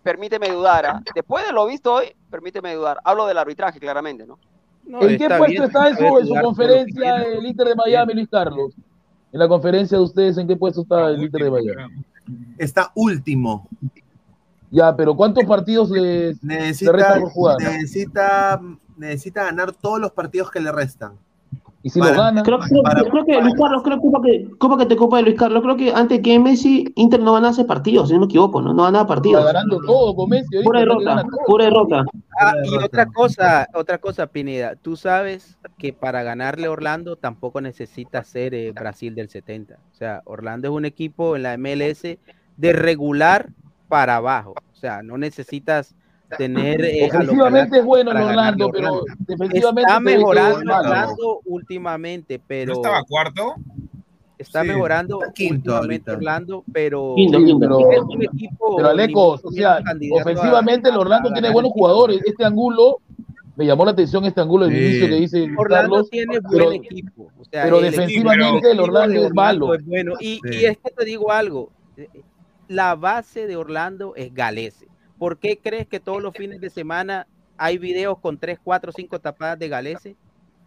permíteme 0.04 0.50
dudar, 0.50 0.86
¿ah? 0.86 1.04
Después 1.16 1.46
de 1.46 1.54
lo 1.54 1.66
visto 1.66 1.94
hoy, 1.94 2.16
permíteme 2.30 2.76
dudar. 2.76 3.00
Hablo 3.04 3.26
del 3.26 3.38
arbitraje, 3.38 3.80
claramente, 3.80 4.28
¿no? 4.28 4.38
No, 4.86 5.02
¿En 5.02 5.18
qué 5.18 5.28
puesto 5.28 5.46
bien, 5.46 5.64
está 5.64 5.90
en 5.90 5.98
su 5.98 6.04
lo 6.04 6.34
que 6.36 6.42
conferencia 6.42 7.24
el 7.24 7.46
Inter 7.46 7.68
de 7.70 7.76
Miami, 7.76 8.14
Luis 8.16 8.28
Carlos? 8.30 8.74
En 9.32 9.40
la 9.40 9.48
conferencia 9.48 9.98
de 9.98 10.04
ustedes, 10.04 10.38
¿en 10.38 10.48
qué 10.48 10.58
puesto 10.58 10.82
está 10.82 11.10
el 11.10 11.24
Inter 11.24 11.44
de 11.44 11.52
Miami? 11.52 12.04
Está 12.58 12.92
último. 12.94 13.68
Ya, 14.70 14.96
pero 14.96 15.16
¿cuántos 15.16 15.46
partidos 15.46 15.90
le, 15.90 16.34
le 16.34 16.38
Necesita, 16.42 16.92
restan 16.92 17.22
por 17.22 17.30
jugar? 17.32 17.58
necesita, 17.62 18.62
necesita 18.98 19.46
ganar 19.46 19.72
todos 19.72 20.00
los 20.00 20.12
partidos 20.12 20.52
que 20.52 20.60
le 20.60 20.72
restan. 20.72 21.14
Y 21.86 21.90
si 21.90 22.00
Para- 22.00 22.14
lo 22.16 22.22
gana, 22.22 22.44
Creo, 22.44 22.60
creo- 22.60 22.82
Para- 22.82 23.04
creo 23.04 23.26
que 23.26 23.42
Luis 23.42 23.56
Carlos, 23.56 23.84
creo 23.84 24.00
que, 24.22 24.78
que 24.80 24.86
te 24.86 24.96
culpa 24.96 25.18
de 25.18 25.24
Luis 25.24 25.36
Carlos. 25.38 25.62
Creo 25.62 25.76
que 25.76 25.92
antes 25.94 26.22
que 26.22 26.40
Messi, 26.40 26.86
Inter 26.96 27.20
no 27.20 27.34
ganaba 27.34 27.52
ese 27.52 27.66
partido, 27.66 28.06
si 28.08 28.14
no 28.14 28.22
me 28.22 28.26
equivoco, 28.26 28.62
¿no? 28.62 28.74
No 28.74 28.84
ganaba 28.84 29.04
está 29.04 29.16
partidos. 29.16 29.46
ganando 29.46 29.82
todo 29.82 30.16
con 30.16 30.30
Messi. 30.30 30.64
Pura 30.64 30.80
está 30.80 30.94
derrota, 30.94 31.24
pura 31.46 31.66
derrota. 31.66 32.06
Ah, 32.40 32.54
y 32.64 32.76
otra 32.78 33.06
cosa, 33.08 33.68
otra 33.74 33.98
cosa, 33.98 34.28
Pineda, 34.28 34.76
tú 34.82 34.96
sabes 34.96 35.58
que 35.78 35.92
para 35.92 36.24
ganarle 36.24 36.68
a 36.68 36.72
Orlando 36.72 37.18
tampoco 37.18 37.60
necesitas 37.60 38.28
ser 38.28 38.54
eh, 38.54 38.72
Brasil 38.72 39.14
del 39.14 39.28
70. 39.28 39.76
O 39.92 39.96
sea, 39.96 40.22
Orlando 40.24 40.70
es 40.70 40.74
un 40.74 40.86
equipo 40.86 41.36
en 41.36 41.44
la 41.44 41.58
MLS 41.58 42.18
de 42.56 42.74
regular 42.74 43.50
para 43.90 44.16
abajo. 44.16 44.54
O 44.72 44.76
sea, 44.76 45.04
no 45.04 45.18
necesitas 45.18 45.96
tener 46.38 46.84
eh, 46.86 47.08
Ofensivamente 47.12 47.80
es 47.80 47.86
bueno 47.86 48.12
en 48.12 48.18
Orlando, 48.18 48.70
pero 48.72 49.04
defensivamente 49.20 49.90
Está 49.92 50.00
mejorando. 50.00 50.74
Orlando 50.76 51.40
últimamente, 51.46 52.38
¿No 52.38 52.44
pero 52.48 52.74
estaba 52.74 53.04
cuarto? 53.04 53.56
está 54.38 54.62
Sí, 54.62 54.68
mejorando 54.68 55.22
está 55.22 55.34
quinto 55.34 55.54
últimamente 55.72 56.12
ahorita. 56.12 56.14
Orlando, 56.32 56.64
pero 56.74 57.14
Quinto, 57.16 57.40
Sí, 57.40 57.56
pero, 57.60 57.92
es 57.92 58.00
un 58.02 58.24
equipo 58.24 58.76
pero 58.76 58.90
Aleco, 58.90 59.40
o 59.44 59.52
sea, 59.52 59.76
a- 59.76 59.82
ofensivamente 60.20 60.90
el 60.90 60.98
Orlando 60.98 61.32
tiene 61.32 61.50
buenos 61.52 61.72
jugadores. 61.72 62.20
Este 62.26 62.44
ángulo, 62.44 62.98
me 63.56 63.66
llamó 63.66 63.86
la 63.86 63.92
atención 63.92 64.26
este 64.26 64.42
ángulo 64.42 64.66
del 64.66 64.76
Sí. 64.76 64.84
inicio 64.86 65.08
que 65.08 65.16
dice 65.16 65.44
Orlando 65.58 65.92
Carlos. 65.96 66.10
tiene 66.10 66.40
pero- 66.52 66.66
buen 66.66 66.84
equipo. 66.84 67.32
O 67.40 67.46
sea, 67.46 67.64
pero 67.64 67.78
el 67.80 67.84
defensivamente 67.86 68.58
equipo 68.58 68.72
el 68.72 68.80
Orlando 68.80 69.22
de 69.22 69.28
es 69.28 69.34
malo. 69.34 69.74
es 69.76 69.86
bueno. 69.86 70.14
Y, 70.20 70.42
Sí. 70.44 70.62
y 70.62 70.66
es 70.66 70.78
que 70.78 70.92
te 70.92 71.06
digo 71.06 71.32
algo, 71.32 71.70
eh, 71.96 72.10
la 72.68 72.96
base 72.96 73.46
de 73.48 73.56
Orlando 73.56 74.14
es 74.16 74.34
Galese. 74.34 74.88
¿Por 75.18 75.38
qué 75.38 75.60
crees 75.62 75.88
que 75.88 76.00
todos 76.00 76.22
los 76.22 76.36
fines 76.36 76.60
de 76.60 76.70
semana 76.70 77.28
hay 77.58 77.78
videos 77.78 78.20
con 78.20 78.38
3, 78.38 78.60
4, 78.64 78.92
5 78.92 79.20
tapadas 79.20 79.60
de 79.60 79.70
Galese? 79.70 80.16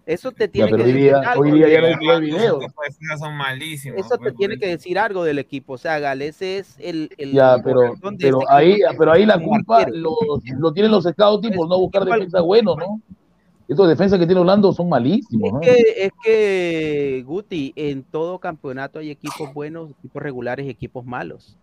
Eso 0.06 0.30
te 0.30 0.46
tiene 0.46 0.70
que 0.70 0.76
decir 0.76 0.94
día, 0.94 1.18
algo. 1.18 1.42
hoy 1.42 1.50
día 1.50 1.68
ya 1.68 1.80
no 1.80 1.86
hay, 1.88 1.92
Los 1.94 2.02
no 2.04 2.12
hay 2.12 2.20
video. 2.20 2.56
equipos 2.56 2.60
de 2.60 2.88
defensa 2.90 3.16
son 3.18 3.36
malísimos. 3.36 3.98
Eso 3.98 4.10
te 4.10 4.18
pues, 4.18 4.36
tiene 4.36 4.56
que 4.56 4.68
decir 4.68 4.98
algo 5.00 5.24
del 5.24 5.40
equipo. 5.40 5.72
O 5.72 5.78
sea, 5.78 5.98
Galese 5.98 6.58
es 6.58 6.76
el, 6.78 7.10
el 7.18 7.32
Ya, 7.32 7.56
pero, 7.62 7.94
pero 8.00 8.12
este 8.12 8.46
ahí, 8.48 8.78
pero 8.96 9.12
ahí 9.12 9.26
la 9.26 9.42
culpa 9.42 9.84
lo, 9.88 10.14
lo 10.58 10.72
tienen 10.72 10.92
los 10.92 11.04
scouting 11.04 11.52
por 11.54 11.68
no 11.68 11.78
buscar 11.78 12.04
defensa 12.04 12.40
bueno, 12.40 12.76
¿no? 12.76 13.00
Estos 13.66 13.88
defensas 13.88 14.20
que 14.20 14.26
tiene 14.26 14.40
Orlando 14.40 14.72
son 14.72 14.88
malísimos, 14.88 15.54
¿no? 15.54 15.60
Es 15.60 15.74
que, 15.74 16.04
es 16.04 16.12
que, 16.22 17.24
Guti, 17.26 17.72
en 17.74 18.04
todo 18.04 18.38
campeonato 18.38 19.00
hay 19.00 19.10
equipos 19.10 19.52
buenos, 19.52 19.90
equipos 19.90 20.22
regulares 20.22 20.66
y 20.66 20.70
equipos 20.70 21.04
malos. 21.04 21.58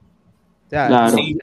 Sea, 0.74 0.88
Claro. 0.88 1.17
si, 1.17 1.38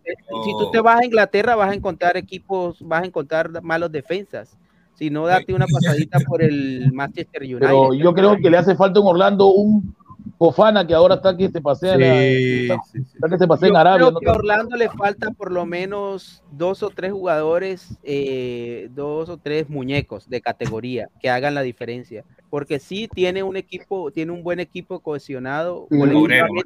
si 0.44 0.56
tú 0.58 0.70
te 0.72 0.80
vas 0.80 1.00
a 1.00 1.04
Inglaterra, 1.04 1.54
vas 1.54 1.70
a 1.70 1.74
encontrar 1.74 2.16
equipos, 2.16 2.78
vas 2.80 3.04
a 3.04 3.06
encontrar 3.06 3.62
malos 3.62 3.92
defensas. 3.92 4.58
Si 4.94 5.08
no, 5.08 5.24
date 5.24 5.54
una 5.54 5.66
pasadita 5.72 6.18
por 6.18 6.42
el 6.42 6.90
Manchester 6.92 7.42
United. 7.42 7.60
Pero 7.60 7.94
yo 7.94 8.12
creo 8.12 8.36
que 8.38 8.50
le 8.50 8.56
hace 8.58 8.74
falta 8.74 8.98
en 8.98 9.06
Orlando 9.06 9.46
un 9.52 9.94
Fofana 10.36 10.84
que 10.84 10.94
ahora 10.94 11.14
está 11.14 11.36
que 11.36 11.48
se 11.48 11.60
pasea, 11.60 11.94
en 11.94 12.00
la- 12.00 12.06
Sí, 12.20 12.62
está, 12.62 12.82
sí, 12.90 12.98
sí. 13.04 13.10
está 13.14 13.28
que 13.28 13.38
se 13.38 13.46
pasea 13.46 13.68
en 13.68 13.74
Yo 13.74 13.78
Arabia. 13.80 13.98
creo 13.98 14.10
¿no? 14.10 14.18
que 14.20 14.28
a 14.28 14.32
Orlando 14.32 14.76
le 14.76 14.88
falta 14.90 15.30
por 15.30 15.52
lo 15.52 15.64
menos 15.64 16.42
dos 16.50 16.82
o 16.82 16.90
tres 16.90 17.12
jugadores, 17.12 17.98
eh, 18.02 18.88
dos 18.90 19.28
o 19.28 19.36
tres 19.38 19.68
muñecos 19.70 20.28
de 20.28 20.40
categoría 20.40 21.08
que 21.20 21.30
hagan 21.30 21.54
la 21.54 21.62
diferencia. 21.62 22.24
Porque 22.50 22.80
sí 22.80 23.06
tiene 23.06 23.44
un 23.44 23.56
equipo, 23.56 24.10
tiene 24.10 24.32
un 24.32 24.42
buen 24.42 24.58
equipo 24.58 24.98
cohesionado, 24.98 25.86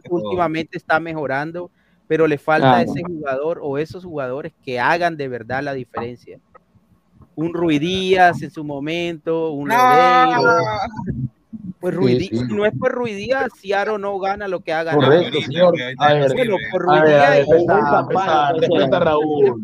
últimamente 0.09 0.79
está 0.79 0.99
mejorando, 0.99 1.71
pero 2.09 2.27
le 2.27 2.39
falta 2.39 2.75
Claro. 2.77 2.91
ese 2.93 3.03
jugador 3.03 3.61
o 3.63 3.79
esos 3.79 4.05
jugadores 4.05 4.53
que 4.65 4.79
hagan 4.81 5.17
de 5.17 5.29
verdad 5.29 5.63
la 5.63 5.73
diferencia. 5.75 6.39
Un 7.37 7.53
Ruidías 7.55 8.43
en 8.43 8.51
su 8.51 8.63
momento, 8.65 9.51
un 9.53 9.69
Lodeiro. 9.69 10.43
No. 10.43 10.53
Pues 11.81 11.95
Sí, 11.95 12.01
Ruidí- 12.01 12.29
sí. 12.31 12.37
si 12.39 12.45
no 12.55 12.65
es 12.65 12.73
por 12.79 12.93
Ruidías, 12.93 13.49
Ciaro 13.61 13.99
no 13.99 14.19
gana 14.19 14.49
lo 14.49 14.61
que 14.61 14.73
ha 14.73 14.83
ganado. 14.85 15.03
Correcto, 15.05 15.39
señor. 15.43 15.75
A 15.99 16.15
ver, 16.15 16.29
no 16.31 16.35
Bueno, 16.35 16.57
por 16.73 16.83
Ruidías 16.83 17.37
respeta 17.39 17.75
a. 17.79 18.03
Raúl. 18.03 18.61
respeta 18.61 18.97
a 18.97 19.01
Raúl. 19.01 19.63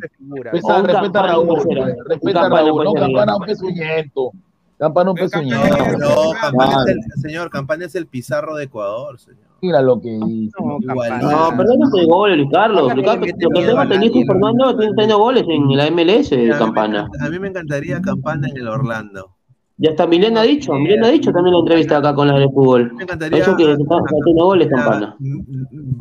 Respeta 2.07 2.41
a 2.43 2.49
Raúl. 2.51 2.85
No. 2.85 2.93
Campana 2.95 3.37
un 3.37 3.43
pezuñento. 3.47 4.33
Campana 4.79 5.11
un 5.11 5.17
pezuñento. 5.17 5.77
No, 5.99 6.33
Campana 6.41 6.85
es 6.87 6.97
el, 7.17 7.23
señor, 7.23 7.51
Campana 7.51 7.85
es 7.87 7.95
el 7.95 8.07
Pizarro 8.07 8.55
de 8.57 8.65
Ecuador, 8.65 9.19
señor. 9.19 9.50
Mira 9.63 9.83
lo 9.83 10.01
que 10.01 10.09
hizo. 10.09 10.57
No, 10.61 10.79
Igual. 10.81 11.21
No, 11.21 11.51
pero 11.57 11.69
no 11.79 11.91
tiene 11.91 12.07
goles, 12.07 12.37
Luis 12.39 12.49
Carlos. 12.53 12.95
Luis 12.95 13.07
Carlos, 13.07 13.29
Lo 13.43 13.51
que 13.51 13.63
tengo 13.67 13.79
a 13.79 13.83
entendido 13.85 13.85
nadie, 13.85 14.07
es 14.07 14.13
que 14.13 14.25
Fernando 14.27 14.77
tiene 14.77 14.93
teniendo 14.95 15.19
goles 15.19 15.45
en 15.49 15.77
la 15.77 15.91
MLS, 15.91 16.33
me 16.33 16.49
Campana. 16.59 17.09
a 17.21 17.29
mí 17.29 17.39
me 17.39 17.49
encantaría 17.49 18.01
Campana 18.01 18.49
en 18.49 18.57
el 18.57 18.69
Orlando. 18.69 19.37
Ya 19.83 19.91
está, 19.93 20.07
Milena 20.07 20.43
ha 20.43 20.45
dicho, 20.45 20.75
Milena 20.75 21.07
ha 21.07 21.11
dicho 21.11 21.33
también 21.33 21.55
la 21.55 21.61
entrevista 21.61 21.97
acá 21.97 22.15
con 22.15 22.29
la 22.29 22.39
de 22.39 22.47
fútbol. 22.51 22.93
Me 22.97 23.05
encantaría. 23.05 23.39
dicho 23.39 23.57
que 23.57 23.63
está- 23.73 23.97
que 24.09 24.15
tiene 24.27 24.43
goles, 24.43 24.69
Campana. 24.69 25.17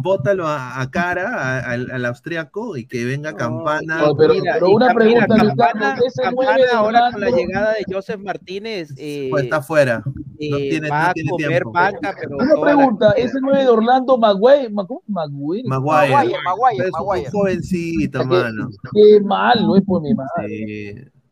Bótalo 0.02 0.48
a, 0.48 0.82
a 0.82 0.92
cara 0.92 1.30
a- 1.34 1.72
al, 1.72 1.90
al 1.90 2.06
austriaco 2.06 2.76
y 2.76 2.86
que 2.86 3.06
venga 3.06 3.34
Campana. 3.38 4.00
No, 4.02 4.16
pero- 4.18 4.34
Mira, 4.34 4.54
pero 4.56 4.70
y 4.70 4.74
una 4.74 4.94
pregunta, 4.94 5.28
mira, 5.30 5.48
Campana, 5.56 5.96
Campana 6.22 6.64
ahora 6.76 7.12
con 7.12 7.22
la 7.22 7.30
llegada 7.30 7.74
de 7.74 7.86
Joseph 7.94 8.20
Martínez 8.22 8.94
eh, 8.98 9.28
pues 9.32 9.44
está 9.46 9.62
fuera. 9.62 10.04
eh, 10.40 10.50
no 10.52 10.58
tiene- 10.58 10.90
va 10.90 11.04
no 11.04 11.10
a 11.10 11.14
tiene 11.14 11.30
comer 11.30 11.50
tiempo. 11.50 11.72
banca, 11.72 12.16
pero 12.20 12.36
Una 12.38 12.62
pregunta, 12.62 13.12
ese 13.12 13.38
9 13.42 13.60
de 13.64 13.70
Orlando, 13.70 14.18
Maguire, 14.18 14.70
Ma- 14.70 14.86
¿cómo? 14.86 15.04
Maguire. 15.08 15.64
Maguire. 15.70 16.14
Maguire, 16.14 16.38
Maguire, 16.44 16.86
Es 16.86 16.92
un 17.00 17.08
Maguire. 17.08 17.32
jovencito, 17.32 18.20
Qué- 18.20 18.26
mano. 18.26 18.70
Qué 18.94 19.22
mal, 19.22 19.62
no 19.66 19.76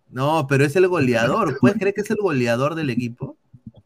No, 0.09 0.47
pero 0.47 0.65
es 0.65 0.75
el 0.75 0.87
goleador. 0.87 1.57
¿Puedes 1.59 1.77
creer 1.81 1.93
que 1.93 2.01
es 2.01 2.09
el 2.11 2.17
goleador 2.17 2.75
del 2.75 2.89
equipo? 2.89 3.35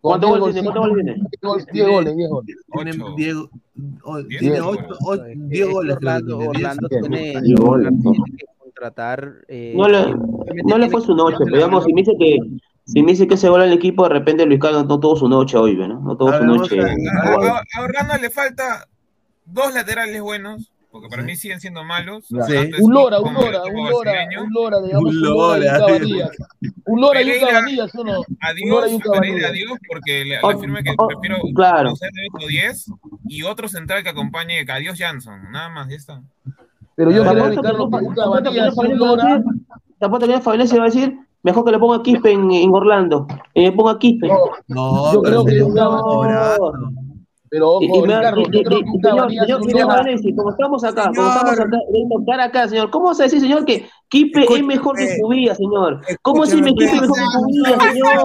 ¿Cuántos 0.02 0.30
goles 0.40 0.54
tiene? 0.56 0.70
¿Cuántos 0.72 0.90
goles 0.90 1.06
tiene? 1.06 1.22
golcitos, 1.42 1.74
diez 1.74 1.88
goles, 1.88 2.16
10 2.16 2.30
goles. 2.30 2.58
Tiene 2.74 3.04
Ocho. 3.04 3.16
Diego, 3.16 3.50
o- 4.04 4.24
Diez 4.24 4.40
tiene 4.40 4.60
goles. 4.60 4.84
ocho- 4.88 4.98
o- 5.06 5.14
Es 5.14 5.22
que- 5.22 5.28
10 5.36 5.52
es 5.52 5.68
que 5.68 5.74
goles. 5.74 5.96
Orlando, 5.96 6.38
tiene, 6.90 7.34
que 8.38 8.46
contratar. 8.64 9.34
eh, 9.48 9.74
No 9.76 10.78
le, 10.78 10.90
fue 10.90 11.02
su 11.02 11.16
noche, 11.16 11.38
pero 11.44 11.56
digamos, 11.58 11.84
si 11.84 11.94
me 11.94 12.02
dice 12.02 12.14
que 12.18 12.38
si 12.86 13.04
me 13.04 13.12
dice 13.12 13.28
que 13.28 13.36
ese 13.36 13.48
gol 13.48 13.62
al 13.62 13.72
equipo, 13.74 14.04
de 14.04 14.10
repente 14.10 14.46
Luis 14.46 14.60
Carlos 14.60 14.86
no 14.88 15.00
tuvo 15.00 15.16
su 15.16 15.30
noche 15.30 15.56
hoy, 15.56 15.78
¿no? 15.78 16.00
No 16.02 16.18
tuvo 16.18 16.34
su 16.36 16.44
noche. 16.44 16.80
a 16.82 17.82
Orlando 17.82 18.14
le 18.20 18.30
falta 18.32 18.88
dos 19.46 19.72
laterales 19.74 20.20
buenos, 20.22 20.72
porque 20.92 21.08
para 21.08 21.24
mí 21.24 21.36
siguen 21.36 21.60
siendo 21.62 21.84
malos. 21.84 22.26
Sí. 22.28 22.36
Un 22.82 22.94
Lora, 22.94 23.20
un 23.20 23.24
como 23.34 23.40
el 23.46 23.52
Lora, 23.54 23.64
un 23.66 23.90
Lora, 23.90 24.14
un 24.42 24.54
Lora, 24.54 24.82
digamos, 24.82 25.10
Un 25.10 25.18
un 25.18 25.22
Lora 25.24 25.58
y 25.62 25.62
un 25.62 25.72
Lora. 25.72 25.80
Cabanillas. 25.80 26.32
Un 26.86 27.02
Lora 27.02 27.22
y 27.22 27.26
un. 27.26 27.32
Un 27.32 28.70
Lora 28.70 28.88
Adiós, 28.90 28.92
y 28.92 28.96
un 28.96 29.02
a 29.02 29.20
Pereira, 29.20 29.48
adiós, 29.50 29.72
porque 29.88 30.26
le, 30.26 30.40
Oh, 30.44 30.50
le 30.50 30.56
afirmé 30.58 30.84
que 30.84 30.94
oh, 30.98 31.08
prefiero 31.08 31.38
claro. 31.56 31.94
usar 31.94 32.10
de 32.12 32.22
otro 32.34 32.48
10 32.48 32.86
y 33.28 33.44
otro 33.44 33.68
central 33.70 34.04
que 34.04 34.10
acompañe 34.10 34.66
que 34.66 34.72
adiós 34.72 34.98
Jansson, 35.00 35.52
nada 35.52 35.70
más, 35.70 35.88
ya 35.90 35.96
está. 35.96 36.22
Pero 36.96 37.12
yo 37.12 37.24
creo, 37.24 37.34
que 37.50 37.56
no- 37.56 37.90
que 37.90 37.96
un 37.96 38.14
Cabanillas 38.14 38.76
no 38.76 38.82
un 38.82 38.92
a 38.92 38.96
Lora. 38.96 39.44
que 40.00 40.42
Fabián 40.42 40.68
va 40.80 40.82
a 40.84 40.86
decir, 40.86 41.18
mejor 41.44 41.64
que 41.66 41.72
le 41.72 41.80
ponga 41.80 42.04
Quispe 42.04 42.32
en, 42.32 42.52
en 42.52 42.70
Orlando. 42.74 43.28
Me 43.56 43.72
ponga 43.72 43.98
Quispe. 43.98 44.28
No, 44.28 44.40
No, 44.68 45.14
Yo 45.14 45.22
creo 45.22 45.46
que 45.46 45.52
sería 45.52 45.66
Pero 47.52 47.80
Y- 47.82 47.86
y 47.86 47.92
ojo, 47.92 48.06
me- 48.08 48.16
Ricardo, 48.18 48.40
y- 48.40 48.44
yo 48.46 48.60
y- 48.62 48.64
creo 48.64 48.80
y- 48.80 48.84
que 48.84 48.90
un 48.92 49.02
señor, 49.02 49.32
y 49.32 49.38
señor, 49.40 49.60
como 50.38 50.52
estamos 50.52 50.84
acá, 50.86 51.04
como 51.04 51.14
Señor. 51.16 51.28
estamos 51.36 51.60
acá, 51.60 51.78
de 51.92 52.06
tocar 52.10 52.40
acá, 52.40 52.68
señor, 52.70 52.90
¿cómo 52.90 53.06
vas 53.08 53.20
a 53.20 53.24
decir, 53.24 53.42
señor, 53.42 53.66
que 53.66 53.90
Quispe 54.08 54.46
es 54.56 54.64
mejor 54.64 54.96
que. 54.96 55.18
Cubilla, 55.20 55.54
señor? 55.54 56.00
¿Cómo 56.22 56.46
decirme 56.46 56.74
Quispe 56.74 56.96
es 56.96 57.02
mejor 57.02 57.18
que 57.18 57.26
Cubilla, 57.38 57.80
señor? 57.92 58.22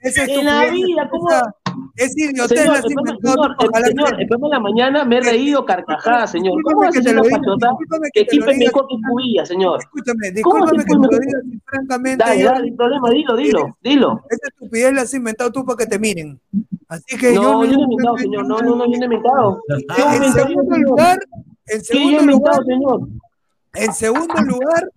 Esa 0.00 0.24
En 0.24 0.44
la 0.44 0.66
vida, 0.70 1.08
¿cómo? 1.10 1.28
Es 1.94 2.16
idiotez, 2.16 2.58
Señor, 2.58 2.80
problema 4.28 4.48
de 4.48 4.54
la 4.54 4.60
mañana 4.60 5.04
me 5.04 5.18
he 5.18 5.20
reído 5.20 5.64
carcajadas, 5.64 6.30
señor. 6.32 6.60
¿Cómo 6.62 6.80
vas 6.80 6.96
a 6.96 6.98
decir 7.00 7.14
lo 7.14 7.22
una 7.22 8.08
que 8.12 8.26
Quispe 8.26 8.50
es 8.50 8.58
mejor 8.58 8.86
que 8.88 8.96
Cubilla, 9.08 9.46
señor? 9.46 9.78
Escúchame, 9.80 10.32
¿Cómo 10.42 10.66
discúlpame 10.66 10.84
que 10.84 10.90
te 10.90 10.94
lo 10.94 11.18
diga 11.20 11.38
así, 11.38 11.60
francamente. 11.64 12.24
Dale, 12.24 12.42
dale, 12.42 12.64
sin 12.64 12.76
problema, 12.76 13.10
dilo, 13.10 13.36
dilo, 13.36 13.76
dilo. 13.80 14.22
Esa 14.28 14.48
estupidez 14.48 14.92
la 14.92 15.02
has 15.02 15.14
inventado 15.14 15.52
tú 15.52 15.64
para 15.64 15.76
que 15.78 15.86
te 15.86 15.98
miren. 15.98 16.40
Así 16.88 17.16
que 17.18 17.32
No, 17.32 17.64
yo 17.64 17.70
yo 17.72 17.76
no 17.76 17.80
he 17.80 17.82
inventado, 17.84 18.16
señor, 18.18 18.46
no, 18.46 18.58
no, 18.60 18.76
no, 18.76 18.84
yo 18.84 18.90
no 18.90 18.92
he 18.92 19.04
inventado. 19.04 19.62
Yo 19.68 20.12
En, 20.12 20.32
segundo 20.32 20.76
lugar, 20.78 21.18
en 21.66 21.80
¿Qué 21.82 21.94
yo 21.94 22.00
he 22.00 22.12
segundo 22.12 22.32
lugar, 22.32 22.64
señor? 22.64 23.00
en 23.74 23.92
segundo 23.92 24.34
lugar, 24.42 24.90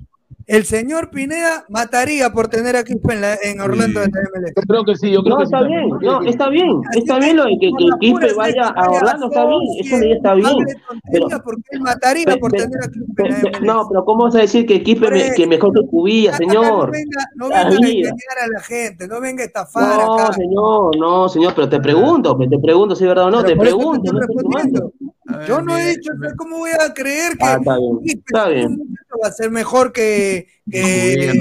el 0.50 0.66
señor 0.66 1.12
Pineda 1.12 1.64
mataría 1.70 2.32
por 2.32 2.48
tener 2.48 2.76
a 2.76 2.84
Quispe 2.84 3.14
en, 3.14 3.22
la- 3.22 3.36
en 3.44 3.62
Orlando 3.62 4.00
de 4.00 4.08
la 4.08 4.20
MLS. 4.34 4.54
Yo 4.56 4.62
creo 4.68 4.84
que 4.86 4.96
sí, 4.96 5.12
yo 5.12 5.22
creo 5.24 5.36
No, 5.36 5.40
que 5.42 5.46
sí. 5.46 5.54
está 5.54 5.62
bien, 5.68 5.90
no, 6.02 6.22
está 6.24 6.50
bien, 6.50 6.82
está 6.96 7.20
bien 7.20 7.38
lo 7.38 7.44
de 7.46 7.58
que, 7.60 7.70
que 7.78 7.86
Quispe 8.00 8.34
vaya 8.34 8.68
a 8.70 8.90
Orlando, 8.90 9.28
está 9.28 9.46
bien, 9.46 9.62
eso 9.80 9.96
ya 10.00 10.16
está 10.16 10.34
bien. 10.34 10.56
Tonterías 10.88 11.42
porque 11.44 11.62
él 11.70 11.82
mataría 11.82 12.38
por 12.40 12.52
tener 12.52 12.84
a 12.84 12.88
Quispe 12.90 13.14
pe- 13.16 13.26
en 13.30 13.32
la 13.44 13.50
MLS. 13.52 13.62
no, 13.68 13.88
pero 13.90 14.06
¿cómo 14.06 14.24
vas 14.24 14.36
a 14.36 14.40
decir 14.40 14.66
que 14.66 14.82
Quispe 14.82 15.12
me- 15.12 15.34
que 15.36 15.46
mejor 15.46 15.72
que 15.72 15.86
Cubilla, 15.88 16.32
No 16.32 16.38
señor? 16.38 16.92
venga, 16.92 17.26
no 17.36 17.46
venga 17.50 17.60
a 17.60 17.70
engañar 17.70 18.38
a 18.44 18.48
la 18.52 18.60
gente, 18.62 19.08
no 19.08 19.22
venga 19.22 19.44
a 19.44 19.46
estafar 19.46 19.84
No, 20.00 20.14
acá. 20.16 20.34
señor, 20.34 20.98
no, 20.98 21.30
señor, 21.30 21.54
pero 21.56 21.70
te 21.70 21.80
pregunto, 21.80 22.36
te 22.38 22.58
pregunto 22.58 22.96
si 22.96 23.04
es 23.04 23.08
verdad 23.10 23.26
o 23.26 23.30
no, 23.32 23.38
Pero 23.44 23.50
te 23.50 23.54
te 23.54 23.60
pregunto, 23.60 24.12
no 24.14 24.20
ver, 24.20 25.48
Yo 25.48 25.62
no 25.62 25.78
he 25.78 25.90
dicho, 25.92 26.12
¿cómo 26.38 26.58
voy 26.58 26.72
a 26.72 26.92
creer 26.92 27.38
que 27.38 27.46
Ah, 27.46 27.58
está 27.60 27.78
bien, 27.78 28.00
Quispe, 28.00 28.24
está 28.26 28.48
un 28.48 28.54
bien. 28.56 28.98
Va 29.24 29.30
a 29.30 29.32
ser 29.32 29.52
mejor 29.52 29.92
que, 29.92 30.48
el 30.72 31.40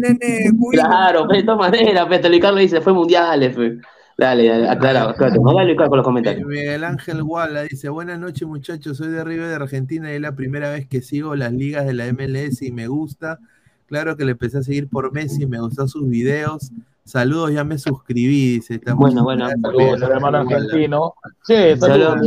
nene 0.00 0.50
Claro, 0.70 1.26
pero 1.26 1.40
de 1.40 1.44
todas 1.44 1.58
maneras, 1.58 2.06
pero 2.08 2.28
Luis 2.28 2.40
Carlos 2.40 2.60
dice, 2.60 2.80
fue 2.80 2.92
mundiales, 2.92 3.54
fe. 3.54 3.78
Dale, 4.18 4.48
dale, 4.48 4.68
aclara, 4.68 5.10
aclara, 5.10 5.34
no 5.34 5.54
dale 5.54 5.76
con 5.76 5.90
los 5.90 6.04
comentarios. 6.04 6.48
Miguel 6.48 6.84
Ángel 6.84 7.22
Guala 7.22 7.62
dice, 7.62 7.90
buenas 7.90 8.18
noches 8.18 8.48
muchachos, 8.48 8.96
soy 8.96 9.08
de 9.08 9.22
River 9.22 9.48
de 9.48 9.54
Argentina 9.56 10.10
y 10.10 10.16
es 10.16 10.20
la 10.20 10.34
primera 10.34 10.70
vez 10.70 10.86
que 10.88 11.02
sigo 11.02 11.36
las 11.36 11.52
ligas 11.52 11.84
de 11.86 11.92
la 11.92 12.10
MLS 12.12 12.62
y 12.62 12.72
me 12.72 12.86
gusta 12.88 13.38
Claro 13.86 14.16
que 14.16 14.24
le 14.24 14.32
empecé 14.32 14.58
a 14.58 14.62
seguir 14.62 14.88
por 14.88 15.12
Messi, 15.12 15.46
me 15.46 15.60
gustan 15.60 15.88
sus 15.88 16.08
videos. 16.08 16.70
Saludos, 17.06 17.52
ya 17.52 17.62
me 17.62 17.78
suscribí, 17.78 18.54
dice. 18.56 18.74
Está 18.74 18.94
Bueno, 18.94 19.22
bueno. 19.22 19.48
Saludos, 19.62 20.02
hermano 20.02 20.38
argentino. 20.38 21.14
Sí, 21.44 21.54
Saludos. 21.78 22.20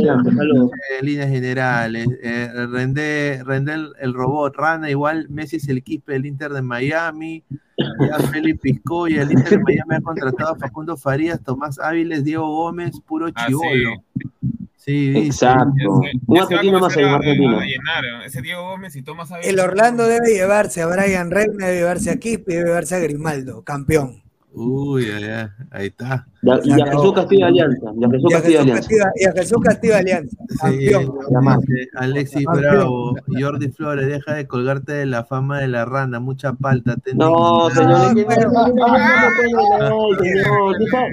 En 0.98 1.06
líneas 1.06 1.28
generales, 1.28 2.08
eh, 2.22 2.48
Rendé, 2.70 3.42
Rendé 3.44 3.74
el, 3.74 3.92
el 4.00 4.14
robot, 4.14 4.56
Rana, 4.56 4.88
igual 4.88 5.26
Messi 5.28 5.56
es 5.56 5.68
el 5.68 5.76
equipo 5.76 6.12
del 6.12 6.24
Inter 6.24 6.50
de 6.52 6.62
Miami, 6.62 7.44
ya 7.76 8.18
Felipe 8.30 8.58
Piscoya, 8.62 9.20
el 9.22 9.32
Inter 9.32 9.50
de 9.50 9.58
Miami 9.58 9.94
ha 9.96 10.00
contratado 10.00 10.54
a 10.54 10.56
Facundo 10.56 10.96
Farías, 10.96 11.42
Tomás 11.42 11.78
Áviles, 11.78 12.24
Diego 12.24 12.48
Gómez, 12.48 12.92
puro 13.06 13.26
Ah, 13.34 13.46
chivolo. 13.46 14.02
Sí, 14.76 15.10
dice. 15.10 15.26
Exacto. 15.26 16.00
Un 16.26 16.38
argentino 16.40 16.80
más 16.80 16.96
hay, 16.96 17.04
un 17.04 17.10
a- 17.10 17.14
argentino. 17.16 17.58
a 17.58 17.64
llenar, 17.64 18.04
¿eh? 18.06 18.24
Ese 18.24 18.40
Diego 18.40 18.62
Gómez 18.62 18.96
y 18.96 19.02
Tomás 19.02 19.30
Ávila. 19.30 19.46
El 19.46 19.60
Orlando 19.60 20.06
debe 20.06 20.32
llevarse 20.32 20.80
a 20.80 20.86
Brian 20.86 21.30
Reina, 21.30 21.66
debe 21.66 21.80
llevarse 21.80 22.10
a 22.10 22.16
Quispe, 22.16 22.54
debe 22.54 22.64
llevarse 22.64 22.94
a 22.94 22.98
Grimaldo, 22.98 23.62
campeón. 23.62 24.22
Uy, 24.52 25.06
ya, 25.06 25.20
ya, 25.20 25.56
ahí 25.70 25.86
está. 25.86 26.26
Y 26.42 26.50
a, 26.50 26.60
y 26.64 26.80
a 26.80 26.86
Jesús 26.86 27.12
Castillo 27.12 27.46
Alianza. 27.46 27.86
Y 27.96 28.04
a 28.04 28.08
Jesús 28.10 28.30
Castillo 28.32 28.60
Alianza. 28.60 28.88
Y 29.14 29.24
a 29.24 29.32
Jesús 29.32 29.58
Castillo 29.62 29.96
Alianza, 29.96 30.36
Sí, 30.48 30.56
campeón. 30.90 31.60
dice 31.66 31.88
Alexis 31.94 32.44
Campeón. 32.46 32.72
Bravo, 32.72 33.14
Jordi 33.38 33.68
Flores, 33.70 34.06
deja 34.08 34.34
de 34.34 34.46
colgarte 34.48 34.92
de 34.92 35.06
la 35.06 35.24
fama 35.24 35.60
de 35.60 35.68
la 35.68 35.84
rana, 35.84 36.18
mucha 36.18 36.52
palta. 36.54 36.96
No, 37.14 37.70
señores, 37.70 38.26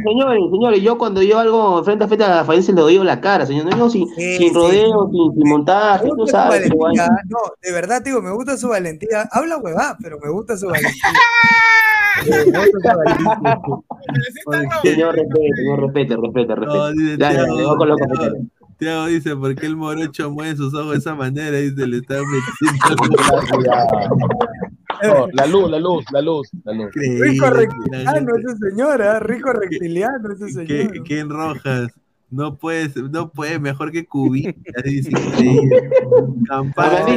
Señores, 0.04 0.40
señores, 0.52 0.82
yo 0.82 0.98
cuando 0.98 1.22
yo 1.22 1.40
algo 1.40 1.84
frente 1.84 2.06
a 2.06 2.08
frente 2.08 2.24
a 2.26 2.44
Farense 2.44 2.74
le 2.74 2.82
doy 2.82 2.98
la 3.04 3.22
cara, 3.22 3.46
señor. 3.46 3.66
No, 3.78 3.90
sin, 3.90 4.08
Sí, 4.16 4.38
sin 4.38 4.50
sí. 4.50 4.54
rodeo, 4.54 5.10
sin, 5.12 5.34
sin 5.36 5.50
montaje, 5.50 6.10
tú 6.18 6.26
sabes. 6.28 6.70
no, 6.70 7.38
de 7.62 7.72
verdad, 7.72 8.02
digo, 8.04 8.22
me 8.22 8.32
gusta 8.32 8.58
su 8.58 8.70
valentía. 8.70 9.28
Habla 9.32 9.58
huevada, 9.58 9.98
pero 10.02 10.18
me 10.24 10.30
gusta 10.32 10.58
su 10.58 10.68
valentía. 10.68 10.92
Eh. 12.26 12.52
Señor, 14.84 15.16
respete, 15.16 15.56
señor, 15.56 15.80
respete, 15.82 16.16
respete, 16.16 16.56
No, 16.56 16.88
respete. 16.90 17.18
Dale, 17.18 17.48
con 17.78 17.90
los 17.90 18.00
comentarios. 18.00 18.48
Thiago 18.78 19.08
dice, 19.08 19.36
¿por 19.36 19.56
qué 19.56 19.66
el 19.66 19.76
morocho 19.76 20.30
mueve 20.30 20.56
sus 20.56 20.74
ojos 20.74 20.92
de 20.92 20.98
esa 21.00 21.16
manera? 21.16 21.58
Dice, 21.58 21.88
le 21.88 21.98
está 21.98 22.16
metiendo. 22.16 23.04
No, 25.04 25.28
la 25.32 25.46
luz, 25.46 25.70
la 25.70 25.80
luz, 25.80 26.06
la 26.12 26.22
luz, 26.22 26.50
la 26.64 26.74
luz. 26.74 26.92
Rico 26.96 27.50
reptiliano 27.52 28.36
ese 28.36 28.58
señor, 28.58 29.02
¿ah? 29.04 29.20
rico 29.20 29.54
reptiliano 29.54 30.32
ese 30.32 30.66
¿Qué, 30.66 30.88
señor. 30.88 31.04
Ken 31.04 31.30
Rojas? 31.30 31.92
No 32.30 32.58
puedes, 32.58 32.96
no 32.96 33.32
puede, 33.32 33.58
mejor 33.58 33.92
que 33.92 34.06
Cubita, 34.06 34.54
dice 34.84 35.12
increíble. 35.12 35.90
Campana, 36.46 37.06
dice 37.06 37.16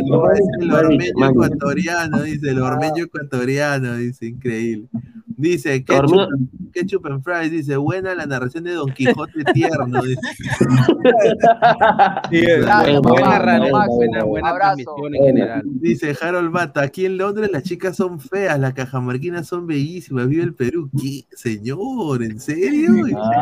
el 0.61 0.69
manito, 0.69 0.87
ormeño 0.87 1.31
ecuatoriano, 1.31 2.23
dice 2.23 2.51
el 2.51 2.59
ormeño 2.61 3.05
ecuatoriano, 3.05 3.97
dice 3.97 4.27
increíble. 4.27 4.87
Dice 5.37 5.85
Ormeño- 5.89 6.29
Ketchup, 6.71 7.07
and 7.07 7.23
Fries, 7.23 7.51
dice 7.51 7.77
buena 7.77 8.15
la 8.15 8.27
narración 8.27 8.65
de 8.65 8.75
Don 8.75 8.93
Quijote 8.93 9.45
tierno. 9.53 10.03
Dice. 10.03 10.21
buena 13.03 13.39
radio, 13.39 13.73
buena, 13.89 14.25
buena 14.25 14.55
transmisión 14.55 15.15
en 15.15 15.25
general. 15.25 15.63
Dice 15.65 16.17
Harold 16.21 16.53
Bata, 16.53 16.83
aquí 16.83 17.07
en 17.07 17.19
Londres 17.19 17.51
las 17.53 17.63
chicas 17.63 17.97
son 17.97 18.21
feas, 18.21 18.59
las 18.59 18.75
cajamarquinas 18.75 19.47
son 19.47 19.67
bellísimas, 19.67 20.29
vive 20.29 20.45
el 20.45 20.55
Perú. 20.55 20.91
¿Qué? 21.01 21.25
Señor, 21.37 22.23
¿en 22.23 22.41
serio? 22.41 22.91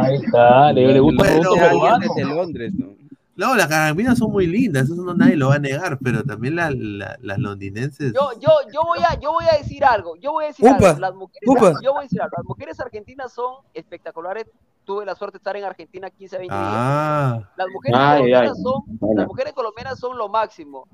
Ahí 0.02 0.16
está, 0.16 0.72
le, 0.72 1.00
gusta 1.00 1.36
Bueno, 1.36 1.98
el 2.16 2.28
Londres, 2.28 2.74
¿no? 2.74 2.97
No, 3.38 3.54
las 3.54 3.68
cajamarquinas 3.68 4.18
son 4.18 4.32
muy 4.32 4.46
lindas, 4.48 4.90
eso 4.90 4.96
no 4.96 5.14
nadie 5.14 5.36
lo 5.36 5.48
va 5.48 5.54
a 5.54 5.58
negar, 5.60 5.96
pero 6.02 6.24
también 6.24 6.56
la- 6.56 6.72
la- 6.72 7.16
las 7.22 7.38
londinenses. 7.38 8.12
Yo, 8.12 8.32
yo, 8.40 8.50
yo 8.74 8.80
voy 8.84 8.98
a, 8.98 9.18
yo 9.20 9.32
voy 9.32 9.44
a 9.50 9.56
decir 9.56 9.84
algo, 9.84 10.16
yo 10.16 10.32
voy 10.32 10.44
a 10.44 10.48
decir 10.48 10.66
Upa, 10.66 10.88
algo. 10.90 11.00
Las 11.00 11.14
mujeres, 11.14 11.48
upa. 11.48 11.72
yo 11.82 11.92
voy 11.92 12.00
a 12.00 12.02
decir 12.02 12.20
algo. 12.20 12.34
Las 12.36 12.44
mujeres 12.46 12.80
argentinas 12.80 13.32
son 13.32 13.54
espectaculares. 13.72 14.46
Tuve 14.84 15.04
la 15.06 15.14
suerte 15.14 15.34
de 15.34 15.38
estar 15.38 15.56
en 15.56 15.64
Argentina 15.64 16.10
15 16.10 16.34
a 16.36 16.38
20 16.40 16.54
días. 16.54 16.66
Ah, 16.66 17.40
Las 17.56 17.68
mujeres 17.68 17.98
Ay, 18.00 18.16
colombianas 18.18 18.52
ay. 18.56 18.62
son, 18.62 19.16
las 19.16 19.26
mujeres 19.28 19.52
colombianas 19.52 19.98
son 20.00 20.18
lo 20.18 20.28
máximo. 20.28 20.88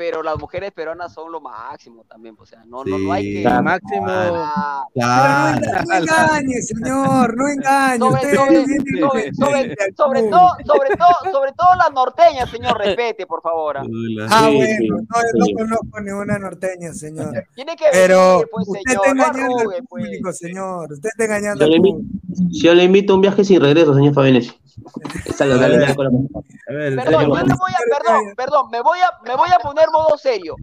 Pero 0.00 0.22
las 0.22 0.38
mujeres 0.38 0.72
peruanas 0.72 1.12
son 1.12 1.30
lo 1.30 1.42
máximo 1.42 2.04
también, 2.08 2.34
o 2.38 2.46
sea, 2.46 2.64
no, 2.64 2.82
no, 2.84 2.96
no 2.96 3.12
hay 3.12 3.22
que. 3.34 3.42
El 3.42 3.62
máximo. 3.62 4.06
Ah, 4.08 5.58
no, 5.60 5.82
no 5.84 5.94
engañe, 5.94 6.62
señor, 6.62 7.36
no 7.36 7.48
engañe. 7.48 7.98
sobre, 7.98 8.14
Usted 8.14 8.34
sobre, 8.34 8.64
viene- 8.64 9.00
sobre, 9.00 9.34
sobre, 9.34 9.76
sobre 9.94 10.22
todo, 10.22 10.48
sobre 10.64 10.96
todo, 10.96 11.32
sobre 11.32 11.52
todo 11.52 11.68
las 11.76 11.92
norteñas, 11.92 12.50
señor, 12.50 12.78
respete, 12.78 13.26
por 13.26 13.42
favor. 13.42 13.76
ah. 13.76 13.82
Sí, 13.84 14.16
bueno, 14.56 14.66
sí, 14.78 14.88
no, 14.88 14.96
yo 15.38 15.44
sí. 15.44 15.52
no 15.52 15.58
conozco 15.58 16.00
ninguna 16.00 16.38
norteña, 16.38 16.94
señor. 16.94 17.44
Tiene 17.54 17.76
que 17.76 17.84
Pero 17.92 18.32
venir, 18.36 18.48
pues, 18.52 18.68
usted 18.68 18.80
señor, 18.86 19.04
está 19.06 19.10
engañando 19.10 19.56
arrugue, 19.58 19.76
al 19.76 19.84
pues. 19.86 20.04
público, 20.06 20.32
señor. 20.32 20.92
Usted 20.94 21.08
está 21.10 21.24
engañando 21.26 21.60
Yo 21.60 21.64
al 21.66 21.70
le, 21.72 21.76
público. 21.76 21.98
invito, 21.98 22.58
yo 22.58 22.74
le 22.74 22.84
invito 22.84 23.12
a 23.12 23.16
un 23.16 23.20
viaje 23.20 23.44
sin 23.44 23.60
regreso, 23.60 23.94
señor 23.94 24.14
Fabianesi. 24.14 24.52
Con 25.36 25.48
la 25.48 25.56
ver, 26.68 26.96
Perdón, 26.96 27.22
yo 27.22 27.34
le 27.34 27.54
voy 27.54 27.72
a, 27.72 27.98
perdón, 27.98 28.34
perdón, 28.36 28.70
me 28.70 28.80
voy 28.80 28.98
a, 29.00 29.10
me 29.24 29.34
voy 29.36 29.48
a 29.50 29.58
poner 29.58 29.90
modo 29.90 30.16
serio. 30.16 30.54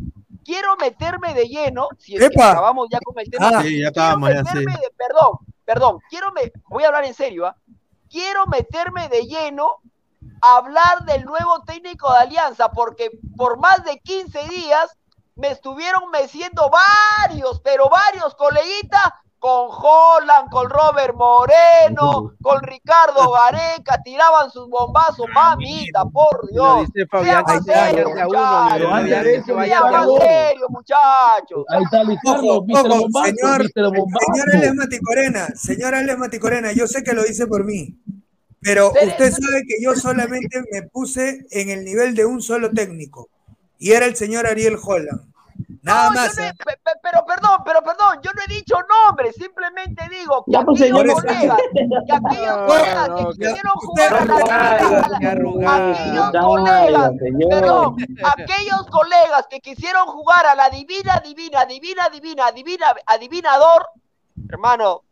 Quiero 0.43 0.77
meterme 0.77 1.33
de 1.33 1.45
lleno, 1.45 1.89
si 1.97 2.15
es 2.15 2.29
que 2.29 2.41
acabamos 2.41 2.87
ya 2.89 2.99
con 3.03 3.19
el 3.19 3.29
tema. 3.29 3.49
Ah, 3.49 3.61
sí, 3.61 3.79
ya 3.79 3.91
quiero 3.91 4.01
acabamos, 4.03 4.29
ya 4.29 4.43
meterme 4.43 4.73
sí. 4.73 4.79
de, 4.81 4.89
perdón, 4.95 5.39
perdón, 5.65 5.99
quiero 6.09 6.31
me, 6.31 6.51
voy 6.69 6.83
a 6.83 6.87
hablar 6.87 7.05
en 7.05 7.13
serio, 7.13 7.45
¿ah? 7.45 7.55
Quiero 8.09 8.45
meterme 8.47 9.09
de 9.09 9.23
lleno 9.23 9.81
a 10.41 10.57
hablar 10.57 11.03
del 11.05 11.25
nuevo 11.25 11.63
técnico 11.65 12.11
de 12.13 12.19
Alianza, 12.19 12.71
porque 12.71 13.11
por 13.35 13.59
más 13.59 13.83
de 13.83 13.99
15 13.99 14.47
días 14.47 14.97
me 15.35 15.49
estuvieron 15.49 16.09
meciendo 16.11 16.69
varios, 16.69 17.59
pero 17.61 17.89
varios 17.89 18.33
coleguitas 18.35 19.11
con 19.39 19.69
Holland, 19.69 20.49
con 20.49 20.67
Robert 20.69 21.13
Moreno, 21.15 22.33
con 22.41 22.61
Ricardo 22.63 23.31
Gareca, 23.31 24.01
tiraban 24.03 24.49
sus 24.49 24.67
bombazos, 24.67 25.27
mamita, 25.33 26.05
por 26.05 26.49
Dios. 26.51 26.87
dice 26.91 27.05
Fabián 27.07 27.43
Sean 27.45 27.45
que 27.45 27.53
más 27.53 27.65
se 27.65 27.71
vaya 27.71 27.89
serios, 27.91 28.13
de 28.15 28.21
a 28.21 28.27
uno, 28.27 28.33
dice 28.33 28.83
muchachos. 28.83 28.89
Fabián 28.89 29.23
que 29.23 29.43
se 29.43 29.51
vaya 29.53 29.77
Sean 29.77 29.89
de 29.91 29.95
a 29.95 29.99
más 29.99 30.07
uno. 30.07 30.21
serios, 30.21 30.69
muchachos. 30.69 31.65
Ahí 31.69 31.83
está 31.83 32.03
Luis 32.03 32.19
Carlos, 32.23 32.59
señor, 33.23 33.61
señor 33.71 34.49
Alex 34.55 34.75
Maticorena, 34.75 35.47
señor 35.55 35.95
Alex 35.95 36.17
Maticorena, 36.17 36.71
yo 36.73 36.87
sé 36.87 37.03
que 37.03 37.13
lo 37.13 37.23
dice 37.23 37.45
por 37.47 37.63
mí, 37.63 37.95
pero 38.59 38.91
Pero- 38.93 39.07
usted 39.11 39.31
sabe 39.31 39.61
que 39.67 39.75
yo 39.83 39.95
solamente 39.95 40.63
me 40.71 40.81
puse 40.83 41.45
en 41.51 41.69
el 41.69 41.85
nivel 41.85 42.15
de 42.15 42.25
un 42.25 42.41
solo 42.41 42.71
técnico, 42.71 43.29
y 43.77 43.91
era 43.91 44.07
el 44.07 44.15
señor 44.15 44.47
Ariel 44.47 44.77
Holland. 44.83 45.21
Nada 45.87 46.09
No, 46.09 46.15
yo 46.15 46.21
más. 46.21 46.37
no 46.37 46.43
he- 46.43 46.47
¿eh? 46.47 46.53
pe- 46.65 46.77
pe- 46.83 46.99
pero 47.01 47.25
perdón, 47.25 47.59
pero 47.65 47.81
perdón, 47.81 48.19
yo 48.21 48.31
no 48.33 48.41
he 48.43 48.53
dicho 48.53 48.75
nombres, 49.05 49.35
simplemente 49.35 50.03
digo 50.09 50.43
que 50.45 50.51
Ya, 50.51 50.61
pues, 50.61 50.81
aquellos 50.81 51.13
colegas, 51.13 51.57
que 51.73 52.13
aquellos 52.13 52.57
No, 52.57 52.65
colegas 52.67 53.07
no, 53.09 53.15
que 53.15 53.37
quisieron 53.39 53.73
jugar 53.77 54.13
a 54.13 54.25
la 54.25 54.35
divina, 54.35 55.75
aquellos 55.75 56.31
colegas, 56.45 57.11
señor. 57.19 57.49
perdón, 57.49 57.95
aquellos 58.23 58.87
colegas 58.91 59.47
que 59.49 59.59
quisieron 59.61 60.05
jugar 60.07 60.45
a 60.45 60.55
la 60.55 60.69
divina, 60.69 61.21
divina, 61.23 61.65
divina, 61.65 62.09
divina, 62.09 62.51
divina, 62.51 62.85
adivinador, 63.05 63.87
hermano, 64.49 65.03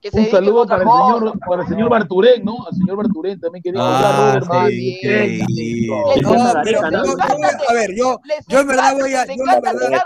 que 0.00 0.10
se 0.10 0.18
Un 0.20 0.30
saludo 0.30 0.66
para 0.66 0.82
el 0.82 0.88
señor, 0.88 1.38
para 1.46 1.62
el 1.62 1.68
señor 1.68 1.88
Barturén, 1.90 2.44
¿no? 2.44 2.66
Al 2.66 2.74
señor 2.74 2.96
Barturén 2.96 3.38
también 3.40 3.62
que 3.62 3.72
dijo 3.72 3.84
ya 3.84 4.08
Ah, 4.08 4.40
Robert 4.40 4.46
Moreno. 4.46 5.46
sí. 5.48 5.86
No, 6.22 6.52
pero 6.64 6.80
yo, 6.80 6.90
¿no? 6.90 7.04
yo 7.04 7.16
a, 7.68 7.72
ver, 7.74 7.94
yo, 7.94 8.20
yo 8.48 8.60
en 8.60 8.66
verdad 8.66 8.94
voy 8.98 9.14
a, 9.14 9.24
les 9.26 9.28
yo 9.28 9.32
en 9.34 9.40
encanta 9.40 9.72
verdad, 9.72 10.02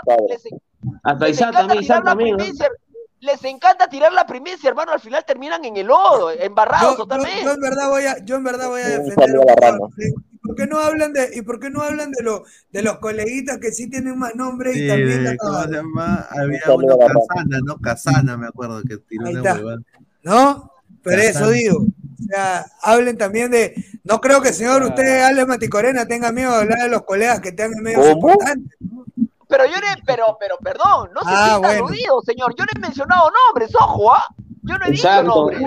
Hasta 1.03 1.25
les 1.25 1.35
Isaac 1.35 1.49
encanta 1.49 1.57
también, 1.59 1.79
tirar 1.79 1.83
Isaac 1.83 2.03
la 2.03 2.11
también. 2.11 2.31
¿no? 2.31 2.37
primicia, 2.37 2.69
les 3.21 3.43
encanta 3.45 3.87
tirar 3.87 4.13
la 4.13 4.25
primicia, 4.25 4.69
hermano, 4.69 4.91
al 4.91 4.99
final 4.99 5.23
terminan 5.25 5.63
en 5.65 5.77
el 5.77 5.87
lodo, 5.87 6.31
embarrados 6.31 6.83
yo, 6.83 6.91
yo, 6.91 6.97
totalmente. 6.97 7.43
yo 7.43 7.51
en 7.53 7.61
verdad 7.61 7.89
voy 7.89 8.03
a, 8.05 8.17
yo 8.23 8.35
en 8.35 8.43
verdad 8.43 8.67
voy 8.69 8.81
a 8.81 8.85
Un 8.99 9.05
defender 9.05 9.29
saludo 10.47 10.55
a 10.55 10.55
la 10.55 10.55
a 10.55 10.55
rana. 10.55 10.55
¿Y 10.55 10.55
por 10.55 10.55
qué 10.55 10.67
no 10.67 10.79
hablan 10.79 11.13
de, 11.13 11.29
y 11.33 11.41
por 11.41 11.59
qué 11.59 11.69
no 11.69 11.81
hablan 11.81 12.11
de 12.11 12.23
los 12.23 12.41
de 12.71 12.81
los 12.81 12.97
coleguitas 12.99 13.57
que 13.59 13.71
sí 13.71 13.89
tienen 13.89 14.17
más 14.17 14.35
nombre 14.35 14.71
y 14.71 14.79
Sí, 14.81 14.87
también 14.87 15.23
la 15.23 15.35
¿cómo 15.37 15.51
se 15.51 15.57
cagaron? 15.63 15.75
llama? 15.75 16.27
Había 16.29 16.61
uno. 16.73 16.97
Casana, 16.97 17.59
¿no? 17.65 17.77
Casana, 17.79 18.37
me 18.37 18.47
acuerdo 18.47 18.81
que 18.83 18.97
tiró 18.97 19.25
Ahí 19.27 19.35
está. 19.35 19.59
¿No? 20.23 20.71
Pero 21.03 21.21
eso 21.21 21.49
digo. 21.49 21.77
O 21.79 22.27
sea, 22.27 22.65
hablen 22.81 23.17
también 23.17 23.51
de. 23.51 23.75
No 24.03 24.19
creo 24.21 24.41
que, 24.41 24.53
señor, 24.53 24.81
usted, 24.83 25.21
Alex 25.23 25.47
Maticorena, 25.47 26.05
tenga 26.07 26.31
miedo 26.31 26.51
de 26.51 26.57
hablar 26.61 26.79
de 26.79 26.89
los 26.89 27.03
colegas 27.03 27.41
que 27.41 27.51
tengan 27.51 27.83
medios 27.83 28.01
¿Cómo? 28.07 28.31
importantes. 28.31 28.77
Pero 29.47 29.65
yo 29.65 29.73
no, 29.73 29.87
pero, 30.07 30.37
pero, 30.39 30.57
perdón, 30.57 31.09
no 31.13 31.21
se 31.21 31.27
Ah, 31.29 31.45
sienta 31.49 31.67
bueno. 31.67 31.85
aludido, 31.85 32.21
señor. 32.25 32.55
Yo 32.57 32.65
no 32.65 32.71
he 32.75 32.79
mencionado 32.79 33.29
nombres, 33.47 33.71
ojo, 33.75 34.13
¿ah? 34.13 34.25
Yo 34.67 34.77
no 34.77 34.85
he 34.85 34.91
dicho 34.91 35.07
Exacto. 35.07 35.35
nombres. 35.35 35.61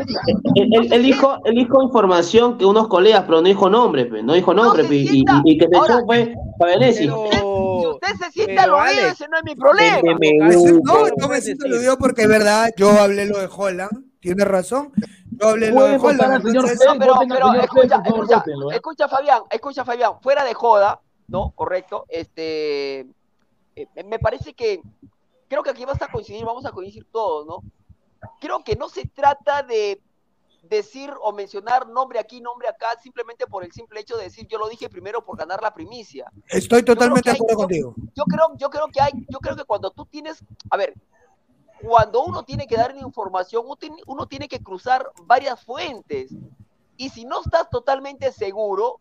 Él, 0.56 0.68
él- 0.72 0.92
él 0.92 1.02
dijo, 1.02 1.36
él 1.44 1.54
dijo 1.54 1.82
información 1.82 2.58
que 2.58 2.64
unos 2.64 2.88
colegas, 2.88 3.24
pero 3.26 3.40
no 3.40 3.48
dijo 3.48 3.70
nombre, 3.70 4.06
pe, 4.06 4.22
no 4.22 4.32
dijo 4.34 4.52
nombre, 4.54 4.82
se 4.82 4.88
pe, 4.88 4.94
y, 4.96 5.20
y- 5.20 5.24
y 5.44 5.58
que 5.58 5.66
se 5.68 5.76
Ahora, 5.76 5.94
echó 5.96 6.06
fue 6.06 6.34
Fabianesi. 6.58 7.04
Si 7.04 7.08
Pero, 7.30 7.90
usted 7.94 8.08
se 8.24 8.30
siente 8.32 8.54
pero, 8.60 8.78
aludido, 8.80 9.08
ese 9.08 9.28
no 9.28 9.36
es 9.38 9.44
mi 9.44 9.54
problema. 9.54 9.96
Méteme 10.02 10.48
Eso- 10.50 10.60
un- 10.62 10.80
no, 10.84 10.92
¿cómo 10.94 11.08
no 11.16 11.28
me 11.28 11.40
siento 11.40 11.66
aludido 11.66 11.96
porque 11.98 12.22
es 12.22 12.28
verdad, 12.28 12.70
yo 12.76 12.90
hablé 12.90 13.26
lo 13.26 13.38
de 13.38 13.48
Holland, 13.54 13.90
tiene 14.20 14.44
razón. 14.44 14.92
Yo 15.30 15.48
hablé 15.48 15.70
lo 15.70 15.84
de 15.84 15.96
Holland. 15.96 16.42
señor 16.42 16.64
entonces- 16.68 16.80
No, 16.86 16.98
pero, 16.98 17.14
pero 17.28 17.54
escucha, 17.54 18.02
escucha, 18.04 18.44
¿eh? 18.46 18.74
escucha, 18.74 19.08
Fabián, 19.08 19.42
escucha, 19.50 19.84
Fabián, 19.84 20.12
fuera 20.20 20.42
de 20.44 20.54
joda, 20.54 21.00
¿no? 21.28 21.52
Correcto. 21.54 22.04
Este, 22.08 23.00
eh, 23.76 23.86
me 24.04 24.18
parece 24.18 24.54
que 24.54 24.80
creo 25.48 25.62
que 25.62 25.70
aquí 25.70 25.84
vas 25.84 26.02
a 26.02 26.08
coincidir, 26.08 26.44
vamos 26.44 26.66
a 26.66 26.72
coincidir 26.72 27.06
todos, 27.12 27.46
¿no? 27.46 27.62
Creo 28.40 28.64
que 28.64 28.76
no 28.76 28.88
se 28.88 29.06
trata 29.06 29.62
de 29.62 30.02
decir 30.62 31.12
o 31.22 31.32
mencionar 31.32 31.88
nombre 31.88 32.18
aquí, 32.18 32.40
nombre 32.40 32.68
acá, 32.68 32.88
simplemente 33.02 33.46
por 33.46 33.64
el 33.64 33.72
simple 33.72 34.00
hecho 34.00 34.16
de 34.16 34.24
decir 34.24 34.46
yo 34.48 34.58
lo 34.58 34.68
dije 34.68 34.88
primero 34.88 35.24
por 35.24 35.38
ganar 35.38 35.62
la 35.62 35.72
primicia. 35.72 36.30
Estoy 36.48 36.82
totalmente 36.82 37.30
de 37.30 37.36
acuerdo 37.36 37.56
contigo. 37.56 37.94
Yo 38.14 38.24
creo, 38.24 38.56
yo 38.56 38.70
creo 38.70 38.88
que 38.88 39.00
hay, 39.00 39.12
yo 39.28 39.38
creo 39.38 39.56
que 39.56 39.64
cuando 39.64 39.90
tú 39.90 40.04
tienes, 40.06 40.44
a 40.70 40.76
ver, 40.76 40.94
cuando 41.82 42.24
uno 42.24 42.42
tiene 42.42 42.66
que 42.66 42.76
dar 42.76 42.96
información, 42.96 43.64
uno 44.06 44.26
tiene 44.26 44.48
que 44.48 44.62
cruzar 44.62 45.10
varias 45.24 45.62
fuentes. 45.62 46.32
Y 46.96 47.10
si 47.10 47.24
no 47.24 47.40
estás 47.40 47.70
totalmente 47.70 48.32
seguro, 48.32 48.98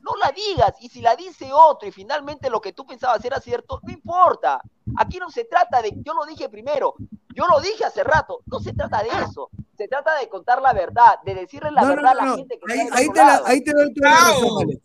no 0.00 0.16
la 0.16 0.32
digas. 0.32 0.74
Y 0.80 0.88
si 0.88 1.00
la 1.00 1.14
dice 1.14 1.52
otro 1.52 1.88
y 1.88 1.92
finalmente 1.92 2.50
lo 2.50 2.60
que 2.60 2.72
tú 2.72 2.84
pensabas 2.84 3.24
era 3.24 3.40
cierto, 3.40 3.80
no 3.82 3.92
importa. 3.92 4.60
Aquí 4.96 5.18
no 5.18 5.30
se 5.30 5.44
trata 5.44 5.82
de, 5.82 5.92
yo 6.02 6.14
lo 6.14 6.24
dije 6.26 6.48
primero, 6.48 6.94
yo 7.36 7.46
lo 7.46 7.60
dije 7.60 7.84
hace 7.84 8.02
rato, 8.02 8.40
no 8.46 8.58
se 8.60 8.72
trata 8.72 9.02
de 9.02 9.08
eso. 9.28 9.50
Se 9.76 9.86
trata 9.88 10.18
de 10.18 10.28
contar 10.28 10.62
la 10.62 10.72
verdad, 10.72 11.16
de 11.24 11.34
decirle 11.34 11.70
la 11.70 11.82
No, 11.82 11.88
no, 11.90 11.94
verdad 11.96 12.14
no, 12.14 12.20
a 12.20 12.24
la 12.24 12.30
no. 12.30 12.36
gente 12.38 12.58
que 12.58 12.72
Ahí, 12.72 12.78
está 12.80 12.96
ahí 12.96 13.08
te 13.10 13.18
la- 13.20 13.42
ahí 13.44 13.60
te 13.60 13.72
doy 13.72 13.92
toda 13.94 14.08
la 14.10 14.18
razón, 14.28 14.56
Alex. 14.62 14.82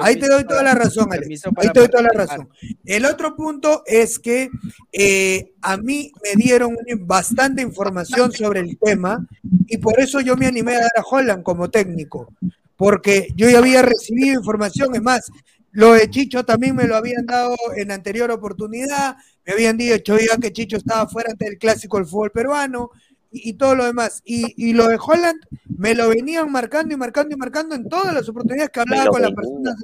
Ahí 0.00 0.16
te 0.16 0.26
doy 0.28 0.44
toda 0.44 0.62
la 0.62 0.74
razón, 0.74 1.12
Alex. 1.12 1.42
Ahí 1.56 1.68
te 1.70 1.80
doy 1.80 1.88
toda 1.88 2.02
la 2.04 2.08
razón. 2.14 2.48
El 2.84 3.04
otro 3.04 3.34
punto 3.36 3.82
es 3.84 4.18
que 4.18 4.48
eh, 4.92 5.52
a 5.60 5.76
mí 5.76 6.12
me 6.22 6.40
dieron 6.42 6.76
bastante 7.00 7.62
información 7.62 8.32
sobre 8.32 8.60
el 8.60 8.78
tema 8.78 9.26
y 9.66 9.76
por 9.78 9.98
eso 10.00 10.20
yo 10.20 10.36
me 10.36 10.46
animé 10.46 10.76
a 10.76 10.80
dar 10.82 10.92
a 10.96 11.02
Holland 11.08 11.42
como 11.42 11.68
técnico, 11.68 12.32
porque 12.76 13.28
yo 13.36 13.50
ya 13.50 13.58
había 13.58 13.82
recibido 13.82 14.38
información, 14.38 14.94
es 14.94 15.02
más, 15.02 15.30
lo 15.72 15.92
de 15.94 16.08
Chicho 16.10 16.44
también 16.44 16.76
me 16.76 16.86
lo 16.86 16.96
habían 16.96 17.26
dado 17.26 17.56
en 17.76 17.90
anterior 17.90 18.30
oportunidad, 18.30 19.16
me 19.46 19.52
habían 19.52 19.76
dicho 19.76 20.16
ya 20.18 20.36
que 20.40 20.52
Chicho 20.52 20.76
estaba 20.76 21.08
fuera 21.08 21.30
ante 21.32 21.46
el 21.48 21.58
clásico 21.58 21.96
del 21.96 22.06
fútbol 22.06 22.30
peruano 22.30 22.90
y, 23.30 23.50
y 23.50 23.52
todo 23.54 23.74
lo 23.74 23.84
demás. 23.84 24.22
Y, 24.24 24.52
y 24.68 24.72
lo 24.72 24.86
de 24.88 24.98
Holland 25.04 25.40
me 25.78 25.94
lo 25.94 26.08
venían 26.08 26.50
marcando 26.52 26.94
y 26.94 26.96
marcando 26.96 27.34
y 27.34 27.38
marcando 27.38 27.74
en 27.74 27.88
todas 27.88 28.14
las 28.14 28.28
oportunidades 28.28 28.70
que 28.70 28.80
hablaba 28.80 29.06
con 29.10 29.22
las 29.22 29.32
personas 29.32 29.76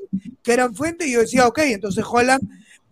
que 0.42 0.52
eran 0.52 0.74
fuentes 0.74 1.06
y 1.08 1.12
yo 1.12 1.20
decía, 1.20 1.46
ok, 1.46 1.58
entonces 1.64 2.04
Holland 2.08 2.42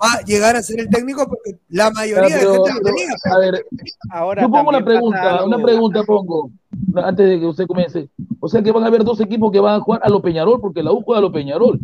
va 0.02 0.12
a 0.12 0.20
llegar 0.22 0.56
a 0.56 0.62
ser 0.62 0.80
el 0.80 0.88
técnico 0.90 1.26
porque 1.26 1.56
la 1.70 1.90
mayoría 1.90 2.36
Pero- 2.38 2.52
de 2.52 2.58
gente 2.58 2.72
lo 2.74 2.80
tenía. 2.82 3.08
a 3.32 3.38
ver, 3.38 3.64
Ahora 4.10 4.42
yo 4.42 4.50
pongo 4.50 4.68
una 4.70 4.84
pregunta, 4.84 5.44
una 5.44 5.62
pregunta 5.62 6.02
pongo, 6.04 6.50
antes 6.96 7.28
de 7.28 7.40
que 7.40 7.46
usted 7.46 7.66
comience. 7.66 8.08
O 8.40 8.48
sea 8.48 8.62
que 8.62 8.72
van 8.72 8.84
a 8.84 8.88
haber 8.88 9.04
dos 9.04 9.20
equipos 9.20 9.50
que 9.52 9.60
van 9.60 9.76
a 9.76 9.80
jugar 9.80 10.00
a 10.04 10.08
lo 10.10 10.20
Peñarol, 10.20 10.60
porque 10.60 10.82
la 10.82 10.92
U 10.92 11.02
juega 11.02 11.18
a 11.18 11.22
lo 11.22 11.32
Peñarol. 11.32 11.80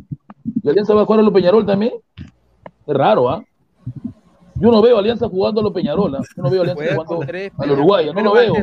¿Y 0.63 0.69
Alianza 0.69 0.93
va 0.95 1.03
a 1.03 1.05
jugar 1.07 1.21
a 1.21 1.23
lo 1.23 1.33
Peñarol 1.33 1.65
también? 1.65 1.93
Es 2.17 2.95
raro, 2.95 3.31
¿ah? 3.31 3.43
Yo 4.63 4.71
no 4.71 4.81
veo 4.81 4.97
a 4.97 5.01
Alianza 5.01 5.29
jugando 5.29 5.61
a 5.61 5.65
lo 5.65 5.73
Peñarol, 5.73 6.15
¿ah? 6.15 6.21
Yo 6.37 6.43
no 6.43 6.49
veo 6.51 6.61
a 6.61 6.65
Alianza 6.71 6.95
jugando 6.95 7.27
tres, 7.27 7.53
a 7.59 7.67
lo 7.67 7.73
Uruguay, 7.75 8.07
no 8.15 8.21
lo 8.23 8.33
veo. 8.33 8.55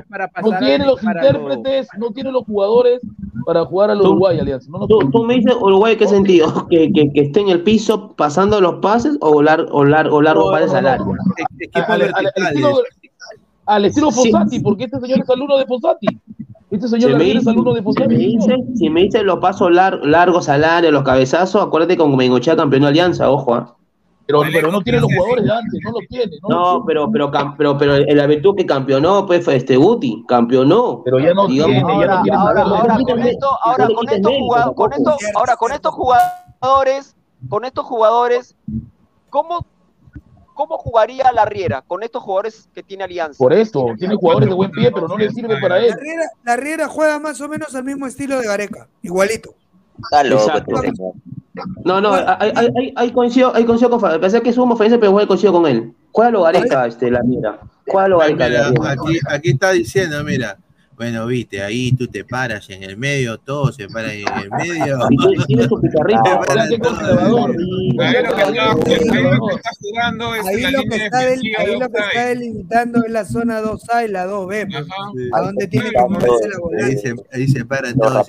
No 0.42 0.60
tiene 0.60 0.86
los 0.86 1.04
intérpretes, 1.04 1.88
no 1.98 2.12
tiene 2.12 2.32
los 2.32 2.44
jugadores 2.46 3.02
para 3.46 3.66
jugar 3.66 3.92
a 3.92 3.96
lo 3.96 4.04
Uruguay, 4.06 4.40
Alianza. 4.40 4.70
No, 4.72 4.80
no 4.80 4.88
¿Tú, 4.88 5.00
tú 5.12 5.24
me 5.26 5.36
dices 5.36 5.54
Uruguay, 5.60 5.98
¿qué 5.98 6.08
sentido? 6.08 6.68
¿Que, 6.70 6.92
que, 6.94 7.12
que 7.12 7.22
esté 7.22 7.42
en 7.42 7.50
el 7.50 7.62
piso 7.64 8.14
pasando 8.16 8.62
los 8.62 8.76
pases 8.76 9.18
o, 9.22 9.42
lar, 9.42 9.66
o, 9.72 9.84
lar, 9.84 10.08
o 10.08 10.22
largos 10.22 10.52
pases 10.52 10.72
no, 10.72 10.78
al 10.78 10.88
área? 10.88 11.06
al, 11.74 12.02
al- 12.02 12.14
al 12.14 12.26
estilo, 12.48 12.74
al 13.66 13.86
estilo 13.86 14.12
Sí. 14.12 14.32
Fossati, 14.32 14.60
porque 14.62 14.86
este 14.86 15.00
señor 15.00 15.20
es 15.20 15.30
alumno 15.30 15.58
de 15.58 15.66
Fossati. 15.66 16.08
Este 16.72 16.88
señor 16.88 17.12
Si 17.12 17.18
me, 17.18 17.24
dice, 17.26 17.50
alumno 17.50 17.74
de 17.74 17.80
si, 17.80 17.84
Fossati. 17.84 18.08
me 18.08 18.16
dice, 18.18 18.56
si 18.76 18.90
me 18.90 19.02
dice 19.02 19.24
los 19.24 19.40
pasos 19.40 19.70
lar- 19.72 20.00
largos 20.04 20.50
al 20.50 20.64
área, 20.64 20.92
los 20.92 21.04
cabezazos, 21.04 21.62
acuérdate 21.64 21.98
con 21.98 22.16
Bengochea 22.16 22.56
campeón 22.56 22.84
de 22.84 22.88
Alianza, 22.90 23.30
ojo. 23.30 23.56
¿ah? 23.56 23.76
Pero, 24.30 24.44
pero 24.54 24.72
no 24.72 24.82
tiene 24.82 25.00
los 25.00 25.12
jugadores 25.12 25.44
de 25.44 25.52
antes, 25.52 25.80
no 25.84 25.92
los 25.92 26.08
tiene. 26.08 26.38
No, 26.44 26.50
No, 26.50 26.86
pero, 26.86 27.12
pero, 27.12 27.32
pero, 27.58 27.78
pero 27.80 27.96
el 27.96 28.16
la 28.16 28.28
virtud 28.28 28.56
que 28.56 28.64
campeonó, 28.64 29.26
pues, 29.26 29.44
fue 29.44 29.56
este 29.56 29.76
Guti, 29.76 30.24
campeonó. 30.28 31.02
Pero 31.04 31.18
ya 31.18 31.34
no 31.34 31.48
Digamos, 31.48 31.76
tiene, 31.76 32.00
ya 32.00 32.18
no 32.18 32.22
tiene 32.22 32.38
ahora, 32.38 32.62
ahora, 32.62 32.98
con 33.04 33.24
esto, 33.24 33.48
ahora 33.64 33.88
con 33.88 34.10
estos 34.10 34.32
jugadores, 34.32 34.76
con 34.76 34.94
estos, 34.94 35.16
ahora 35.34 35.56
con 35.56 35.72
estos 35.72 35.94
jugadores, 35.96 37.16
con 37.50 37.66
estos 37.66 37.86
jugadores, 37.88 38.56
¿cómo, 39.32 39.66
cómo 40.54 40.78
jugaría 40.78 41.32
la 41.32 41.46
Riera 41.46 41.82
con 41.88 42.04
estos 42.04 42.22
jugadores 42.22 42.70
que 42.76 42.84
tiene 42.84 43.06
Alianza? 43.06 43.40
Por 43.40 43.52
eso, 43.52 43.88
tiene 43.98 44.14
jugadores 44.14 44.50
de 44.50 44.54
buen 44.54 44.70
pie, 44.70 44.92
pero 44.92 45.08
no 45.08 45.18
le 45.18 45.32
sirve 45.32 45.60
para 45.60 45.80
él. 45.80 45.90
La 45.90 45.96
Riera, 45.96 46.24
la 46.44 46.56
Riera 46.56 46.88
juega 46.88 47.18
más 47.18 47.42
o 47.42 47.50
menos 47.50 47.74
al 47.74 47.84
mismo 47.84 48.06
estilo 48.06 48.40
de 48.40 48.46
Gareca, 48.46 48.88
igualito. 49.02 49.56
Está 49.98 50.24
loco. 50.24 51.16
No, 51.84 52.00
no, 52.00 52.14
ahí, 52.14 53.12
coincido, 53.12 53.56
ahí 53.56 53.66
coincido 53.66 53.90
con 53.90 54.00
Fabián. 54.00 54.22
Pensé 54.22 54.42
que 54.42 54.50
es 54.50 54.58
un 54.58 54.72
ofensa, 54.72 54.98
pero 55.00 55.14
coincido 55.28 55.54
con 55.54 55.66
él. 55.66 55.94
Juega 56.12 56.32
lo 56.32 56.44
Gareca, 56.44 56.88
este, 56.88 57.12
la 57.12 57.22
mira. 57.24 57.60
Juega 57.88 58.08
lo 58.08 58.20
Gareca, 58.20 58.50
la 58.50 58.72
Mira, 58.72 58.92
aquí, 58.92 59.20
aquí 59.28 59.50
está 59.52 59.72
diciendo, 59.72 60.24
mira. 60.24 60.58
Bueno, 61.00 61.26
viste, 61.28 61.62
ahí 61.64 61.94
tú 61.94 62.08
te 62.08 62.26
paras 62.26 62.70
en 62.70 62.84
el 62.84 62.98
medio, 62.98 63.38
todos 63.38 63.78
se 63.78 63.88
paran 63.88 64.12
en 64.12 64.28
el 64.28 64.50
medio. 64.52 64.98
Todos. 65.80 66.80
conservador. 66.80 67.56
Ahí 68.00 68.14
lo 68.24 68.36
que 68.36 68.42
está, 68.42 68.72
ahí 68.72 69.24
lo 69.24 69.48
que 69.48 69.56
está 69.56 69.70
jugando 69.80 70.36
es 70.36 70.46
Ahí 70.46 70.62
la 70.62 70.72
lo, 70.72 70.80
que 70.82 70.84
línea 70.90 71.06
está 71.06 71.20
del- 71.20 71.30
defensiva 71.40 71.60
ahí 71.62 71.66
de 71.68 71.72
lo 71.74 71.80
que 71.80 71.86
está 71.86 72.04
offside. 72.06 72.28
delimitando 72.28 73.04
es 73.06 73.12
la 73.12 73.26
zona 73.26 73.62
2A 73.62 74.06
y 74.06 74.12
la 74.12 74.28
2B. 74.28 74.68
pues. 74.72 74.86
Sí. 74.86 75.30
a 75.34 75.42
dónde 75.42 75.68
tiene 75.68 75.90
que 75.90 76.02
moverse 76.02 76.50
la 76.50 76.56
Ahí 76.56 76.62
volante. 76.62 76.98
se, 76.98 77.16
ahí 77.32 77.48
se 77.48 77.66
paran 77.66 77.96
todos. 77.98 78.28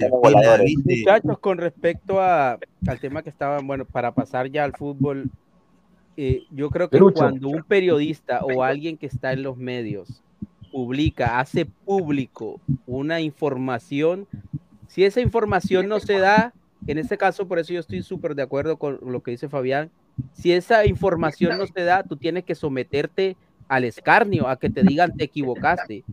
¿viste? 0.65 0.97
Muchachos, 1.01 1.39
con 1.41 1.59
respecto 1.59 2.21
a, 2.21 2.59
al 2.87 3.01
tema 3.01 3.23
que 3.23 3.31
estaban, 3.31 3.67
bueno, 3.67 3.85
para 3.85 4.13
pasar 4.15 4.49
ya 4.51 4.63
al 4.65 4.73
fútbol, 4.77 5.29
eh, 6.17 6.45
yo 6.51 6.71
creo 6.71 6.89
que 6.89 6.99
Perucho. 6.99 7.15
cuando 7.19 7.49
un 7.49 7.63
periodista 7.65 8.41
o 8.45 8.63
alguien 8.63 8.97
que 8.97 9.07
está 9.07 9.33
en 9.33 9.43
los 9.43 9.57
medios 9.57 10.23
publica, 10.71 11.39
hace 11.41 11.67
público 11.67 12.61
una 12.87 13.21
información, 13.21 14.27
si 14.89 15.05
esa 15.05 15.21
información 15.21 15.89
no 15.89 16.01
se 16.01 16.19
da, 16.19 16.53
en 16.87 16.99
este 16.99 17.19
caso, 17.19 17.47
por 17.47 17.59
eso 17.59 17.73
yo 17.73 17.81
estoy 17.81 18.03
súper 18.03 18.35
de 18.35 18.43
acuerdo 18.43 18.79
con 18.79 18.99
lo 19.03 19.23
que 19.23 19.33
dice 19.33 19.49
Fabián, 19.49 19.91
si 20.33 20.53
esa 20.53 20.87
información 20.87 21.59
no 21.59 21.67
se 21.67 21.83
da, 21.85 22.03
tú 22.03 22.17
tienes 22.17 22.45
que 22.45 22.55
someterte 22.55 23.37
al 23.69 23.85
escarnio, 23.85 24.49
a 24.49 24.59
que 24.59 24.71
te 24.71 24.83
digan 24.83 25.17
te 25.17 25.25
equivocaste. 25.25 26.05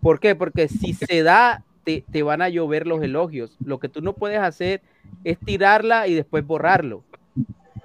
¿Por 0.00 0.20
qué? 0.20 0.34
Porque 0.34 0.68
si 0.68 0.94
se 0.94 1.22
da, 1.22 1.64
te, 1.84 2.04
te 2.10 2.22
van 2.22 2.42
a 2.42 2.48
llover 2.48 2.86
los 2.86 3.02
elogios. 3.02 3.56
Lo 3.64 3.78
que 3.78 3.88
tú 3.88 4.00
no 4.00 4.14
puedes 4.14 4.38
hacer 4.38 4.82
es 5.22 5.38
tirarla 5.38 6.08
y 6.08 6.14
después 6.14 6.44
borrarlo. 6.46 7.04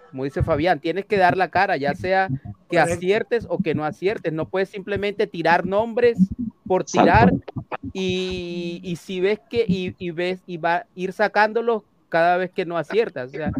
Como 0.09 0.23
dice 0.23 0.43
Fabián, 0.43 0.79
tienes 0.79 1.05
que 1.05 1.17
dar 1.17 1.37
la 1.37 1.49
cara, 1.49 1.77
ya 1.77 1.93
sea 1.93 2.29
que 2.69 2.79
aciertes 2.79 3.45
o 3.49 3.59
que 3.59 3.75
no 3.75 3.85
aciertes. 3.85 4.33
No 4.33 4.49
puedes 4.49 4.69
simplemente 4.69 5.27
tirar 5.27 5.65
nombres 5.65 6.17
por 6.65 6.83
tirar 6.83 7.33
y, 7.93 8.79
y 8.83 8.95
si 8.97 9.19
ves 9.19 9.39
que 9.49 9.65
y, 9.67 9.95
y 9.97 10.11
ves 10.11 10.41
y 10.45 10.57
va 10.57 10.75
a 10.75 10.85
ir 10.95 11.13
sacándolos 11.13 11.83
cada 12.09 12.37
vez 12.37 12.51
que 12.51 12.65
no 12.65 12.77
aciertas. 12.77 13.29
O 13.29 13.31
sea, 13.31 13.51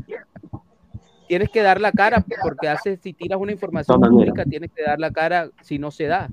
tienes 1.27 1.49
que 1.49 1.61
dar 1.61 1.79
la 1.81 1.91
cara 1.91 2.23
porque 2.41 2.69
haces 2.69 2.99
si 3.01 3.13
tiras 3.13 3.39
una 3.39 3.51
información 3.51 4.01
pública, 4.01 4.45
tienes 4.45 4.71
que 4.71 4.83
dar 4.83 4.99
la 4.99 5.11
cara 5.11 5.49
si 5.61 5.77
no 5.79 5.91
se 5.91 6.05
da. 6.05 6.29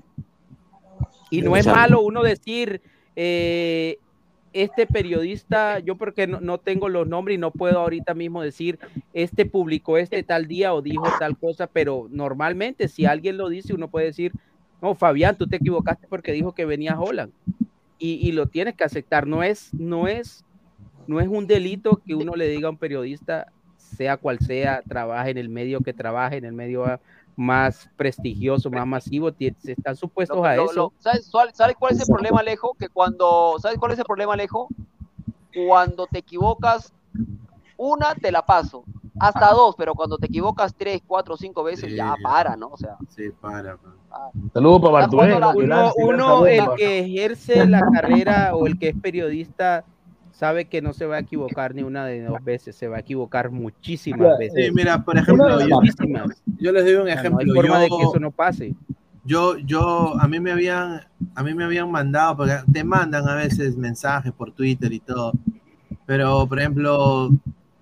Y 1.30 1.42
no 1.42 1.56
es 1.56 1.66
malo 1.66 2.00
uno 2.00 2.22
decir, 2.22 2.80
eh, 3.16 3.98
este 4.54 4.86
periodista, 4.86 5.80
yo 5.80 5.96
porque 5.96 6.26
no, 6.26 6.40
no 6.40 6.58
tengo 6.58 6.88
los 6.88 7.06
nombres 7.06 7.34
y 7.34 7.38
no 7.38 7.50
puedo 7.50 7.80
ahorita 7.80 8.14
mismo 8.14 8.40
decir, 8.40 8.78
este 9.12 9.44
publicó 9.44 9.98
este 9.98 10.22
tal 10.22 10.46
día 10.46 10.72
o 10.72 10.80
dijo 10.80 11.04
tal 11.18 11.36
cosa, 11.36 11.66
pero 11.66 12.06
normalmente 12.10 12.88
si 12.88 13.04
alguien 13.04 13.36
lo 13.36 13.48
dice, 13.48 13.74
uno 13.74 13.88
puede 13.88 14.06
decir, 14.06 14.32
no, 14.80 14.94
Fabián, 14.94 15.36
tú 15.36 15.46
te 15.46 15.56
equivocaste 15.56 16.06
porque 16.08 16.32
dijo 16.32 16.52
que 16.52 16.64
venía 16.64 16.98
Holland. 16.98 17.32
Y, 17.98 18.14
y 18.26 18.32
lo 18.32 18.46
tienes 18.46 18.74
que 18.74 18.84
aceptar. 18.84 19.26
No 19.26 19.42
es, 19.42 19.72
no 19.72 20.08
es, 20.08 20.44
no 21.06 21.20
es 21.20 21.28
un 21.28 21.46
delito 21.46 22.02
que 22.04 22.14
uno 22.14 22.36
le 22.36 22.48
diga 22.48 22.68
a 22.68 22.70
un 22.70 22.76
periodista, 22.76 23.46
sea 23.76 24.16
cual 24.18 24.38
sea, 24.40 24.82
trabaje 24.86 25.30
en 25.30 25.38
el 25.38 25.48
medio 25.48 25.80
que 25.80 25.92
trabaje, 25.92 26.36
en 26.36 26.44
el 26.44 26.52
medio 26.52 27.00
más 27.36 27.88
prestigioso, 27.96 28.70
más 28.70 28.86
masivo, 28.86 29.30
están 29.38 29.96
supuestos 29.96 30.36
Lo- 30.36 30.44
a 30.44 30.56
lo- 30.56 30.64
eso. 30.66 30.74
lo- 30.74 30.92
¿sabes, 30.98 31.28
cuál- 31.30 31.54
sabes 31.54 31.76
cuál 31.78 31.92
es 31.94 32.00
el 32.00 32.06
problema, 32.06 32.40
Alejo? 32.40 32.74
Que 32.78 32.88
cuando, 32.88 33.56
¿sabes 33.60 33.78
cuál 33.78 33.92
es 33.92 33.98
el 33.98 34.04
problema, 34.04 34.34
Alejo? 34.34 34.68
Cuando 35.66 36.06
te 36.06 36.18
equivocas, 36.18 36.92
una 37.76 38.14
te 38.14 38.30
la 38.32 38.44
paso, 38.44 38.84
hasta 39.18 39.50
dos, 39.52 39.74
pero 39.76 39.94
cuando 39.94 40.18
te 40.18 40.26
equivocas 40.26 40.74
tres, 40.76 41.00
cuatro, 41.06 41.36
cinco 41.36 41.62
veces, 41.64 41.90
Sí. 41.90 41.96
ya 41.96 42.14
para, 42.22 42.56
¿no? 42.56 42.68
O 42.68 42.76
sea, 42.76 42.96
Sí, 43.08 43.30
para. 43.40 43.76
pa. 43.76 44.30
Saludos 44.52 44.80
para 44.80 44.92
Bartuel. 44.92 45.34
uno, 45.34 45.92
uno, 45.96 46.46
el 46.46 46.64
que 46.76 47.00
ejerce 47.00 47.66
la 47.66 47.80
carrera 47.92 48.54
o 48.54 48.66
el 48.66 48.78
que 48.78 48.90
es 48.90 48.96
periodista 49.00 49.84
sabe 50.34 50.64
que 50.66 50.82
no 50.82 50.92
se 50.92 51.06
va 51.06 51.16
a 51.16 51.20
equivocar 51.20 51.74
ni 51.74 51.82
una 51.82 52.04
de 52.06 52.22
dos 52.24 52.42
veces, 52.44 52.74
se 52.76 52.88
va 52.88 52.96
a 52.96 53.00
equivocar 53.00 53.50
muchísimas 53.50 54.36
veces. 54.38 54.66
Sí, 54.66 54.72
mira, 54.74 55.02
por 55.04 55.16
ejemplo, 55.16 55.60
yo, 55.60 55.76
Muchísimas. 55.80 56.42
yo 56.58 56.72
les 56.72 56.84
doy 56.84 56.94
un 56.94 57.08
ejemplo. 57.08 57.44
no 57.44 57.52
hay 57.52 57.56
forma 57.56 57.74
yo, 57.76 57.80
de 57.80 57.88
que 57.88 58.02
eso 58.02 58.18
no 58.20 58.30
pase. 58.32 58.74
yo, 59.24 59.56
yo, 59.58 60.14
a 60.20 60.26
mí 60.26 60.40
me 60.40 60.50
habían, 60.50 61.00
a 61.36 61.42
mí 61.44 61.54
me 61.54 61.64
habían 61.64 61.90
mandado, 61.90 62.36
porque 62.38 62.54
te 62.72 62.82
mandan 62.82 63.28
a 63.28 63.36
veces 63.36 63.76
mensajes 63.76 64.32
por 64.32 64.50
Twitter 64.50 64.92
y 64.92 65.00
todo, 65.00 65.32
pero 66.04 66.46
por 66.48 66.58
ejemplo, 66.58 67.30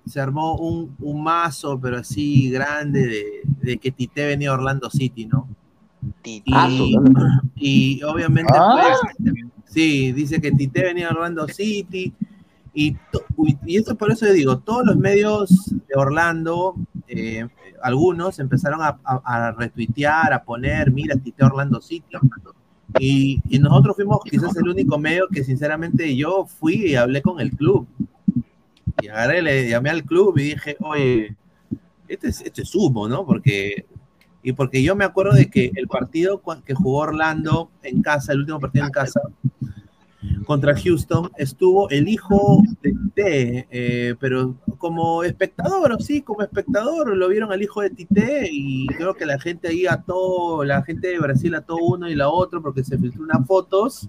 se 0.06 0.20
armó 0.20 0.56
un, 0.56 0.94
un 1.00 1.22
mazo, 1.22 1.80
pero 1.80 1.96
así 1.98 2.50
grande, 2.50 3.06
de, 3.06 3.24
de 3.62 3.78
que 3.78 3.90
Tite 3.90 4.26
venía 4.26 4.50
a 4.50 4.54
Orlando 4.54 4.90
City, 4.90 5.24
¿no? 5.26 5.48
Tite. 6.20 6.50
Y, 6.50 6.94
y 7.56 8.02
obviamente, 8.02 8.52
Ah. 8.56 8.94
pues, 9.18 9.34
sí, 9.64 10.12
dice 10.12 10.40
que 10.40 10.52
Tite 10.52 10.82
venía 10.82 11.08
a 11.08 11.12
Orlando 11.12 11.46
City. 11.48 12.12
Y, 12.74 12.96
y 13.66 13.76
eso 13.76 13.94
por 13.96 14.10
eso 14.12 14.26
yo 14.26 14.32
digo, 14.32 14.58
todos 14.58 14.86
los 14.86 14.96
medios 14.96 15.66
de 15.88 15.94
Orlando, 15.94 16.74
eh, 17.06 17.46
algunos 17.82 18.38
empezaron 18.38 18.80
a, 18.80 18.98
a- 19.04 19.20
a 19.24 19.52
retuitear, 19.52 20.32
a 20.32 20.42
poner, 20.42 20.90
mira, 20.90 21.16
Tite 21.16 21.44
Orlando 21.44 21.80
City. 21.80 22.16
Y, 22.98 23.42
y 23.48 23.58
nosotros 23.58 23.96
fuimos 23.96 24.20
quizás 24.24 24.56
el 24.56 24.68
único 24.68 24.98
medio 24.98 25.26
que 25.28 25.44
sinceramente 25.44 26.14
yo 26.16 26.46
fui 26.46 26.74
y 26.92 26.94
hablé 26.94 27.20
con 27.22 27.40
el 27.40 27.50
club. 27.50 27.86
Y 29.00 29.08
agarré, 29.08 29.42
le 29.42 29.68
llamé 29.68 29.90
al 29.90 30.04
club 30.04 30.38
y 30.38 30.42
dije, 30.50 30.76
oye, 30.80 31.36
este 32.08 32.28
es, 32.28 32.40
este 32.42 32.62
es 32.62 32.74
humo, 32.74 33.08
¿no? 33.08 33.24
Porque, 33.26 33.86
y 34.42 34.52
porque 34.52 34.82
yo 34.82 34.94
me 34.94 35.04
acuerdo 35.04 35.32
de 35.32 35.48
que 35.50 35.72
el 35.74 35.88
partido 35.88 36.42
que 36.64 36.74
jugó 36.74 36.98
Orlando 37.00 37.70
en 37.82 38.02
casa, 38.02 38.32
el 38.32 38.40
último 38.40 38.60
partido 38.60 38.84
en 38.86 38.92
casa, 38.92 39.20
contra 40.44 40.76
Houston, 40.76 41.30
estuvo 41.36 41.88
el 41.90 42.08
hijo 42.08 42.62
de 42.82 42.92
Tite, 42.92 43.66
eh, 43.70 44.14
pero 44.20 44.56
como 44.78 45.22
espectador, 45.22 46.02
sí, 46.02 46.22
como 46.22 46.42
espectador, 46.42 47.16
lo 47.16 47.28
vieron 47.28 47.52
al 47.52 47.62
hijo 47.62 47.82
de 47.82 47.90
Tite 47.90 48.48
y 48.50 48.86
creo 48.88 49.14
que 49.14 49.26
la 49.26 49.38
gente 49.38 49.68
ahí 49.68 49.86
ató, 49.86 50.64
la 50.64 50.82
gente 50.82 51.08
de 51.08 51.18
Brasil 51.18 51.54
ató 51.54 51.76
uno 51.76 52.08
y 52.08 52.14
la 52.14 52.28
otro 52.28 52.62
porque 52.62 52.84
se 52.84 52.98
filtró 52.98 53.22
unas 53.22 53.46
fotos 53.46 54.08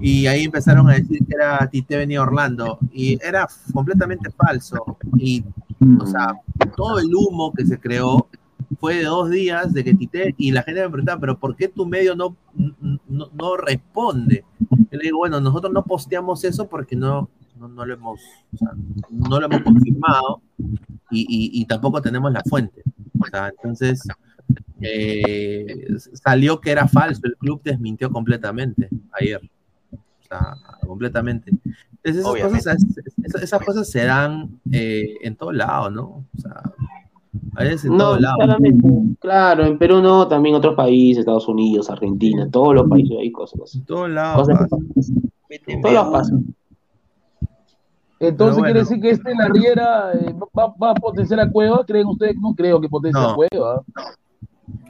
y 0.00 0.26
ahí 0.26 0.44
empezaron 0.44 0.88
a 0.88 0.94
decir 0.94 1.18
que 1.26 1.34
era 1.34 1.68
Tite 1.70 1.96
venía 1.96 2.22
Orlando 2.22 2.78
y 2.92 3.18
era 3.24 3.46
completamente 3.72 4.30
falso 4.30 4.98
y 5.16 5.44
o 6.00 6.06
sea 6.06 6.34
todo 6.76 6.98
el 6.98 7.14
humo 7.14 7.52
que 7.52 7.66
se 7.66 7.78
creó 7.78 8.28
fue 8.78 8.96
de 8.96 9.04
dos 9.04 9.30
días 9.30 9.72
de 9.72 9.82
que 9.82 9.94
Tite 9.94 10.34
y 10.38 10.52
la 10.52 10.62
gente 10.62 10.82
me 10.82 10.88
preguntaba 10.90 11.20
pero 11.20 11.38
¿por 11.38 11.56
qué 11.56 11.68
tu 11.68 11.86
medio 11.86 12.14
no, 12.14 12.36
no, 13.08 13.28
no 13.32 13.56
responde? 13.56 14.44
Yo 14.70 14.98
le 14.98 15.04
digo 15.04 15.18
bueno 15.18 15.40
nosotros 15.40 15.72
no 15.72 15.82
posteamos 15.84 16.44
eso 16.44 16.68
porque 16.68 16.94
no 16.96 17.28
no, 17.58 17.68
no 17.68 17.84
lo 17.84 17.94
hemos 17.94 18.20
o 18.54 18.56
sea, 18.56 18.70
no 19.10 19.40
lo 19.40 19.46
hemos 19.46 19.62
confirmado 19.62 20.40
y, 21.10 21.20
y- 21.28 21.60
y 21.60 21.64
tampoco 21.66 22.00
tenemos 22.00 22.32
la 22.32 22.42
fuente 22.48 22.82
o 23.18 23.26
sea 23.26 23.48
entonces 23.48 24.06
eh, 24.80 25.86
salió 26.14 26.60
que 26.60 26.70
era 26.70 26.88
falso 26.88 27.20
el 27.24 27.36
club 27.36 27.60
desmintió 27.62 28.10
completamente 28.10 28.88
ayer 29.12 29.40
o 29.92 30.22
sea, 30.32 30.54
completamente. 30.86 31.50
Entonces, 32.02 32.24
esas 32.24 32.52
cosas, 32.52 32.86
esas, 33.24 33.42
esas 33.42 33.62
cosas 33.64 33.90
se 33.90 34.04
dan 34.04 34.60
eh, 34.70 35.16
en 35.22 35.34
todo 35.34 35.50
lado, 35.50 35.90
¿no? 35.90 36.02
O 36.36 36.40
sea, 36.40 36.62
en 37.58 37.92
No, 37.92 37.98
todo 37.98 38.20
lado. 38.20 38.36
claramente. 38.38 38.88
Claro, 39.20 39.64
en 39.64 39.78
Perú 39.78 40.00
no, 40.02 40.26
también 40.28 40.54
otros 40.54 40.74
países, 40.74 41.20
Estados 41.20 41.46
Unidos, 41.48 41.88
Argentina, 41.90 42.48
todos 42.50 42.74
los 42.74 42.88
países 42.88 43.16
hay 43.18 43.30
cosas. 43.32 43.74
En 43.74 43.84
todos 43.84 44.08
lados 44.10 44.48
pasan. 46.12 46.44
Entonces 48.18 48.62
quiere 48.62 48.80
decir 48.80 49.00
que 49.00 49.10
este 49.10 49.34
la 49.34 49.48
Riera 49.48 50.12
eh, 50.12 50.34
va, 50.56 50.74
va 50.82 50.90
a 50.90 50.94
potenciar 50.94 51.40
a 51.40 51.50
Cueva. 51.50 51.84
¿Creen 51.86 52.06
ustedes? 52.06 52.36
No 52.36 52.54
creo 52.54 52.78
que 52.80 52.88
potencie 52.88 53.18
No. 53.20 53.30
a 53.30 53.34
Cueva. 53.34 53.82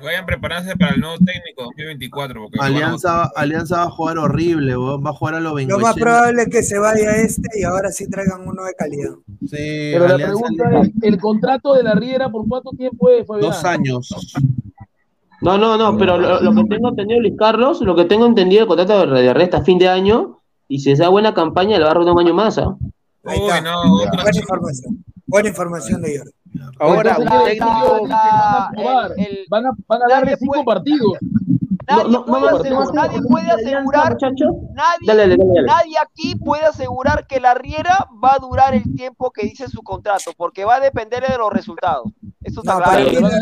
Vayan 0.03 0.25
preparándose 0.27 0.77
para 0.77 0.95
el 0.95 1.01
nuevo 1.01 1.17
técnico 1.19 1.65
2024. 1.65 2.43
Porque 2.43 2.59
Alianza, 2.61 3.25
Alianza 3.37 3.77
va 3.79 3.83
a 3.85 3.91
jugar 3.91 4.19
horrible, 4.19 4.75
va 4.77 5.11
a 5.11 5.13
jugar 5.13 5.35
a 5.35 5.41
los 5.41 5.51
Lo 5.51 5.57
20. 5.57 5.77
más 5.79 5.95
probable 5.95 6.43
es 6.43 6.49
que 6.49 6.63
se 6.63 6.79
vaya 6.79 7.11
este 7.17 7.49
y 7.59 7.65
ahora 7.65 7.91
sí 7.91 8.09
traigan 8.09 8.47
uno 8.47 8.65
de 8.65 8.73
calidad. 8.75 9.13
Sí, 9.43 9.91
Pero 9.93 10.09
la 10.09 10.17
pregunta 10.17 10.81
es, 10.81 10.91
¿el 11.03 11.19
contrato 11.19 11.75
de 11.75 11.83
la 11.83 11.95
Riera 11.95 12.31
por 12.31 12.47
cuánto 12.49 12.71
tiempo 12.71 13.11
es, 13.11 13.27
Fabián? 13.27 13.51
dos 13.51 13.65
años. 13.65 14.09
No, 15.43 15.57
no, 15.57 15.77
no, 15.79 15.97
pero 15.97 16.19
lo, 16.19 16.41
lo 16.41 16.55
que 16.55 16.65
tengo 16.69 16.89
entendido, 16.91 17.21
Luis 17.21 17.35
Carlos, 17.39 17.81
lo 17.81 17.97
que 17.97 18.05
tengo 18.05 18.27
entendido, 18.27 18.63
el 18.63 18.69
contrato 18.69 19.07
de, 19.07 19.23
de 19.23 19.35
resta 19.35 19.59
a 19.59 19.63
fin 19.65 19.79
de 19.79 19.89
año, 19.89 20.39
y 20.69 20.81
si 20.81 20.95
se 20.95 21.03
da 21.03 21.09
buena 21.09 21.33
campaña, 21.35 21.79
le 21.79 21.85
va 21.85 21.91
a 21.91 21.95
dar 21.95 22.03
un 22.03 22.19
año 22.21 22.35
más, 22.35 22.59
¿ah? 22.59 22.77
Ahí 23.25 23.39
está. 23.39 23.63
Buena 24.23 24.39
información. 24.39 25.05
Buena 25.27 25.49
información 25.49 26.03
de 26.03 26.19
Jordi. 26.19 26.33
Ahora, 26.81 27.17
van 27.19 27.29
a 28.13 29.09
van 29.49 29.67
a, 29.67 29.71
van 29.87 30.03
a 30.03 30.07
darle 30.09 30.37
cinco 30.37 30.65
partidos. 30.65 31.19
No, 31.89 32.05
no, 32.05 32.09
no, 32.09 32.25
puede 32.25 32.43
no, 32.51 32.59
asegu- 32.59 32.71
no, 32.71 32.85
no, 32.85 32.93
nadie 32.93 33.21
puede 33.23 33.51
asegurar, 33.51 34.17
nadie, 34.21 35.07
Dale, 35.07 35.23
dale, 35.23 35.37
dale, 35.37 35.53
dale. 35.55 35.67
nadie 35.67 35.95
aquí 35.99 36.37
puede 36.37 36.65
asegurar 36.65 37.27
que 37.27 37.41
la 37.41 37.55
Riera 37.55 38.07
va 38.23 38.35
a 38.35 38.39
durar 38.39 38.75
el 38.75 38.95
tiempo 38.95 39.33
que 39.33 39.43
dice 39.47 39.67
su 39.69 39.83
contrato, 39.83 40.31
porque 40.37 40.65
va 40.65 40.77
a 40.77 40.81
depender 40.81 41.27
de 41.27 41.37
los 41.37 41.53
resultados. 41.53 42.13
Eso 42.45 42.61
está 42.61 42.75
No, 42.75 42.85
claro. 42.85 43.05
partidos. 43.05 43.33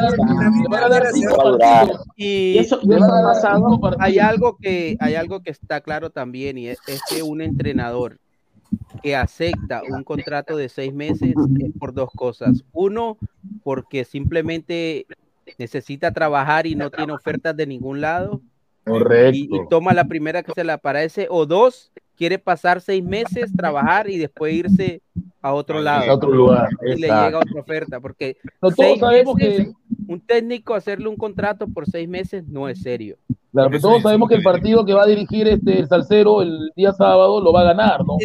Y 2.17 2.59
Eso- 2.59 2.81
a 2.83 2.99
dar 2.99 3.23
pasado, 3.35 3.81
partidos. 3.81 3.97
hay 4.07 4.19
algo 4.19 4.57
que 4.61 4.97
hay 5.01 5.15
algo 5.15 5.41
que 5.41 5.51
está 5.51 5.81
claro 5.83 6.11
también 6.11 6.57
y 6.59 6.69
es, 6.69 6.79
es 6.87 7.03
que 7.09 7.23
un 7.23 7.41
entrenador 7.43 8.19
que 9.03 9.16
acepta 9.16 9.82
un 9.89 10.05
contrato 10.05 10.57
de 10.57 10.69
seis 10.69 10.93
meses 10.93 11.35
es 11.61 11.73
por 11.78 11.93
dos 11.93 12.11
cosas. 12.15 12.65
Uno, 12.73 13.19
porque 13.62 14.05
simplemente 14.05 15.07
necesita 15.59 16.12
trabajar 16.12 16.66
y 16.66 16.74
no 16.74 16.90
tiene 16.90 17.12
ofertas 17.12 17.57
de 17.57 17.66
ningún 17.66 18.01
lado 18.01 18.43
Correcto. 18.85 19.36
y, 19.36 19.49
y 19.51 19.69
toma 19.69 19.95
la 19.95 20.05
primera 20.05 20.43
que 20.43 20.53
se 20.53 20.65
le 20.65 20.73
aparece. 20.73 21.27
O 21.31 21.47
dos, 21.47 21.93
quiere 22.19 22.39
pasar 22.39 22.81
seis 22.81 23.03
meses, 23.03 23.53
trabajar 23.57 24.11
y 24.11 24.19
después 24.19 24.53
irse 24.53 25.01
a 25.40 25.55
otro 25.55 25.81
lado. 25.81 26.11
A 26.11 26.15
otro 26.15 26.31
lugar. 26.32 26.69
Y 26.85 27.01
le 27.01 27.07
llega 27.07 27.39
otra 27.39 27.61
oferta, 27.61 28.01
porque 28.01 28.36
No, 28.61 28.70
todos 28.73 28.99
sabemos 28.99 29.36
meses, 29.36 29.69
que 29.69 29.73
un 30.09 30.20
técnico 30.20 30.74
hacerle 30.74 31.09
un 31.09 31.16
contrato 31.16 31.69
por 31.69 31.86
seis 31.86 32.09
meses 32.09 32.47
no 32.49 32.69
es 32.69 32.82
serio. 32.82 33.16
Claro, 33.53 33.70
pero 33.70 33.81
todos 33.81 34.03
sabemos 34.03 34.28
que 34.28 34.35
el 34.35 34.43
partido 34.43 34.85
que 34.85 34.93
va 34.93 35.05
a 35.05 35.07
dirigir 35.07 35.49
este 35.49 35.78
el 35.78 35.89
Salcero 35.89 36.43
el 36.43 36.70
día 36.77 36.93
sábado 36.93 37.40
lo 37.40 37.53
va 37.53 37.62
a 37.62 37.65
ganar, 37.65 38.05
¿no? 38.05 38.16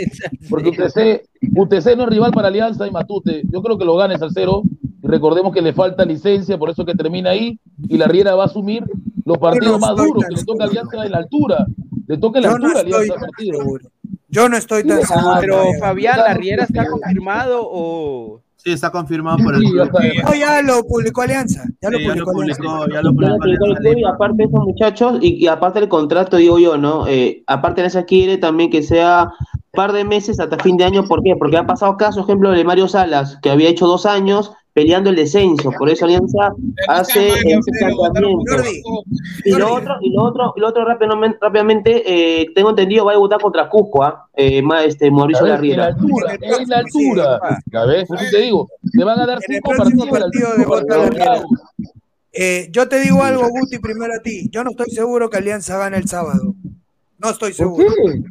Porque 0.49 0.69
UTC, 0.69 1.23
UTC 1.55 1.95
no 1.95 2.03
es 2.03 2.09
rival 2.09 2.31
para 2.31 2.49
Alianza 2.49 2.87
y 2.87 2.91
Matute. 2.91 3.43
Yo 3.49 3.61
creo 3.61 3.77
que 3.77 3.85
lo 3.85 3.95
gana 3.95 4.15
el 4.15 4.19
Salcero. 4.19 4.63
Y 5.01 5.07
recordemos 5.07 5.53
que 5.53 5.61
le 5.61 5.73
falta 5.73 6.03
licencia, 6.03 6.57
por 6.57 6.69
eso 6.69 6.83
que 6.85 6.95
termina 6.95 7.31
ahí. 7.31 7.59
Y 7.87 7.97
la 7.97 8.07
Riera 8.07 8.35
va 8.35 8.43
a 8.43 8.45
asumir 8.47 8.83
los 9.25 9.37
partidos 9.37 9.79
más 9.79 9.95
duros, 9.95 10.23
que 10.25 10.35
le 10.35 10.43
toca 10.43 10.63
a 10.63 10.67
Alianza 10.67 11.05
en 11.05 11.11
la 11.11 11.17
altura. 11.19 11.65
Le 12.07 12.17
toca 12.17 12.41
la 12.41 12.49
Yo 12.49 12.57
no 12.59 12.65
altura 12.67 12.79
a 12.79 12.83
estoy 12.83 12.93
Alianza 12.93 13.13
el 13.13 13.19
tan 13.19 13.29
partido. 13.29 13.57
seguro. 13.59 13.89
Yo 14.29 14.49
no 14.49 14.57
estoy 14.57 14.83
tan 14.87 15.01
seguro. 15.03 15.37
Pero. 15.39 15.63
Fabián, 15.79 16.17
¿la 16.17 16.33
Riera 16.33 16.63
está 16.63 16.85
confirmado 16.87 17.59
o...? 17.63 18.41
Sí, 18.55 18.71
está 18.71 18.89
confirmado 18.91 19.37
por 19.43 19.55
el 19.55 19.59
Sí, 19.61 19.67
ya 19.75 19.83
club. 19.89 20.01
está. 20.05 20.29
No, 20.29 20.35
ya 20.35 20.61
lo 20.61 20.83
publicó 20.85 21.21
Alianza. 21.21 21.63
Ya 21.81 21.89
lo 21.89 21.97
Sí, 21.97 22.05
ya 22.05 22.15
lo 22.15 22.25
publicó 22.25 22.41
Alianza. 22.41 22.93
ya 22.93 23.01
lo 23.01 23.13
publicó 23.13 23.45
el 23.45 23.51
Alianza 23.77 23.99
y 23.99 24.03
aparte 24.05 24.37
de 24.37 24.43
esos 24.45 24.59
muchachos, 24.63 25.17
y, 25.21 25.43
y 25.43 25.47
aparte 25.47 25.79
del 25.81 25.89
contrato, 25.89 26.37
digo 26.37 26.57
yo, 26.59 26.77
¿no? 26.77 27.05
Eh, 27.07 27.43
aparte 27.47 27.81
de 27.81 27.87
eso 27.87 28.05
quiere 28.05 28.37
también 28.37 28.69
que 28.71 28.81
sea 28.81 29.31
par 29.71 29.91
de 29.91 30.05
meses 30.05 30.39
hasta 30.39 30.57
fin 30.59 30.77
de 30.77 30.85
año, 30.85 31.03
¿por 31.05 31.21
qué? 31.23 31.35
Porque 31.37 31.57
ha 31.57 31.65
pasado 31.65 31.97
caso, 31.97 32.21
ejemplo, 32.21 32.51
de 32.51 32.63
Mario 32.63 32.87
Salas, 32.87 33.37
que 33.41 33.49
había 33.49 33.67
hecho 33.69 33.85
dos 33.85 34.05
años 34.05 34.53
peleando 34.73 35.11
el 35.11 35.15
descenso, 35.15 35.71
por 35.77 35.87
eso 35.89 36.05
Alianza 36.05 36.51
hace 36.87 37.27
ese 37.29 37.71
planteamiento. 37.79 38.43
Y 39.45 39.51
lo 39.51 39.73
otro, 39.75 39.95
y 40.01 40.09
lo 40.11 40.23
otro, 40.23 40.53
y 40.55 40.59
lo 40.59 40.67
otro 40.69 40.83
rápidamente, 40.85 41.37
rápidamente 41.39 42.03
eh, 42.41 42.47
tengo 42.55 42.71
entendido, 42.71 43.05
va 43.05 43.11
a 43.11 43.15
debutar 43.15 43.39
contra 43.39 43.69
Cusco, 43.69 44.03
¿ah? 44.03 44.27
Eh, 44.35 44.61
ma- 44.63 44.83
este, 44.83 45.11
Mauricio 45.11 45.45
¿Sabes? 45.45 45.61
En 45.71 45.77
la 45.77 45.85
altura, 45.87 46.33
en 46.41 46.69
la 46.69 46.77
altura. 46.77 47.39
Eso 48.01 48.15
te 48.31 48.37
digo, 48.41 48.67
le 48.93 49.03
van 49.03 49.19
a 49.19 49.25
dar 49.27 49.39
cinco 49.47 49.71
próximo 49.71 50.05
partidos. 50.07 50.53
bravos. 50.85 51.45
Eh, 52.31 52.67
yo 52.71 52.89
te 52.89 52.99
digo 52.99 53.21
algo, 53.23 53.47
Guti, 53.49 53.77
primero 53.77 54.13
a 54.15 54.19
ti. 54.23 54.49
Yo 54.51 54.63
no 54.63 54.71
estoy 54.71 54.89
seguro 54.89 55.29
que 55.29 55.37
Alianza 55.37 55.77
gane 55.77 55.97
el 55.97 56.07
sábado. 56.07 56.55
No 57.19 57.29
estoy 57.29 57.49
¿Por 57.53 57.57
seguro. 57.57 57.85
qué? 58.05 58.23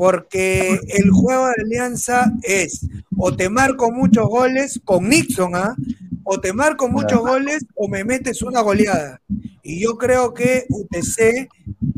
Porque 0.00 0.80
el 0.88 1.10
juego 1.10 1.48
de 1.48 1.62
Alianza 1.62 2.32
es 2.42 2.88
o 3.18 3.36
te 3.36 3.50
marco 3.50 3.92
muchos 3.92 4.26
goles 4.30 4.80
con 4.82 5.06
Nixon, 5.06 5.54
¿ah? 5.54 5.76
O 6.24 6.40
te 6.40 6.54
marco 6.54 6.88
muchos 6.88 7.20
goles 7.20 7.66
o 7.74 7.86
me 7.86 8.02
metes 8.02 8.40
una 8.40 8.62
goleada. 8.62 9.20
Y 9.62 9.82
yo 9.82 9.98
creo 9.98 10.32
que 10.32 10.64
UTC, 10.70 11.50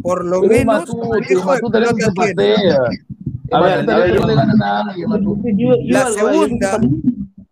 por 0.03 0.25
lo 0.25 0.41
Pero 0.41 0.53
menos, 0.53 0.91
La 5.85 6.11
segunda, 6.11 6.81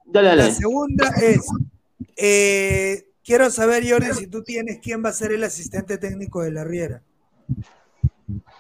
Dale, 0.07 0.29
dale. 0.31 0.43
la 0.43 0.51
segunda 0.51 1.09
es, 1.23 1.47
eh, 2.17 3.05
quiero 3.23 3.51
saber, 3.51 3.89
Jordi, 3.89 4.15
si 4.19 4.27
tú 4.27 4.43
tienes 4.43 4.81
quién 4.83 5.05
va 5.05 5.11
a 5.11 5.13
ser 5.13 5.31
el 5.31 5.45
asistente 5.45 5.97
técnico 5.97 6.43
de 6.43 6.51
la 6.51 6.65
Riera. 6.65 7.03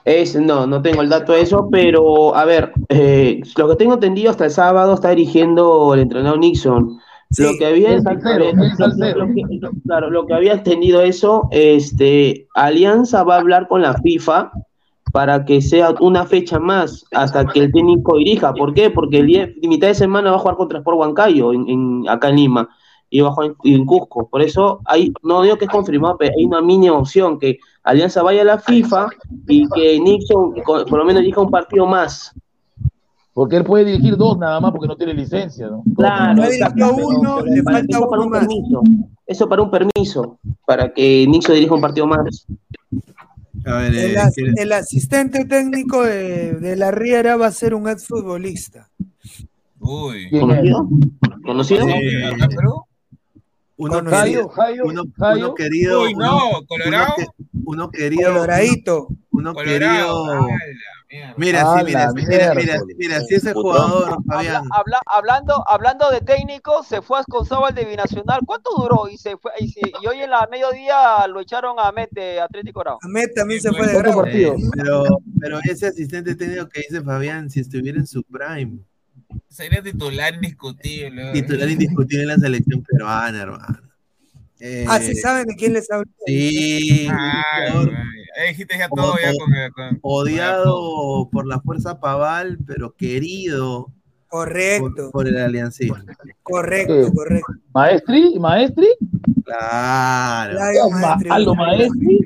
Es, 0.05 0.35
no, 0.35 0.66
no 0.66 0.81
tengo 0.82 1.02
el 1.02 1.09
dato 1.09 1.32
de 1.32 1.43
eso, 1.43 1.68
pero 1.70 2.35
a 2.35 2.44
ver, 2.44 2.72
eh, 2.89 3.40
lo 3.56 3.68
que 3.68 3.77
tengo 3.77 3.94
entendido 3.94 4.31
hasta 4.31 4.47
el 4.47 4.51
sábado 4.51 4.94
está 4.94 5.10
dirigiendo 5.10 5.93
el 5.94 6.01
entrenador 6.01 6.39
Nixon. 6.39 6.98
Sí, 7.31 7.43
lo 7.44 7.51
que 7.59 7.66
había 7.66 8.01
Salcero, 8.01 8.44
eh, 8.44 8.55
lo- 8.56 9.27
lo 9.27 9.35
que- 9.35 9.43
claro, 9.86 10.10
lo 10.10 10.27
que 10.27 10.35
había 10.35 10.55
entendido 10.55 11.01
eso, 11.02 11.48
este, 11.52 12.48
Alianza 12.55 13.22
va 13.24 13.36
a 13.36 13.40
hablar 13.40 13.68
con 13.68 13.82
la 13.82 13.94
FIFA 13.94 14.51
para 15.12 15.44
que 15.44 15.60
sea 15.60 15.94
una 16.01 16.24
fecha 16.24 16.59
más 16.59 17.05
hasta 17.12 17.44
que 17.47 17.60
el 17.60 17.72
técnico 17.72 18.16
dirija. 18.16 18.52
¿Por 18.55 18.74
qué? 18.74 18.90
Porque 18.90 19.18
el 19.18 19.27
día, 19.27 19.48
mitad 19.62 19.89
de 19.89 19.94
semana 19.94 20.31
va 20.31 20.36
a 20.36 20.40
jugar 20.40 20.56
contra 20.56 20.78
Sport 20.78 20.98
Huancayo 20.98 21.52
en, 21.52 21.68
en- 21.68 22.09
acá 22.09 22.31
en 22.31 22.36
Lima. 22.36 22.68
Y 23.11 23.20
jugar 23.20 23.51
en, 23.65 23.74
en 23.74 23.85
Cusco. 23.85 24.28
Por 24.28 24.41
eso 24.41 24.81
hay, 24.87 25.12
no 25.23 25.43
digo 25.43 25.57
que 25.59 25.65
es 25.66 25.70
confirmado, 25.70 26.16
pero 26.19 26.32
hay 26.39 26.45
una 26.45 26.62
mínima 26.62 26.97
opción 26.97 27.39
que 27.39 27.59
Alianza 27.82 28.23
vaya 28.23 28.43
a 28.43 28.45
la 28.45 28.59
FIFA 28.59 29.09
y 29.49 29.69
que 29.69 29.99
Nixon 30.01 30.55
por 30.65 30.93
lo 30.93 31.05
menos 31.05 31.23
dirija 31.23 31.41
un 31.41 31.51
partido 31.51 31.87
más. 31.87 32.32
Porque 33.32 33.57
él 33.57 33.65
puede 33.65 33.85
dirigir 33.85 34.16
dos 34.16 34.37
nada 34.39 34.61
más 34.61 34.70
porque 34.73 34.89
no 34.89 34.97
tiene 34.97 35.15
licencia, 35.15 35.69
¿no? 35.69 35.82
Claro, 35.97 36.35
No 36.35 36.45
exacto, 36.45 36.74
dirigió 36.74 36.97
pero- 36.97 37.09
uno, 37.20 37.37
pero 37.43 37.55
le 37.55 37.62
para- 37.62 37.78
falta 37.78 37.97
eso 37.99 38.09
para 38.11 38.23
un 38.23 38.28
más. 38.31 38.41
permiso. 38.41 38.82
Eso 39.27 39.49
para 39.49 39.62
un 39.62 39.70
permiso, 39.70 40.39
para 40.66 40.93
que 40.93 41.27
Nixon 41.28 41.55
dirija 41.55 41.74
un 41.74 41.81
partido 41.81 42.07
más. 42.07 42.47
A 43.66 43.74
ver, 43.77 43.95
El, 43.95 44.11
eh, 44.12 44.19
as- 44.19 44.35
¿quién- 44.35 44.55
el 44.59 44.73
asistente 44.73 45.45
técnico 45.45 46.03
de, 46.03 46.55
de 46.55 46.77
la 46.77 46.91
Riera 46.91 47.37
va 47.37 47.47
a 47.47 47.51
ser 47.53 47.74
un 47.74 47.89
exfutbolista. 47.89 48.89
Uy. 49.78 50.28
¿Conocido? 50.31 50.89
¿Conocido? 51.45 51.89
Eh, 51.89 52.27
¿Acá 52.27 52.45
en 52.45 52.51
Perú? 52.51 52.82
Uno 53.81 54.11
querido, 54.11 54.48
Jairo, 54.48 54.85
uno, 54.86 55.02
Jairo. 55.19 55.47
uno 55.47 55.55
querido, 55.55 56.02
Uy, 56.02 56.15
uno, 56.15 56.27
no, 56.27 56.48
uno 56.51 56.66
Colorado. 56.66 57.15
uno 57.65 57.90
querido, 57.90 58.32
Coloradito. 58.32 59.09
uno 59.31 59.55
Colorado. 59.55 60.27
querido. 60.27 60.44
Ay. 60.44 60.73
Mira, 61.36 61.62
A 61.62 61.78
sí, 61.81 61.86
mira, 61.86 62.12
mira, 62.15 62.55
mira, 62.55 62.77
mira, 62.97 63.20
si 63.23 63.35
ese 63.35 63.52
jugador, 63.52 64.16
Fabián, 64.28 64.62
Habla- 64.70 64.70
habla- 64.70 65.01
hablando, 65.07 65.65
hablando 65.69 66.09
de 66.09 66.20
técnico, 66.20 66.85
se 66.85 67.02
fue 67.02 67.19
a 67.19 67.20
Escozabal 67.23 67.74
de 67.74 67.85
Binacional. 67.85 68.39
¿Cuánto 68.47 68.70
duró? 68.77 69.09
Y 69.09 69.19
se 69.19 69.36
fue, 69.36 69.51
y, 69.59 69.73
se- 69.73 69.81
y 70.01 70.07
hoy 70.07 70.20
en 70.20 70.31
la 70.31 70.47
mediodía 70.48 71.27
lo 71.27 71.40
echaron 71.40 71.81
a 71.81 71.90
Mete, 71.90 72.40
Atlético 72.40 72.78
Grau. 72.81 72.98
Ahmed 73.02 73.27
también 73.35 73.61
se 73.61 73.73
fue 73.73 73.89
de 73.89 73.93
¿Cuántos 73.94 74.15
Grau. 74.15 74.27
eh, 74.28 74.55
pero, 74.77 75.02
pero 75.40 75.59
ese 75.65 75.89
asistente 75.89 76.36
técnico 76.36 76.69
que 76.69 76.82
dice 76.82 77.02
Fabián, 77.02 77.51
si 77.51 77.59
estuviera 77.59 77.98
en 77.98 78.07
su 78.07 78.23
prime, 78.23 78.78
Sería 79.48 79.82
titular 79.82 80.35
indiscutible. 80.35 81.32
titular 81.32 81.69
indiscutible 81.69 82.23
en 82.23 82.28
la 82.28 82.36
selección 82.39 82.82
peruana, 82.82 83.43
hermano. 83.43 83.78
Eh, 84.61 84.85
Ah, 84.89 85.01
sí 85.01 85.15
saben 85.15 85.47
de 85.47 85.55
quién 85.57 85.73
les 85.73 85.90
hablo. 85.90 86.07
sí, 86.27 87.09
Ay, 87.11 87.73
ay, 88.39 88.48
dijiste 88.48 88.77
ya 88.78 88.89
todo 88.89 89.15
ya 89.20 89.32
con, 89.32 89.52
con- 89.74 89.98
odiado 90.02 91.28
por 91.32 91.47
la 91.47 91.61
fuerza 91.61 91.98
paval, 91.98 92.59
pero 92.66 92.94
querido 92.94 93.86
por, 94.28 94.47
Correcto, 94.48 95.11
por 95.12 95.27
el 95.27 95.39
aliancismo. 95.39 95.97
correcto, 96.43 97.07
Sí. 97.07 97.12
correcto. 97.15 97.52
¿Maestri? 97.74 98.39
¿Maestri? 98.39 98.86
Claro. 99.44 100.52
Flavio 100.59 100.90
Ma- 100.90 101.55
Maestri. 101.57 102.20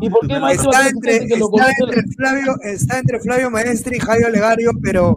¿Y 0.00 0.10
por 0.10 0.26
qué 0.26 0.34
a 0.34 0.50
Está 0.52 0.88
entre, 0.88 1.26
que 1.26 1.34
está 1.34 1.70
entre 1.78 2.02
Flavio, 2.16 2.56
está 2.62 2.98
entre 2.98 3.20
Flavio 3.20 3.50
Maestri 3.50 3.96
y 3.96 4.00
Jairo 4.00 4.28
Legario, 4.30 4.70
pero 4.82 5.16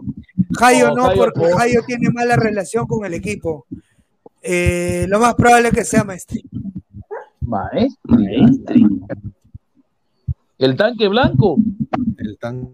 Jairo 0.58 0.94
No, 0.94 1.12
porque. 1.14 1.52
Jairo 1.56 1.82
tiene 1.86 2.10
mala 2.10 2.36
relación 2.36 2.86
con 2.86 3.04
el 3.04 3.14
equipo. 3.14 3.66
Eh, 4.42 5.06
lo 5.08 5.18
más 5.18 5.34
probable 5.34 5.68
es 5.68 5.74
que 5.74 5.84
sea 5.84 6.04
Maestri. 6.04 6.44
Maestri. 7.40 7.98
Maestri. 8.04 8.86
¿El 10.58 10.76
tanque 10.76 11.08
blanco? 11.08 11.56
El 12.18 12.38
tan 12.38 12.70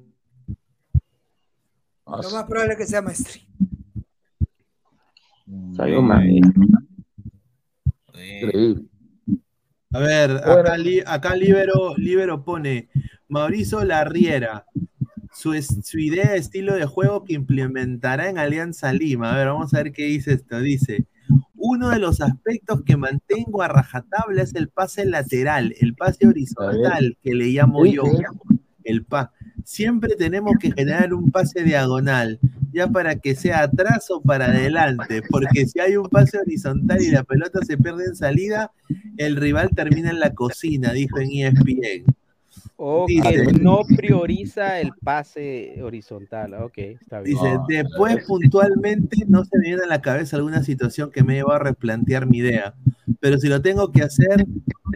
Ah, 2.04 2.20
Lo 2.22 2.30
más 2.30 2.44
probable 2.44 2.72
es 2.74 2.78
que 2.78 2.86
sea 2.86 3.00
Maestri. 3.00 3.40
Salió 5.74 6.02
Maestri. 6.02 6.68
Increíble. 8.14 8.82
A 9.94 9.98
ver, 9.98 10.30
acá, 10.30 10.74
acá 11.06 11.36
Libero, 11.36 11.94
Libero 11.96 12.44
pone 12.44 12.88
Mauricio 13.28 13.84
Larriera, 13.84 14.66
su, 15.42 15.60
su 15.82 15.98
idea 15.98 16.30
de 16.30 16.38
estilo 16.38 16.74
de 16.74 16.86
juego 16.86 17.24
que 17.24 17.32
implementará 17.34 18.28
en 18.28 18.38
Alianza 18.38 18.92
Lima. 18.92 19.32
A 19.32 19.36
ver, 19.36 19.48
vamos 19.48 19.74
a 19.74 19.82
ver 19.82 19.92
qué 19.92 20.04
dice 20.04 20.34
esto. 20.34 20.60
Dice, 20.60 21.06
uno 21.56 21.90
de 21.90 21.98
los 21.98 22.20
aspectos 22.20 22.82
que 22.82 22.96
mantengo 22.96 23.62
a 23.62 23.68
rajatabla 23.68 24.42
es 24.42 24.54
el 24.54 24.68
pase 24.68 25.04
lateral, 25.04 25.74
el 25.80 25.94
pase 25.94 26.28
horizontal, 26.28 27.18
que 27.22 27.34
le 27.34 27.46
llamo 27.46 27.84
yo, 27.86 28.04
el 28.84 29.04
pa. 29.04 29.32
Siempre 29.64 30.14
tenemos 30.16 30.54
que 30.60 30.72
generar 30.72 31.12
un 31.12 31.30
pase 31.30 31.64
diagonal, 31.64 32.38
ya 32.72 32.88
para 32.88 33.16
que 33.16 33.34
sea 33.34 33.62
atrás 33.62 34.10
o 34.10 34.20
para 34.20 34.46
adelante, 34.46 35.22
porque 35.28 35.66
si 35.66 35.80
hay 35.80 35.96
un 35.96 36.08
pase 36.08 36.38
horizontal 36.38 37.00
y 37.02 37.10
la 37.10 37.24
pelota 37.24 37.60
se 37.64 37.78
pierde 37.78 38.06
en 38.06 38.16
salida, 38.16 38.72
el 39.16 39.36
rival 39.36 39.70
termina 39.74 40.10
en 40.10 40.20
la 40.20 40.34
cocina, 40.34 40.92
dijo 40.92 41.18
en 41.18 41.30
ESPN. 41.30 42.14
O 42.84 43.06
Dice- 43.06 43.46
que 43.46 43.52
no 43.52 43.82
prioriza 43.96 44.80
el 44.80 44.90
pase 45.04 45.80
horizontal. 45.84 46.54
Ok, 46.54 46.78
está 46.78 47.20
bien. 47.20 47.36
Dice, 47.36 47.56
después 47.68 48.24
puntualmente 48.26 49.18
no 49.28 49.44
se 49.44 49.56
me 49.58 49.68
viene 49.68 49.84
a 49.84 49.86
la 49.86 50.00
cabeza 50.02 50.36
alguna 50.36 50.64
situación 50.64 51.12
que 51.12 51.22
me 51.22 51.34
lleva 51.34 51.54
a 51.54 51.58
replantear 51.60 52.26
mi 52.26 52.38
idea, 52.38 52.74
pero 53.20 53.38
si 53.38 53.48
lo 53.48 53.60
tengo 53.62 53.90
que 53.92 54.02
hacer, 54.02 54.46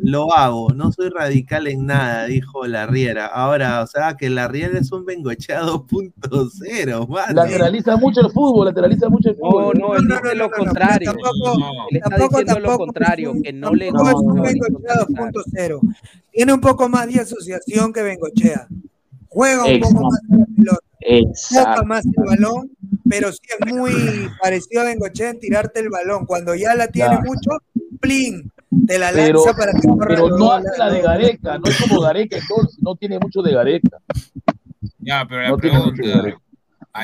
lo 0.03 0.33
hago, 0.35 0.71
no 0.71 0.93
soy 0.93 1.09
radical 1.09 1.67
en 1.67 1.87
nada, 1.87 2.27
dijo 2.27 2.67
la 2.67 2.87
Riera. 2.87 3.27
Ahora, 3.27 3.83
o 3.83 3.87
sea, 3.87 4.17
que 4.17 4.31
la 4.31 4.49
Riera 4.49 4.79
es 4.79 4.93
un 4.93 5.05
Bengochea 5.05 5.63
2.0, 5.63 7.09
mano. 7.09 7.33
Lateraliza 7.35 7.97
mucho 7.97 8.21
el 8.21 8.31
fútbol, 8.33 8.67
lateraliza 8.67 9.09
mucho 9.09 9.31
el 9.31 9.37
fútbol. 9.37 9.79
no, 9.79 9.89
No, 9.95 10.01
no, 10.01 10.21
lo 10.21 10.35
no, 10.35 10.35
no, 10.35 10.51
contrario. 10.51 11.11
Él 11.91 11.97
está 11.97 12.11
Tampoco, 12.11 12.39
diciendo 12.39 12.61
lo 12.61 12.67
tampoco 12.69 12.85
contrario, 12.85 13.35
que 13.43 13.53
no 13.53 13.75
le 13.75 13.87
tampoco 13.93 14.09
es 14.11 14.15
un 14.17 14.43
Bengochea 14.43 14.95
horizontalizar. 15.03 15.73
2.0. 15.73 15.97
Tiene 16.33 16.53
un 16.53 16.61
poco 16.61 16.89
más 16.89 17.07
de 17.13 17.21
asociación 17.21 17.93
que 17.93 18.03
Bengochea. 18.03 18.69
Juega 19.29 19.65
un 19.65 19.71
Exacto. 19.71 19.95
poco 19.95 20.05
más 20.11 20.21
con 20.29 20.39
la 20.39 20.47
pelota, 20.57 20.79
toca 21.75 21.83
más 21.85 22.05
el 22.07 22.13
balón, 22.25 22.71
pero 23.09 23.33
sí 23.33 23.39
es 23.59 23.73
muy 23.75 23.93
parecido 24.41 24.81
a 24.83 24.85
Bengochea 24.85 25.31
en 25.31 25.41
tirarte 25.41 25.81
el 25.81 25.91
balón. 25.91 26.27
Cuando 26.27 26.55
ya 26.55 26.75
la 26.75 26.89
tiene 26.89 27.19
mucho, 27.25 27.51
plin, 27.97 28.51
te 28.87 28.99
la 28.99 29.11
Pero, 29.13 29.45
lanza 29.45 29.57
para 29.59 29.73
que 29.73 29.87
corra 29.89 30.07
pero 30.09 30.29
no 30.37 30.53
hace 30.53 30.69
la 30.79 30.91
de. 30.91 31.01
Gareca, 31.03 31.59
no 31.59 31.65
es 31.71 31.81
como 31.81 32.01
Gareca 32.01 32.37
entonces, 32.39 32.79
no 32.83 32.95
tiene 32.97 33.19
mucho 33.19 33.43
de 33.43 33.53
Gareca. 33.53 33.99
Ya, 34.99 35.25
pero 35.29 35.43
la 35.43 35.49
No 35.51 35.57
tiene 35.59 35.79
mucho 35.79 36.03
de. 36.03 36.09
Gareca. 36.13 36.41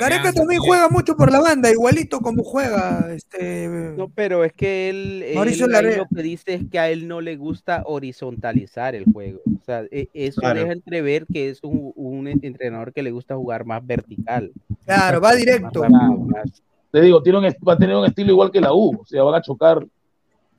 Gareca 0.01 0.33
también 0.33 0.59
juega 0.61 0.89
mucho 0.89 1.15
por 1.17 1.31
la 1.31 1.39
banda, 1.41 1.71
igualito 1.71 2.21
como 2.21 2.43
juega 2.43 3.13
este 3.15 3.69
No, 3.95 4.09
pero 4.09 4.43
es 4.43 4.55
que 4.55 4.89
él, 4.89 5.25
Mauricio 5.35 5.67
lo 5.67 6.07
que 6.15 6.23
dice 6.23 6.55
es 6.55 6.63
que 6.71 6.79
a 6.79 6.89
él 6.89 7.07
no 7.07 7.21
le 7.21 7.37
gusta 7.37 7.83
horizontalizar 7.85 8.95
el 8.95 9.05
juego. 9.13 9.41
O 9.45 9.65
sea, 9.67 9.85
e- 9.91 10.09
eso 10.15 10.41
Claro. 10.41 10.61
deja 10.61 10.73
entrever 10.73 11.27
que 11.31 11.51
es 11.51 11.63
un, 11.63 11.93
un 11.95 12.27
entrenador 12.27 12.95
que 12.95 13.03
le 13.03 13.11
gusta 13.11 13.37
jugar 13.37 13.67
más 13.67 13.87
vertical. 13.87 14.51
Claro, 14.87 15.21
va 15.21 15.35
directo. 15.35 15.85
más- 15.87 16.63
Te 16.91 17.03
digo, 17.03 17.23
tiene 17.23 17.39
un, 17.41 17.45
va 17.45 17.75
a 17.75 17.79
tener 17.79 17.95
un 17.95 18.07
estilo 18.07 18.31
igual 18.33 18.51
que 18.51 18.63
la 18.63 18.73
U, 18.73 18.99
o 18.99 19.05
sea, 19.05 19.23
van 19.25 19.35
a 19.35 19.43
chocar 19.43 19.87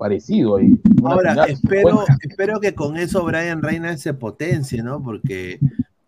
parecido 0.04 0.58
ahí. 0.58 0.70
Ahora, 1.02 1.46
espero, 1.46 2.04
espero 2.22 2.60
que 2.60 2.76
con 2.76 2.98
eso 2.98 3.24
Brian 3.24 3.62
Reina 3.62 3.96
se 3.96 4.14
potencie, 4.14 4.84
¿no? 4.84 5.02
Porque 5.02 5.60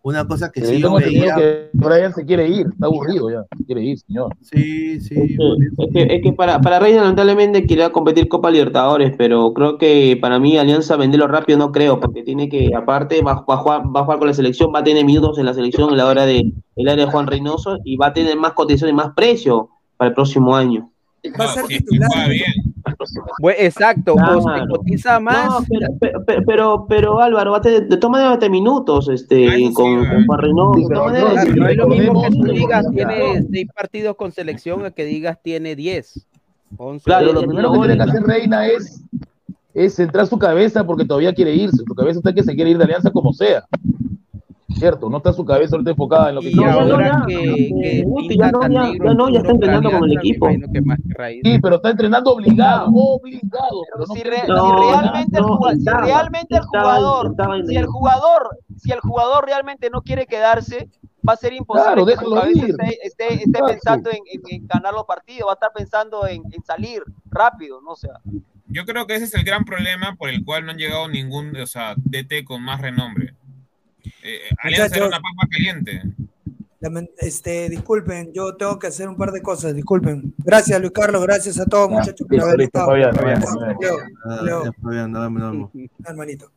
una 0.02 0.28
cosa 0.28 0.52
que 0.52 0.60
pero 0.60 0.72
sí 0.72 0.80
yo 0.82 0.94
veía. 0.94 1.34
que 1.34 1.70
Brian 1.72 2.12
se 2.12 2.26
quiere 2.26 2.46
ir, 2.46 2.66
está 2.70 2.86
aburrido 2.86 3.30
ya, 3.30 3.44
quiere 3.66 3.82
ir, 3.82 3.98
señor. 3.98 4.36
Sí, 4.42 5.00
sí. 5.00 5.14
Es 5.16 5.28
que, 5.38 5.82
es 5.84 5.92
que- 6.08 6.14
es 6.16 6.22
que 6.22 6.32
para, 6.34 6.60
para 6.60 6.78
Reina 6.78 7.00
lamentablemente 7.00 7.66
quería 7.66 7.90
competir 7.90 8.28
Copa 8.28 8.50
Libertadores, 8.50 9.14
pero 9.16 9.54
creo 9.54 9.78
que 9.78 10.18
para 10.20 10.38
mí 10.38 10.58
Alianza 10.58 10.96
venderlo 10.96 11.26
rápido 11.26 11.58
no 11.58 11.72
creo, 11.72 11.98
porque 11.98 12.22
tiene 12.22 12.50
que, 12.50 12.70
aparte, 12.76 13.22
va, 13.22 13.44
va 13.48 13.54
a 13.54 13.56
jugar, 13.56 13.82
va 13.96 14.00
a 14.00 14.04
jugar 14.04 14.18
con 14.18 14.28
la 14.28 14.34
selección, 14.34 14.70
va 14.74 14.80
a 14.80 14.84
tener 14.84 15.06
minutos 15.06 15.38
en 15.38 15.46
la 15.46 15.54
selección 15.54 15.88
en 15.90 15.96
la 15.96 16.06
hora 16.06 16.26
de 16.26 16.52
el 16.76 16.88
área 16.88 17.06
de 17.06 17.10
Juan 17.10 17.26
Reynoso 17.26 17.78
y 17.82 17.96
va 17.96 18.08
a 18.08 18.12
tener 18.12 18.36
más 18.36 18.52
cotización 18.52 18.90
y 18.90 18.92
más 18.92 19.14
precio 19.16 19.70
para 19.96 20.10
el 20.10 20.14
próximo 20.14 20.54
año. 20.54 20.92
Va 21.38 21.44
a 21.44 21.48
ser 21.48 21.64
titular. 21.66 22.30
exacto, 23.58 24.14
Claro. 24.14 24.66
cotiza 24.68 25.20
más. 25.20 25.46
No, 25.46 25.66
pero, 25.68 25.88
pero, 26.24 26.44
pero, 26.46 26.86
pero, 26.88 27.20
Álvaro, 27.20 27.52
va 27.52 27.58
a 27.58 27.60
tener, 27.60 27.88
de 27.88 27.96
todas 27.96 28.12
maneras 28.12 28.38
tener 28.38 28.50
minutos 28.50 29.08
este, 29.08 29.48
Ah, 29.48 29.54
eso 29.56 29.68
sí, 29.68 29.74
con, 29.74 30.24
con 30.26 30.38
Reynoso. 30.38 30.88
Todas 30.88 31.12
no, 31.20 31.28
Claro, 31.30 31.54
no 31.56 31.68
es 31.68 31.76
lo 31.76 31.88
mismo 31.88 32.22
que 32.22 32.30
tú 32.30 32.42
digas 32.44 32.86
tiene 32.92 33.42
seis 33.50 33.68
partidos 33.74 34.16
con 34.16 34.32
selección 34.32 34.84
a 34.84 34.90
que 34.90 35.04
digas 35.04 35.38
tiene 35.42 35.74
10. 35.76 36.26
11. 36.78 37.04
Claro, 37.04 37.32
lo 37.32 37.42
primero 37.42 37.72
que 37.72 37.78
tiene 37.78 37.96
que 37.96 38.02
hacer 38.02 38.22
Reina 38.24 38.66
es, 38.66 39.00
es 39.72 39.94
centrar 39.94 40.26
su 40.26 40.38
cabeza 40.38 40.84
porque 40.84 41.04
todavía 41.04 41.32
quiere 41.32 41.54
irse. 41.54 41.76
Su 41.86 41.94
cabeza 41.94 42.18
está 42.18 42.32
que 42.32 42.42
se 42.42 42.54
quiere 42.54 42.70
ir 42.70 42.78
de 42.78 42.84
Alianza 42.84 43.10
como 43.10 43.32
sea. 43.32 43.64
¿Cierto? 44.68 45.08
No 45.08 45.18
está 45.18 45.32
su 45.32 45.44
cabeza 45.44 45.76
ahorita 45.76 45.92
enfocada 45.92 46.28
en 46.30 46.34
lo 46.34 46.40
que 46.40 46.50
Y 46.50 46.54
No, 46.54 46.64
no, 46.64 46.70
ahora 46.92 47.06
ya. 47.20 47.24
que, 47.26 47.70
que 47.80 48.02
Guti, 48.04 48.36
ya 48.36 48.50
no, 48.50 48.62
ya- 48.68 48.92
ya 48.92 49.14
no, 49.14 49.28
ya 49.30 49.38
está 49.38 49.52
entrenando 49.52 49.90
con 49.90 50.04
el 50.10 50.18
equipo. 50.18 50.48
Sí, 50.50 51.58
pero 51.62 51.76
está 51.76 51.90
entrenando 51.90 52.32
obligado, 52.32 52.88
obligado. 52.92 53.82
Pero 53.92 54.06
no 54.08 54.14
si, 54.14 54.22
re- 54.24 54.40
si 54.42 54.48
No, 54.48 54.76
realmente, 54.90 55.36
el, 55.38 55.42
no, 55.42 55.56
juga- 55.56 55.72
si 55.72 55.78
estaba, 55.78 56.00
realmente 56.02 56.56
el 56.56 56.62
estaba- 56.62 56.82
jugador, 56.96 57.30
estaba 57.30 57.56
en 57.56 57.66
si 57.66 57.76
el 57.76 57.86
jugador, 57.86 58.58
si 58.76 58.90
el 58.92 59.00
jugador 59.00 59.46
realmente 59.46 59.88
no 59.88 60.02
quiere 60.02 60.26
quedarse, 60.26 60.88
va 61.26 61.32
a 61.34 61.36
ser 61.36 61.52
imposible 61.52 61.84
Claro, 61.92 62.04
que 62.06 62.12
su 62.12 62.18
déjalo 62.18 62.34
cabeza 62.40 62.58
ir. 62.66 62.70
esté, 62.70 63.06
esté, 63.06 63.34
esté 63.44 63.58
pensando 63.66 64.10
en, 64.10 64.18
en- 64.32 64.42
en 64.48 64.66
ganar 64.66 64.92
los 64.94 65.04
partidos, 65.04 65.46
va 65.48 65.52
a 65.52 65.54
estar 65.54 65.72
pensando 65.72 66.26
en, 66.26 66.42
en 66.52 66.62
salir 66.64 67.02
rápido, 67.30 67.80
no 67.82 67.92
o 67.92 67.96
sea. 67.96 68.18
Yo 68.68 68.84
creo 68.84 69.06
que 69.06 69.14
ese 69.14 69.24
es 69.26 69.34
el 69.34 69.44
gran 69.44 69.64
problema 69.64 70.16
por 70.18 70.28
el 70.28 70.44
cual 70.44 70.64
no 70.66 70.72
han 70.72 70.76
llegado 70.78 71.08
ningún, 71.08 71.56
o 71.56 71.66
sea, 71.66 71.94
DT 71.96 72.44
con 72.44 72.62
más 72.62 72.80
renombre. 72.80 73.32
Eh, 74.22 74.40
Alianza 74.58 74.96
era 74.96 75.06
Muchachos. 75.06 75.08
una 75.08 75.16
papa 75.18 75.48
caliente. 75.50 76.02
Este, 77.18 77.68
disculpen, 77.68 78.32
yo 78.32 78.54
tengo 78.54 78.78
que 78.78 78.86
hacer 78.86 79.08
un 79.08 79.16
par 79.16 79.32
de 79.32 79.42
cosas, 79.42 79.74
disculpen. 79.74 80.32
Gracias, 80.38 80.78
Luis 80.80 80.92
Carlos, 80.92 81.22
gracias 81.22 81.58
a 81.58 81.64
todos, 81.66 81.90
muchachos, 81.90 82.26
por 82.26 82.32
listo, 82.32 82.46
haber 82.46 82.60
estado. 82.60 82.94
Hermanito. 86.04 86.50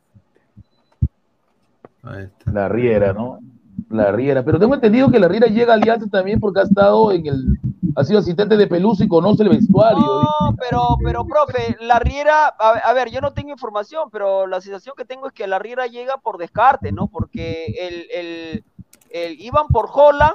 Ahí 2.02 2.24
está. 2.24 2.52
La 2.52 2.68
Riera, 2.68 3.12
¿no? 3.12 3.40
La 3.88 4.12
Riera. 4.12 4.44
Pero 4.44 4.58
tengo 4.58 4.74
entendido 4.74 5.10
que 5.10 5.18
la 5.18 5.28
Riera 5.28 5.48
llega 5.48 5.72
a 5.72 5.76
Alianza 5.76 6.06
también 6.08 6.38
porque 6.38 6.60
ha 6.60 6.64
estado 6.64 7.12
en 7.12 7.26
el. 7.26 7.58
Ha 7.96 8.04
sido 8.04 8.18
asistente 8.20 8.56
de 8.56 8.66
Peluso 8.66 9.02
y 9.04 9.08
conoce 9.08 9.42
el 9.42 9.48
vestuario. 9.48 10.00
No, 10.04 10.54
pero, 10.58 10.96
pero, 11.02 11.24
profe, 11.26 11.76
la 11.80 11.98
Riera, 11.98 12.46
a, 12.58 12.70
a 12.84 12.92
ver, 12.92 13.10
yo 13.10 13.20
no 13.20 13.32
tengo 13.32 13.50
información, 13.50 14.10
pero 14.10 14.46
la 14.46 14.60
sensación 14.60 14.94
que 14.96 15.04
tengo 15.04 15.26
es 15.26 15.32
que 15.32 15.46
la 15.46 15.58
Riera 15.58 15.86
llega 15.86 16.18
por 16.18 16.36
descarte, 16.38 16.92
¿no? 16.92 17.06
Porque 17.08 17.66
el, 17.80 18.06
el, 18.12 18.64
el 19.10 19.40
iban 19.40 19.66
por 19.68 19.88
Holland, 19.92 20.34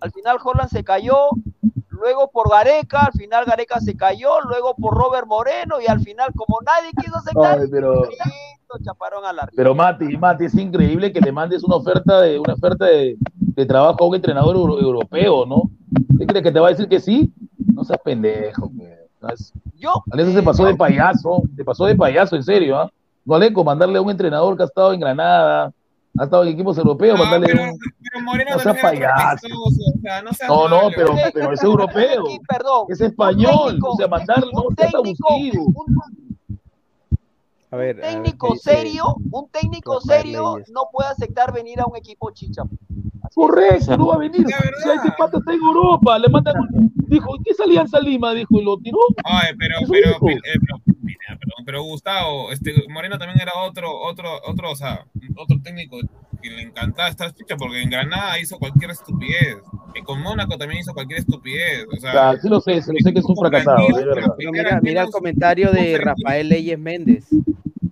al 0.00 0.12
final 0.12 0.38
Holland 0.42 0.70
se 0.70 0.84
cayó, 0.84 1.16
luego 1.88 2.30
por 2.30 2.50
Gareca, 2.50 3.00
al 3.06 3.12
final 3.12 3.44
Gareca 3.46 3.80
se 3.80 3.96
cayó, 3.96 4.40
luego 4.42 4.74
por 4.76 4.94
Robert 4.94 5.26
Moreno 5.26 5.80
y 5.80 5.86
al 5.86 6.00
final 6.00 6.32
como 6.34 6.58
nadie 6.64 6.90
quiso 7.00 7.16
aceptar, 7.16 7.58
Ay, 7.60 7.68
pero- 7.70 8.02
listo, 8.74 8.84
chaparon 8.84 9.24
a 9.24 9.32
la. 9.32 9.48
Pero 9.54 9.74
Mati, 9.74 10.16
Mati, 10.16 10.44
es 10.46 10.54
increíble 10.54 11.12
que 11.12 11.20
le 11.20 11.32
mandes 11.32 11.62
una 11.64 11.76
oferta 11.76 12.20
de 12.22 12.38
una 12.38 12.54
oferta 12.54 12.86
de, 12.86 13.16
de 13.38 13.66
trabajo 13.66 14.04
a 14.04 14.08
un 14.08 14.14
entrenador 14.16 14.56
euro- 14.56 14.80
europeo, 14.80 15.46
¿no? 15.46 15.62
¿Qué 16.18 16.26
crees 16.26 16.42
que 16.44 16.52
te 16.52 16.60
va 16.60 16.68
a 16.68 16.70
decir 16.70 16.88
que 16.88 17.00
sí? 17.00 17.32
No 17.74 17.84
seas 17.84 18.00
pendejo. 18.04 18.70
¿no? 19.20 19.28
Es- 19.28 19.52
Yo, 19.76 20.02
Alianza 20.10 20.34
se 20.34 20.42
pasó 20.42 20.64
de 20.66 20.74
payaso, 20.74 21.42
se 21.56 21.64
pasó 21.64 21.84
de 21.86 21.94
payaso, 21.96 22.36
en 22.36 22.42
serio, 22.42 22.78
¿ah? 22.78 22.90
No 23.24 23.34
Aleco, 23.34 23.64
mandarle 23.64 23.98
a 23.98 24.02
un 24.02 24.10
entrenador 24.10 24.56
que 24.56 24.62
ha 24.62 24.66
estado 24.66 24.92
en 24.92 25.00
Granada, 25.00 25.72
ha 26.18 26.24
estado 26.24 26.44
en 26.44 26.50
equipos 26.50 26.78
europeos, 26.78 27.18
mandarle 27.18 27.48
pero, 27.48 27.62
un... 27.72 27.78
pero 28.00 28.24
Moreno 28.24 28.50
No 28.52 28.58
sea 28.60 28.72
también 28.74 29.02
era 29.02 29.14
payaso. 29.16 29.46
o 29.64 29.70
sea, 30.00 30.22
no 30.22 30.32
seas 30.32 30.48
No, 30.48 30.68
no, 30.68 30.80
pero, 30.94 31.14
pero 31.34 31.52
es 31.52 31.62
europeo, 31.62 32.24
Sí, 32.28 32.38
perdón, 32.48 32.84
es 32.88 33.00
español, 33.00 33.50
técnico- 33.72 33.90
o 33.92 33.96
sea, 33.96 34.08
mandarle, 34.08 34.50
no 34.52 34.62
seas 34.76 34.92
técnico, 34.92 35.28
abusivo. 35.28 35.74
A 37.76 37.78
ver, 37.78 38.02
a 38.02 38.06
ver, 38.06 38.14
técnico 38.22 38.56
serio, 38.56 39.16
un 39.30 39.50
técnico 39.50 40.00
serio 40.00 40.58
no 40.72 40.88
puede 40.90 41.10
aceptar 41.10 41.52
venir 41.52 41.78
a 41.80 41.86
un 41.86 41.96
equipo 41.96 42.30
chicha. 42.30 42.62
Correcto, 43.34 43.96
no 43.98 44.06
va 44.06 44.14
a 44.14 44.18
venir. 44.18 44.46
Sea, 44.46 44.94
este 44.94 45.12
pata 45.18 45.38
está 45.38 45.52
en 45.52 45.60
Europa, 45.60 46.18
le 46.18 46.28
mandan 46.28 46.54
un- 46.58 46.92
Dijo, 47.08 47.28
¿qué 47.44 47.50
es 47.50 47.60
Alianza 47.60 48.00
Lima? 48.00 48.32
Dijo, 48.32 48.58
y 48.58 48.64
lo 48.64 48.78
tiró. 48.78 48.98
Ay, 49.24 49.52
pero, 49.58 49.76
pero, 49.88 50.10
eh, 50.10 50.40
pero, 50.42 50.96
mira, 51.02 51.18
perdón, 51.38 51.64
pero 51.64 51.82
Gustavo, 51.84 52.50
este, 52.50 52.72
Moreno 52.88 53.16
también 53.18 53.40
era 53.40 53.52
otro, 53.62 53.88
otro, 54.00 54.28
otro, 54.44 54.72
o 54.72 54.76
sea, 54.76 55.06
otro 55.36 55.56
técnico 55.62 55.98
que 56.42 56.50
le 56.50 56.62
encantaba 56.62 57.08
estar 57.08 57.32
chicha 57.32 57.56
porque 57.56 57.82
en 57.82 57.90
Granada 57.90 58.38
hizo 58.40 58.58
cualquier 58.58 58.90
estupidez. 58.90 59.56
Y 59.94 60.02
con 60.02 60.20
Mónaco 60.20 60.58
también 60.58 60.80
hizo 60.80 60.92
cualquier 60.92 61.20
estupidez. 61.20 61.86
O 61.96 62.00
sea, 62.00 62.12
sea, 62.12 62.36
sí 62.40 62.48
lo 62.48 62.60
sé, 62.60 62.82
sí 62.82 62.90
lo 62.92 62.98
sé 62.98 63.12
que 63.12 63.20
es 63.20 63.24
un 63.24 63.36
fracasado, 63.36 63.86
mira, 64.50 64.80
mira 64.82 65.02
el 65.02 65.10
comentario 65.10 65.70
de 65.72 65.98
Rafael 65.98 66.48
Leyes 66.48 66.78
Méndez. 66.78 67.28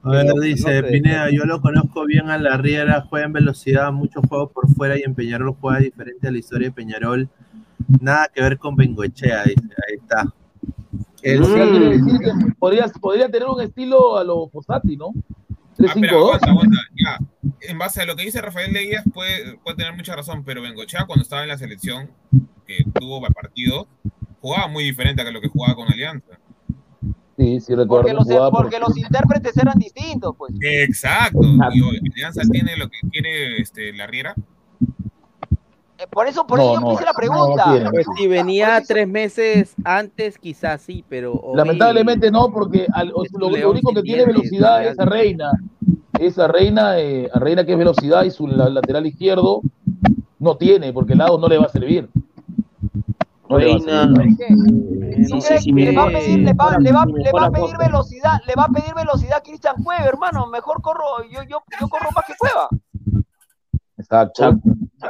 A 0.05 0.11
ver, 0.11 0.33
dice. 0.41 0.83
Pineda, 0.83 1.31
yo 1.31 1.45
lo 1.45 1.61
conozco 1.61 2.05
bien 2.05 2.29
a 2.31 2.39
la 2.39 2.57
Riera, 2.57 3.07
juega 3.09 3.27
en 3.27 3.33
velocidad, 3.33 3.91
muchos 3.93 4.23
juegos 4.29 4.53
por 4.53 4.69
fuera 4.75 4.99
y 4.99 5.03
en 5.03 5.15
Peñarol 5.15 5.57
juega 5.61 5.79
diferente 5.81 6.29
a 6.29 6.31
la 6.31 6.39
historia 6.39 6.69
de 6.69 6.75
Peñarol. 6.75 7.29
Nada 8.01 8.29
que 8.33 8.43
ver 8.43 8.59
con 8.59 8.77
Bengoechea, 8.77 9.45
dice, 9.45 9.69
ahí 9.89 9.97
está. 10.01 10.33
El- 11.23 11.43
que 11.43 12.53
podría, 12.59 12.87
podría 13.01 13.29
tener 13.31 13.49
un 13.49 13.61
estilo 13.63 14.19
a 14.19 14.25
lo 14.25 14.49
Fossati, 14.49 14.97
¿no? 14.97 15.13
Ah, 15.87 15.93
pero 15.95 15.95
3-5-2. 15.95 16.13
aguanta, 16.13 16.51
aguanta, 16.51 16.79
ya. 16.95 17.19
En 17.63 17.79
base 17.79 18.03
a 18.03 18.07
lo 18.07 18.15
que 18.15 18.25
dice 18.25 18.41
Rafael 18.41 18.73
Leyes, 18.73 19.03
puede, 19.13 19.57
puede 19.59 19.77
tener 19.79 19.95
mucha 19.95 20.15
razón, 20.15 20.45
pero 20.45 20.63
Bengochea 20.63 21.07
cuando 21.07 21.23
estaba 21.23 21.43
en 21.43 21.49
la 21.49 21.59
selección, 21.59 22.11
que 22.67 22.85
tuvo 22.95 23.21
partidos, 23.23 23.87
jugaba 24.41 24.69
muy 24.69 24.85
diferente 24.85 25.23
a 25.23 25.31
lo 25.31 25.41
que 25.41 25.49
jugaba 25.49 25.75
con 25.75 25.91
Alianza. 25.91 26.39
Sí, 27.36 27.61
sí, 27.61 27.74
recuerdo. 27.74 28.09
Porque 28.16 28.32
los, 28.32 28.51
porque 28.51 28.78
los 28.78 28.97
intérpretes 28.97 29.56
eran 29.56 29.78
distintos, 29.78 30.35
pues. 30.36 30.52
Exacto. 30.61 31.40
Y 31.73 31.81
hoy 31.81 32.01
Alianza 32.12 32.43
tiene 32.51 32.77
lo 32.77 32.89
que 32.89 32.98
quiere 33.11 33.61
este, 33.61 33.93
la 33.93 34.06
Riera. 34.06 34.35
Eh, 35.98 36.06
Por 36.11 36.27
eso, 36.27 36.47
por 36.47 36.59
No, 36.59 36.65
eso 36.65 36.74
yo 36.74 36.81
no, 36.81 36.93
hice 36.93 37.05
la 37.05 37.12
no 37.12 37.16
pregunta. 37.16 37.65
tiene. 37.73 37.90
Pues 37.90 38.06
si 38.16 38.27
venía 38.27 38.82
tres 38.86 39.09
meses 39.09 39.74
antes, 39.85 40.39
quizás 40.39 40.82
sí, 40.82 41.05
pero 41.09 41.32
hoy- 41.35 41.56
Lamentablemente 41.56 42.31
no, 42.31 42.51
porque 42.52 42.86
al- 42.93 43.09
lo, 43.09 43.48
único 43.70 43.93
que 43.93 44.02
tiene 44.02 44.27
velocidad 44.27 44.85
es 44.86 44.98
a 44.98 45.05
Reina. 45.05 45.51
Esa 46.19 46.47
Reina, 46.48 46.98
eh, 47.01 47.28
a 47.32 47.39
Reina 47.40 47.65
que 47.65 47.73
es 47.73 47.78
velocidad 47.78 48.24
y 48.24 48.31
su 48.31 48.47
la- 48.47 48.69
lateral 48.69 49.06
izquierdo 49.06 49.61
no 50.39 50.56
tiene, 50.56 50.93
porque 50.93 51.12
el 51.12 51.19
lado 51.19 51.39
no 51.39 51.48
le 51.48 51.59
va 51.59 51.65
a 51.66 51.69
servir. 51.70 52.09
No 53.49 53.59
le 53.59 53.66
va 53.66 54.03
a 54.03 54.07
Reina. 54.07 54.45
Eh, 55.15 55.27
¿Tú 55.29 55.37
no 55.37 55.41
crees 55.41 55.62
sé 55.62 55.65
que 55.65 55.73
le 55.73 55.93
va 55.93 56.05
a 56.05 56.09
pedir, 56.09 57.77
velocidad, 57.77 58.41
le 58.47 58.55
va 58.55 58.65
a 58.65 58.69
pedir 58.69 58.95
velocidad 58.95 59.39
a 59.39 59.43
Cristian 59.43 59.77
Cueva, 59.83 60.05
hermano. 60.05 60.47
Mejor 60.47 60.81
corro, 60.81 61.23
yo, 61.31 61.43
yo, 61.43 61.59
yo 61.81 61.89
corro 61.89 62.11
más 62.15 62.25
que 62.27 62.35
Cueva. 62.39 62.69
Exacto. 63.97 64.59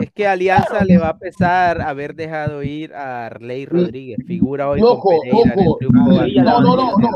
Es 0.01 0.11
que 0.13 0.27
Alianza 0.27 0.85
le 0.85 0.99
va 0.99 1.11
a 1.11 1.19
pesar 1.19 1.81
haber 1.81 2.15
dejado 2.15 2.63
ir 2.63 2.93
a 2.95 3.27
Arley 3.27 3.67
Rodríguez, 3.67 4.19
figura 4.27 4.69
hoy 4.69 4.81
Y 4.81 4.83
ojo, 4.83 5.09
con 5.09 5.21
Pereira 5.21 5.53
en 5.53 6.39
el 6.39 6.45
No, 6.45 6.61
no, 6.61 6.77
no, 6.77 6.97
no. 6.99 7.11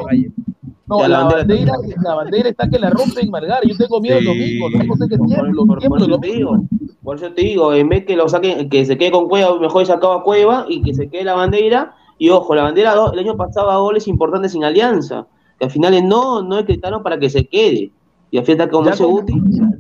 No, 0.89 1.03
la 1.03 1.09
la 1.09 1.25
bandera 1.25 1.73
la 2.03 2.15
bandera 2.15 2.49
está 2.49 2.69
que 2.69 2.79
la 2.79 2.91
rompen 2.91 3.31
Margar. 3.31 3.61
Yo 3.67 3.77
tengo 3.77 4.01
miedo 4.01 4.19
el 4.19 4.25
Sí. 4.25 4.29
domingo. 4.59 4.71
Mismo 4.71 4.97
sé 4.97 5.09
que 5.09 5.19
tiemblo, 5.19 5.67
Por, 5.67 5.67
por 5.67 5.79
tiemblo 5.81 6.19
digo, 6.19 6.61
por 7.03 7.17
eso 7.17 7.33
te 7.33 7.43
digo, 7.43 7.75
en 7.75 7.89
vez 7.89 8.05
que 8.07 8.17
lo 8.17 8.29
saquen, 8.29 8.69
que 8.71 8.85
se 8.87 8.97
quede 8.97 9.11
con 9.11 9.29
Cueva, 9.29 9.59
mejor 9.61 9.85
sacaba 9.87 10.23
Cueva 10.23 10.65
y 10.69 10.83
que 10.83 10.95
se 10.95 11.09
quede 11.09 11.25
la 11.25 11.35
bandera. 11.35 11.95
Y 12.19 12.31
ojo, 12.31 12.55
la 12.55 12.63
bandera 12.63 12.95
el 13.13 13.19
año 13.19 13.37
pasado 13.37 13.71
a 13.71 13.77
goles 13.79 14.09
importantes 14.09 14.53
sin 14.53 14.65
alianza, 14.65 15.27
que 15.59 15.67
al 15.67 15.71
final 15.71 16.09
no, 16.09 16.43
no 16.43 16.57
decretaron 16.57 17.03
para 17.03 17.19
que 17.19 17.31
se 17.31 17.47
quede. 17.47 17.93
Y 18.31 18.37
al 18.39 18.45
final 18.45 18.69
como 18.69 18.91
ese 18.91 19.05
Guti, 19.05 19.33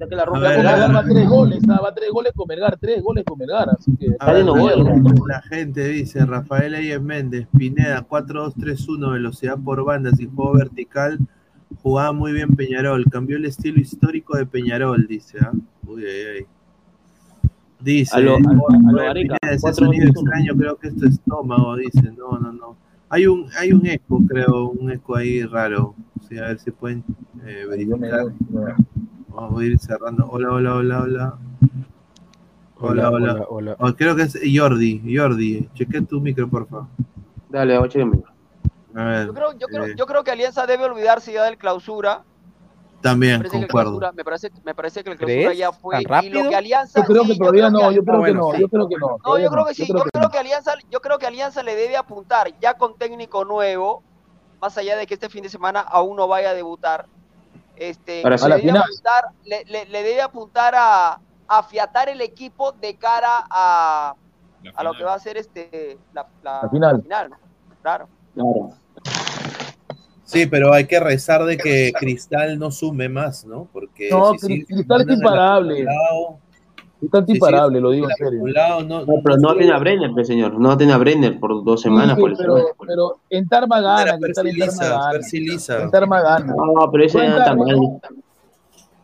que 0.09 0.16
la 0.16 0.25
rompe 0.25 0.47
A 0.47 0.51
a 0.51 0.85
a 0.87 0.93
va 0.93 1.05
tres 1.05 1.29
goles, 1.29 1.61
ah, 1.69 1.81
va 1.85 1.95
tres 1.95 2.11
goles 2.11 2.33
con 2.35 2.49
Melgar, 2.49 2.79
tres 2.81 3.03
goles 3.03 3.25
con 3.27 3.39
Melgar. 3.39 3.69
Así 3.69 3.95
que 3.97 4.16
A 4.19 4.33
ver, 4.33 4.45
la, 4.47 4.51
goles. 4.53 4.79
la 5.29 5.43
gente 5.43 5.87
dice, 5.89 6.25
Rafael 6.25 6.75
Ayes 6.75 7.03
Méndez, 7.03 7.47
Pineda, 7.57 8.07
4-2-3-1, 8.09 9.12
velocidad 9.12 9.59
por 9.62 9.85
bandas 9.85 10.19
y 10.19 10.27
juego 10.27 10.55
vertical, 10.55 11.19
jugaba 11.83 12.12
muy 12.12 12.33
bien 12.33 12.49
Peñarol, 12.57 13.05
cambió 13.11 13.37
el 13.37 13.45
estilo 13.45 13.81
histórico 13.81 14.35
de 14.39 14.47
Peñarol, 14.47 15.07
dice, 15.07 15.37
¿ah? 15.43 15.53
Uy, 15.87 16.05
ay, 16.07 16.23
ay. 16.39 16.47
Dice, 17.81 18.16
A 18.16 18.20
lo- 18.20 18.35
a- 18.35 18.37
a 18.37 18.53
lo 18.55 18.61
"Joder, 18.61 19.07
Gareca, 19.07 19.37
Pineda, 19.43 19.55
ese 19.57 19.66
4-2-3-1". 19.66 19.75
sonido 19.75 20.09
extraño, 20.09 20.55
creo 20.57 20.77
que 20.77 20.89
es 20.89 20.97
tu 20.97 21.07
estómago, 21.07 21.77
dice, 21.77 22.12
no, 22.16 22.39
no, 22.39 22.53
no. 22.53 22.77
Hay 23.11 23.27
un, 23.27 23.47
hay 23.59 23.73
un 23.73 23.87
eco, 23.87 24.20
creo, 24.29 24.69
un 24.70 24.91
eco 24.91 25.16
ahí 25.16 25.43
raro. 25.45 25.95
Sí, 26.28 26.38
a 26.38 26.42
ver 26.42 26.59
si 26.59 26.70
pueden 26.70 27.05
eh, 27.46 27.64
verificar. 27.68 28.26
Vamos 29.28 29.60
a 29.60 29.64
ir 29.64 29.78
cerrando. 29.78 30.26
Hola, 30.30 30.52
hola, 30.52 30.74
hola, 30.74 31.02
hola. 31.02 31.38
Hola, 32.80 33.10
hola. 33.10 33.46
hola. 33.48 33.76
Oh, 33.78 33.92
creo 33.94 34.14
que 34.14 34.22
es 34.22 34.38
Jordi. 34.55 35.02
Jordi, 35.16 35.68
cheque 35.74 36.02
tu 36.02 36.20
micro, 36.20 36.48
por 36.48 36.68
favor. 36.68 36.86
Dale, 37.48 37.78
vamos. 37.78 37.94
A 38.94 39.05
ver. 39.05 39.26
Yo 39.26 39.34
creo, 39.34 39.52
yo, 39.59 39.66
creo, 39.68 39.86
eh, 39.86 39.94
yo 39.96 40.06
creo 40.06 40.24
que 40.24 40.30
Alianza 40.30 40.66
debe 40.66 40.84
olvidarse 40.84 41.32
ya 41.32 41.44
del 41.44 41.56
clausura. 41.56 42.24
También, 43.00 43.44
concuerdo. 43.44 43.68
clausura, 43.68 44.12
me, 44.12 44.24
parece, 44.24 44.50
me 44.64 44.74
parece 44.74 45.05
que 45.05 45.10
el 45.12 45.16
clausura 45.16 45.44
¿Crees? 45.44 45.59
ya 45.59 45.72
fue. 45.72 45.94
¿Tan 45.94 46.02
Y 46.02 46.05
lo 46.05 46.10
rápido? 46.10 46.50
que 46.50 46.56
Alianza. 46.56 47.00
Yo 47.00 47.06
creo 47.06 47.24
que 47.24 47.36
todavía 47.36 47.70
no, 47.70 47.92
yo 47.92 48.05
creo 48.05 48.22
que 48.24 48.34
no, 48.34 48.52
sí. 48.52 48.60
yo 48.60 48.68
creo 48.68 48.88
que 48.88 48.96
no. 48.96 49.16
No, 49.24 49.38
yo 49.38 49.50
creo 49.50 49.64
que 49.66 49.74
sí, 49.74 49.86
yo 49.86 50.05
creo 50.12 50.30
que 50.30 50.38
Alianza, 50.38 50.74
yo 50.90 51.00
creo 51.00 51.18
que 51.18 51.26
Alianza 51.26 51.62
le 51.62 51.74
debe 51.76 51.96
apuntar, 51.96 52.52
ya 52.60 52.74
con 52.74 52.98
técnico 52.98 53.44
nuevo, 53.44 54.02
más 54.60 54.76
allá 54.78 54.97
de 54.97 55.06
que 55.06 55.14
este 55.14 55.28
fin 55.28 55.43
de 55.43 55.48
semana 55.48 55.80
aún 55.80 56.16
no 56.16 56.26
vaya 56.28 56.51
a 56.51 56.55
debutar, 56.55 57.06
este, 57.76 58.22
Para 58.22 58.36
le, 58.36 58.48
la 58.48 58.56
debe 58.56 58.78
apuntar, 58.78 59.24
le, 59.44 59.64
le- 59.66 59.86
le 59.86 60.02
debe 60.02 60.20
apuntar 60.22 60.74
a, 60.76 61.20
afiatar 61.47 62.09
el 62.10 62.20
equipo 62.20 62.72
de 62.72 62.97
cara 62.97 63.47
a, 63.51 64.14
a 64.74 64.82
lo 64.85 64.93
que 64.94 65.05
va 65.05 65.14
a 65.14 65.18
ser 65.18 65.36
este 65.39 65.97
la, 66.12 66.26
la- 66.43 66.60
La 66.64 66.68
final. 66.68 66.97
la 66.97 67.02
final, 67.02 67.30
¿no? 67.30 67.36
Claro. 67.82 68.09
Claro. 68.35 68.70
Sí, 70.24 70.47
pero 70.47 70.74
hay 70.74 70.86
que 70.86 71.01
rezar 71.01 71.44
de 71.44 71.56
que 71.56 71.90
Cristal 71.98 72.59
no 72.59 72.70
sume 72.70 73.09
más, 73.09 73.47
¿no? 73.47 73.66
Porque 73.72 74.10
No, 74.10 74.35
si 74.35 74.64
Cristal 74.66 75.01
es 75.02 75.09
imparable. 75.16 75.86
Está 77.01 77.25
imparable, 77.27 77.81
lo 77.81 77.91
digo 77.91 78.09
en 78.11 78.16
serio. 78.16 78.43
no, 78.85 79.05
No, 79.05 79.12
pero 79.23 79.37
no 79.37 79.55
va 79.55 79.77
a 79.77 79.79
Brenner, 79.79 80.11
pues, 80.12 80.27
señor. 80.27 80.59
No 80.59 80.77
va 80.77 80.95
a 80.95 80.99
Brenner 80.99 81.39
por 81.39 81.62
dos 81.65 81.81
semanas. 81.81 82.16
Sí, 82.16 82.20
por 82.20 82.37
pero, 82.37 82.57
eso. 82.57 82.69
pero 82.87 83.16
en 83.31 83.49
Tarma 83.49 83.81
gana, 83.81 84.19
Cristal 84.19 84.49
en 84.49 84.59
Tarma 84.59 84.85
gana. 84.85 85.11
persiliza. 85.12 85.83
En 85.83 85.91
Tarma 85.91 86.20
gana. 86.20 86.55
No, 86.57 86.91
pero 86.91 87.05
ese 87.05 87.19
mal. 87.19 87.57
¿no? 87.57 88.01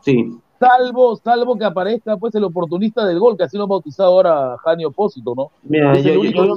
Sí. 0.00 0.38
Salvo, 0.58 1.16
salvo 1.16 1.56
que 1.56 1.64
aparezca 1.64 2.16
pues 2.16 2.34
el 2.34 2.44
oportunista 2.44 3.04
del 3.04 3.18
gol, 3.18 3.36
que 3.36 3.44
así 3.44 3.56
lo 3.56 3.64
ha 3.64 3.66
bautizado 3.66 4.10
ahora 4.10 4.56
Jani 4.64 4.84
Opósito, 4.86 5.34
¿no? 5.34 5.50
Mira, 5.62 5.96
yo, 5.98 6.24
yo, 6.24 6.56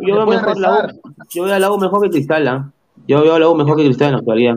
veo, 0.00 0.26
mejor 0.26 0.58
la. 0.58 0.72
U. 0.72 1.10
Yo 1.30 1.44
veo 1.44 1.54
a 1.54 1.58
la 1.58 1.70
U 1.70 1.78
mejor 1.78 2.02
que 2.02 2.10
Cristal, 2.10 2.48
¿ah? 2.48 2.70
Yo 3.06 3.22
veo 3.22 3.34
a 3.34 3.38
la 3.38 3.48
U 3.48 3.54
mejor 3.54 3.76
que 3.76 3.84
Cristal 3.84 4.08
en 4.08 4.12
la 4.12 4.18
actualidad. 4.18 4.56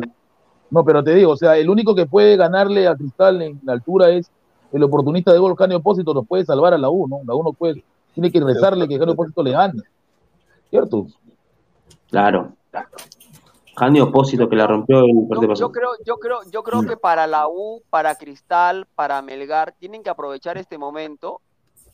No, 0.69 0.83
pero 0.83 1.03
te 1.03 1.15
digo, 1.15 1.31
o 1.31 1.37
sea, 1.37 1.57
el 1.57 1.69
único 1.69 1.95
que 1.95 2.05
puede 2.05 2.35
ganarle 2.37 2.87
a 2.87 2.95
Cristal 2.95 3.41
en 3.41 3.59
la 3.63 3.73
altura 3.73 4.09
es 4.09 4.29
el 4.71 4.83
oportunista 4.83 5.31
de 5.31 5.39
gol, 5.39 5.55
Jani 5.55 5.75
Opósito, 5.75 6.13
nos 6.13 6.27
puede 6.27 6.45
salvar 6.45 6.73
a 6.73 6.77
la 6.77 6.89
U, 6.89 7.07
¿no? 7.07 7.21
La 7.25 7.35
U 7.35 7.43
no 7.43 7.53
puede, 7.53 7.83
tiene 8.13 8.31
que 8.31 8.39
rezarle 8.39 8.87
que 8.87 8.97
Janio 8.97 9.13
Opósito 9.13 9.43
le 9.43 9.51
gane. 9.51 9.83
¿Cierto? 10.69 11.07
Claro. 12.09 12.53
Janio 13.75 14.05
Opósito 14.05 14.49
que 14.49 14.55
la 14.55 14.67
rompió 14.67 14.99
el 14.99 15.27
Yo 15.29 15.47
pasado. 15.47 15.71
creo, 15.71 15.89
yo 16.05 16.17
creo, 16.17 16.39
yo 16.51 16.63
creo 16.63 16.81
que 16.83 16.97
para 16.97 17.27
la 17.27 17.47
U, 17.47 17.81
para 17.89 18.15
Cristal, 18.15 18.87
para 18.95 19.21
Melgar, 19.21 19.73
tienen 19.79 20.03
que 20.03 20.09
aprovechar 20.09 20.57
este 20.57 20.77
momento, 20.77 21.41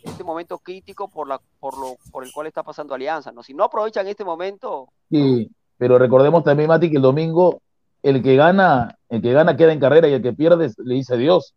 este 0.02 0.24
momento 0.24 0.58
crítico 0.60 1.10
por 1.10 1.28
la, 1.28 1.42
por 1.60 1.78
lo, 1.78 1.98
por 2.12 2.24
el 2.24 2.32
cual 2.32 2.48
está 2.48 2.64
pasando 2.64 2.94
Alianza, 2.94 3.32
¿no? 3.32 3.44
Si 3.44 3.54
no 3.54 3.66
aprovechan 3.66 4.08
este 4.08 4.24
momento, 4.24 4.88
Sí, 5.10 5.50
pero 5.78 6.00
recordemos 6.00 6.44
también, 6.44 6.70
Mati, 6.70 6.90
que 6.90 6.96
el 6.98 7.02
domingo 7.04 7.60
el 8.02 8.22
que 8.22 8.36
gana, 8.36 8.98
el 9.10 9.22
que 9.22 9.32
gana 9.32 9.56
queda 9.56 9.72
en 9.74 9.80
carrera 9.80 10.08
y 10.08 10.14
el 10.14 10.22
que 10.22 10.34
pierde 10.34 10.72
le 10.78 10.96
dice 10.96 11.16
adiós. 11.16 11.54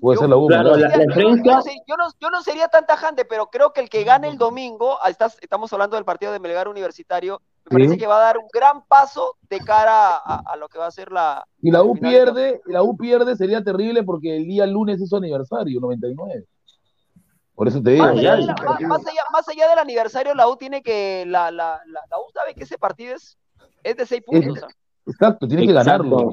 Puede 0.00 0.18
ser 0.18 0.28
la 0.30 0.36
U, 0.36 0.46
Claro, 0.46 0.70
¿verdad? 0.72 0.80
la, 0.80 0.88
la 0.88 0.94
yo, 1.04 1.08
diferencia, 1.08 1.52
no, 1.54 1.62
yo 1.86 1.96
no- 1.96 2.10
yo 2.20 2.30
no 2.30 2.42
sería 2.42 2.68
tan 2.68 2.86
tajante, 2.86 3.24
pero 3.26 3.48
creo 3.50 3.72
que 3.72 3.80
el 3.82 3.90
que 3.90 4.02
gane 4.04 4.28
el 4.28 4.38
domingo, 4.38 4.98
estás- 5.06 5.36
estamos 5.42 5.70
hablando 5.72 5.96
del 5.96 6.04
partido 6.06 6.32
de 6.32 6.40
Melgar 6.40 6.68
Universitario, 6.68 7.40
me 7.66 7.70
parece 7.74 7.92
Sí. 7.94 7.98
que 7.98 8.06
va 8.06 8.16
a 8.16 8.20
dar 8.24 8.38
un 8.38 8.46
gran 8.52 8.82
paso 8.86 9.36
de 9.50 9.58
cara 9.60 10.16
a, 10.16 10.42
a 10.46 10.56
lo 10.56 10.68
que 10.68 10.78
va 10.78 10.86
a 10.86 10.90
ser 10.90 11.12
la... 11.12 11.44
Y 11.60 11.70
la 11.70 11.82
U 11.82 11.94
pierde, 11.98 12.60
y 12.66 12.72
la 12.72 12.82
U 12.82 12.96
pierde 12.96 13.36
sería 13.36 13.62
terrible 13.62 14.02
porque 14.02 14.36
el 14.38 14.44
día 14.46 14.66
lunes 14.66 15.00
es 15.02 15.10
su 15.10 15.16
aniversario, 15.16 15.78
99. 15.80 16.44
Por 17.54 17.68
eso 17.68 17.82
te 17.82 17.90
digo. 17.90 18.04
Más 18.06 18.16
allá, 18.16 18.36
la- 18.36 18.54
más- 18.54 18.80
más 18.80 19.06
allá- 19.06 19.22
más 19.32 19.48
allá 19.48 19.68
del 19.68 19.78
aniversario, 19.80 20.34
la 20.34 20.48
U 20.48 20.56
tiene 20.56 20.82
que. 20.82 21.24
La, 21.26 21.50
la, 21.50 21.78
la, 21.86 22.00
la 22.10 22.18
U 22.18 22.22
sabe 22.32 22.54
que 22.54 22.64
ese 22.64 22.78
partido 22.78 23.14
es, 23.14 23.36
es 23.82 23.96
de 23.98 24.06
seis 24.06 24.22
puntos. 24.24 24.64
Exacto, 25.06 25.46
tiene 25.46 25.66
que 25.66 25.72
ganarlo. 25.74 26.30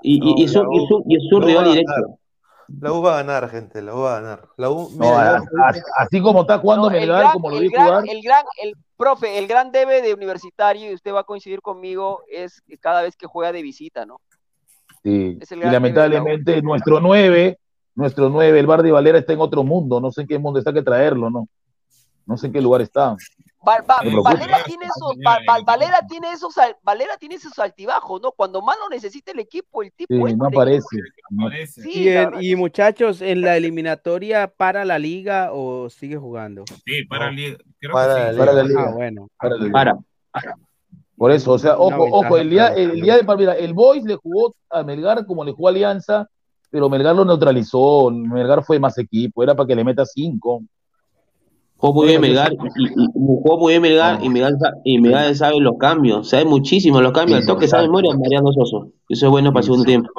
y, 0.00 0.14
y, 0.16 0.40
y 0.40 0.44
es 0.44 0.56
un, 0.56 0.72
y 0.72 0.82
es 0.84 0.90
un- 0.90 1.02
y 1.06 1.16
es 1.16 1.32
un 1.32 1.40
No 1.40 1.46
rival 1.46 1.64
directo. 1.66 2.18
La 2.80 2.92
U 2.92 3.00
va 3.02 3.14
a 3.14 3.22
ganar, 3.22 3.48
gente. 3.50 3.80
La 3.82 3.94
U 3.94 3.98
va 4.00 4.16
a 4.16 4.20
ganar. 4.20 4.48
La 4.56 4.70
U, 4.70 4.90
No, 4.92 4.98
mira, 5.06 5.36
a- 5.36 5.38
yo- 5.38 5.44
a- 5.62 6.02
así 6.02 6.20
como 6.20 6.40
está 6.42 6.58
jugando 6.58 6.90
No, 6.90 6.96
el 6.96 7.06
gran, 7.06 7.32
como 7.32 7.50
lo 7.50 7.56
el 7.56 7.62
vi 7.62 7.68
gran- 7.70 7.86
jugar, 7.86 8.04
el 8.08 8.22
gran, 8.22 8.44
el 8.62 8.74
profe, 8.96 9.38
el 9.38 9.46
gran 9.46 9.70
debe 9.72 10.02
de 10.02 10.14
universitario, 10.14 10.90
y 10.90 10.94
usted 10.94 11.12
va 11.14 11.20
a 11.20 11.24
coincidir 11.24 11.60
conmigo, 11.62 12.22
es 12.30 12.60
que 12.62 12.76
cada 12.78 13.02
vez 13.02 13.16
que 13.16 13.26
juega 13.26 13.52
de 13.52 13.62
visita, 13.62 14.04
¿no? 14.06 14.20
sí. 15.02 15.38
Y 15.50 15.54
lamentablemente 15.56 16.60
nuestro 16.62 17.00
9, 17.00 17.58
nuestro 17.94 18.28
9, 18.28 18.58
el 18.58 18.66
Bar 18.66 18.82
de 18.82 18.90
Valera 18.90 19.18
está 19.18 19.32
en 19.32 19.40
otro 19.40 19.62
mundo. 19.62 20.00
No 20.00 20.10
sé 20.10 20.22
en 20.22 20.26
qué 20.26 20.38
mundo 20.38 20.58
está 20.58 20.72
que 20.72 20.82
traerlo, 20.82 21.30
¿no? 21.30 21.48
No 22.26 22.36
sé 22.36 22.48
en 22.48 22.52
qué 22.52 22.60
lugar 22.60 22.80
está. 22.82 23.16
Valera 24.22 24.58
tiene 24.64 24.86
esos, 24.86 25.16
Va- 25.26 25.38
Va- 25.48 25.62
Valera 25.64 25.98
tiene 26.08 26.32
esos, 26.32 26.56
al- 26.58 26.76
Valera 26.82 27.16
tiene 27.18 27.34
esos 27.34 27.58
altibajos, 27.58 28.20
¿no? 28.22 28.32
Cuando 28.32 28.62
más 28.62 28.76
lo 28.78 28.88
necesita 28.88 29.32
el 29.32 29.40
equipo, 29.40 29.82
el 29.82 29.92
tipo 29.92 30.14
Sí, 30.28 30.34
no 30.34 30.44
y- 30.50 30.54
aparece. 30.54 30.96
No-. 31.30 31.50
Sí, 31.66 32.08
Y, 32.40 32.54
muchachos, 32.56 33.20
¿en 33.20 33.40
la 33.40 33.56
eliminatoria 33.56 34.46
para 34.48 34.84
la 34.84 34.98
liga 34.98 35.50
o 35.52 35.90
sigue 35.90 36.16
jugando? 36.16 36.64
Sí, 36.84 37.04
para 37.04 37.30
liga. 37.30 37.56
Creo 37.78 37.92
Para 37.92 38.14
que 38.14 38.20
la 38.20 38.28
sí. 38.30 38.36
liga. 38.36 38.44
Para 38.46 38.52
la 38.54 38.60
Ah, 38.60 38.64
liga. 38.64 38.90
bueno. 38.94 39.28
Para 39.38 39.56
la- 39.56 39.72
Para. 39.72 39.98
Por 41.16 41.30
eso, 41.32 41.52
o 41.52 41.58
sea, 41.58 41.78
ojo, 41.78 42.04
ojo, 42.10 42.36
el 42.36 42.50
día, 42.50 42.68
el 42.68 43.00
día 43.00 43.16
de 43.16 43.36
mira, 43.36 43.54
el 43.54 43.72
Boys 43.72 44.04
le 44.04 44.16
jugó 44.16 44.54
a 44.68 44.82
Melgar 44.82 45.24
como 45.24 45.44
le 45.44 45.52
jugó 45.52 45.68
a 45.68 45.70
Alianza, 45.70 46.28
pero 46.70 46.90
Melgar 46.90 47.16
lo 47.16 47.24
neutralizó, 47.24 48.10
Melgar 48.10 48.62
fue 48.62 48.78
más 48.78 48.98
equipo, 48.98 49.42
era 49.42 49.54
para 49.54 49.66
que 49.66 49.74
le 49.74 49.82
meta 49.82 50.04
cinco. 50.04 50.62
Jugó 51.78 51.94
muy 51.94 52.06
bien 52.08 52.20
Melgar, 52.22 52.52
y, 52.52 52.56
y- 52.56 53.06
jugó 53.12 53.58
muy 53.58 53.72
bien 53.74 53.82
Melgar, 53.82 54.24
y 54.24 54.28
Melgar, 54.30 54.54
y 54.84 54.98
Melgar 54.98 55.34
sabe 55.34 55.60
los 55.60 55.76
cambios, 55.78 56.28
sabe 56.30 56.44
muchísimo 56.46 57.00
los 57.02 57.12
cambios, 57.12 57.40
Sí, 57.40 57.46
toque 57.46 57.68
sabe 57.68 57.82
memoria 57.84 58.14
Mariano 58.16 58.50
Soso, 58.52 58.92
eso 59.08 59.26
es 59.26 59.30
bueno 59.30 59.52
para 59.52 59.60
el 59.60 59.64
segundo 59.64 59.84
tiempo. 59.84 60.10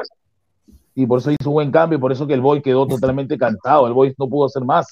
Y 0.94 1.06
por 1.06 1.20
eso 1.20 1.32
hizo 1.32 1.50
un 1.50 1.54
buen 1.56 1.72
cambio, 1.72 2.00
por 2.00 2.12
eso 2.12 2.26
que 2.28 2.34
el 2.34 2.42
Boys 2.42 2.62
quedó 2.64 2.88
totalmente 2.88 3.38
cansado, 3.38 3.88
el 3.88 3.94
Boys 3.94 4.14
no 4.18 4.28
pudo 4.28 4.46
hacer 4.46 4.64
más. 4.64 4.88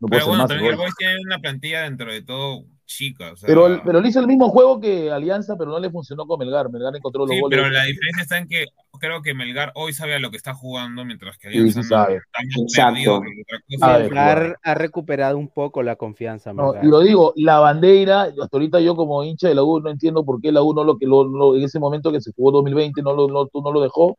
No 0.00 0.06
pudo 0.06 0.10
Pero 0.10 0.16
hacer 0.22 0.28
bueno, 0.28 0.42
más. 0.42 0.48
también 0.48 0.66
el 0.66 0.72
el. 0.72 0.78
Boys 0.78 0.94
tiene 0.96 1.14
una 1.26 1.38
plantilla 1.38 1.82
dentro 1.82 2.12
de 2.12 2.22
todo 2.22 2.64
chica. 2.88 3.32
O 3.32 3.36
sea, 3.36 3.46
Pero, 3.46 3.80
pero 3.84 4.00
le 4.00 4.08
hizo 4.08 4.18
el 4.18 4.26
mismo 4.26 4.48
juego 4.48 4.80
que 4.80 5.10
Alianza, 5.12 5.56
pero 5.56 5.70
no 5.70 5.78
le 5.78 5.90
funcionó 5.90 6.26
con 6.26 6.38
Melgar. 6.40 6.70
Melgar 6.70 6.96
encontró 6.96 7.26
los 7.26 7.30
sí, 7.36 7.40
goles. 7.40 7.56
pero 7.58 7.70
la 7.70 7.84
diferencia 7.84 8.22
está 8.22 8.38
en 8.38 8.48
que 8.48 8.64
creo 8.98 9.22
que 9.22 9.34
Melgar 9.34 9.70
hoy 9.76 9.92
sabe 9.92 10.14
a 10.14 10.18
lo 10.18 10.30
que 10.32 10.36
está 10.38 10.54
jugando, 10.54 11.04
mientras 11.04 11.38
que 11.38 11.50
Sí, 11.50 11.58
Alianza 11.58 11.82
sí 11.82 11.88
no, 11.90 11.96
sabe. 11.96 12.16
está 12.16 12.40
Exacto. 12.62 12.92
perdido 12.94 13.20
que 13.20 13.28
otra 13.42 13.60
cosa. 13.68 13.98
Melgar 13.98 14.58
ha 14.62 14.74
recuperado 14.74 15.38
un 15.38 15.48
poco 15.48 15.82
la 15.82 15.96
confianza. 15.96 16.52
No, 16.52 16.74
y 16.82 16.86
lo 16.86 17.00
digo, 17.00 17.32
la 17.36 17.60
bandera, 17.60 18.22
hasta 18.22 18.48
ahorita 18.52 18.80
yo 18.80 18.96
como 18.96 19.22
hincha 19.22 19.48
de 19.48 19.54
la 19.54 19.62
U 19.62 19.78
no 19.80 19.90
entiendo 19.90 20.24
por 20.24 20.40
qué 20.40 20.50
la 20.50 20.62
U 20.62 20.72
no 20.74 20.82
lo 20.82 20.96
que 20.98 21.06
lo, 21.06 21.22
lo- 21.24 21.54
en 21.56 21.62
ese 21.62 21.78
momento 21.78 22.10
que 22.10 22.20
se 22.20 22.32
jugó 22.34 22.50
2020 22.50 23.02
no 23.02 23.12
lo, 23.14 23.28
no, 23.28 23.46
tú 23.46 23.60
no 23.62 23.70
lo 23.70 23.80
dejó. 23.82 24.18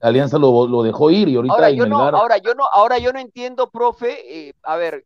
Alianza 0.00 0.38
lo, 0.38 0.66
lo 0.66 0.82
dejó 0.82 1.10
ir 1.10 1.28
y 1.28 1.36
ahorita 1.36 1.54
Ahora 1.54 1.70
yo 1.70 1.86
no, 1.86 2.00
ahora 2.00 2.38
yo 2.38 2.54
no, 2.54 2.64
ahora 2.72 2.98
yo 2.98 3.12
no 3.12 3.18
entiendo, 3.18 3.68
profe. 3.70 4.48
eh, 4.48 4.52
a 4.62 4.76
ver, 4.76 5.04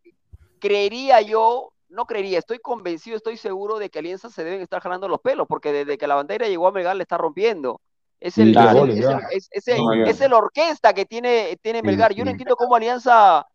creería 0.59 1.21
yo, 1.23 1.72
no 1.93 2.07
creería, 2.07 2.39
estoy 2.39 2.59
convencido, 2.59 3.17
estoy 3.17 3.37
seguro 3.37 3.79
de 3.79 3.91
que 3.91 3.99
Alianza 4.01 4.31
se 4.31 4.43
deben 4.45 4.61
estar 4.63 4.81
jalando 4.83 5.09
los 5.09 5.21
pelos, 5.21 5.47
porque 5.49 5.73
desde 5.73 5.99
que 5.99 6.07
la 6.07 6.15
bandera 6.17 6.49
llegó 6.49 6.67
a 6.67 6.73
Melgar 6.73 6.97
le 6.97 7.03
está 7.03 7.19
rompiendo. 7.19 7.81
Es 8.19 8.39
el, 8.39 8.57
es 8.57 8.75
el- 8.75 8.91
es 8.91 8.99
ya. 9.01 9.11
el- 9.13 9.21
es- 9.37 9.49
es 9.51 9.69
el- 9.69 9.79
No, 9.79 9.95
ya. 9.95 10.11
es 10.11 10.21
el 10.21 10.33
orquesta 10.33 10.95
que 10.95 11.05
tiene, 11.07 11.59
tiene 11.61 11.83
Melgar. 11.83 12.15
Yo 12.15 12.25
no 12.25 12.31
entiendo 12.31 12.57
cómo 12.57 12.77
Alianza 12.77 13.47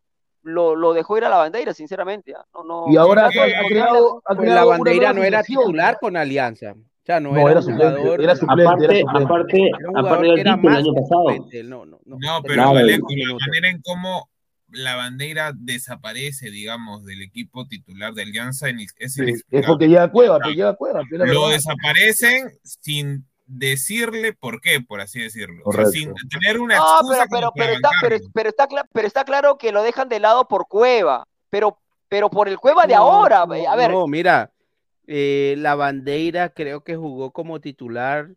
lo, 0.43 0.75
lo 0.75 0.93
dejó 0.93 1.17
ir 1.17 1.25
a 1.25 1.29
la 1.29 1.37
bandera, 1.37 1.73
sinceramente. 1.73 2.33
¿ah? 2.35 2.45
No, 2.53 2.63
no, 2.63 2.85
Y 2.91 2.97
ahora 2.97 3.29
Sí, 3.31 3.39
ha 3.39 3.65
creado, 3.67 4.21
ha 4.25 4.35
Pues 4.35 4.39
creado 4.39 4.69
la 4.71 4.77
bandera 4.77 5.13
no 5.13 5.23
era 5.23 5.43
titular 5.43 5.97
con 5.99 6.15
Alianza. 6.15 6.71
O 6.73 7.05
sea, 7.07 7.19
no, 7.21 7.31
No, 7.31 7.49
era, 7.49 7.61
suplente, 7.61 7.95
jugador. 8.01 8.21
era 8.21 8.35
suplente, 8.35 8.61
era 8.63 8.69
Aparte, 8.71 8.99
suplente. 8.99 9.23
aparte, 9.25 9.57
era 9.67 9.99
aparte 9.99 10.23
que 10.23 10.31
del 10.31 10.43
título 10.43 10.69
el 10.69 10.77
año 10.77 10.93
pasado. 10.93 11.25
No, 11.63 11.85
no, 11.85 11.99
no. 12.05 12.17
No, 12.19 12.41
pero 12.43 12.55
la 12.55 12.73
minuto. 12.73 13.37
manera 13.47 13.69
en 13.69 13.81
cómo 13.81 14.29
la 14.69 14.95
bandera 14.95 15.53
desaparece, 15.55 16.49
digamos, 16.51 17.05
del 17.05 17.21
equipo 17.21 17.67
titular 17.67 18.13
de 18.13 18.23
Alianza 18.23 18.69
es 18.69 19.13
Sí, 19.13 19.33
es 19.49 19.65
porque 19.65 19.87
llega 19.87 20.03
a 20.03 20.11
Cueva, 20.11 20.39
pues 20.39 20.55
llega 20.55 20.69
a 20.69 20.75
Cueva. 20.75 21.01
pues, 21.09 21.19
Lo 21.21 21.41
verdad. 21.41 21.55
desaparecen 21.55 22.49
sin 22.63 23.25
decirle 23.45 24.33
por 24.33 24.59
qué, 24.61 24.81
por 24.81 24.99
así 24.99 25.21
decirlo. 25.21 25.63
O 25.65 25.71
sea, 25.71 25.85
Correcto. 25.85 25.91
sin 25.91 26.29
tener 26.29 26.59
una 26.59 26.75
No, 26.75 26.83
excusa 26.99 27.25
pero, 27.29 27.29
pero, 27.29 27.51
para 27.51 27.65
pero, 27.65 27.73
está, 27.75 27.89
pero, 28.01 28.17
pero, 28.33 28.49
está, 28.49 28.67
cla- 28.67 28.87
pero 28.91 29.07
está 29.07 29.23
claro 29.25 29.57
que 29.57 29.71
lo 29.71 29.83
dejan 29.83 30.09
de 30.09 30.19
lado 30.19 30.47
por 30.47 30.67
Cueva, 30.67 31.25
pero, 31.49 31.79
pero 32.09 32.29
por 32.29 32.49
el 32.49 32.59
Cueva 32.59 32.85
de 32.85 32.93
No, 32.93 32.99
ahora. 32.99 33.45
no, 33.45 33.53
a 33.69 33.75
ver, 33.77 33.91
no, 33.91 34.05
mira, 34.07 34.51
eh, 35.07 35.55
la 35.57 35.75
bandera 35.75 36.49
creo 36.49 36.83
que 36.83 36.97
jugó 36.97 37.31
como 37.31 37.61
titular, 37.61 38.31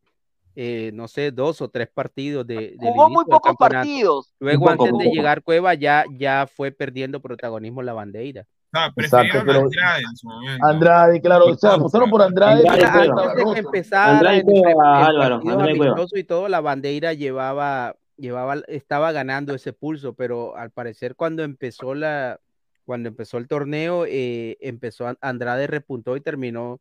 eh, 0.57 0.91
no 0.95 1.09
sé, 1.09 1.31
dos 1.31 1.61
o 1.61 1.69
tres 1.69 1.89
partidos 1.89 2.47
de, 2.47 2.55
del 2.55 2.77
jugó 2.79 3.09
muy 3.09 3.25
pocos 3.25 3.55
partidos. 3.57 4.35
Luego, 4.41 4.67
poco, 4.67 4.85
antes 4.85 4.99
de 4.99 5.05
poco. 5.05 5.15
llegar 5.17 5.43
Cueva, 5.43 5.75
ya, 5.75 6.05
ya 6.19 6.47
fue 6.53 6.73
perdiendo 6.73 7.21
protagonismo 7.21 7.83
la 7.83 7.93
bandera. 7.93 8.47
O 8.73 8.77
sea, 8.79 8.87
Exacto, 8.97 9.33
prefirieron 9.33 9.47
pero- 9.47 9.59
a 9.61 9.65
Andrade 9.65 10.03
en 10.03 10.17
su 10.17 10.29
momento. 10.29 10.67
Andrade, 10.67 11.21
claro, 11.21 11.47
o 11.47 11.57
sea, 11.57 11.73
apostaron 11.75 12.11
por 12.11 12.23
Andrade. 12.23 12.63
Pero 12.63 12.87
antes 12.87 13.45
de 13.45 13.53
que 13.55 13.59
empezara 13.61 14.13
Andrade 14.13 14.43
Cueva, 14.45 15.07
Álvaro, 15.07 15.35
Andrade 15.37 15.77
Cueva. 15.77 16.05
y 16.15 16.25
todo, 16.25 16.49
la 16.49 16.61
bandera 16.61 17.13
llevaba, 17.13 17.97
llevaba, 18.17 18.57
estaba 18.69 19.11
ganando 19.13 19.55
ese 19.55 19.73
pulso, 19.73 20.15
pero 20.15 20.57
al 20.57 20.71
parecer 20.71 21.17
cuando 21.17 21.43
empezó 21.43 21.95
la, 21.95 22.39
cuando 22.85 23.09
empezó 23.09 23.39
el 23.39 23.49
torneo, 23.49 24.05
eh, 24.07 24.57
empezó 24.61 25.13
Andrade 25.21 25.67
repuntó 25.67 26.17
y 26.17 26.21
terminó. 26.21 26.81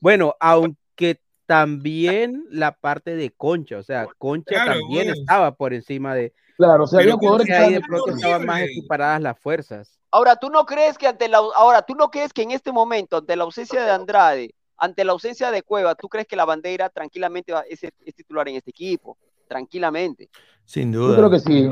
Bueno, 0.00 0.34
aunque 0.40 1.20
también 1.48 2.44
la 2.50 2.72
parte 2.72 3.16
de 3.16 3.30
Concha, 3.30 3.78
o 3.78 3.82
sea, 3.82 4.06
Concha 4.18 4.62
Claro, 4.62 4.80
también 4.80 5.08
estaba 5.08 5.54
por 5.56 5.72
encima 5.72 6.14
de, 6.14 6.34
Claro, 6.58 6.84
o 6.84 6.86
sea, 6.86 7.00
había 7.00 7.14
jugadores 7.14 7.46
que 7.46 7.52
que 7.54 7.58
ahí 7.58 7.72
de 7.72 7.78
estaban 7.78 7.88
pronto 8.02 8.10
estaban 8.16 8.46
más 8.46 8.60
equiparadas 8.60 9.22
las 9.22 9.38
fuerzas. 9.38 9.98
Ahora, 10.10 10.36
¿tú 10.36 10.50
no 10.50 10.66
crees 10.66 10.98
que 10.98 11.06
ante 11.06 11.26
la 11.26 11.38
ahora 11.38 11.80
tú 11.82 11.94
no 11.94 12.10
crees 12.10 12.34
que 12.34 12.42
en 12.42 12.50
este 12.50 12.70
momento, 12.70 13.16
ante 13.16 13.34
la 13.34 13.44
ausencia 13.44 13.82
de 13.82 13.90
Andrade, 13.90 14.54
ante 14.76 15.04
la 15.04 15.12
ausencia 15.12 15.50
de 15.50 15.62
Cueva, 15.62 15.94
tú 15.94 16.06
crees 16.08 16.26
que 16.26 16.36
la 16.36 16.44
bandera 16.44 16.90
tranquilamente 16.90 17.52
va- 17.54 17.64
es, 17.68 17.82
es 17.82 18.14
titular 18.14 18.46
en 18.48 18.56
este 18.56 18.70
equipo? 18.70 19.16
Tranquilamente. 19.48 20.28
Sin 20.66 20.92
Yo 20.92 21.00
duda. 21.06 21.16
creo 21.16 21.30
que 21.30 21.38
sí. 21.40 21.70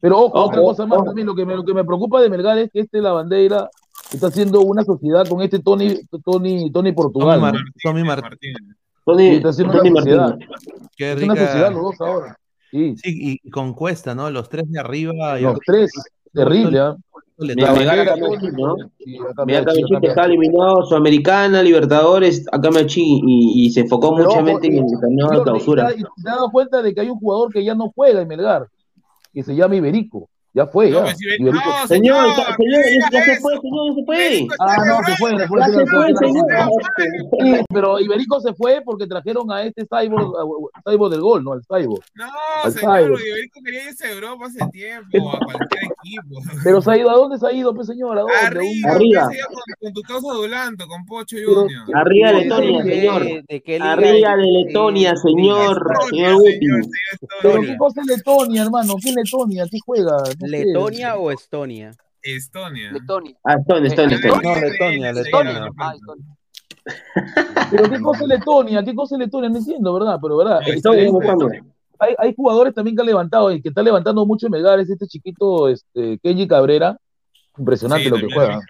Pero 0.00 0.18
ojo, 0.18 0.26
Ojo, 0.38 0.46
otra 0.48 0.60
cosa 0.60 0.86
más 0.86 0.98
ojo. 0.98 1.06
también, 1.06 1.26
lo 1.26 1.34
que, 1.34 1.46
me, 1.46 1.56
lo 1.56 1.64
que 1.64 1.72
me 1.72 1.82
preocupa 1.84 2.20
de 2.20 2.28
Melgar 2.28 2.58
es 2.58 2.70
que 2.70 2.80
este 2.80 3.00
la 3.00 3.12
bandera 3.12 3.70
está 4.12 4.26
haciendo 4.26 4.60
una 4.60 4.84
sociedad 4.84 5.26
con 5.26 5.40
este 5.40 5.60
Tony, 5.60 5.94
Tony, 6.22 6.22
Tony 6.22 6.70
Tommy, 6.70 6.92
Portugal. 6.92 7.40
Mar- 7.40 7.54
¿no? 7.54 7.60
Tommy 7.82 8.04
Mar- 8.04 8.20
Martínez. 8.22 8.76
Tony, 9.12 9.28
está 9.36 9.48
haciendo 9.48 9.76
Tony 9.76 9.90
una 9.90 10.00
sociedad. 10.00 10.38
Qué 10.96 11.12
Es 11.12 11.22
una 11.22 11.36
sociedad 11.36 11.72
los 11.72 11.78
rica. 11.78 11.80
dos 11.82 12.00
ahora. 12.00 12.38
Sí, 12.70 12.94
Sí, 12.96 13.38
y 13.44 13.50
con 13.50 13.72
Cuesta, 13.74 14.14
¿no? 14.14 14.30
Los 14.30 14.48
tres 14.48 14.70
de 14.70 14.78
arriba. 14.78 15.38
los 15.40 15.58
tres, 15.64 15.90
terrible, 16.32 16.78
¿ah? 16.80 16.96
le 17.38 17.54
Mira, 17.54 17.72
me 20.00 20.08
está 20.08 20.24
eliminado 20.24 20.84
Sudamericana, 20.84 21.62
Libertadores, 21.62 22.44
acá 22.50 22.70
me 22.70 22.84
chi 22.86 23.20
y, 23.24 23.66
y 23.66 23.70
se 23.70 23.80
enfocó 23.80 24.14
Pero 24.14 24.26
mucha 24.28 24.38
ojo, 24.40 24.46
mente 24.46 24.66
en 24.66 24.78
el 24.78 25.00
torneo 25.00 25.30
de 25.30 25.42
clausura. 25.42 25.92
y 25.94 26.02
te 26.02 26.08
has 26.08 26.24
dado 26.24 26.50
cuenta 26.50 26.82
de 26.82 26.92
que 26.94 27.00
hay 27.00 27.10
un 27.10 27.18
jugador 27.18 27.52
que 27.52 27.64
ya 27.64 27.74
no 27.74 27.92
juega 27.94 28.20
en 28.20 28.28
Melgar, 28.28 28.68
que 29.32 29.42
se 29.42 29.54
llama 29.54 29.76
Iberico. 29.76 30.28
Ya 30.58 30.66
fue, 30.66 30.90
No, 30.90 30.96
ya. 30.98 31.02
pues, 31.04 31.16
si 31.18 31.26
ven- 31.26 31.44
no, 31.44 31.52
Señor, 31.52 31.86
señor, 31.86 32.26
ya- 32.26 32.56
señor, 32.56 32.80
no 32.80 32.90
ya, 32.90 33.10
ya 33.12 33.24
se 33.24 33.36
fue, 33.40 33.52
señor, 33.60 33.86
ya 33.86 33.94
se 33.94 34.04
fue. 34.04 34.48
Ah, 34.58 34.76
no, 34.84 34.98
se 35.06 35.16
fue, 35.16 35.30
se 35.38 35.46
fue, 35.46 35.60
Ya 35.60 35.66
se 35.66 35.72
fue, 35.72 35.86
fue, 35.86 36.08
se 36.08 36.14
fue. 36.16 36.28
señor. 37.38 37.64
Pero 37.72 38.00
Iberico 38.00 38.40
se 38.40 38.52
fue 38.54 38.82
porque 38.84 39.06
trajeron 39.06 39.52
a 39.52 39.62
este 39.62 39.84
Cyborg, 39.86 40.32
Cyborg 40.84 41.10
del 41.12 41.20
gol, 41.20 41.44
¿no? 41.44 41.52
Al 41.52 41.62
Cyborg. 41.62 42.02
No, 42.16 42.24
Al 42.64 42.72
señor, 42.72 42.98
Cyborg. 43.04 43.20
Iberico 43.24 43.60
quería 43.64 43.84
irse 43.84 44.06
a 44.06 44.10
Europa 44.12 44.46
hace 44.46 44.58
tiempo, 44.72 45.30
a 45.30 45.38
cualquier 45.38 45.82
equipo. 45.84 46.40
Pero 46.64 46.80
se 46.82 46.90
ha 46.90 46.96
ido, 46.98 47.10
¿a 47.10 47.14
dónde 47.14 47.38
se 47.38 47.46
ha 47.46 47.52
ido, 47.52 47.72
pues 47.72 47.86
señor? 47.86 48.18
¿A 48.18 48.22
dónde? 48.22 48.34
Arriba, 48.36 48.90
Arriba. 48.90 49.28
con, 49.28 49.62
con 49.80 49.92
tu 49.92 50.02
causa 50.02 50.32
Dulanto, 50.32 50.86
con 50.88 51.04
Pocho 51.06 51.36
Pero- 51.36 51.54
Junior. 51.62 51.82
Arriba 51.94 52.28
de 52.32 52.34
¿De 52.38 52.42
Letonia, 52.44 52.82
señor. 52.82 53.22
de 53.46 53.60
qué 53.62 53.76
Arriba 53.80 54.36
de 54.36 54.42
Letonia, 54.64 55.14
Sí, 55.14 55.22
señor. 55.28 55.86
Señor 56.10 56.34
Guti. 56.34 56.50
señor, 56.58 56.82
señor 56.84 57.30
Pero 57.42 57.60
qué 57.62 57.76
cosa 57.76 58.00
es 58.00 58.06
Letonia, 58.08 58.62
hermano, 58.62 58.94
¿qué 59.00 59.12
Letonia? 59.12 59.64
¿Qué 59.70 59.78
juega? 59.84 60.16
No. 60.40 60.47
¿Letonia 60.50 61.16
o 61.16 61.30
Estonia? 61.30 61.92
Estonia. 62.22 62.92
Letonia. 62.92 63.36
Ah, 63.44 63.56
Estonia, 63.58 63.88
Estonia, 63.88 64.16
Estonia. 64.16 64.42
No, 64.42 64.60
Letonia, 64.60 65.12
Letonia. 65.12 65.70
Ah, 65.78 65.94
Estonia. 65.94 66.24
Pero 67.70 67.90
qué 67.90 68.00
cosa 68.00 68.22
es 68.22 68.28
Letonia, 68.28 68.82
qué 68.82 68.94
cosa 68.94 69.14
es 69.14 69.20
Letonia, 69.20 69.50
no 69.50 69.58
entiendo, 69.58 69.94
¿verdad? 69.94 70.18
Pero 70.20 70.36
verdad, 70.36 70.60
Estonia, 70.66 71.10
hay, 71.98 72.14
hay 72.16 72.34
jugadores 72.34 72.74
también 72.74 72.96
que 72.96 73.02
han 73.02 73.06
levantado, 73.06 73.52
y 73.52 73.60
que 73.60 73.68
está 73.68 73.82
levantando 73.82 74.24
mucho 74.24 74.46
en 74.46 74.52
Melgar, 74.52 74.78
es 74.78 74.88
este 74.88 75.06
chiquito, 75.06 75.68
este, 75.68 76.18
Kenji 76.18 76.46
Cabrera, 76.46 76.96
impresionante 77.58 78.04
Sí, 78.04 78.10
lo 78.10 78.16
que 78.16 78.34
juega. 78.34 78.60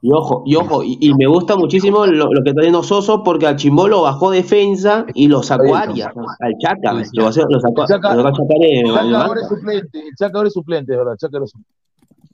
Y 0.00 0.12
ojo, 0.12 0.42
y 0.46 0.54
ojo, 0.56 0.82
y, 0.82 0.98
y 1.00 1.14
me 1.14 1.26
gusta 1.26 1.56
muchísimo 1.56 2.06
lo, 2.06 2.32
lo 2.32 2.42
que 2.42 2.50
está 2.50 2.60
haciendo 2.60 2.82
Soso 2.82 3.22
porque 3.22 3.46
al 3.46 3.56
Chimbolo 3.56 4.02
bajó 4.02 4.30
defensa 4.30 5.04
y 5.14 5.28
lo 5.28 5.42
sacó 5.42 5.74
a 5.76 5.80
Arias, 5.80 6.10
al 6.40 6.54
Chaca, 6.58 6.92
lo, 6.92 7.00
lo 7.00 7.32
sacó, 7.32 7.48
lo 7.50 7.60
sacó 7.60 7.82
a 7.82 7.86
Chacar 7.86 8.18
en- 8.60 8.86
en 8.86 8.86
Chaca 8.86 9.02
banca. 9.02 9.24
ahora 9.24 9.40
es 9.40 9.48
suplente, 9.48 9.98
el 9.98 10.14
Chaca 10.16 10.36
ahora 10.38 10.48
es 10.48 10.54
suplente, 10.54 10.96
¿verdad? 10.96 11.16
Chaca 11.16 11.36
ahora 11.36 11.44
es 11.44 11.50
suplente. 11.50 11.72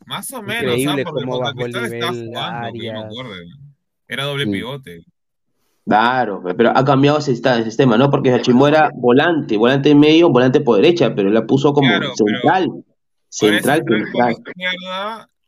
Más 0.06 0.32
o 0.32 0.42
menos, 0.42 0.74
el 0.74 0.76
nivel 0.76 1.04
jugando. 1.06 1.64
Era 4.06 4.24
doble 4.24 4.44
Sí. 4.44 4.50
pivote. 4.50 5.04
Claro, 5.86 6.42
pero 6.56 6.70
ha 6.74 6.82
cambiado 6.84 7.18
ese, 7.18 7.34
sistema, 7.34 7.98
¿no? 7.98 8.10
Porque 8.10 8.34
el 8.34 8.40
Chimbo 8.40 8.66
era 8.66 8.90
volante, 8.94 9.58
volante 9.58 9.90
en 9.90 10.00
medio, 10.00 10.30
volante 10.30 10.60
por 10.62 10.76
derecha, 10.76 11.14
pero 11.14 11.28
la 11.28 11.46
puso 11.46 11.74
como 11.74 11.88
Claro, 11.88 12.12
central, 12.16 12.68
central, 13.28 13.84
central 13.86 14.36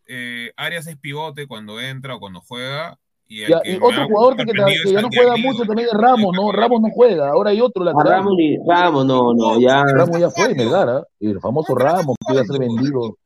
eh, 0.07 0.53
Arias 0.57 0.87
es 0.87 0.97
pivote 0.97 1.47
cuando 1.47 1.81
entra 1.81 2.17
o 2.17 2.21
cuando 2.21 2.41
juega. 2.41 2.99
Y, 3.29 3.43
el 3.43 3.49
Ya, 3.49 3.61
que 3.61 3.73
y 3.73 3.77
otro 3.77 4.07
jugador 4.07 4.37
que, 4.37 4.45
que 4.45 4.93
ya 4.93 5.03
no 5.03 5.09
juega 5.13 5.33
Amigo. 5.33 5.49
mucho 5.49 5.65
también 5.65 5.89
es 5.89 5.95
Ramos, 5.95 6.33
¿no? 6.35 6.53
Ramos 6.53 6.81
no 6.81 6.89
juega, 6.93 7.31
ahora 7.31 7.51
hay 7.51 7.61
otro 7.61 7.83
lateral. 7.83 8.19
Ramos, 8.19 8.35
Ramos, 8.67 9.07
no, 9.07 9.35
no, 9.35 9.61
ya. 9.61 9.83
Ramos 9.85 10.19
ya 10.19 10.31
fue, 10.31 10.55
Melgar, 10.55 10.89
¿ah? 10.89 11.05
El 11.19 11.41
famoso 11.41 11.75
Ramos 11.75 12.17
que 12.27 12.35
iba 12.35 12.43
a 12.43 12.45
ser 12.45 12.61
vendido. 12.61 13.17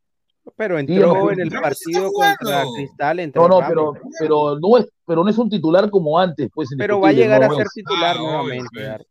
Pero 0.57 0.79
entró 0.79 1.31
en 1.31 1.41
el 1.41 1.51
partido 1.51 2.11
contra. 2.13 2.65
Cristal, 2.77 3.21
entró 3.21 3.43
No, 3.43 3.49
no, 3.49 3.61
Ramos. 3.61 3.97
pero, 3.99 4.11
pero 4.19 4.59
no 4.61 4.79
es, 4.79 4.89
pero 5.07 5.25
no 5.25 5.31
es 5.31 5.39
un 5.39 5.49
titular 5.51 5.91
como 5.91 6.19
antes, 6.19 6.49
pues. 6.55 6.69
Pero 6.77 7.01
va 7.01 7.09
a 7.09 7.13
llegar 7.13 7.43
a 7.43 7.49
no 7.49 7.55
ser 7.57 7.67
es. 7.67 7.73
titular 7.75 8.17
Ah, 8.17 8.21
nuevamente. 8.21 8.87
Ar- 8.89 9.07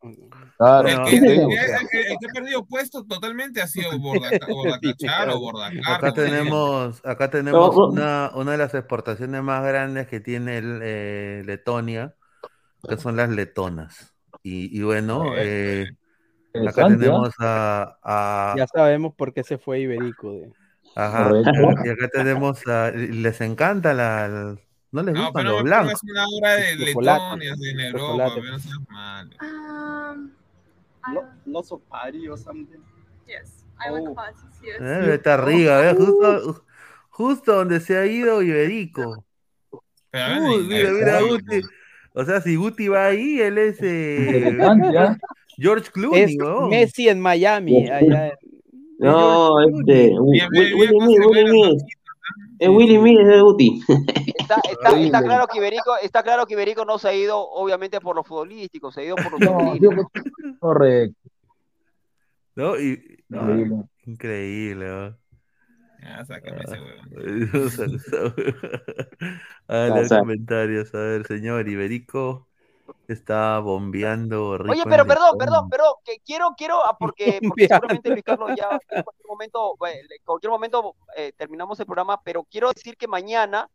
Claro, 0.58 0.88
El 0.90 1.04
que, 1.06 1.10
¿qué 1.12 1.18
el, 1.18 1.48
que, 1.48 2.02
el- 2.02 2.08
el 2.12 2.18
que 2.20 2.26
ha 2.30 2.34
perdido 2.34 2.66
puesto 2.66 3.06
totalmente 3.06 3.62
ha 3.62 3.68
sido 3.68 3.92
Bordaca- 3.94 4.46
Bordacachar 4.50 5.30
o 5.30 5.40
Bordacar. 5.40 5.82
Acá 5.96 6.14
tenemos, 6.14 7.02
acá 7.06 7.30
tenemos 7.30 7.78
una, 7.78 8.32
una 8.36 8.52
de 8.52 8.58
las 8.58 8.74
exportaciones 8.74 9.42
más 9.42 9.64
grandes 9.66 10.08
que 10.08 10.20
tiene 10.20 10.58
el, 10.58 10.80
eh, 10.84 11.44
Letonia, 11.46 12.14
que 12.88 12.98
son 12.98 13.16
las 13.16 13.30
letonas. 13.30 14.14
Y, 14.44 14.78
y 14.78 14.84
bueno, 14.84 15.32
eh, 15.38 15.86
acá 16.68 16.86
¿ah? 16.86 16.88
tenemos 16.90 17.30
a, 17.40 17.98
a- 18.04 18.56
Ya 18.58 18.68
sabemos 18.68 19.14
por 19.16 19.34
qué 19.34 19.44
se 19.44 19.58
fue 19.58 19.80
Iberico. 19.80 20.34
De... 20.34 20.52
ajá, 21.06 21.32
y 21.86 21.90
acá 21.90 22.08
tenemos 22.12 22.66
a, 22.68 22.92
les 22.92 23.42
encanta 23.42 23.94
la, 23.94 24.28
la- 24.28 24.58
no 24.92 25.04
les 25.04 25.14
No, 25.14 25.26
gustan 25.26 25.34
pero 25.34 25.50
los 25.50 25.58
no 25.60 25.64
blancos. 25.64 26.02
pongas 26.02 26.04
una 26.04 26.26
obra 26.28 26.56
de. 26.56 26.76
Letonia, 26.78 27.56
de 27.56 27.88
Europa, 27.90 28.32
pero 28.36 28.48
no 28.52 28.60
seas 28.60 28.78
mal. 28.90 29.30
Um, 29.42 30.32
I 31.08 31.14
Lo- 31.14 31.22
don't- 31.22 31.30
Lots 31.46 31.72
of 31.72 31.82
party 31.90 32.28
or 32.28 32.38
something. 32.38 32.80
yes, 33.28 33.64
I 33.80 33.92
like 33.92 34.08
Oh. 34.10 34.16
parties. 34.16 34.42
Yes. 34.62 34.82
Eh, 34.82 35.14
está 35.14 35.36
arriba, 35.36 35.80
¿ves? 35.82 35.96
Justo, 35.98 36.66
justo 37.10 37.56
donde 37.56 37.80
se 37.80 37.98
ha 37.98 38.06
ido 38.06 38.42
Iberico. 38.42 39.24
Pero 40.12 40.24
a 40.26 40.30
ver, 40.30 40.40
Uy, 40.42 40.64
mira, 40.68 40.90
mira, 40.92 41.22
Guti. 41.22 41.62
O 42.14 42.26
sea, 42.26 42.42
si 42.42 42.56
Guti 42.56 42.88
va 42.88 43.06
ahí, 43.06 43.40
él 43.40 43.58
es 43.60 43.78
eh, 43.82 44.58
¿ah? 44.62 45.16
George 45.56 45.92
Clooney, 45.92 46.24
Es 46.24 46.36
weón. 46.40 46.70
Messi 46.70 47.08
en 47.08 47.20
Miami. 47.22 47.88
Allá 47.90 48.28
en- 48.30 48.34
No, 49.00 49.60
este. 49.62 50.14
Es 52.60 52.68
Willy 52.70 52.98
Smith, 52.98 53.20
es 53.22 53.28
de 53.28 53.42
Guti. 53.42 53.82
Está, 54.38 54.56
está, 54.70 54.90
Horrible. 54.90 55.06
está 55.06 55.24
claro 55.24 55.48
que 55.48 55.58
Iberico, 55.58 55.92
está 56.02 56.24
claro 56.24 56.46
que 56.46 56.54
Iberico 56.56 56.84
no 56.84 57.00
se 57.00 57.08
ha 57.08 57.14
ido, 57.14 57.40
obviamente, 57.40 58.02
por 58.02 58.18
lo 58.18 58.24
futbolístico, 58.26 58.92
se 58.92 59.00
ha 59.02 59.06
ido 59.06 59.16
por 59.16 59.32
lo 59.32 59.40
No, 59.52 59.76
yo- 59.78 59.92
correcto. 60.60 61.16
¿No? 62.56 62.78
Y, 62.78 63.24
no, 63.30 63.40
Increíble. 63.42 63.84
increíble, 64.06 64.88
¿no? 64.90 65.18
Ya, 66.02 66.26
sácame 66.26 66.62
ese 66.64 66.78
huevón. 66.82 67.10
a 69.68 69.76
ver, 69.78 69.90
los 69.96 70.10
comentarios. 70.10 70.94
A 70.94 70.98
ver, 71.00 71.26
señor 71.28 71.70
Iberico 71.70 72.49
está 73.14 73.60
bombeando 73.60 74.58
rico 74.58 74.72
Oye, 74.72 74.84
pero 74.88 75.06
perdón, 75.06 75.38
perdón, 75.38 75.70
perdón, 75.70 75.94
que 76.04 76.20
quiero, 76.26 76.54
quiero, 76.58 76.86
ah, 76.86 76.96
porque, 77.00 77.40
porque 77.48 77.68
seguramente 77.68 78.10
Luis 78.10 78.24
Carlos 78.24 78.52
ya 78.58 78.70
en 78.90 79.04
cualquier 79.04 79.28
momento, 79.28 79.74
en 79.88 80.24
cualquier 80.26 80.52
momento 80.52 80.96
eh, 81.16 81.32
terminamos 81.38 81.80
el 81.80 81.86
programa, 81.86 82.22
pero 82.24 82.44
quiero 82.44 82.72
decir 82.72 82.96
que 82.98 83.08
mañana 83.08 83.70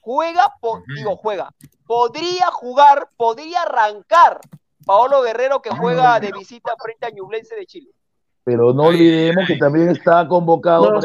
juega, 0.00 0.52
po- 0.60 0.82
digo 0.96 1.16
juega, 1.16 1.50
podría 1.86 2.46
jugar, 2.50 3.08
podría 3.16 3.62
arrancar 3.62 4.40
Paolo 4.84 5.22
Guerrero 5.22 5.62
que 5.62 5.70
juega 5.70 6.20
de 6.20 6.30
visita 6.32 6.72
frente 6.82 7.06
a 7.06 7.10
Ñublense 7.10 7.54
de 7.54 7.66
Chile. 7.66 7.90
Pero 8.46 8.74
no 8.74 8.82
olvidemos 8.82 9.46
que 9.46 9.56
también 9.56 9.88
está 9.88 10.28
convocado 10.28 10.90
No, 10.90 11.00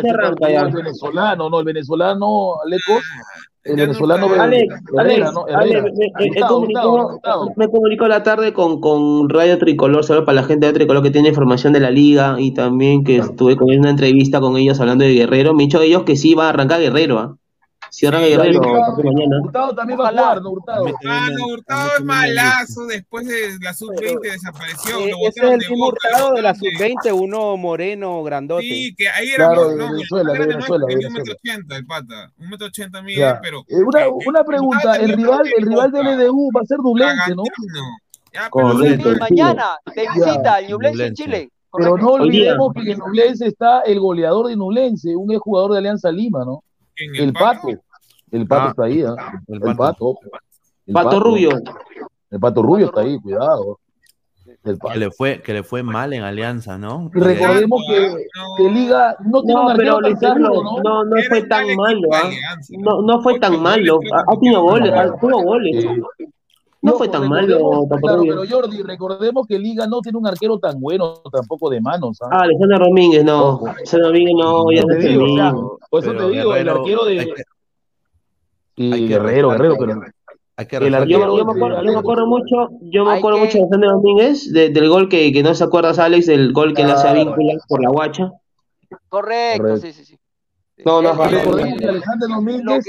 ya. 0.49 0.59
el 0.63 0.71
venezolano, 0.73 1.49
¿no? 1.49 1.59
El 1.59 1.65
venezolano, 1.65 2.59
Aleco, 2.61 2.99
el 3.63 3.75
venezolano. 3.75 4.27
Alex, 4.39 4.73
Herrera. 4.97 5.31
me, 7.55 7.67
comunico 7.67 8.07
la 8.07 8.23
tarde 8.23 8.53
con, 8.53 8.79
con 8.79 9.29
Radio 9.29 9.57
Tricolor, 9.57 10.03
solo 10.03 10.25
para 10.25 10.41
la 10.41 10.43
gente 10.43 10.67
de 10.67 10.73
Tricolor 10.73 11.03
que 11.03 11.11
tiene 11.11 11.29
información 11.29 11.73
de 11.73 11.79
la 11.79 11.91
liga 11.91 12.35
y 12.39 12.51
también 12.53 13.03
que 13.03 13.17
estuve 13.17 13.57
con 13.57 13.69
una 13.69 13.89
entrevista 13.89 14.39
con 14.39 14.57
ellos 14.57 14.79
hablando 14.79 15.03
de 15.05 15.13
Guerrero. 15.13 15.53
Me 15.53 15.63
dicho 15.63 15.81
ellos 15.81 16.03
que 16.03 16.15
sí 16.15 16.33
va 16.35 16.45
a 16.45 16.49
arrancar 16.49 16.79
Guerrero, 16.79 17.19
¿ah? 17.19 17.37
Sí, 17.91 18.05
Guerrero 18.07 18.59
Hurtado, 19.43 19.75
también 19.75 19.99
va 19.99 20.07
a 20.07 20.11
jugar, 20.11 20.41
¿no? 20.41 20.49
Hurtado. 20.51 20.85
Ah, 21.07 21.27
no, 21.31 21.45
Hurtado 21.53 21.89
es 21.97 22.03
malazo 22.05 22.85
después 22.87 23.27
de 23.27 23.57
la 23.61 23.73
sub-20 23.73 24.19
desapareció. 24.21 24.99
Eh, 24.99 25.11
Lo 25.11 25.17
ese 25.27 25.39
es 25.39 25.43
el 25.43 25.49
de 25.59 25.69
mismo 25.69 25.85
Boca, 25.85 25.97
lo 26.11 26.15
Hurtado 26.17 26.33
de 26.35 26.41
la 26.41 26.53
botaron 26.53 26.59
de- 26.61 26.77
sub-20, 26.77 27.11
uno 27.23 27.57
moreno, 27.57 28.23
grandote. 28.23 28.63
Sí, 28.63 28.95
que 28.97 29.09
ahí 29.09 29.29
era 29.29 29.47
Claro, 29.49 29.75
no, 29.75 29.91
Venezuela, 29.91 30.33
era 30.35 30.45
Venezuela, 30.45 30.85
tenía 30.87 31.07
un 31.07 31.13
metro 31.13 31.33
ochenta 31.33 31.77
el 31.77 31.85
pata, 31.85 32.31
un 32.39 32.49
metro 32.49 32.67
ochenta 32.67 33.01
mide, 33.01 33.33
pero 33.41 33.59
Eh, 33.67 33.75
una, 33.83 34.03
que 34.03 34.09
una 34.27 34.43
pregunta, 34.43 34.95
el 34.95 35.13
rival, 35.13 35.41
el 35.57 35.65
rival 35.65 35.91
del 35.91 36.07
LDU 36.07 36.51
va 36.55 36.61
a 36.61 36.65
ser 36.65 36.77
Dublente, 36.77 37.35
¿no? 37.35 37.43
Ya, 38.33 38.49
Correcto. 38.49 39.09
Mañana, 39.19 39.71
de 39.95 40.07
visita 40.13 40.53
al 40.55 40.67
Ñublense 40.67 41.05
en. 41.07 41.13
Chile. 41.15 41.49
Pero 41.71 41.97
no 41.97 42.07
olvidemos 42.13 42.73
que 42.73 42.91
en 42.91 42.97
Nublense 42.99 43.45
está 43.47 43.81
el 43.81 43.99
goleador 43.99 44.47
de 44.47 44.55
Nublense, 44.55 45.15
un 45.15 45.37
jugador 45.39 45.73
de 45.73 45.77
Alianza 45.79 46.11
Lima, 46.11 46.43
¿no? 46.45 46.63
En 46.99 47.15
El 47.15 47.33
Pato. 47.33 47.67
El 48.31 48.47
Pato 48.47 48.61
Ah, 48.63 48.69
está 48.69 48.83
ahí, 48.83 49.03
¿ah? 49.03 49.15
el 49.47 49.55
El 49.67 49.75
Pato. 49.75 50.17
El 50.85 50.93
Pato 50.93 51.19
Rubio. 51.19 51.49
El 52.31 52.39
Pato 52.39 52.61
Rubio 52.61 52.85
está 52.87 53.01
ahí, 53.01 53.19
cuidado. 53.19 53.79
El 54.63 54.73
Que 54.73 54.77
Pato. 54.79 54.99
le 54.99 55.11
fue, 55.11 55.41
que 55.41 55.53
le 55.53 55.63
fue 55.63 55.83
mal 55.83 56.11
en 56.13 56.23
Alianza, 56.23 56.77
¿no? 56.77 57.09
Y 57.15 57.19
recordemos 57.19 57.81
que, 57.87 58.25
que 58.57 58.69
Liga 58.69 59.15
no 59.25 59.41
tiene 59.43 59.61
pero 59.77 59.99
seguro, 60.19 60.63
¿no? 60.63 60.81
no, 60.83 61.05
no 61.05 61.15
fue 61.29 61.43
tan 61.43 61.65
mal 61.67 61.75
malo, 61.77 62.07
¿ah? 62.13 62.21
Alianza. 62.25 62.73
No, 62.79 63.01
no 63.01 63.21
fue 63.21 63.39
tan 63.39 63.61
malo. 63.61 63.99
Ha, 64.13 64.35
tenido 64.39 64.61
goles, 64.61 64.91
ha- 64.93 65.15
tuvo 65.19 65.41
goles. 65.43 65.85
Eh, 66.81 66.85
No 66.85 66.93
fue 66.93 67.07
ojo, 67.07 67.11
tan 67.19 67.27
malo, 67.27 67.85
Claro, 68.01 68.21
pero 68.23 68.43
Jordi, 68.49 68.81
recordemos 68.83 69.45
que 69.45 69.59
Liga 69.59 69.85
no 69.85 69.99
tiene 69.99 70.17
un 70.17 70.25
arquero 70.27 70.59
tan 70.59 70.79
bueno, 70.79 71.15
tampoco 71.31 71.69
de 71.69 71.81
manos. 71.81 72.17
¿ah? 72.21 72.29
Ah, 72.31 72.39
Alexander 72.43 72.79
Domínguez, 72.79 73.25
no. 73.25 73.49
Ojo. 73.49 73.67
Alexander 73.67 74.07
Domínguez, 74.07 74.35
no, 74.37 74.71
ya 74.71 74.81
Yo 74.81 74.87
se 74.87 74.95
te 74.95 75.07
digo, 75.09 75.23
o 75.23 75.27
sea, 75.27 75.35
terminó. 75.49 75.77
por 75.89 75.99
eso 76.03 76.11
Pero 76.13 76.27
te 76.27 76.31
digo, 76.37 76.55
el 76.55 76.69
arquero 76.69 77.05
de. 77.05 77.19
hay 77.19 77.25
que- 77.33 77.43
y 78.77 78.93
hay 78.93 79.01
que 79.01 79.07
Guerrero, 79.07 79.49
Guerrero, 79.49 79.75
pero. 79.77 80.01
Hay 80.55 80.65
que 80.67 80.75
El 80.77 80.83
resaltar- 80.83 81.07
Yo, 81.07 81.17
arquero 81.17 81.37
yo 81.37 81.45
me 81.45 81.51
acuerdo, 81.51 81.67
yo 81.77 81.83
me 81.83 81.89
Alejo. 81.89 81.99
acuerdo 81.99 82.27
mucho, 82.27 82.55
yo 82.81 83.05
me 83.05 83.17
acuerdo 83.17 83.37
que- 83.39 83.45
mucho 83.45 83.57
de 83.57 83.63
Alexander 83.63 83.89
Domínguez, 83.91 84.53
de- 84.53 84.69
del 84.69 84.89
gol 84.89 85.09
que, 85.09 85.31
que 85.33 85.43
no 85.43 85.53
se 85.53 85.63
acuerdas, 85.65 85.99
Alex, 85.99 86.25
del 86.27 86.53
gol 86.53 86.73
que 86.73 86.83
le 86.85 86.91
hace 86.93 87.07
a. 87.09 87.13
Víncula 87.13 87.53
por 87.67 87.81
la 87.83 87.89
guacha. 87.89 88.31
Correcto, 89.09 89.63
Correcto. 89.63 89.81
sí, 89.85 89.91
sí, 89.93 90.05
sí. 90.05 90.17
No, 90.85 91.01
no, 91.01 91.09
Alexander 91.11 91.45
lo 92.29 92.35
Domínguez 92.35 92.85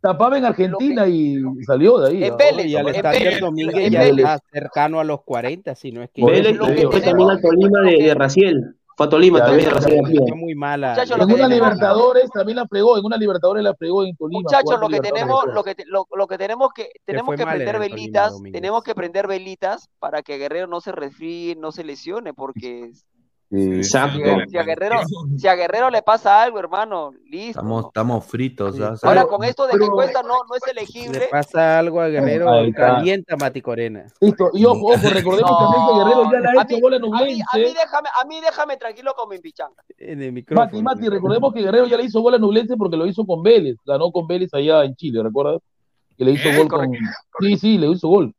tapaba 0.00 0.38
en 0.38 0.44
Argentina 0.44 1.06
y 1.06 1.42
salió 1.66 1.98
de 1.98 2.10
ahí. 2.10 2.24
En 2.24 2.32
¿ah? 2.32 2.36
Vélez, 2.36 2.66
Y 2.66 2.74
Vélez, 2.74 3.40
Domínguez 3.40 3.90
ya 3.90 4.04
está 4.04 4.40
cercano 4.52 5.00
a 5.00 5.04
los 5.04 5.22
40, 5.22 5.74
si 5.74 5.92
no 5.92 6.02
es 6.02 6.10
que 6.10 6.24
Vélez 6.24 6.56
lo 6.56 6.66
que 6.66 6.88
fue 6.88 7.00
también 7.00 7.30
al 7.30 7.40
Tolima 7.40 7.80
de, 7.82 8.02
de 8.02 8.14
Raciel. 8.14 8.74
Fue 8.96 9.06
a 9.06 9.10
Tolima 9.10 9.38
Ya, 9.38 9.44
también 9.46 9.70
Raciel 9.70 10.02
muy 10.34 10.56
mala. 10.56 10.90
Muchachos, 10.90 11.18
En 11.20 11.32
una 11.32 11.46
Libertadores 11.46 12.30
también 12.30 12.56
la 12.56 12.66
fregó, 12.66 12.98
en 12.98 13.04
una 13.04 13.16
Libertadores 13.16 13.62
la 13.62 13.74
fregó 13.74 14.04
en 14.04 14.16
Tolima. 14.16 14.40
Muchachos, 14.42 14.80
lo 14.80 14.88
que 14.88 14.98
tenemos, 14.98 15.44
lo 15.46 15.62
que, 15.62 15.74
te- 15.76 15.84
lo, 15.86 16.06
lo 16.16 16.26
que 16.26 16.36
tenemos 16.36 16.72
que, 16.72 16.88
tenemos 17.04 17.36
que 17.36 17.46
prender 17.46 17.78
velitas, 17.78 18.34
tenemos 18.52 18.82
que 18.82 18.94
prender 18.96 19.28
velitas 19.28 19.88
para 20.00 20.22
que 20.22 20.36
Guerrero 20.38 20.66
no 20.66 20.80
se 20.80 20.90
resfríe, 20.90 21.54
no 21.54 21.70
se 21.70 21.84
lesione, 21.84 22.34
porque 22.34 22.90
Exacto. 23.50 24.18
Si 24.48 24.58
a, 24.58 24.62
Guerrero, 24.62 24.96
si 25.38 25.48
a 25.48 25.54
Guerrero 25.54 25.88
le 25.88 26.02
pasa 26.02 26.42
algo, 26.42 26.58
hermano, 26.58 27.12
listo. 27.30 27.60
Estamos, 27.60 27.86
estamos 27.86 28.26
fritos. 28.26 28.78
¿ah? 28.80 28.94
Ahora 29.02 29.24
con 29.24 29.42
esto 29.44 29.66
de 29.66 29.78
que 29.78 29.86
Cuesta 29.86 30.22
no, 30.22 30.34
no 30.48 30.54
es 30.54 30.62
Le 30.66 30.72
elegible. 30.72 31.28
pasa 31.30 31.78
algo 31.78 32.00
a 32.00 32.08
Guerrero, 32.08 32.52
está. 32.60 32.86
calienta 32.96 33.34
a 33.34 33.36
Mati 33.38 33.62
Corena. 33.62 34.04
Listo, 34.20 34.50
y 34.52 34.64
ojo, 34.66 34.88
ojo, 34.92 34.92
recordemos 35.12 35.50
también 35.58 35.82
que 35.86 35.98
Guerrero 35.98 36.24
ya 36.30 36.40
le 36.40 36.48
ha 36.48 36.62
hecho 36.62 36.74
mí, 36.74 36.80
gol 36.82 36.92
a 36.92 36.96
a 36.96 36.98
mí, 37.00 37.08
Nublense. 37.08 37.42
a 37.52 37.56
mí 37.56 37.74
déjame, 37.74 38.08
a 38.22 38.24
mí 38.26 38.40
déjame 38.40 38.76
tranquilo 38.76 39.14
con 39.16 39.28
mi 39.30 39.38
pichanga. 39.38 39.82
En 39.96 40.20
el 40.22 40.32
Mati, 40.32 40.32
micrófono. 40.32 40.82
Mati, 40.82 41.08
recordemos 41.08 41.54
que 41.54 41.62
Guerrero 41.62 41.86
ya 41.86 41.96
le 41.96 42.04
hizo 42.04 42.20
gol 42.20 42.34
a 42.34 42.38
Nublense 42.38 42.76
porque 42.76 42.96
lo 42.98 43.06
hizo 43.06 43.24
con 43.24 43.42
Vélez, 43.42 43.76
ganó 43.86 44.10
con 44.12 44.26
Vélez 44.26 44.52
allá 44.52 44.84
en 44.84 44.94
Chile, 44.94 45.22
¿recuerdas? 45.22 45.60
Que 46.18 46.24
le 46.24 46.32
hizo 46.32 46.48
Eh, 46.50 46.56
gol 46.58 46.68
con. 46.68 46.92
Sí, 47.40 47.56
sí, 47.56 47.78
le 47.78 47.86
hizo 47.86 48.08
gol. 48.08 48.34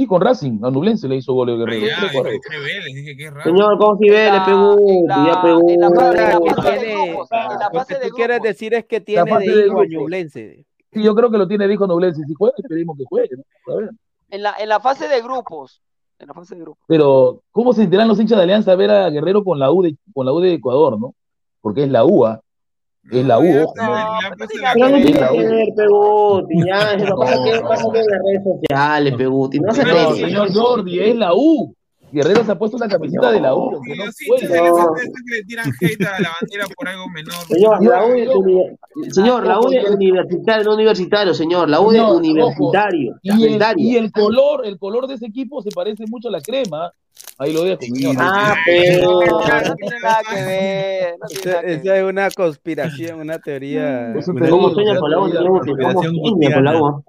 Y 0.00 0.06
con 0.06 0.20
Racing, 0.20 0.60
a 0.62 0.70
Nublense 0.70 1.08
le 1.08 1.16
hizo 1.16 1.32
gol 1.34 1.50
a 1.50 1.56
Guerrero. 1.56 1.84
Ya, 1.84 1.98
Vélez, 2.12 3.32
raro. 3.32 3.42
Señor, 3.42 3.78
¿cómo 3.78 3.98
si 3.98 4.08
ve? 4.08 4.30
Le 4.30 4.40
pegó, 4.42 4.78
ya 5.26 5.42
pegó. 5.42 5.68
en 5.68 5.80
la 5.80 5.90
fase, 5.90 6.16
de 6.16 6.94
Lo 6.94 7.18
que 7.18 7.78
fase 7.78 7.98
de 7.98 8.08
tú 8.08 8.14
quieres 8.14 8.40
decir 8.40 8.74
es 8.74 8.84
que 8.84 9.00
tiene 9.00 9.24
de 9.24 9.38
de 9.40 9.66
hijo 9.66 9.80
a 9.80 9.82
grupos. 9.82 9.88
Ñublense. 9.88 10.64
Sí, 10.92 11.02
yo 11.02 11.16
creo 11.16 11.32
que 11.32 11.38
lo 11.38 11.48
tiene 11.48 11.66
dijo 11.66 11.84
Nublense. 11.88 12.22
Si 12.24 12.32
juega, 12.32 12.54
esperemos 12.58 12.96
que 12.96 13.06
juegue. 13.08 13.38
¿no? 13.38 13.74
A 13.74 13.76
ver. 13.76 13.90
En 14.30 14.42
la, 14.44 14.54
en 14.60 14.68
la 14.68 14.78
fase 14.78 15.08
de 15.08 15.20
grupos. 15.20 15.82
En 16.20 16.28
la 16.28 16.34
fase 16.34 16.54
de 16.54 16.60
grupos. 16.60 16.84
Pero, 16.86 17.42
¿cómo 17.50 17.72
se 17.72 17.80
sentirán 17.80 18.06
los 18.06 18.20
hinchas 18.20 18.38
de 18.38 18.44
Alianza 18.44 18.70
a 18.70 18.76
ver 18.76 18.92
a 18.92 19.10
Guerrero 19.10 19.42
con 19.42 19.58
la 19.58 19.72
U 19.72 19.82
de, 19.82 19.96
con 20.14 20.24
la 20.24 20.32
U 20.32 20.38
de 20.38 20.52
Ecuador, 20.52 20.96
no? 20.96 21.12
Porque 21.60 21.82
es 21.82 21.90
la 21.90 22.04
UA. 22.04 22.40
Es 23.10 23.24
la 23.24 23.38
U, 23.38 23.62
ojo. 23.62 23.74
¿no? 23.76 24.18
Pero 24.38 24.90
no 24.90 24.96
tiene 24.96 25.12
que 25.12 25.38
ver, 25.38 25.68
Peguti, 25.74 26.66
ya, 26.66 26.96
¿para 27.16 27.36
No, 27.36 27.44
qué 27.44 27.60
pasa 27.60 27.84
en 27.86 27.92
las 27.94 28.20
redes 28.24 28.42
sociales, 28.44 29.14
Peguti? 29.16 29.60
No 29.60 29.72
se 29.72 29.84
No, 29.84 30.14
señor 30.14 30.52
Jordi, 30.52 31.00
es 31.00 31.16
la 31.16 31.34
U. 31.34 31.74
Guerrero 32.10 32.44
se 32.44 32.52
ha 32.52 32.58
puesto 32.58 32.78
la 32.78 32.88
camiseta 32.88 33.30
de 33.32 33.40
la 33.40 33.54
U. 33.54 33.70
aunque 33.74 33.96
no 33.96 34.06
Los 34.06 34.20
hinchas 34.20 34.48
juegue. 34.48 34.48
de 34.48 34.68
No. 34.70 34.76
la 34.76 34.94
que 34.94 35.34
le 35.36 35.44
tiran 35.44 35.72
hate 35.80 36.04
a 36.06 36.20
la 36.20 36.30
bandera 36.40 36.66
por 36.76 36.88
algo 36.88 37.08
menor. 37.08 37.34
Señor, 37.48 37.84
la 37.84 38.04
U 38.06 38.10
de 38.12 38.24
Yo- 38.24 38.38
uni- 38.38 39.10
señor, 39.12 39.46
la 39.46 39.58
U 39.60 39.68
de 39.68 39.80
Ojo, 39.80 39.94
universitario, 39.94 40.64
no 40.64 40.74
universitario, 40.74 41.34
señor, 41.34 41.68
la 41.68 41.80
U 41.80 41.90
Señor, 41.90 42.16
universitario, 42.16 43.14
Y 43.22 43.28
el, 43.30 43.36
universitario. 43.36 43.86
y 43.88 43.96
el 43.96 44.12
color, 44.12 44.66
el 44.66 44.78
color 44.78 45.06
de 45.06 45.14
ese 45.14 45.26
equipo 45.26 45.60
se 45.62 45.70
parece 45.70 46.04
mucho 46.08 46.28
a 46.28 46.32
la 46.32 46.40
crema. 46.40 46.92
Ahí 47.38 47.52
lo 47.52 47.64
dejo, 47.64 47.80
señor. 47.82 48.14
Ah, 48.18 48.54
No, 48.54 48.62
pero 48.64 49.20
no 49.20 49.74
tiene 49.74 50.00
nada 50.02 50.18
que 50.28 50.42
ver. 50.44 51.14
No 51.20 51.26
tiene 51.26 51.72
Esa, 51.74 51.96
es 51.98 52.04
una 52.04 52.30
conspiración, 52.30 53.20
una 53.20 53.38
teoría. 53.38 54.12
Una- 54.28 54.48
¿cómo 54.48 54.70
sueña 54.70 54.92
sea, 54.92 55.00
con 55.00 55.10
la 55.10 55.18
U? 55.18 55.28
todavía- 55.28 55.40
Peguti? 55.40 55.70
¿Cómo 55.70 55.72
Operación 55.90 56.14
sueña 56.38 56.54
con 56.54 56.64
la 56.64 56.80
U? 56.82 57.04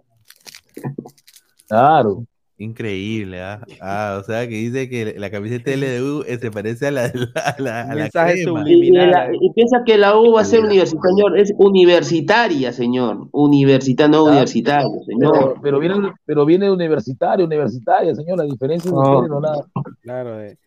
Claro. 1.67 2.23
Increíble, 2.61 3.41
¿ah? 3.41 3.61
Ah, 3.79 4.17
o 4.21 4.23
sea 4.25 4.41
que 4.47 4.55
dice 4.55 4.89
que 4.89 5.15
la 5.17 5.31
camiseta 5.31 5.71
LDU 5.71 6.23
eh, 6.27 6.37
se 6.39 6.51
parece 6.51 6.87
a 6.87 6.91
la, 6.91 7.05
a 7.05 7.11
la, 7.15 7.41
a 7.51 7.59
la, 7.61 7.81
a 7.83 7.95
la 7.95 7.95
Mensaje 7.95 8.33
crema. 8.33 8.59
subliminal. 8.65 9.07
Y, 9.07 9.09
y 9.09 9.11
la- 9.11 9.29
y 9.39 9.53
piensa 9.53 9.83
que 9.85 9.97
la 9.97 10.17
U 10.19 10.33
va 10.33 10.41
a 10.41 10.45
ser 10.45 10.59
universitaria, 10.65 11.09
señor, 11.09 11.39
es 11.39 11.53
universitaria, 11.57 12.73
señor, 12.73 13.27
universitaria, 13.31 14.09
no 14.11 14.27
Ah, 14.27 14.31
universitario, 14.31 14.89
Pero, 15.05 15.05
señor. 15.05 15.59
pero 15.61 15.79
viene, 15.79 15.95
pero 16.25 16.45
viene 16.45 16.69
universitario, 16.71 17.45
universitaria, 17.45 18.13
señor. 18.13 18.37
La 18.39 18.43
diferencia 18.43 18.89
es 18.89 18.95
de 18.97 19.03
No. 19.03 19.15
género, 19.21 19.39
nada. 19.39 19.65
Claro, 20.01 20.37
de, 20.37 20.57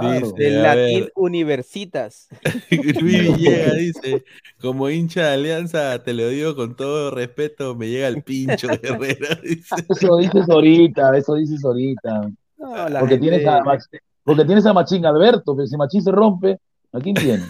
Claro. 0.00 0.26
Dice, 0.26 0.34
del 0.42 0.62
latín 0.62 1.00
ver, 1.00 1.12
universitas. 1.16 2.28
Luis 2.70 3.36
Villegas 3.36 3.74
dice, 3.78 4.24
como 4.60 4.90
hincha 4.90 5.28
de 5.28 5.34
Alianza, 5.34 6.02
te 6.02 6.12
lo 6.14 6.28
digo 6.28 6.56
con 6.56 6.74
todo 6.76 7.10
respeto, 7.10 7.74
me 7.74 7.88
llega 7.88 8.08
el 8.08 8.22
pincho 8.22 8.66
Guerrero. 8.82 9.36
Dice. 9.42 9.74
Eso 9.88 10.16
dices 10.18 10.48
ahorita, 10.48 11.16
eso 11.16 11.34
dices 11.34 11.64
ahorita. 11.64 12.20
No, 12.58 12.70
Porque 12.98 13.14
gente- 13.14 13.18
tienes 13.18 13.46
a, 13.46 13.60
Mach- 13.60 13.86
porque 14.24 14.44
tienes 14.44 14.64
a 14.66 14.72
Machín 14.72 15.04
Alberto, 15.06 15.54
pero 15.54 15.66
si 15.66 15.76
Machín 15.76 16.02
se 16.02 16.10
rompe, 16.10 16.58
¿a 16.92 16.98
quién 16.98 17.14
tienes? 17.14 17.48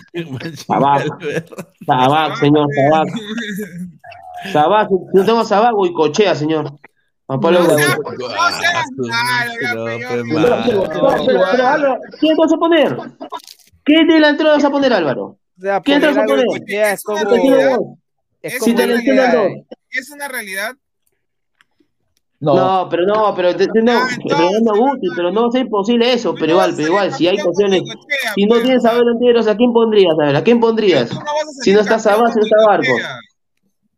Sabac, 0.66 1.06
Sabac, 1.86 2.36
señor, 2.40 2.66
Sabac. 2.74 3.08
Sabac, 4.52 4.90
no 5.12 5.24
tengo 5.24 5.44
Sabac, 5.44 5.72
voy 5.74 5.92
cochea, 5.92 6.34
señor. 6.34 6.72
Pablo 7.26 7.60
No 7.62 7.68
¿quién 12.20 12.36
vas 12.36 12.52
a 12.52 12.56
poner? 12.56 12.96
¿Qué 13.84 13.94
delantero 14.06 14.50
vas 14.50 14.64
a 14.64 14.70
poner, 14.70 14.92
Álvaro? 14.92 15.38
¿Quién 15.84 16.00
vas 16.02 16.16
a 16.16 16.24
poner? 16.24 16.44
Cochea 16.46 16.92
es 16.92 17.02
como, 17.02 17.24
realidad. 17.24 17.78
es 18.42 18.52
Si 18.52 18.58
como 18.58 18.76
Si 18.76 19.10
una. 19.10 19.46
Es 19.90 20.10
realidad. 20.28 20.74
No, 22.40 22.54
No, 22.54 22.88
pero 22.90 23.06
no, 23.06 23.32
pero 23.34 23.56
te- 23.56 23.68
te- 23.68 23.82
no, 23.82 23.92
Ah, 23.92 24.06
pero 24.28 24.38
no 24.62 24.76
Guti, 24.76 25.08
pero 25.16 25.30
no 25.30 25.48
es 25.48 25.54
imposible 25.54 26.12
eso, 26.12 26.34
pero 26.34 26.52
igual, 26.52 26.74
pero 26.76 26.88
igual, 26.88 27.14
si 27.14 27.26
hay 27.26 27.38
Goicoechea, 27.38 27.80
si 28.34 28.44
no 28.44 28.60
tienes 28.60 28.84
a 28.84 28.94
delanteros, 28.94 29.46
¿a 29.46 29.56
quién 29.56 29.72
pondrías? 29.72 30.14
A 30.20 30.26
ver, 30.26 30.36
¿a 30.36 30.44
quién 30.44 30.60
pondrías? 30.60 31.08
tú 31.08 31.14
no 31.14 31.24
vas 31.24 31.48
a 31.48 31.52
Si 31.52 31.56
salir 31.60 31.74
no 31.74 31.80
está 31.80 31.98
si 32.34 32.40
Barco. 32.66 32.96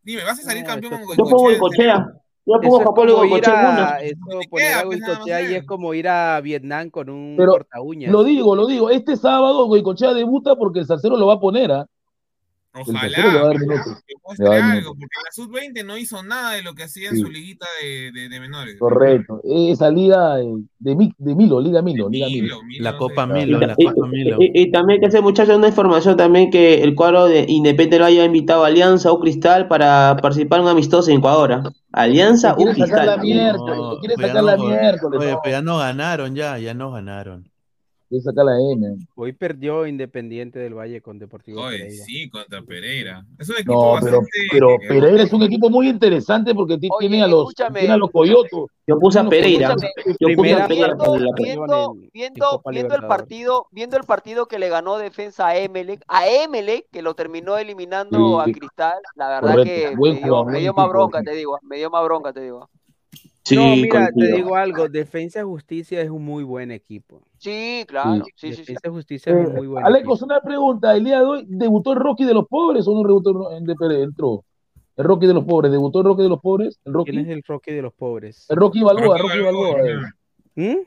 Dime, 0.04 0.22
¿vas 0.22 0.38
a 0.38 0.42
salir 0.42 0.62
No, 0.62 0.68
campeón 0.68 0.92
con 0.92 1.16
Yo 1.16 1.24
pongo 1.24 1.48
serio? 1.48 1.60
Goicochea. 1.60 2.06
Yo 2.46 2.60
pongo 2.60 2.80
Eso 2.80 2.94
Pablo 2.94 3.14
como 3.16 3.36
ir 3.36 3.48
a, 3.48 3.98
eso, 4.02 4.16
poner 4.48 4.48
queda, 4.68 4.78
a 4.80 4.84
pues, 4.84 5.50
y 5.50 5.54
es 5.54 5.64
como 5.64 5.94
ir 5.94 6.08
a 6.08 6.40
Vietnam 6.40 6.90
con 6.90 7.10
un 7.10 7.34
Pero 7.36 7.50
corta 7.52 7.80
uñas. 7.80 8.12
lo 8.12 8.22
digo, 8.22 8.54
lo 8.54 8.66
digo. 8.68 8.88
Este 8.90 9.16
sábado 9.16 9.66
Goicochea 9.66 10.14
debuta 10.14 10.54
porque 10.54 10.78
el 10.80 10.86
Salcero 10.86 11.16
lo 11.16 11.26
va 11.26 11.34
a 11.34 11.40
poner, 11.40 11.72
¿ah? 11.72 11.86
El 12.74 12.84
Salcero 12.84 13.32
le 13.32 13.38
va 13.38 13.40
a 13.40 13.44
Ojalá 13.44 13.48
dar 13.48 13.56
que 14.06 14.14
muestre 14.22 14.46
algo, 14.60 14.90
porque 14.94 15.16
la 15.24 15.32
sub-20 15.32 15.84
no 15.86 15.96
hizo 15.96 16.22
nada 16.22 16.52
de 16.52 16.62
lo 16.62 16.74
que 16.74 16.82
hacía 16.82 17.08
en 17.08 17.16
Sí. 17.16 17.22
su 17.22 17.30
liguita 17.30 17.66
de, 17.82 18.12
de, 18.12 18.28
de 18.28 18.38
menores. 18.38 18.76
Correcto. 18.78 19.40
Esa 19.44 19.90
liga 19.90 20.36
de, 20.36 20.94
Mi- 20.94 21.14
de 21.16 21.34
Milo, 21.34 21.58
Liga 21.58 21.80
Milo, 21.80 22.10
Liga 22.10 22.26
Milo. 22.26 22.42
Milo, 22.42 22.62
Milo, 22.64 22.84
La 22.84 22.98
Copa 22.98 23.26
Milo, 23.26 23.58
la 23.58 23.74
y- 23.78 23.84
Copa 23.86 24.06
Milo. 24.08 24.36
y- 24.40 24.50
y 24.62 24.70
también 24.70 25.00
que 25.00 25.06
ese 25.06 25.22
muchacho 25.22 25.56
una 25.56 25.68
información 25.68 26.18
también 26.18 26.50
que 26.50 26.82
el 26.84 26.94
cuadro 26.94 27.24
de 27.26 27.46
Independiente 27.48 27.98
lo 27.98 28.04
haya 28.04 28.24
invitado 28.26 28.62
a 28.62 28.66
Alianza 28.66 29.10
o 29.10 29.18
Cristal 29.20 29.68
para 29.68 30.16
participar 30.20 30.58
en 30.58 30.66
un 30.66 30.70
amistoso 30.72 31.10
en 31.10 31.16
Ecuador. 31.18 31.72
Alianza 31.96 32.52
o 32.52 32.56
quiere 32.56 32.74
sacar 32.74 33.04
la 33.06 33.18
Cristal. 33.18 33.20
miércoles, 33.20 33.76
No, 33.78 33.98
quiere 34.00 34.18
sacar 34.18 34.44
la 34.44 34.56
no- 34.56 34.64
miércoles. 34.68 35.20
Oye, 35.20 35.32
no. 35.32 35.40
pero 35.42 35.52
ya 35.56 35.62
no 35.62 35.78
ganaron 35.78 36.34
ya, 36.36 36.58
ya 36.58 36.74
no 36.74 36.90
ganaron. 36.92 37.50
Quiere 38.08 38.22
sacar 38.22 38.44
la 38.44 38.52
M. 38.72 38.96
Hoy 39.16 39.32
perdió 39.32 39.84
Independiente 39.86 40.60
del 40.60 40.74
Valle 40.74 41.00
con 41.00 41.18
Deportivo 41.18 41.62
Pereira. 41.66 42.04
sí, 42.04 42.30
contra 42.30 42.62
Pereira. 42.62 43.24
Es 43.38 43.48
un 43.50 43.56
equipo 43.56 43.72
No, 43.96 44.00
pero, 44.00 44.20
bastante. 44.20 44.30
pero 44.52 44.68
Pereira 44.88 45.22
es 45.24 45.32
un 45.32 45.42
equipo 45.42 45.70
muy 45.70 45.88
interesante 45.88 46.54
porque 46.54 46.74
Oye, 46.74 46.80
tiene 47.00 47.22
a 47.22 47.26
los, 47.26 47.52
tiene 47.54 47.92
a 47.92 47.96
los 47.96 48.10
coyotos. 48.12 48.70
Yo 48.86 48.98
puse 49.00 49.18
a 49.18 49.28
Pereira. 49.28 49.74
coyotos. 49.74 49.90
Yo 50.20 50.28
puse 50.36 50.54
a 50.54 50.66
Primera 50.68 50.68
Pereira 50.68 50.94
viendo, 51.34 52.62
el 52.70 53.06
partido, 53.08 53.66
viendo 53.72 53.96
el 53.96 54.04
partido 54.04 54.46
que 54.46 54.58
le 54.60 54.68
ganó 54.68 54.98
defensa 54.98 55.48
a 55.48 55.56
Emelec, 55.58 56.02
a 56.06 56.28
Emelec, 56.28 56.86
que 56.92 57.02
lo 57.02 57.14
terminó 57.14 57.58
eliminando 57.58 58.42
Sí. 58.44 58.50
a 58.50 58.52
Cristal, 58.54 58.98
la 59.16 59.28
verdad 59.28 59.50
Correcto. 59.56 59.64
que 59.90 59.96
Buen 59.96 60.14
me 60.14 60.18
dio, 60.20 60.26
jugador, 60.28 60.46
me 60.46 60.52
buen 60.52 60.62
dio 60.62 60.74
más 60.74 60.88
bronca, 60.88 61.22
te 61.22 61.32
digo, 61.32 61.58
me 61.62 61.76
dio 61.76 61.90
más 61.90 62.04
bronca, 62.04 62.32
te 62.32 62.40
digo. 62.40 62.68
Sí, 63.46 63.54
no, 63.56 63.76
mira, 63.76 64.10
te 64.16 64.32
digo 64.32 64.56
algo, 64.56 64.88
Defensa 64.88 65.38
y 65.40 65.42
Justicia 65.44 66.00
es 66.00 66.10
un 66.10 66.24
muy 66.24 66.42
buen 66.42 66.72
equipo. 66.72 67.22
Sí, 67.38 67.84
claro, 67.86 68.24
sí, 68.34 68.52
sí, 68.52 68.52
sí. 68.54 68.60
Defensa 68.62 68.80
y 68.86 68.90
Justicia 68.90 69.32
es 69.32 69.38
un 69.38 69.52
Eh, 69.52 69.56
muy 69.58 69.66
buen 69.68 69.84
Alecos, 69.86 70.18
equipo. 70.20 70.24
una 70.34 70.40
pregunta. 70.40 70.96
El 70.96 71.04
día 71.04 71.20
de 71.20 71.24
hoy, 71.24 71.44
¿debutó 71.48 71.92
el 71.92 72.00
Rocky 72.00 72.24
de 72.24 72.34
los 72.34 72.46
pobres 72.48 72.88
o 72.88 72.92
no 72.94 73.06
debutó 73.06 73.52
en 73.52 73.64
de 73.64 73.74
Pérez? 73.76 74.02
Entró. 74.02 74.44
El 74.96 75.04
Rocky 75.04 75.26
de 75.28 75.34
los 75.34 75.44
pobres. 75.44 75.70
¿Debutó 75.70 76.00
el 76.00 76.06
Rocky 76.06 76.22
de 76.24 76.28
los 76.28 76.40
pobres? 76.40 76.80
¿El 76.84 76.92
¿Quién 77.04 77.18
es 77.18 77.24
Rocky? 77.26 77.32
el 77.32 77.42
Rocky 77.46 77.72
de 77.72 77.82
los 77.82 77.92
pobres? 77.94 78.46
El 78.48 78.56
Rocky 78.56 78.82
Balboa, 78.82 79.18
Rocky 79.18 79.28
Rocky 79.28 79.42
Balboa, 79.44 79.72
Balboa. 79.74 80.08
eh. 80.56 80.72
¿Mm? 80.74 80.78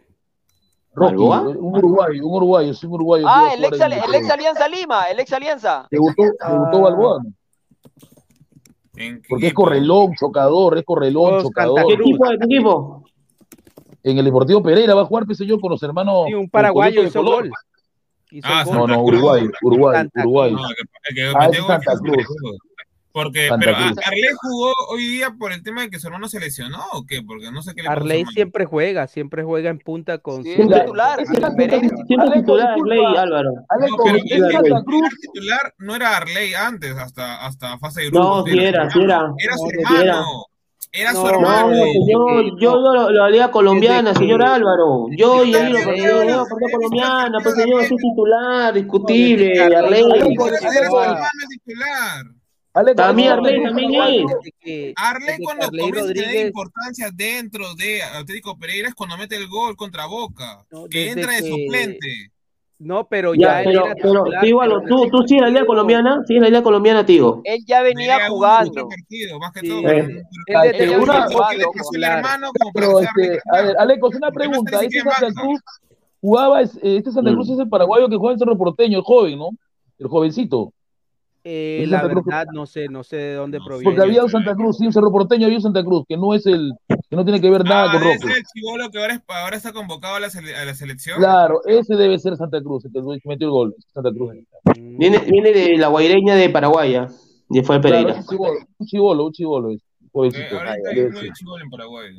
Rocky, 0.95 1.15
¿Balboa? 1.15 1.41
un 1.49 1.77
uruguayo, 1.77 2.27
un 2.27 2.35
uruguayo, 2.35 2.73
sí, 2.73 2.87
un 2.87 2.93
uruguayo. 2.93 3.25
Ah, 3.29 3.51
el 3.55 3.63
ex 3.63 3.79
Alianza 4.29 4.67
Lima, 4.67 5.03
el 5.03 5.19
ex 5.19 5.31
Alianza. 5.31 5.87
Debutó, 5.91 6.23
debutó 6.23 6.77
Ah. 6.77 6.81
Balboa. 6.81 7.19
¿no? 7.23 7.29
¿En 8.99 9.21
qué 9.21 9.27
Porque 9.29 9.47
es 9.47 9.53
correlón, 9.53 10.13
chocador, 10.15 10.77
es 10.77 10.83
correlón, 10.83 11.29
Todos 11.29 11.43
chocador. 11.43 11.87
¿Qué 11.87 11.93
equipo? 11.93 12.25
¿Qué 12.27 12.45
equipo? 12.45 13.03
En 14.03 14.17
el 14.17 14.25
Deportivo 14.25 14.61
Pereira 14.61 14.93
va 14.93 15.01
a 15.01 15.05
jugar, 15.05 15.25
pensé 15.25 15.45
yo, 15.45 15.59
con 15.59 15.71
los 15.71 15.81
hermanos. 15.83 16.25
Sí, 16.27 16.33
un 16.33 16.49
paraguayo 16.49 17.03
hizo 17.03 17.23
gol. 17.23 17.49
Hizo 18.31 18.47
Ah, 18.49 18.63
gol. 18.65 18.75
No, 18.77 18.87
no. 18.87 19.01
Uruguay, 19.03 19.47
Uruguay, 19.61 19.95
Santa 19.95 20.21
Uruguay. 20.21 20.51
No, 20.51 20.59
el 20.69 20.75
que, 20.75 20.81
el 21.09 21.15
que 21.15 21.37
Ah, 21.37 21.49
es 21.49 21.57
Santa 21.65 21.97
Cruz. 21.97 22.25
Cruz. 22.25 22.57
Porque, 23.11 23.49
pero 23.59 23.75
Cruz. 23.75 23.97
¿a- 23.97 24.07
¿Arley 24.07 24.29
jugó 24.39 24.71
hoy 24.91 25.07
día 25.07 25.31
por 25.37 25.51
el 25.51 25.63
tema 25.63 25.81
de 25.81 25.89
que 25.89 25.99
su 25.99 26.07
hermano 26.07 26.29
se 26.29 26.39
lesionó 26.39 26.79
o 26.93 27.05
qué? 27.07 27.23
Porque 27.23 27.51
no 27.51 27.63
sé 27.63 27.73
qué 27.73 27.81
le 27.81 27.89
Arley 27.89 28.23
siempre 28.33 28.65
juega, 28.65 29.07
siempre 29.07 29.43
juega 29.43 29.71
en 29.71 29.79
punta 29.79 30.19
con 30.19 30.43
Sí, 30.43 30.55
su- 30.55 30.67
titular, 30.69 31.19
Siempre 31.25 31.69
titular, 31.79 32.31
disculpa, 32.33 32.75
Ley, 32.85 33.03
Álvaro. 33.17 33.49
Titular 34.23 34.83
Cruz, 34.85 35.09
titular 35.21 35.73
no 35.79 35.95
era 35.95 36.17
Arley 36.17 36.53
antes, 36.53 36.95
hasta, 36.97 37.45
hasta 37.45 37.77
fase 37.79 38.01
de 38.01 38.09
grupos. 38.09 38.45
No, 38.45 38.45
sí 38.45 38.59
era, 38.59 38.89
sí 38.91 39.01
era. 39.01 39.33
Era 39.37 39.57
su 39.57 39.69
hermano. 39.69 40.45
era. 40.91 41.13
Su 41.13 41.21
No, 41.23 41.29
hermano. 41.29 41.69
No, 41.69 41.83
señor, 42.05 42.59
yo 42.59 42.75
lo, 42.77 43.11
lo 43.11 43.23
haría 43.23 43.51
colombiana, 43.51 44.13
señor 44.15 44.43
Álvaro. 44.43 45.05
Yo 45.15 45.43
y 45.45 45.51
Yo 45.53 45.59
él 45.59 45.73
lo 45.73 45.95
yo 45.95 46.45
colombiana, 46.71 47.37
pues 47.43 47.55
señor, 47.55 47.81
es 47.83 47.89
titular, 47.89 48.73
discutible, 48.73 49.61
Arley. 49.63 50.03
Arley- 50.03 50.35
era 50.47 50.69
su 50.89 50.99
hermano 50.99 51.29
titular. 51.49 52.25
Aleco, 52.73 52.95
También 52.97 53.31
Arley, 53.31 53.63
también 53.63 53.93
es. 53.95 54.93
Arley 54.95 55.37
cuando 55.43 55.65
Arley 55.65 55.79
comienza 55.81 56.01
a 56.09 56.13
tener 56.13 56.25
Rodríguez, 56.25 56.45
importancia 56.47 57.09
dentro 57.13 57.73
de 57.75 58.03
Atlético 58.03 58.57
Pereira 58.57 58.87
es 58.89 58.93
cuando 58.95 59.17
mete 59.17 59.35
el 59.35 59.47
gol 59.47 59.75
contra 59.75 60.05
Boca, 60.05 60.63
No, 60.71 60.85
que 60.87 61.09
entra 61.09 61.33
de 61.33 61.41
que- 61.41 61.49
suplente. 61.49 62.07
No, 62.81 63.05
pero 63.09 63.33
Ya, 63.33 63.39
ya, 63.41 63.59
él 63.59 63.65
pero, 63.65 63.85
era 63.87 63.95
pero, 63.95 64.23
titular, 64.23 64.41
pero 64.41 64.81
¿tú, 64.87 65.09
tú 65.09 65.27
sigues 65.27 65.41
la 65.41 65.49
liga 65.49 65.65
colombiana? 65.65 66.23
¿Sigues 66.25 66.43
la 66.43 66.47
liga 66.47 66.63
colombiana, 66.63 67.05
Tigo? 67.05 67.41
Él 67.43 67.59
ya 67.67 67.81
venía 67.81 68.29
jugando. 68.29 68.87
más 69.39 69.51
que 69.51 69.59
Sí. 69.61 69.67
todo. 69.67 69.89
Eh, 69.89 69.97
Él 69.99 70.23
Este, 70.63 70.97
una- 70.97 71.27
jugando. 71.27 71.71
hermano 72.01 72.51
Pero, 72.73 72.99
este, 73.01 73.39
a 73.51 73.61
ver, 73.63 73.75
Alecos, 73.79 74.15
una 74.15 74.31
pregunta. 74.31 74.81
Este 74.81 75.01
Santa 75.01 75.41
Cruz 75.41 75.59
jugaba, 76.21 76.61
es- 76.61 76.79
este 76.81 77.11
Santa 77.11 77.31
Cruz 77.33 77.49
es 77.49 77.59
el 77.59 77.67
paraguayo 77.67 78.07
que 78.07 78.15
juega 78.15 78.33
en 78.33 78.39
Cerro 78.39 78.57
Porteño, 78.57 78.99
el 78.99 79.03
joven, 79.03 79.37
¿no? 79.39 79.49
El 79.97 80.07
jovencito. 80.07 80.71
Eh, 81.43 81.85
la 81.87 81.99
Santa 82.01 82.13
Cruz. 82.13 82.25
verdad, 82.25 82.45
no 82.53 82.65
sé, 82.65 82.87
no 82.89 83.03
sé 83.03 83.15
de 83.15 83.33
dónde 83.35 83.59
proviene. 83.65 83.83
Porque 83.85 84.01
había 84.01 84.23
un 84.23 84.29
Santa 84.29 84.53
Cruz, 84.55 84.77
sí, 84.77 84.85
un 84.85 84.93
Cerro 84.93 85.11
Porteño, 85.11 85.45
había 85.45 85.57
un 85.57 85.63
Santa 85.63 85.83
Cruz, 85.83 86.03
que 86.07 86.17
no 86.17 86.33
es 86.33 86.45
el, 86.45 86.73
que 86.87 87.15
no 87.15 87.23
tiene 87.23 87.39
que 87.39 87.49
ver 87.49 87.63
nada 87.63 87.89
Ah, 87.89 87.93
con 87.93 88.01
Roque. 88.03 88.33
el 88.37 88.43
chivolo 88.53 88.89
que 88.91 88.99
ahora, 88.99 89.13
es- 89.13 89.21
ahora 89.27 89.55
está 89.55 89.71
convocado 89.71 90.15
a 90.15 90.19
la, 90.19 90.27
sele- 90.29 90.53
a 90.55 90.65
la 90.65 90.73
selección. 90.75 91.17
Claro, 91.17 91.61
ese 91.65 91.95
debe 91.95 92.19
ser 92.19 92.35
Santa 92.35 92.61
Cruz, 92.61 92.83
el 92.85 92.91
que 92.91 93.29
metió 93.29 93.47
el 93.47 93.51
gol, 93.51 93.75
Santa 93.93 94.11
Cruz. 94.11 94.33
Viene, 94.75 95.19
viene 95.19 95.51
de 95.51 95.77
la 95.77 95.87
guaireña 95.87 96.35
de 96.35 96.49
Paraguaya, 96.49 97.07
de 97.49 97.63
fue 97.63 97.79
Claro, 97.79 97.95
Pereira. 98.05 98.19
es 98.19 98.27
un 98.27 98.27
chivolo, 98.27 98.59
un 98.77 98.85
chivolo, 98.87 99.25
un 99.27 99.31
chivolo, 99.33 99.71
es. 99.71 99.81
Eh, 100.35 100.47
ahorita 100.51 100.89
hay 100.91 100.99
uno 101.01 101.19
de 101.21 101.31
chivolo 101.31 101.63
en 101.63 101.69
Paraguay. 101.69 102.09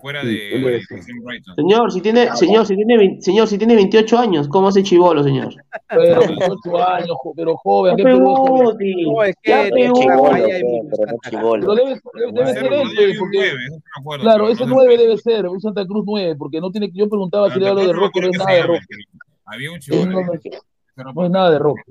Fuera 0.00 0.22
Sí, 0.22 0.28
de, 0.28 0.58
Brighton. 0.58 1.54
Señor, 1.56 1.92
si 1.92 2.00
tiene, 2.00 2.36
señor, 2.36 2.66
si 2.66 2.76
tiene, 2.76 3.20
señor, 3.20 3.48
si 3.48 3.58
tiene 3.58 3.74
28 3.74 4.18
años, 4.18 4.48
¿cómo 4.48 4.68
hace 4.68 4.82
chivolo, 4.82 5.22
señor? 5.22 5.54
Pero 5.88 6.20
28 6.28 6.88
años, 6.88 7.16
pero 7.34 7.56
joven, 7.56 7.96
¿qué 7.96 8.04
No, 8.04 9.22
es 9.22 9.36
que 9.42 9.70
chivolo. 11.30 11.60
Pero 11.60 11.74
debe, 11.74 12.00
debe, 12.14 12.32
debe 12.32 12.52
Cerro 12.52 12.86
ser 12.88 13.10
él, 13.10 13.16
porque, 13.18 13.52
claro, 14.20 14.48
ese 14.48 14.66
no 14.66 14.68
sé. 14.68 14.74
9 14.74 14.98
debe 14.98 15.18
ser, 15.18 15.46
un 15.46 15.60
Santa 15.60 15.86
Cruz 15.86 16.04
9, 16.06 16.36
porque 16.36 16.60
no 16.60 16.70
tiene, 16.70 16.90
yo 16.92 17.08
preguntaba 17.08 17.52
si 17.52 17.58
le 17.58 17.68
hablo 17.68 17.86
de 17.86 17.92
Roque, 17.92 18.20
no 18.20 18.28
es 18.28 18.38
nada 18.38 18.52
de 18.52 18.62
Roque. 18.62 18.86
Había 19.44 19.72
un 19.72 19.78
chivolo. 19.78 20.22
no 21.14 21.24
es 21.24 21.30
nada 21.30 21.50
de 21.50 21.58
Roque. 21.58 21.82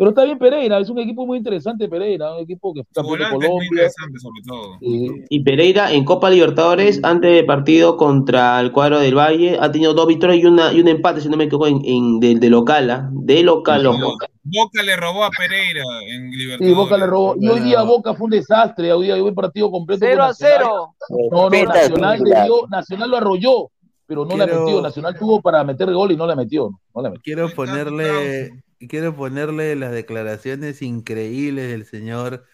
Pero 0.00 0.10
está 0.12 0.24
bien 0.24 0.38
Pereira, 0.38 0.78
es 0.78 0.88
un 0.88 0.98
equipo 0.98 1.26
muy 1.26 1.36
interesante 1.36 1.86
Pereira, 1.86 2.32
un 2.32 2.40
equipo 2.40 2.72
que 2.72 2.80
está 2.80 3.02
es 3.02 3.06
muy 3.06 3.66
interesante, 3.66 4.18
sobre 4.18 4.40
todo. 4.46 4.78
Y 4.80 5.40
Pereira 5.44 5.92
en 5.92 6.06
Copa 6.06 6.30
Libertadores, 6.30 7.00
antes 7.02 7.30
del 7.30 7.44
partido 7.44 7.98
contra 7.98 8.58
el 8.62 8.72
cuadro 8.72 8.98
del 8.98 9.14
Valle, 9.14 9.58
ha 9.60 9.70
tenido 9.70 9.92
dos 9.92 10.06
victorias 10.06 10.38
y, 10.42 10.46
una, 10.46 10.72
y 10.72 10.80
un 10.80 10.88
empate, 10.88 11.20
si 11.20 11.28
no 11.28 11.36
me 11.36 11.44
equivoco, 11.44 11.66
en, 11.66 11.82
en- 11.84 12.18
de, 12.18 12.34
de 12.36 12.48
local, 12.48 12.90
¿ah? 12.90 13.10
de 13.12 13.42
local, 13.42 13.86
ojo. 13.88 14.16
Boca 14.42 14.82
le 14.82 14.96
robó 14.96 15.22
a 15.22 15.30
Pereira 15.36 15.84
en 16.08 16.30
Sí, 16.32 16.36
Libertadores. 16.38 16.76
Boca 16.78 16.96
le 16.96 17.06
robó. 17.06 17.34
Y 17.38 17.48
hoy 17.48 17.60
día 17.60 17.82
Boca 17.82 18.14
fue 18.14 18.24
un 18.24 18.30
desastre. 18.30 18.90
Hoy 18.94 19.04
día 19.04 19.16
hubo 19.16 19.28
un 19.28 19.34
partido 19.34 19.70
completo. 19.70 20.00
con 20.00 20.08
0 20.08 20.22
a 20.22 20.28
Nacional. 20.28 20.58
0. 20.62 20.94
No, 21.30 21.50
no, 21.50 21.64
Nacional, 21.66 22.20
le 22.24 22.42
dio- 22.44 22.66
Nacional 22.70 23.10
lo 23.10 23.16
arrolló, 23.18 23.70
pero 24.06 24.24
no 24.24 24.34
la 24.38 24.46
Quiero- 24.46 24.64
metió. 24.64 24.80
Nacional 24.80 25.18
tuvo 25.18 25.42
para 25.42 25.62
meter 25.62 25.92
gol 25.92 26.10
y 26.12 26.16
no 26.16 26.26
la 26.26 26.34
metió. 26.36 26.70
No 26.94 27.02
la 27.02 27.10
metió. 27.10 27.22
Quiero 27.22 27.50
ponerle, 27.54 28.50
quiero 28.88 29.14
ponerle 29.14 29.76
las 29.76 29.92
declaraciones 29.92 30.82
increíbles 30.82 31.68
del 31.70 31.84
señor 31.84 32.46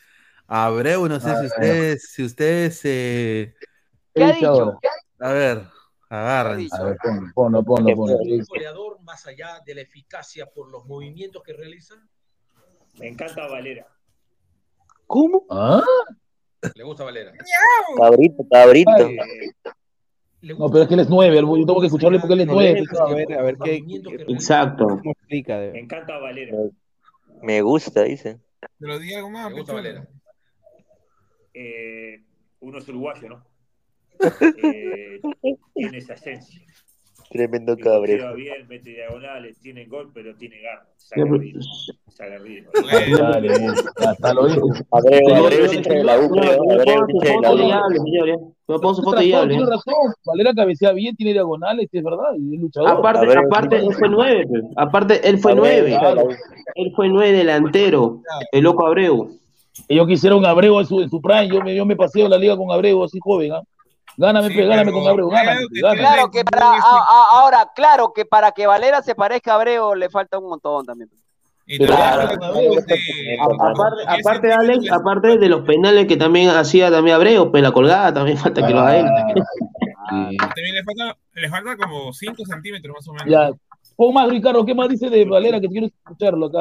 Abreu. 0.46 1.08
No 1.08 1.20
sé 1.20 1.36
si 1.36 1.46
ustedes, 1.46 2.10
si 2.12 2.24
ustedes 2.24 2.80
eh, 2.84 3.54
¿Qué 4.14 4.24
ha 4.24 4.26
dice 4.28 4.38
dicho? 4.40 4.78
a 5.20 5.32
ver, 5.32 5.66
agárrense. 6.08 6.76
A 6.76 6.84
ver, 6.84 6.96
ponlo, 7.34 7.62
ponlo, 7.62 7.64
ponlo. 7.64 7.96
ponlo. 7.96 8.18
Qué 8.18 8.42
Sí. 8.42 8.46
goleador 8.48 9.02
más 9.02 9.26
allá 9.26 9.60
de 9.64 9.74
la 9.74 9.80
eficacia 9.82 10.46
por 10.46 10.70
los 10.70 10.84
movimientos 10.86 11.42
que 11.42 11.52
realiza? 11.52 11.94
Me 12.98 13.08
encanta 13.08 13.46
Valera. 13.46 13.86
¿Cómo? 15.06 15.44
¿Ah? 15.50 15.82
Le 16.74 16.82
gusta 16.82 17.04
Valera. 17.04 17.32
Cabrito, 17.96 18.46
cabrito. 18.50 19.08
No, 20.54 20.70
pero 20.70 20.82
es 20.82 20.88
que 20.88 20.94
él 20.94 21.00
es 21.00 21.08
nueve. 21.08 21.36
Yo 21.36 21.66
tengo 21.66 21.80
que 21.80 21.86
escucharle 21.86 22.18
porque 22.18 22.34
él 22.34 22.40
es 22.40 22.46
nueve. 22.46 22.84
A 23.00 23.14
ver, 23.14 23.32
a 23.32 23.42
ver 23.42 23.56
qué, 23.64 23.84
Exacto. 24.28 24.86
cómo 24.86 25.12
explica. 25.12 25.58
Me 25.58 25.80
encanta 25.80 26.18
Valera. 26.18 26.56
Me 27.42 27.62
gusta, 27.62 28.02
dice. 28.02 28.38
Pero 28.78 28.98
di 28.98 29.14
algo 29.14 29.30
más, 29.30 29.50
Le 29.50 29.58
gusta. 29.58 29.74
Valera. 29.74 30.08
Eh, 31.54 32.22
uno 32.60 32.78
es 32.78 32.88
uruguayo, 32.88 33.28
¿no? 33.28 33.44
Eh, 34.62 35.20
tiene 35.74 35.98
esa 35.98 36.14
esencia. 36.14 36.62
Tremendo 37.30 37.76
cabrero. 37.76 38.34
bien, 38.34 38.66
mete 38.68 38.90
diagonales, 38.90 39.58
tiene 39.60 39.84
gol, 39.86 40.10
pero 40.14 40.34
tiene 40.36 40.60
garra. 40.60 40.86
Ya, 41.16 41.22
aguerrido. 41.24 41.60
Es 41.60 42.20
aguerrido. 42.20 42.70
Dale, 43.18 43.50
hasta 43.96 44.34
lo 44.34 44.46
dijo. 44.48 44.68
Abreu, 44.92 45.34
Abreu 45.34 45.46
señor, 45.48 45.52
es 45.52 45.74
hincha 45.74 45.92
de 45.94 46.04
la 46.04 46.18
U, 46.18 46.30
creo. 46.30 46.52
Abreu 46.52 47.04
es 47.08 47.14
hincha 47.14 47.34
de 47.34 47.40
la 47.42 47.52
U. 47.52 48.94
su 48.94 49.02
foto 49.02 49.20
y 49.22 49.24
Tiene 49.24 49.36
hable. 49.36 49.54
razón, 49.54 49.66
tiene 49.66 49.70
razón. 49.70 50.14
Valera 50.24 50.54
cabecea 50.54 50.92
bien, 50.92 51.16
tiene 51.16 51.32
diagonales, 51.32 51.88
es 51.92 52.02
verdad. 52.04 52.32
Y 52.38 52.54
es 52.56 52.60
luchador. 52.60 52.90
Aparte, 52.90 53.26
Abreu, 53.26 53.44
aparte, 53.46 53.76
él 53.76 53.92
fue 53.94 54.08
nueve. 54.08 54.44
pues. 54.48 54.62
Aparte, 54.76 55.28
él 55.28 55.38
fue 55.38 55.52
Abreu, 55.52 55.64
nueve. 55.88 56.36
Él 56.74 56.92
fue 56.94 57.08
nueve 57.08 57.32
delantero. 57.32 58.22
El 58.52 58.64
loco 58.64 58.86
Abreu. 58.86 59.30
Yo 59.88 60.06
quisiera 60.06 60.36
un 60.36 60.46
Abreu 60.46 60.80
en 60.80 60.86
su, 60.86 61.00
en 61.00 61.10
su 61.10 61.20
prime. 61.20 61.48
Yo 61.48 61.60
me, 61.60 61.74
yo 61.74 61.84
me 61.84 61.96
paseo 61.96 62.28
la 62.28 62.38
liga 62.38 62.56
con 62.56 62.70
Abreu, 62.72 63.02
así 63.04 63.18
joven. 63.20 63.52
¿ah? 63.52 63.62
Gáname, 64.18 64.48
Sí, 64.48 64.54
pe, 64.54 64.66
gáname 64.66 64.92
con 64.92 65.06
Abreu, 65.06 65.28
gáname, 65.28 65.60
que 65.72 65.80
gáname. 65.80 66.00
Claro 66.00 66.30
que 66.30 66.44
para 66.44 66.70
a- 66.70 66.76
a- 66.78 67.40
ahora, 67.40 67.70
claro 67.74 68.12
que 68.14 68.24
para 68.24 68.52
que 68.52 68.66
Valera 68.66 69.02
se 69.02 69.14
parezca 69.14 69.52
a 69.52 69.56
Abreu 69.56 69.94
le 69.94 70.08
falta 70.08 70.38
un 70.38 70.48
montón 70.48 70.86
también. 70.86 71.10
Claro, 71.78 72.28
de- 72.28 73.38
Aparte, 74.06 74.52
Alex, 74.52 74.82
de- 74.84 74.90
aparte 74.90 75.36
de 75.38 75.48
los 75.48 75.62
penales 75.62 76.06
que 76.06 76.16
también 76.16 76.48
hacía 76.50 76.90
también 76.90 77.16
Abreu, 77.16 77.50
pues 77.50 77.62
la 77.62 77.72
colgada 77.72 78.14
también 78.14 78.38
falta 78.38 78.64
que 78.66 78.72
lo 78.72 78.80
haga 78.80 78.96
él. 78.98 79.06
Sí. 80.30 80.36
También 80.36 80.74
le 80.76 80.84
falta, 80.84 81.16
le 81.34 81.48
falta 81.48 81.76
como 81.76 82.12
5 82.12 82.44
centímetros 82.46 82.94
más 82.96 83.08
o 83.08 83.12
menos. 83.12 83.28
Ya. 83.28 83.50
Pon 83.96 84.12
más, 84.14 84.28
Ricardo, 84.28 84.64
¿qué 84.64 84.74
más 84.74 84.88
dice 84.88 85.08
de 85.10 85.24
Valera? 85.24 85.60
Que 85.60 85.68
quiero 85.68 85.86
escucharlo 85.86 86.46
acá. 86.46 86.60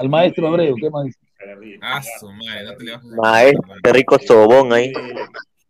Al 0.00 0.08
maestro 0.08 0.48
Abreu, 0.48 0.74
¿qué 0.76 0.90
más 0.90 1.04
dice? 1.04 1.18
Ah, 1.82 2.00
su 2.20 2.28
madre, 2.32 2.64
no 2.64 2.76
te 2.76 2.84
le 2.84 2.92
vas 2.92 3.02
a 3.04 3.20
Maestro, 3.20 3.74
qué 3.82 3.92
rico 3.92 4.18
sobón 4.18 4.72
ahí. 4.72 4.92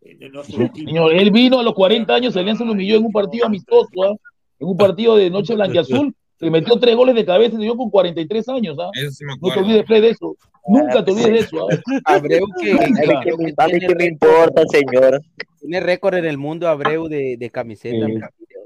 Eh, 0.05 0.29
no. 0.31 0.43
Señor, 0.43 1.13
él 1.13 1.31
vino 1.31 1.59
a 1.59 1.63
los 1.63 1.73
40 1.73 2.13
años, 2.13 2.35
Alianza 2.35 2.63
lo 2.65 2.73
humilló 2.73 2.97
en 2.97 3.05
un 3.05 3.11
partido 3.11 3.45
amistoso, 3.45 3.89
¿ah? 4.03 4.15
en 4.59 4.67
un 4.67 4.77
partido 4.77 5.15
de 5.15 5.29
Noche 5.29 5.55
Blanquiazul, 5.55 6.13
le 6.39 6.51
metió 6.51 6.77
tres 6.77 6.95
goles 6.95 7.15
de 7.15 7.25
cabeza 7.25 7.53
y 7.55 7.57
se 7.57 7.63
dio 7.63 7.77
con 7.77 7.89
43 7.89 8.49
años. 8.49 8.77
¿ah? 8.79 8.89
Eso 8.93 9.11
sí 9.11 9.23
me 9.25 9.33
No 9.41 9.53
te 9.53 9.59
olvides, 9.59 9.85
Fred, 9.85 10.01
de 10.01 10.09
eso. 10.09 10.35
Nunca 10.67 11.03
te 11.05 11.11
olvides 11.11 11.31
de 11.31 11.39
eso. 11.39 11.67
¿ah? 11.69 11.77
Abreu 12.15 12.45
que, 12.61 12.71
que 12.71 12.75
que 12.77 13.37
me- 13.37 13.53
a 13.57 13.65
mí 13.67 13.71
tiene 13.71 13.79
qué 13.79 13.95
me 13.95 14.05
récord- 14.05 14.07
importa, 14.11 14.61
señor. 14.67 15.21
Tiene 15.59 15.79
récord 15.79 16.15
en 16.15 16.25
el 16.25 16.37
mundo 16.37 16.67
Abreu 16.67 17.07
de, 17.07 17.37
de 17.37 17.49
camisetas. 17.49 18.09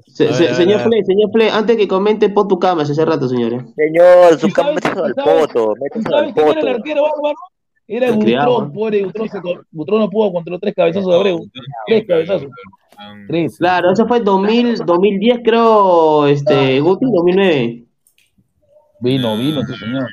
Sí. 0.07 0.14
Se- 0.14 0.30
A 0.30 0.34
se- 0.34 0.43
ver, 0.43 0.51
a 0.51 0.55
señor. 0.55 0.84
Play, 0.89 1.03
señor 1.03 1.31
Play, 1.31 1.49
antes 1.51 1.77
que 1.77 1.88
comente, 1.88 2.30
pon 2.30 2.47
tu 2.47 2.57
cama 2.57 2.81
hace 2.84 3.05
rato, 3.05 3.27
señores. 3.27 3.61
Señor, 3.76 4.39
su 4.39 4.47
¿Y 4.47 4.51
cama 4.51 4.69
sabes- 4.81 4.85
métese 4.95 5.01
al 5.05 5.14
poto, 5.15 5.73
¿Y 5.76 5.84
métese 5.84 6.07
al 6.07 6.14
sabes 6.14 6.34
quién 6.34 6.47
era 6.49 6.59
el 6.61 6.68
arquero 6.69 7.01
bárbaro? 7.03 7.35
Era. 7.88 8.11
Butrón, 8.11 8.73
pobre 8.73 9.03
Butrón. 9.03 9.30
Se, 9.30 9.39
Butrón 9.72 9.99
no 10.01 10.09
pudo 10.09 10.34
contra 10.34 10.51
los 10.51 10.59
tres 10.59 10.73
cabezazos 10.76 11.09
de 11.09 11.15
Abreu. 11.15 11.49
Tres 11.85 12.05
cabezazos. 12.05 12.49
Tres. 13.27 13.57
Claro, 13.57 13.91
eso 13.91 14.07
fue 14.07 14.19
2000, 14.19 14.85
2010, 14.85 15.39
creo, 15.43 16.27
este, 16.27 16.80
Guti, 16.80 17.05
2009. 17.05 17.84
Vino, 18.99 19.38
vino, 19.38 19.61
sí, 19.64 19.76
señor. 19.76 20.09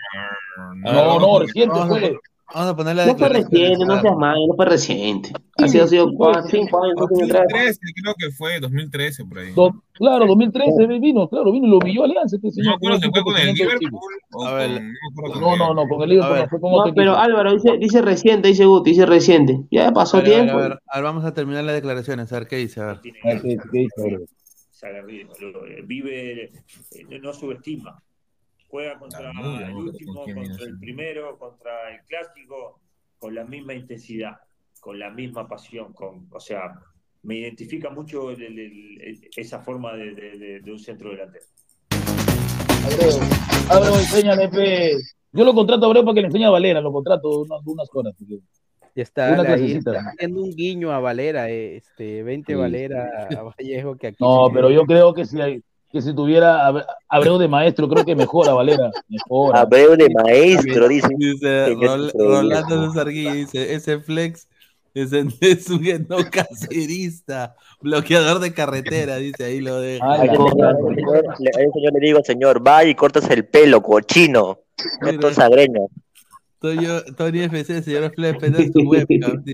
No, 0.77 1.19
No, 1.19 1.39
reciente 1.39 1.79
fue. 1.89 2.17
Vamos 2.55 2.73
a 2.73 2.77
poner 2.77 2.97
la 2.97 3.07
No 3.07 3.17
fue 3.17 3.29
reciente, 3.29 3.85
no 3.85 4.01
seas 4.01 4.17
malo, 4.17 4.47
no 4.47 4.55
fue 4.55 4.67
reciente. 4.67 5.33
Ha 5.57 5.69
sido, 5.69 5.85
ha 5.85 5.89
sido 5.89 6.09
cinco 6.09 6.29
años, 6.29 6.47
cinco 6.51 6.83
años 6.85 6.97
atrás. 6.99 7.47
2013, 7.51 7.81
creo 8.03 8.15
que 8.15 8.31
fue, 8.31 8.61
2013 8.61 9.25
por 9.25 9.39
ahí. 9.39 9.53
Do- 9.55 9.83
claro, 9.93 10.27
2013 10.27 10.87
vino, 10.87 11.29
claro, 11.29 11.53
vino 11.53 11.67
y 11.67 11.71
lo 11.71 11.79
humilló 11.79 12.05
Alianza. 12.05 12.37
Este 12.37 12.49
No 12.49 12.53
me 12.53 12.55
señor, 12.55 12.75
acuerdo 12.77 12.99
si 12.99 13.11
fue 13.11 13.23
con 13.25 13.37
el 13.37 13.55
Liverpool 13.55 14.01
o 14.33 14.45
A 14.45 14.55
ver. 14.55 14.71
no 14.71 15.23
con 15.23 15.41
No, 15.41 15.57
no, 15.57 15.75
no, 15.75 15.89
con 15.89 16.03
el 16.03 16.09
Liverpool 16.11 16.39
no 16.39 16.49
fue 16.49 16.61
con 16.61 16.71
No, 16.73 16.77
otro 16.79 16.95
pero 16.95 17.11
equipo. 17.13 17.23
Álvaro 17.23 17.53
dice, 17.53 17.77
dice 17.79 18.03
reciente, 18.03 18.49
dice 18.49 18.65
Guti, 18.65 18.91
dice 18.91 19.07
reciente. 19.07 19.61
Ya 19.71 19.91
pasó 19.93 20.19
A 20.19 20.21
ver, 20.23 20.29
a 20.29 20.37
ver, 20.37 20.45
tiempo. 20.45 20.59
a 20.59 20.63
ver, 20.69 20.73
a 20.87 20.97
ver, 20.97 21.05
vamos 21.05 21.25
a 21.25 21.35
terminar 21.35 21.65
las 21.65 21.75
declaraciones, 21.75 22.33
a 22.33 22.39
ver 22.39 22.49
qué 22.49 22.57
dice, 22.57 22.81
a 22.81 22.87
ver. 22.87 23.01
Tiene 23.01 23.19
A 23.23 23.29
ver, 23.29 23.43
¿qué- 23.43 23.57
qué 23.73 23.79
dice. 23.79 24.19
Lo- 25.41 25.67
eh, 25.67 25.83
Vive, 25.85 26.43
eh, 26.45 27.19
no 27.21 27.33
subestima. 27.33 28.01
Juega 28.75 28.99
contra 28.99 29.31
Está 29.31 29.33
muy 29.41 29.63
el 29.63 29.73
último, 29.73 30.15
¿con 30.15 30.25
quién 30.25 30.37
contra 30.49 30.67
el 30.67 30.79
primero, 30.81 31.39
contra 31.39 31.95
el 31.95 32.01
clásico, 32.09 32.81
con 33.21 33.33
la 33.33 33.45
misma 33.45 33.73
intensidad, 33.73 34.33
con 34.81 34.99
la 34.99 35.11
misma 35.11 35.47
pasión. 35.47 35.93
Con, 35.93 36.27
o 36.33 36.41
sea, 36.41 36.73
me 37.23 37.37
identifica 37.37 37.89
mucho 37.91 38.33
el- 38.33 38.43
el- 38.43 38.59
el- 39.01 39.21
esa 39.37 39.61
forma 39.61 39.95
de, 39.95 40.13
de- 40.17 40.39
de- 40.39 40.61
de 40.61 40.73
un 40.73 40.81
centro 40.81 41.11
delantero. 41.11 41.45
Abreu, 42.85 43.21
Abreu, 43.71 43.95
enséñale, 43.95 44.49
pe. 44.49 44.97
Yo 45.31 45.45
lo 45.45 45.55
contrato 45.55 45.85
a 45.85 45.87
Abreu 45.91 46.03
para 46.05 46.15
que 46.17 46.21
le 46.23 46.27
enseñe 46.27 46.45
a 46.47 46.51
Valera, 46.51 46.81
lo 46.81 46.91
contrato 46.93 47.43
unas, 47.43 47.65
unas 47.65 47.89
horas. 47.93 48.13
porque- 48.19 48.41
Ya 48.97 49.03
está, 49.05 49.53
ahí 49.53 49.73
está 49.75 50.01
haciendo 50.01 50.43
un 50.43 50.51
guiño 50.51 50.91
a 50.91 50.99
Valera, 50.99 51.49
eh, 51.49 51.77
este, 51.77 52.25
20 52.25 52.55
Sí. 52.55 52.59
Valera 52.59 53.29
a 53.39 53.43
Vallejo 53.43 53.97
que 53.97 54.09
aquí. 54.09 54.17
No, 54.19 54.51
pero 54.53 54.69
yo 54.69 54.83
creo 54.85 55.15
que 55.15 55.25
si, 55.27 55.41
hay- 55.41 55.63
que 55.95 56.03
si 56.03 56.13
tuviera 56.13 56.67
Abre- 56.67 56.85
Abreu 57.09 57.39
de 57.39 57.47
maestro, 57.47 57.89
creo 57.89 58.05
que 58.05 58.17
mejora 58.17 58.53
Valera. 58.53 58.91
Mejora. 59.09 59.61
Abreu 59.61 59.97
de 59.97 60.09
maestro, 60.11 60.89
dice. 60.89 61.09
Dice 61.17 61.75
Rol-. 61.77 62.11
Rolando 62.13 62.89
César 62.89 63.09
Guille, 63.09 63.33
dice, 63.33 63.75
ese 63.75 64.01
flex 64.01 64.49
Es, 64.93 65.13
es 65.13 65.71
un 65.71 66.07
no 66.09 66.17
cacerista, 66.31 67.55
bloqueador 67.81 68.41
de 68.41 68.53
carretera, 68.53 69.17
dice 69.17 69.45
ahí 69.45 69.61
lo 69.61 69.81
de. 69.81 70.01
Al 70.03 70.29
señor, 70.31 70.53
señor 71.73 71.93
le 71.93 72.01
digo, 72.07 72.21
señor, 72.25 72.61
vaya 72.61 72.91
y 72.91 72.95
cortas 72.95 73.31
el 73.31 73.45
pelo, 73.47 73.81
cochino. 73.81 74.59
Esto 75.07 75.29
es 75.29 75.37
sagreño. 75.37 75.87
Toño- 76.61 77.03
Tony 77.17 77.41
FC, 77.41 77.83
señor 77.83 78.13
no 78.17 78.27
es 78.59 78.73
su 78.73 78.81
webcam. 78.81 79.45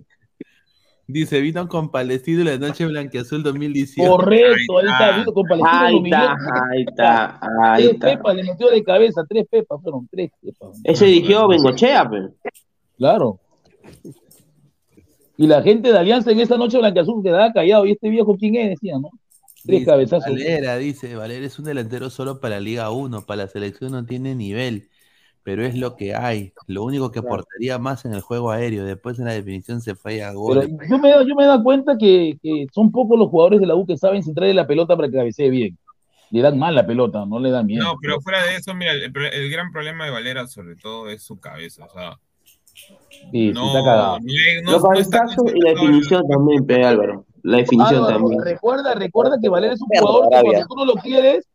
Di- 1.13 1.21
Dice, 1.21 1.41
vino 1.41 1.69
con 1.69 1.91
Palestino 1.91 2.45
la 2.45 2.57
noche 2.59 2.87
blanqueazul 2.87 3.43
2018. 3.43 4.11
Correcto, 4.11 4.79
ahí 4.79 4.87
está, 4.87 5.17
vino 5.19 5.33
con 5.33 5.47
Palestino 5.47 5.73
Ahí 5.87 6.03
está, 6.05 6.33
ahí 6.71 6.83
está, 6.89 7.41
ahí 7.73 7.83
Tres 7.83 7.95
está. 7.95 8.07
pepas 8.07 8.37
le 8.37 8.43
metió 8.45 8.69
de 8.71 8.83
cabeza, 8.85 9.23
tres 9.29 9.47
pepas, 9.51 9.81
fueron 9.83 10.09
tres 10.11 10.31
pepas. 10.43 10.81
Ese 10.85 11.07
dirigió 11.07 11.49
Bengochea, 11.49 12.09
pues. 12.09 12.31
Claro. 12.99 13.41
Y 15.37 15.47
la 15.47 15.63
gente 15.63 15.91
de 15.91 15.99
Alianza 15.99 16.31
en 16.33 16.41
esa 16.41 16.59
noche 16.59 16.77
blanqueazul 16.79 17.23
quedaba 17.23 17.51
callado. 17.53 17.87
¿Y 17.87 17.93
este 17.93 18.11
viejo 18.11 18.37
quién 18.37 18.57
es? 18.57 18.71
Decía, 18.71 18.99
¿no? 18.99 19.09
Tres 19.65 19.81
Dice, 19.81 19.85
cabezazos. 19.87 20.31
Valera, 20.33 20.77
dice, 20.77 21.17
Valera 21.17 21.47
es 21.47 21.59
un 21.59 21.65
delantero 21.65 22.11
solo 22.11 22.41
para 22.41 22.61
Liga 22.61 22.91
1, 22.91 23.25
para 23.25 23.45
la 23.45 23.49
selección 23.49 23.93
no 23.93 24.05
tiene 24.05 24.35
nivel, 24.35 24.90
pero 25.43 25.65
es 25.65 25.77
lo 25.77 25.97
que 25.97 26.15
hay. 26.15 26.53
Lo 26.67 26.85
único 26.85 27.11
que 27.11 27.21
aportaría 27.21 27.79
más 27.79 28.05
en 28.05 28.13
el 28.15 28.21
juego 28.21 28.51
aéreo, 28.51 28.85
después 28.85 29.19
en 29.19 29.25
la 29.27 29.33
definición 29.33 29.81
se 29.81 29.95
falla 29.95 30.29
Pero 30.29 30.41
goles. 30.41 30.69
yo 30.89 30.99
me, 30.99 31.11
da- 31.11 31.23
yo 31.27 31.35
me 31.35 31.45
he 31.45 31.47
dado 31.47 31.63
cuenta 31.63 31.97
que, 31.99 32.39
que 32.43 32.67
son 32.73 32.91
pocos 32.93 33.19
los 33.19 33.29
jugadores 33.29 33.61
de 33.61 33.67
la 33.67 33.75
U 33.75 33.87
que 33.87 33.97
saben 33.97 34.23
centrarle 34.23 34.55
la 34.55 34.67
pelota 34.67 34.97
para 34.97 35.09
que 35.09 35.17
cabecee 35.17 35.51
bien. 35.51 35.79
Le 36.31 36.43
dan 36.43 36.59
mal 36.59 36.75
la 36.75 36.87
pelota, 36.87 37.25
no 37.27 37.41
le 37.41 37.51
dan 37.51 37.67
miedo. 37.67 37.83
No, 37.85 37.95
pero 38.01 38.21
fuera 38.21 38.45
de 38.45 38.57
eso, 38.57 38.73
mira, 38.75 38.93
el, 38.93 39.05
el 39.17 39.51
gran 39.51 39.73
problema 39.73 40.05
de 40.05 40.11
Valera 40.13 40.47
sobre 40.47 40.77
todo 40.77 41.09
es 41.09 41.23
su 41.25 41.41
cabeza, 41.41 41.87
o 41.87 41.91
sea, 41.91 42.19
Sí, 43.33 43.53
no, 43.53 43.67
está 43.67 43.85
cagado. 43.85 44.19
no- 44.21 44.27
no 44.65 44.73
Los 44.73 44.99
está 44.99 45.19
cabezazos 45.21 45.53
y 45.55 45.61
la 45.61 45.71
definición 45.71 46.23
también, 46.29 46.67
pe, 46.67 46.85
Álvaro. 46.85 47.27
La 47.43 47.57
definición 47.59 48.07
también. 48.07 48.41
recuerda, 48.43 48.95
recuerda 48.95 49.39
que 49.41 49.49
Valera 49.49 49.75
es 49.75 49.81
un 49.81 49.89
jugador 49.89 50.29
que 50.31 50.41
cuando 50.43 50.67
tú 50.69 50.77
no 50.77 50.85
lo 50.87 50.95
quieres, 50.95 51.47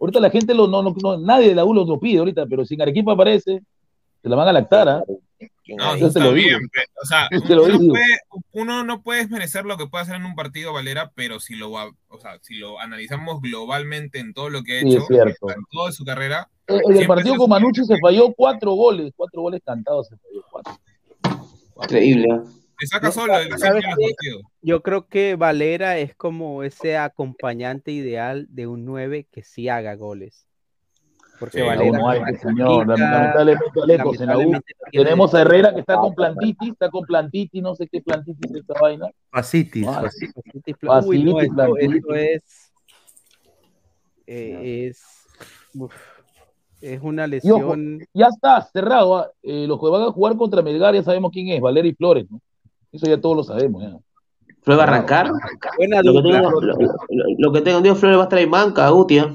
ahorita 0.00 0.18
la 0.20 0.30
gente 0.30 0.54
lo, 0.54 0.66
no, 0.66 0.82
no, 0.82 0.94
no- 1.02 1.18
nadie 1.18 1.48
de 1.50 1.54
la 1.54 1.64
U 1.64 1.72
lo, 1.74 1.84
lo 1.84 2.00
pide 2.00 2.18
ahorita, 2.18 2.46
pero 2.46 2.64
si 2.64 2.74
en 2.74 2.82
Arequipa 2.82 3.12
aparece, 3.12 3.60
se 4.22 4.28
la 4.28 4.36
van 4.36 4.48
a 4.48 4.52
lactar, 4.52 4.88
¿ah? 4.88 5.02
No, 5.78 5.94
Yo 5.94 6.00
te 6.00 6.06
está 6.06 6.24
lo 6.24 6.32
digo. 6.32 6.48
bien, 6.48 6.68
pe- 6.68 6.84
o 7.00 7.06
sea, 7.06 7.28
lo 7.56 7.64
uno, 7.64 7.78
digo. 7.78 7.92
puede- 7.94 8.18
uno 8.52 8.82
no 8.84 9.02
puede 9.02 9.20
desmerecer 9.20 9.64
lo 9.64 9.76
que 9.76 9.86
puede 9.86 10.02
hacer 10.02 10.16
en 10.16 10.24
un 10.24 10.34
partido 10.34 10.72
Valera, 10.72 11.12
pero 11.14 11.38
si 11.38 11.54
lo, 11.54 11.70
va- 11.70 11.92
o 12.08 12.18
sea, 12.18 12.38
si 12.42 12.56
lo 12.56 12.80
analizamos 12.80 13.40
globalmente 13.40 14.18
en 14.18 14.34
todo 14.34 14.50
lo 14.50 14.62
que 14.64 14.78
ha 14.78 14.80
Sí, 14.82 14.96
hecho, 14.96 15.06
en 15.12 15.64
toda 15.70 15.92
su 15.92 16.04
carrera, 16.04 16.48
En 16.66 16.96
el 16.96 17.06
partido 17.06 17.36
con 17.36 17.48
Manucci 17.50 17.84
se 17.84 17.98
falló 17.98 18.32
cuatro 18.32 18.72
goles, 18.72 19.12
cuatro 19.16 19.42
goles 19.42 19.60
cantados 19.64 20.08
se 20.08 20.16
falló, 20.16 20.44
cuatro. 20.50 20.74
Increíble. 21.82 22.28
Yo 24.62 24.82
creo 24.82 25.06
que 25.06 25.36
Valera 25.36 25.98
es 25.98 26.14
como 26.14 26.62
ese 26.62 26.96
acompañante 26.96 27.92
ideal 27.92 28.46
de 28.50 28.66
un 28.66 28.84
9 28.84 29.26
que 29.30 29.42
sí 29.42 29.68
haga 29.68 29.94
goles. 29.94 30.46
Porque 31.38 31.60
Sí, 31.60 31.66
Valera 31.66 31.98
no 31.98 32.08
hay, 32.08 32.20
señor, 32.36 32.86
lamentablemente, 32.86 33.80
Alecos, 33.82 34.20
en 34.20 34.26
la 34.26 34.38
U 34.38 34.60
tenemos 34.92 35.34
a. 35.34 35.40
Herrera 35.40 35.72
que 35.72 35.80
está 35.80 35.96
con 35.96 36.14
plantitis, 36.14 36.72
está 36.72 36.90
con 36.90 37.04
plantitis, 37.06 37.62
no 37.62 37.74
sé 37.74 37.88
qué 37.88 38.02
plantitis 38.02 38.50
es 38.50 38.56
esta 38.58 38.74
vaina. 38.78 39.06
Facitis, 39.30 39.86
Ah, 39.88 40.02
facitis. 40.02 40.34
Facitis, 40.34 40.76
pla- 40.76 41.00
Uy, 41.00 41.24
no, 41.24 41.32
Facilitis, 41.38 41.96
esto, 41.96 42.14
es. 42.14 42.72
eh, 44.26 44.86
es. 44.88 45.02
uf, 45.74 45.94
es 46.82 47.00
una 47.00 47.22
ojo, 47.24 47.30
lesión. 47.30 48.06
ya 48.12 48.26
está 48.26 48.60
cerrado. 48.62 49.16
ah. 49.16 49.30
Eh, 49.42 49.66
los 49.66 49.80
que 49.80 49.86
van 49.88 50.02
a 50.02 50.12
jugar 50.12 50.36
contra 50.36 50.60
Melgar 50.62 50.94
ya 50.94 51.02
sabemos 51.02 51.30
quién 51.32 51.48
es, 51.48 51.60
Valera 51.60 51.88
y 51.88 51.94
Flores, 51.94 52.30
¿no? 52.30 52.40
Eso 52.92 53.06
ya 53.06 53.20
todos 53.20 53.36
lo 53.36 53.44
sabemos. 53.44 53.82
Ya. 53.82 53.96
¿Flores 54.62 54.78
va 54.80 54.84
a 54.84 54.86
arrancar? 54.88 55.30
Buena 55.78 56.02
Lo 56.02 56.12
que 56.22 56.28
tengo, 56.30 56.50
lo, 56.50 56.60
lo- 56.60 56.76
lo 57.38 57.52
que 57.52 57.60
tengo 57.62 57.78
entendido, 57.78 57.94
Flores 57.96 58.18
va 58.18 58.24
a 58.24 58.28
traer 58.28 58.48
banca, 58.48 58.88
Gutia. 58.90 59.34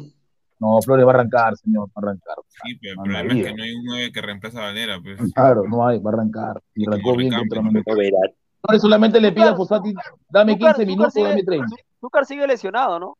No, 0.59 0.81
Flores 0.81 1.05
va 1.05 1.11
a 1.11 1.15
arrancar, 1.15 1.57
señor, 1.57 1.87
va 1.89 1.91
a 1.95 1.99
arrancar. 1.99 2.35
Sí, 2.63 2.75
pero 2.79 2.91
el 2.93 2.97
No, 2.97 3.03
problema 3.03 3.33
es 3.33 3.45
que 3.47 3.53
no 3.55 3.63
hay 3.63 3.73
un 3.73 3.83
9 3.85 4.11
que 4.11 4.21
reemplaza 4.21 4.57
a 4.59 4.61
Valera, 4.65 4.99
pues. 5.01 5.33
Claro, 5.33 5.63
no 5.67 5.85
hay, 5.85 5.99
va 5.99 6.11
a 6.11 6.13
arrancar. 6.13 6.61
Y 6.75 6.87
arrancó 6.87 7.15
bien 7.15 7.33
contra. 7.33 7.61
Flores 7.61 8.81
solamente 8.81 9.19
le 9.21 9.31
pide 9.31 9.45
a 9.45 9.55
Fosati, 9.55 9.93
dame 10.29 10.57
15 10.57 10.85
minutos, 10.85 11.13
dame 11.15 11.43
30. 11.43 11.75
Zúcar 11.99 12.25
sigue 12.25 12.47
lesionado, 12.47 12.99
¿no? 12.99 13.17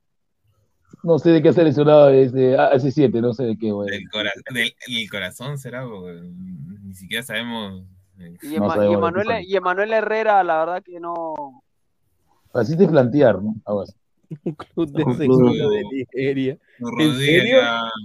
No 1.03 1.19
sé 1.19 1.29
de 1.31 1.41
qué 1.41 1.49
ha 1.49 1.53
seleccionado 1.53 2.09
ese, 2.09 2.57
ah, 2.57 2.69
ese 2.73 2.89
7, 2.91 3.21
no 3.21 3.31
sé 3.33 3.43
de 3.43 3.57
qué, 3.57 3.71
güey. 3.71 3.89
Del, 3.89 4.09
cora- 4.09 4.31
del- 4.53 4.73
el 4.87 5.09
corazón 5.09 5.57
será, 5.59 5.85
porque 5.85 6.19
ni 6.83 6.93
siquiera 6.95 7.21
sabemos. 7.23 7.83
Eh, 8.19 8.37
Y, 8.41 8.47
No 8.59 8.65
Ema- 8.65 8.73
sabemos 8.75 8.85
y 8.85 8.87
de 8.89 8.93
Emanuel, 8.97 9.27
qué 9.27 9.43
y 9.47 9.55
Emanuel 9.55 9.93
Herrera, 9.93 10.43
la 10.43 10.59
verdad 10.59 10.83
que 10.83 10.99
no. 10.99 11.61
Así 12.53 12.77
te 12.77 12.87
plantear, 12.87 13.41
¿no? 13.41 13.55
Algo 13.65 13.81
así. 13.81 13.93
Club 14.73 14.91
de 14.91 15.03
Un 15.03 15.15
club. 15.17 15.69
de 15.71 15.83
Nigeria. 15.91 16.57
¿En 16.99 17.13
serio? 17.15 17.57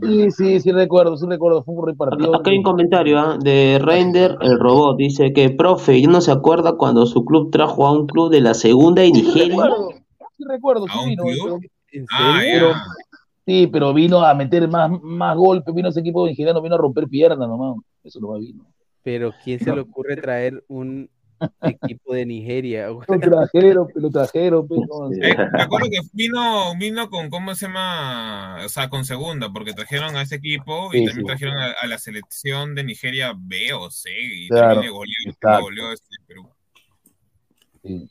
Sí, 0.03 0.31
sí, 0.31 0.61
sí 0.61 0.71
recuerdo, 0.73 1.17
sí 1.17 1.27
recuerdo, 1.27 1.63
fue 1.65 1.75
un 1.75 1.87
repartido. 1.87 2.35
Acá 2.37 2.51
hay 2.51 2.59
un 2.59 2.63
comentario 2.63 3.19
¿ah? 3.19 3.39
de 3.41 3.79
Render, 3.83 4.37
el 4.41 4.59
robot. 4.59 4.97
Dice 4.99 5.33
que, 5.33 5.51
profe, 5.51 6.01
¿no 6.07 6.21
se 6.21 6.31
acuerda 6.31 6.77
cuando 6.77 7.07
su 7.07 7.25
club 7.25 7.51
trajo 7.51 7.87
a 7.87 7.93
un 7.93 8.07
club 8.07 8.31
de 8.31 8.41
la 8.43 8.53
segunda 8.55 9.03
de 9.03 9.09
Sí 9.09 9.13
Nigeria? 9.23 9.49
recuerdo, 9.49 9.89
sí 10.37 10.45
recuerdo, 10.47 10.85
sí 10.87 10.93
¿A 10.93 11.03
un 11.03 11.15
club? 11.17 11.61
pero- 11.61 11.61
¿En 11.93 12.07
Ah, 12.13 12.39
pero, 12.41 12.73
sí, 13.47 13.67
pero 13.67 13.93
vino 13.95 14.21
a 14.21 14.33
meter 14.35 14.69
más, 14.69 14.91
más 15.03 15.37
golpes, 15.37 15.75
vino 15.75 15.89
ese 15.89 16.01
equipo 16.01 16.25
nigeriano, 16.27 16.61
vino 16.63 16.75
a 16.77 16.79
romper 16.79 17.09
piernas 17.09 17.49
nomás. 17.49 17.77
Eso 18.05 18.21
no 18.21 18.29
va 18.29 18.39
vino. 18.39 18.65
Pero 19.13 19.35
¿quién 19.43 19.59
se 19.59 19.75
le 19.75 19.81
ocurre 19.81 20.15
traer 20.17 20.63
un 20.69 21.11
equipo 21.63 22.15
de 22.15 22.27
Nigeria? 22.27 22.87
Lo 22.91 23.01
trajeron, 23.19 23.89
lo 23.97 24.09
trajeron, 24.11 24.69
Eh, 25.21 25.35
me 25.53 25.63
acuerdo 25.63 25.89
que 25.91 25.99
vino, 26.13 26.73
vino 26.79 27.11
con, 27.11 27.29
¿cómo 27.29 27.57
se 27.57 27.67
llama? 27.67 28.59
O 28.65 28.69
sea, 28.69 28.89
con 28.89 29.05
segunda, 29.05 29.53
porque 29.53 29.73
trajeron 29.73 30.15
a 30.15 30.23
ese 30.23 30.37
equipo 30.37 30.91
y 30.95 30.99
Sí, 31.01 31.05
también 31.07 31.27
sí. 31.27 31.27
trajeron 31.27 31.59
a, 31.59 31.73
a 31.83 31.87
la 31.89 31.99
selección 31.99 32.77
de 32.77 32.85
Nigeria 32.85 33.35
B 33.37 33.73
o 33.73 33.91
C 33.91 34.11
y 34.13 34.47
Claro, 34.49 34.75
también 34.75 34.85
le 34.85 34.91
goleó, 34.97 35.15
le 35.25 35.31
exacto. 35.33 35.63
goleó 35.65 35.93
este 35.93 36.17
Perú. 36.29 36.49
sí. 37.83 38.09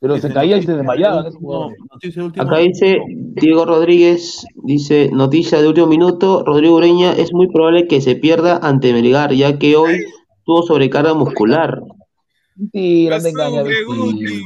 Pero 0.00 0.16
se 0.18 0.32
caía 0.32 0.58
y 0.58 0.62
se 0.62 0.68
noticia 0.68 0.72
de 0.74 0.78
desmayaban 0.78 1.18
esos 1.26 1.34
último- 1.34 1.48
jugadores. 1.54 1.78
noticia 1.90 2.22
de 2.22 2.26
último 2.26 2.44
Acá 2.46 2.58
dice 2.58 2.98
Diego 3.40 3.64
Rodríguez, 3.64 4.46
dice, 4.62 5.10
noticia 5.12 5.60
de 5.60 5.66
último 5.68 5.88
minuto, 5.88 6.44
Rodrigo 6.46 6.76
Ureña 6.76 7.12
es 7.14 7.32
muy 7.32 7.48
probable 7.48 7.88
que 7.88 8.00
se 8.00 8.14
pierda 8.14 8.58
ante 8.62 8.92
Melgar, 8.92 9.32
ya 9.32 9.58
que 9.58 9.74
hoy 9.74 10.04
tuvo 10.48 10.62
sobrecarga 10.62 11.12
muscular. 11.12 11.78
Mentira, 12.56 13.16
anda 13.16 13.28
Pasó, 13.28 13.28
engaña, 13.28 13.60
hombre, 13.60 13.84
Guti. 13.84 14.42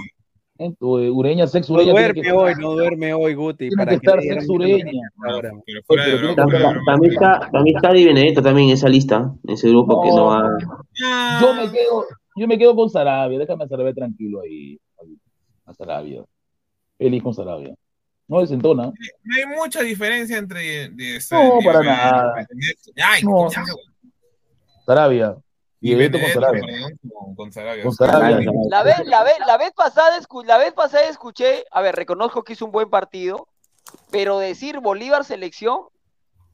Eh, 0.59 0.73
tu, 0.79 0.97
Ureña, 0.97 1.47
sexo 1.47 1.73
No 1.75 1.83
Ureña 1.83 2.13
tiene 2.13 2.31
duerme 2.31 2.43
hoy, 2.43 2.55
no 2.59 2.73
duerme 2.73 3.15
hoy, 3.15 3.35
Guti. 3.35 3.69
Tiene 3.69 3.77
Para 3.77 3.91
que 3.91 3.97
estar 3.97 4.19
una 4.19 4.53
Ureña. 4.53 5.01
También 6.85 7.13
está, 7.13 7.49
también 7.53 7.77
está 7.77 7.93
Di 7.93 8.05
Benedetto 8.05 8.43
también 8.43 8.69
en 8.71 8.75
esa 8.75 8.89
lista, 8.89 9.33
en 9.47 9.55
ese 9.55 9.69
grupo 9.69 10.03
que 10.03 10.09
no 10.09 10.25
va. 10.27 10.51
Ah, 11.05 11.39
Yo 11.41 11.55
me 11.55 11.71
quedo, 11.71 12.05
yo 12.37 12.49
me 12.49 12.59
quedo 12.59 12.75
con 12.75 12.91
Sarabia, 12.91 13.39
déjame 13.39 13.63
a 13.65 13.69
Sarabia 13.69 13.95
tranquilo 13.95 14.41
ahí. 14.41 14.77
A 15.67 15.73
Sarabia. 15.73 16.25
Feliz 16.99 17.23
con 17.23 17.33
Sarabia. 17.33 17.75
No 18.27 18.41
desentona. 18.41 18.87
No 18.87 19.37
hay 19.37 19.57
mucha 19.57 19.83
diferencia 19.83 20.37
entre. 20.37 20.89
De, 20.91 21.21
No, 21.31 21.59
de- 21.59 21.65
para 21.65 21.81
nada. 21.85 22.47
Ay, 23.05 23.23
No. 23.23 23.49
Sarabia. 24.85 25.37
Y 25.85 25.91
Y 25.91 25.95
Benedetto 25.97 26.21
con 26.21 26.31
Sarabia. 26.33 26.63
con, 27.37 27.53
Sarabia. 27.53 27.83
Con 27.83 27.93
Sarabia. 27.93 28.53
La 28.71 28.83
vez, 28.85 29.05
la 29.05 29.25
vez, 29.25 29.35
la 29.45 29.59
vez 29.59 29.73
pasada, 29.73 30.17
escu- 30.19 30.45
la 30.45 30.57
vez 30.57 30.73
pasada 30.73 31.05
escuché, 31.09 31.65
a 31.73 31.83
ver, 31.83 31.97
reconozco 31.97 32.45
que 32.45 32.53
hizo 32.53 32.65
un 32.65 32.71
buen 32.71 32.89
partido, 32.89 33.49
pero 34.13 34.39
decir 34.39 34.79
Bolívar 34.79 35.25
selección, 35.25 35.81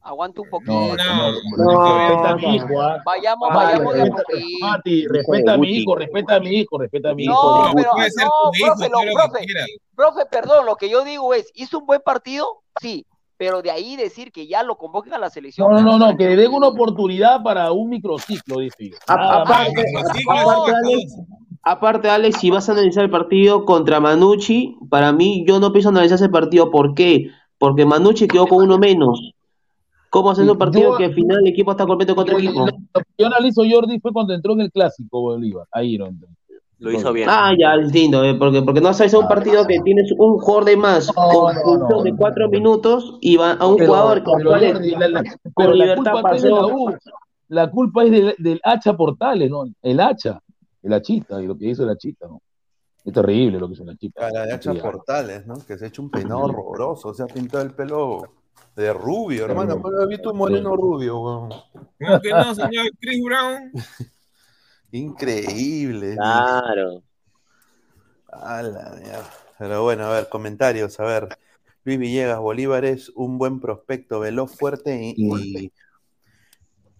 aguanta 0.00 0.40
un 0.40 0.48
poquito. 0.48 0.72
No, 0.72 0.96
No, 0.96 1.32
no, 1.32 1.72
no, 1.74 1.98
respeta 2.08 2.30
a 2.30 2.36
mi 2.36 2.56
hijo. 2.56 2.66
Vayamos, 3.04 3.48
vayamos 3.54 3.94
de 3.94 4.10
poquito. 4.10 4.48
Mati, 4.62 5.06
respeta 5.06 5.52
a 5.52 5.58
mi 5.58 5.70
hijo, 5.76 5.94
respeta 5.94 6.34
a 6.36 6.40
mi 6.40 6.48
hijo, 6.60 6.78
respeta 6.78 7.10
a 7.10 7.14
mi 7.14 7.24
hijo. 7.24 7.32
No, 7.66 7.72
pero 7.74 7.90
no, 7.92 8.50
profe, 8.58 8.88
lo- 8.88 9.12
profe, 9.12 9.46
profe, 9.94 10.26
perdón, 10.26 10.64
lo 10.64 10.76
que 10.76 10.88
yo 10.88 11.04
digo 11.04 11.34
es, 11.34 11.50
hizo 11.54 11.80
un 11.80 11.84
buen 11.86 12.00
partido, 12.00 12.62
sí, 12.80 13.04
pero 13.38 13.62
de 13.62 13.70
ahí 13.70 13.96
decir 13.96 14.30
que 14.32 14.46
ya 14.46 14.62
lo 14.62 14.76
convoquen 14.76 15.14
a 15.14 15.18
la 15.18 15.30
selección. 15.30 15.70
No, 15.70 15.80
no, 15.80 15.96
no, 15.96 16.10
no, 16.10 16.16
que 16.16 16.26
le 16.28 16.36
den 16.36 16.52
una 16.52 16.66
oportunidad 16.68 17.42
para 17.42 17.72
un 17.72 17.88
microciclo, 17.88 18.58
dice 18.58 18.90
yo. 18.90 18.96
A- 19.06 19.16
Nada 19.16 19.44
más. 19.44 19.50
aparte, 19.50 19.84
aparte, 20.28 20.72
Alex, 20.84 21.16
aparte, 21.62 22.10
Alex, 22.10 22.38
si 22.40 22.50
vas 22.50 22.68
a 22.68 22.72
analizar 22.72 23.04
el 23.04 23.10
partido 23.10 23.64
contra 23.64 24.00
Manucci, 24.00 24.76
para 24.90 25.12
mí 25.12 25.44
yo 25.46 25.60
no 25.60 25.72
pienso 25.72 25.88
analizar 25.88 26.16
ese 26.16 26.28
partido. 26.28 26.70
¿Por 26.70 26.94
qué? 26.94 27.30
Porque 27.58 27.86
Manucci 27.86 28.26
quedó 28.28 28.46
con 28.46 28.64
uno 28.64 28.76
menos. 28.76 29.32
¿Cómo 30.10 30.30
hacer 30.30 30.50
un 30.50 30.56
partido 30.56 30.92
Yo- 30.92 30.96
que 30.96 31.04
al 31.04 31.14
final 31.14 31.38
el 31.44 31.48
equipo 31.52 31.70
está 31.70 31.86
completo 31.86 32.14
con 32.16 32.22
otro 32.24 32.38
equipo? 32.38 32.66
Lo 32.66 33.00
que 33.00 33.06
yo 33.18 33.26
analizo 33.26 33.62
Jordi 33.70 34.00
fue 34.00 34.12
cuando 34.12 34.32
entró 34.34 34.54
en 34.54 34.62
el 34.62 34.72
clásico 34.72 35.20
Bolívar. 35.20 35.66
Ahí 35.70 35.98
no 35.98 36.06
entró. 36.06 36.28
Lo 36.80 36.92
hizo 36.92 37.12
bien. 37.12 37.28
Ah, 37.30 37.52
ya, 37.58 37.76
distinto, 37.76 38.22
eh, 38.24 38.34
porque, 38.34 38.62
porque 38.62 38.80
no 38.80 38.92
sabes 38.94 39.12
un 39.14 39.26
partido 39.26 39.66
que 39.66 39.80
tienes 39.80 40.12
un 40.16 40.38
jugador 40.38 40.64
de 40.64 40.76
más 40.76 41.10
con 41.12 41.54
no, 41.56 41.88
no, 41.88 42.02
de 42.04 42.12
no. 42.12 42.16
cuatro 42.16 42.48
minutos 42.48 43.18
y 43.20 43.36
va 43.36 43.52
a 43.54 43.66
un 43.66 43.76
Pero- 43.76 43.88
jugador 43.88 44.18
que 44.22 44.30
pero, 44.36 44.54
actual- 44.54 44.90
la, 44.98 45.08
la- 45.08 45.22
con 45.22 45.40
pero 45.56 45.70
la 45.74 45.84
libertad 45.84 46.12
culpa 46.12 46.30
pasó. 46.30 46.90
La 47.48 47.70
culpa 47.70 48.04
es 48.04 48.10
del, 48.12 48.34
del 48.38 48.60
hacha 48.62 48.92
Portales, 48.96 49.50
¿no? 49.50 49.64
El 49.82 49.98
hacha. 50.00 50.40
El 50.82 50.92
hachita, 50.92 51.42
y 51.42 51.46
lo 51.46 51.56
que 51.58 51.66
hizo 51.70 51.82
el 51.82 51.90
hachita, 51.90 52.28
¿no? 52.28 52.40
Es 53.04 53.12
terrible 53.12 53.58
lo 53.58 53.66
que 53.68 53.74
es 53.74 53.80
una 53.80 53.96
chica. 53.96 54.26
A 54.26 54.30
la 54.30 54.44
de 54.46 54.52
Hacha 54.52 54.72
Sí, 54.72 54.78
Portales, 54.78 55.46
¿no? 55.46 55.54
Que 55.66 55.78
se 55.78 55.86
ha 55.86 55.88
hecho 55.88 56.02
un 56.02 56.10
peinado 56.10 56.40
horroroso, 56.42 57.12
se 57.14 57.22
ha 57.22 57.26
pintado 57.26 57.64
el 57.64 57.70
pelo 57.72 58.22
de 58.76 58.92
rubio, 58.92 59.46
hermano. 59.46 59.80
¿Cuándo 59.80 60.02
has 60.02 60.08
visto 60.08 60.30
un 60.30 60.36
moreno 60.38 60.76
rubio, 60.76 61.18
weón? 61.18 61.48
¿Cómo 61.98 62.20
que 62.20 62.30
no, 62.30 62.54
señor 62.54 62.86
Chris 63.00 63.24
Brown? 63.24 63.72
Increíble. 64.92 66.14
Claro. 66.14 67.02
A 68.32 68.62
la 68.62 68.90
mierda. 68.98 69.30
Pero 69.58 69.82
bueno, 69.82 70.04
a 70.04 70.10
ver, 70.10 70.28
comentarios, 70.28 70.98
a 71.00 71.04
ver. 71.04 71.28
Luis 71.84 71.98
Villegas, 71.98 72.38
Bolívar 72.38 72.84
es 72.84 73.10
un 73.10 73.38
buen 73.38 73.60
prospecto, 73.60 74.20
veloz, 74.20 74.54
fuerte 74.56 75.00
y, 75.02 75.14
y 75.16 75.72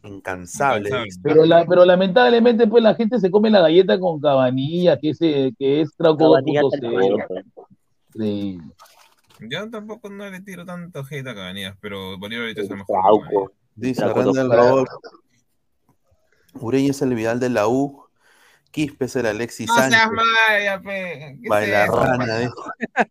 incansable. 0.02 0.90
Pero, 1.22 1.44
la, 1.44 1.66
pero 1.66 1.84
lamentablemente, 1.84 2.66
pues 2.66 2.82
la 2.82 2.94
gente 2.94 3.18
se 3.18 3.30
come 3.30 3.50
la 3.50 3.60
galleta 3.60 3.98
con 4.00 4.20
cabanilla, 4.20 4.98
que 4.98 5.10
es, 5.10 5.18
que 5.18 5.54
es 5.58 5.94
Trauco 5.96 6.24
2.0. 6.38 7.44
Increíble. 8.14 8.74
Yo 9.40 9.70
tampoco 9.70 10.10
no 10.10 10.28
le 10.28 10.40
tiro 10.40 10.64
tanto 10.64 11.04
hate 11.08 11.28
a 11.28 11.34
Cabanillas, 11.34 11.76
pero 11.80 12.18
Bolívar 12.18 12.44
ahorita 12.44 12.62
es 12.62 12.70
el 12.70 12.76
mejor. 12.76 13.52
Dice 13.76 14.08
Randall. 14.08 14.86
Ureña 16.54 16.90
es 16.90 17.02
el 17.02 17.14
Vidal 17.14 17.40
de 17.40 17.50
la 17.50 17.68
U. 17.68 18.04
Quispe 18.70 19.06
es 19.06 19.16
el 19.16 19.26
Alexis 19.26 19.66
No 19.68 19.74
Sánchez. 19.74 19.98
seas 19.98 20.10
maya, 20.10 20.80
pe. 20.82 21.38
¿Qué 21.42 21.48
Baila 21.48 21.86
rana, 21.86 22.38
dice. 22.38 22.52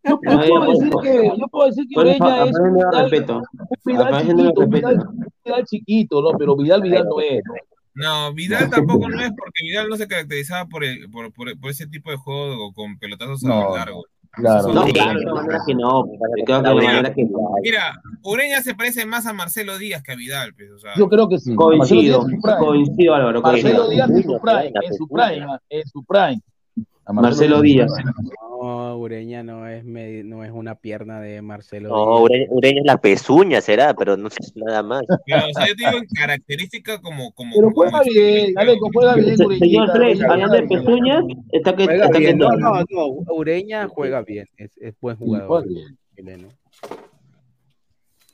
Yo, 0.03 0.19
puedo 0.19 0.71
decir 0.71 0.93
que, 1.01 1.31
yo 1.39 1.47
puedo 1.47 1.67
decir 1.67 1.85
que 1.89 1.95
Por 1.95 2.07
eso, 2.07 2.23
Ureña 2.23 2.45
es 2.45 3.01
respeto. 3.01 3.41
Vidal 3.85 4.13
A 4.13 4.21
chiquito, 4.21 4.61
respeto. 4.61 5.13
Vidal, 5.43 5.65
chiquito, 5.65 6.21
¿no? 6.21 6.37
Pero 6.37 6.55
Vidal, 6.55 6.81
Vidal 6.81 7.07
no 7.09 7.19
es. 7.19 7.41
¿no? 7.43 7.53
No, 7.95 8.33
Vidal 8.33 8.69
tampoco 8.69 9.09
no 9.09 9.19
es 9.19 9.31
porque 9.31 9.63
Vidal 9.63 9.89
no 9.89 9.97
se 9.97 10.07
caracterizaba 10.07 10.67
por, 10.67 10.83
el, 10.83 11.09
por, 11.09 11.33
por, 11.33 11.59
por 11.59 11.71
ese 11.71 11.87
tipo 11.87 12.11
de 12.11 12.17
juego 12.17 12.71
con 12.73 12.99
pelotazos 12.99 13.43
a 13.43 13.47
No, 13.47 13.63
lo 13.63 13.75
largo. 13.75 14.05
Claro. 14.37 14.73
No, 14.73 14.83
claro, 14.85 15.19
de 15.19 15.25
todas 15.25 15.43
maneras 15.43 15.63
que 15.65 15.75
no. 15.75 16.03
Creo 16.45 16.63
que 16.63 16.69
de 16.69 16.75
Mira, 16.75 16.87
manera 16.87 17.13
que 17.13 17.27
Mira, 17.63 18.01
Ureña 18.23 18.61
se 18.61 18.75
parece 18.75 19.05
más 19.05 19.25
a 19.25 19.33
Marcelo 19.33 19.77
Díaz 19.77 20.03
que 20.03 20.11
a 20.11 20.15
Vidal, 20.15 20.53
pues, 20.53 20.71
o 20.71 20.77
sea, 20.79 20.93
Yo 20.95 21.07
creo 21.09 21.27
que 21.27 21.39
sí. 21.39 21.55
Coincido, 21.55 22.25
coincido, 22.59 23.15
Álvaro. 23.15 23.41
Marcelo. 23.41 23.89
Díaz 23.89 24.09
en 24.09 24.23
su 24.23 24.39
prime, 24.39 24.71
en 24.81 24.93
su 24.93 25.07
prime, 25.07 25.47
en 25.69 25.87
su 25.87 26.03
prime. 26.03 26.41
A 27.07 27.13
Marcelo 27.13 27.61
Díaz. 27.61 27.91
No, 28.61 28.97
Ureña 28.97 29.41
no 29.41 29.65
es, 29.67 29.85
no 29.85 30.43
es 30.43 30.51
una 30.51 30.75
pierna 30.75 31.21
de 31.21 31.41
Marcelo. 31.41 31.89
No, 31.89 32.05
Díaz. 32.05 32.21
Ureña, 32.21 32.45
Ureña 32.49 32.79
es 32.81 32.85
la 32.85 32.97
pezuña, 32.97 33.61
será, 33.61 33.93
pero 33.93 34.17
no 34.17 34.29
sé 34.29 34.37
nada 34.55 34.83
más. 34.83 35.03
pero, 35.25 35.45
o 35.47 35.53
sea, 35.53 35.67
yo 35.67 35.73
digo 35.75 35.97
en 35.97 36.05
característica 36.07 36.99
como, 36.99 37.31
como, 37.31 37.51
Pero 37.55 37.71
como 37.71 37.89
juega 37.89 38.01
bien, 38.03 38.53
Aleco, 38.57 38.89
juega 38.93 39.15
bien, 39.15 39.41
Ureñita. 39.41 39.65
Señor 39.65 39.89
juega 39.91 40.33
hablando 40.33 40.55
de 40.55 40.63
pezuñas, 40.63 41.23
está 41.53 41.75
que 41.75 41.83
está 41.83 42.09
que 42.09 42.19
bien. 42.19 42.37
No, 42.37 42.49
todo. 42.49 42.57
no, 42.57 42.83
no. 42.89 43.33
Ureña 43.33 43.87
juega 43.87 44.21
bien. 44.21 44.47
Es, 44.57 44.71
es 44.77 44.93
buen 44.99 45.15
jugador. 45.15 45.47
juega 45.47 45.67
bien. 45.67 45.97
chileno. 46.15 46.49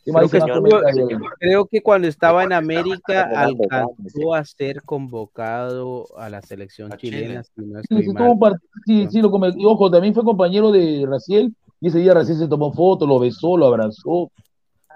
¿Qué 0.03 0.11
más 0.11 0.29
Creo 0.29 0.43
que, 0.43 0.51
estuvo- 0.51 1.29
creo 1.39 1.65
que 1.65 1.81
cuando 1.81 2.07
estaba 2.09 2.43
en 2.43 2.51
América 2.51 3.21
alcanzó 3.35 4.33
a 4.33 4.43
ser 4.43 4.81
convocado 4.83 6.07
a 6.17 6.29
la 6.29 6.41
selección 6.41 6.91
A 6.91 6.97
Chile. 6.97 7.21
chilena, 7.21 7.43
si 7.43 7.51
no 7.61 7.79
Sí, 7.81 7.87
estoy 7.95 8.03
sí, 8.03 8.09
part- 8.11 8.59
sí, 8.85 9.07
sí, 9.09 9.21
lo 9.21 9.31
y 9.57 9.65
ojo, 9.65 9.89
también 9.89 10.13
fue 10.13 10.23
compañero 10.23 10.71
de 10.71 11.05
Raciel, 11.07 11.53
y 11.79 11.87
ese 11.87 11.99
día 11.99 12.13
Raciel 12.13 12.37
se 12.37 12.47
tomó 12.47 12.73
foto, 12.73 13.07
lo 13.07 13.17
besó, 13.19 13.55
lo 13.57 13.67
abrazó. 13.67 14.29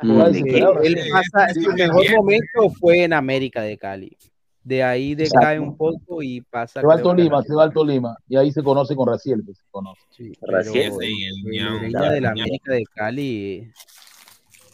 Desesperado, 0.02 0.82
él 0.82 0.98
pasa- 1.12 1.54
su 1.54 1.72
mejor 1.74 2.06
momento 2.18 2.70
fue 2.80 3.04
en 3.04 3.14
América 3.14 3.62
de 3.62 3.78
Cali. 3.78 4.18
De 4.64 4.84
ahí 4.84 5.16
decae 5.16 5.56
Exacto. 5.56 5.64
un 5.64 5.78
poco 5.78 6.22
y 6.22 6.42
pasa. 6.42 6.82
Se 6.82 6.86
va 6.86 6.94
al 6.96 7.00
que 7.00 7.04
Tolima, 7.04 7.42
se 7.42 7.54
va 7.56 7.64
al 7.64 7.72
Tolima, 7.74 8.18
y 8.28 8.36
ahí 8.36 8.52
se 8.52 8.62
conoce 8.62 8.96
con 8.98 9.08
Raciel, 9.08 9.42
pues, 9.46 9.58
se 9.60 9.64
conoce. 9.72 10.02
Sí, 10.10 10.34
Raciel. 10.42 10.92
el 11.02 11.92
de 11.94 12.22
la. 12.22 12.32
América 12.32 12.74
de 12.74 12.84
Cali, 12.94 13.72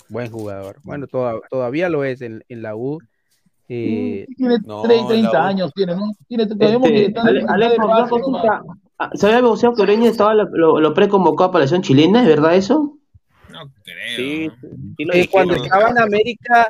buen 0.10 0.30
jugador. 0.32 0.78
Bueno, 0.84 1.08
toda- 1.08 1.40
todavía 1.50 1.90
lo 1.90 2.04
es 2.04 2.22
en, 2.22 2.44
en 2.50 2.62
la 2.62 2.76
U. 2.76 3.00
Eh, 3.70 4.26
Tiene 4.38 4.58
No, 4.66 4.82
30, 4.84 5.08
30 5.08 5.32
la 5.34 5.40
U- 5.40 5.48
años, 5.48 5.72
tiene, 5.74 5.96
¿no? 5.96 6.12
Tiene, 6.28 6.44
Este, 6.44 7.06
está, 7.06 7.22
Ale- 7.22 7.68
está 7.68 7.84
paso 7.88 8.10
consulta. 8.10 8.62
Ah, 9.00 9.10
¿Se 9.14 9.26
había 9.26 9.40
anunciado 9.40 9.74
que 9.76 9.82
Ureña 9.82 10.10
estaba 10.10 10.34
lo, 10.34 10.46
lo, 10.50 10.80
lo 10.80 10.94
preconvocado 10.94 11.52
para 11.52 11.64
la 11.64 11.68
selección 11.68 11.98
chilena? 11.98 12.22
¿Es 12.22 12.28
verdad 12.28 12.56
eso? 12.56 12.98
No 13.50 13.60
creo. 13.84 14.16
Sí, 14.16 14.48
¿no? 14.48 14.78
sí 14.98 15.06
lo 15.06 15.14
eh, 15.14 15.28
cuando 15.32 15.56
estaba 15.56 15.90
en 15.90 15.98
América, 15.98 16.68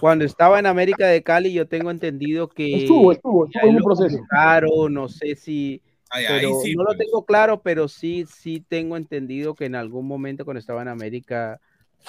cuando 0.00 0.24
estaba 0.24 0.58
en 0.58 0.66
América 0.66 1.06
de 1.06 1.22
Cali, 1.22 1.52
yo 1.52 1.68
tengo 1.68 1.90
entendido 1.90 2.48
que 2.48 2.76
Estuvo, 2.76 3.12
estuvo, 3.12 3.46
estuvo 3.46 3.62
en 3.62 3.68
un 3.68 3.76
lo 3.76 3.84
proceso. 3.84 4.16
convocaron, 4.16 4.94
no 4.94 5.08
sé 5.08 5.36
si, 5.36 5.82
Ay, 6.10 6.24
pero 6.26 6.60
sí, 6.62 6.74
no 6.74 6.82
lo 6.82 6.88
pues. 6.94 6.98
tengo 6.98 7.24
claro, 7.24 7.60
pero 7.62 7.88
sí, 7.88 8.24
sí 8.26 8.64
tengo 8.66 8.96
entendido 8.96 9.54
que 9.54 9.66
en 9.66 9.74
algún 9.74 10.06
momento 10.06 10.44
cuando 10.44 10.58
estaba 10.60 10.82
en 10.82 10.88
América 10.88 11.60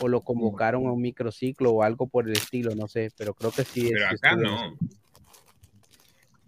o 0.01 0.07
lo 0.07 0.21
convocaron 0.21 0.87
a 0.87 0.91
un 0.91 1.01
microciclo 1.01 1.71
o 1.71 1.83
algo 1.83 2.07
por 2.07 2.27
el 2.27 2.33
estilo, 2.33 2.73
no 2.75 2.87
sé, 2.87 3.11
pero 3.17 3.33
creo 3.33 3.51
que 3.51 3.63
sí. 3.63 3.89
Pero 3.91 4.09
sí 4.09 4.15
acá 4.15 4.35
no. 4.35 4.75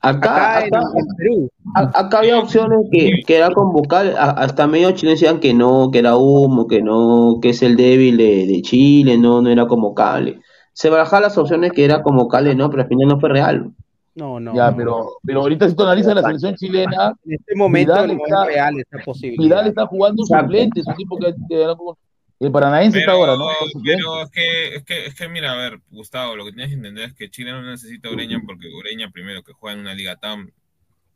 Acá, 0.01 0.57
Acá 0.59 0.65
en, 0.67 0.75
acá, 0.75 0.85
en 0.97 1.07
Perú. 1.17 1.49
a- 1.75 1.99
acá 2.01 2.19
había 2.19 2.37
opciones 2.37 2.77
que, 2.91 3.09
que 3.25 3.37
era 3.37 3.49
convocar, 3.51 4.05
a- 4.17 4.31
hasta 4.31 4.67
medio 4.67 4.91
chilenos 4.91 5.19
decían 5.19 5.39
que 5.39 5.53
no, 5.53 5.89
que 5.91 5.97
era 5.99 6.15
humo, 6.15 6.67
que 6.67 6.81
no, 6.83 7.39
que 7.41 7.49
es 7.49 7.63
el 7.63 7.75
débil 7.75 8.17
de, 8.17 8.45
de 8.45 8.61
Chile, 8.61 9.17
no, 9.17 9.41
no 9.41 9.49
era 9.49 9.65
convocable. 9.65 10.39
Se 10.73 10.89
barajaban 10.91 11.23
las 11.23 11.37
opciones 11.39 11.71
que 11.71 11.85
era 11.85 12.03
convocable, 12.03 12.53
no, 12.53 12.69
pero 12.69 12.83
al 12.83 12.87
final 12.89 13.07
no 13.07 13.19
fue 13.19 13.29
real. 13.29 13.71
No, 14.13 14.39
no. 14.39 14.53
Ya, 14.55 14.73
pero, 14.75 15.07
pero 15.23 15.41
ahorita 15.41 15.67
si 15.67 15.75
tú 15.75 15.83
analizas 15.83 16.13
la 16.13 16.21
selección 16.21 16.55
chilena, 16.55 17.13
En 17.25 17.33
este 17.33 17.55
momento 17.55 17.93
Vidal 17.93 18.07
no 18.17 18.23
está- 18.25 18.41
es 18.43 18.47
real 18.47 18.79
esta 18.79 18.97
posibilidad. 19.03 19.43
Vidal 19.43 19.67
está 19.67 19.87
jugando 19.87 20.23
suplente, 20.23 20.79
es 20.81 20.87
un 20.87 20.95
tipo 20.95 21.17
que, 21.17 21.33
que 21.49 21.61
era 21.63 21.75
como- 21.75 21.97
el 22.45 22.51
paranaense 22.51 22.99
está 22.99 23.11
Pero, 23.11 23.25
ahora, 23.25 23.35
¿no? 23.37 23.47
Pero 23.83 24.21
es 24.21 24.29
que, 24.31 24.75
es 24.75 24.83
que, 24.83 25.05
es 25.07 25.15
que 25.15 25.27
mira, 25.29 25.51
a 25.53 25.55
ver, 25.57 25.79
Gustavo, 25.89 26.35
lo 26.35 26.45
que 26.45 26.51
tienes 26.51 26.69
que 26.69 26.75
entender 26.75 27.09
es 27.09 27.13
que 27.13 27.29
Chile 27.29 27.51
no 27.51 27.61
necesita 27.61 28.09
a 28.09 28.11
Ureña 28.11 28.41
porque 28.45 28.67
Ureña 28.69 29.09
primero 29.11 29.43
que 29.43 29.53
juega 29.53 29.73
en 29.75 29.81
una 29.81 29.93
liga 29.93 30.15
tan 30.15 30.51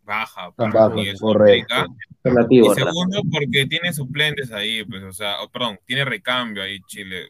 baja 0.04 0.52
Tan 0.58 0.72
baja, 0.72 0.96
nivel 0.96 1.20
correcto. 1.20 1.68
Sudamérica, 1.76 1.86
y 2.24 2.30
Relativo, 2.30 2.70
¿verdad? 2.70 2.84
segundo 2.86 3.22
porque 3.32 3.66
tiene 3.68 3.94
suplentes 3.94 4.52
ahí, 4.52 4.84
pues, 4.84 5.04
o 5.04 5.14
sea, 5.14 5.36
perdón, 5.54 5.80
tiene 5.86 6.04
recambio 6.06 6.64
ahí 6.64 6.80
Chile. 6.88 7.30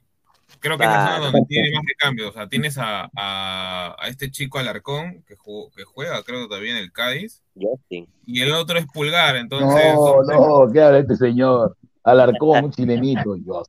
Creo 0.59 0.77
que 0.79 0.83
es 0.83 0.89
la 0.89 0.95
Claro. 0.95 1.15
zona 1.17 1.25
donde 1.31 1.45
tiene 1.47 1.69
más 1.75 1.83
recambio, 1.87 2.29
o 2.29 2.31
sea, 2.31 2.47
tienes 2.47 2.77
a, 2.79 3.07
a, 3.15 3.95
a 3.99 4.07
este 4.07 4.31
chico 4.31 4.57
Alarcón 4.57 5.23
que, 5.27 5.35
jugó- 5.35 5.69
que 5.75 5.83
juega, 5.83 6.23
creo 6.23 6.47
todavía 6.47 6.71
en 6.71 6.77
el 6.77 6.91
Cádiz, 6.91 7.43
Justin. 7.53 8.07
y 8.25 8.41
el 8.41 8.51
otro 8.53 8.79
es 8.79 8.87
Pulgar, 8.87 9.35
entonces... 9.35 9.93
No, 9.93 10.23
no, 10.65 10.71
¿qué 10.73 10.81
habla 10.81 10.99
este 10.99 11.15
señor? 11.17 11.77
Alarcón, 12.03 12.65
un 12.65 12.71
chilenito. 12.71 13.35
Yo, 13.35 13.63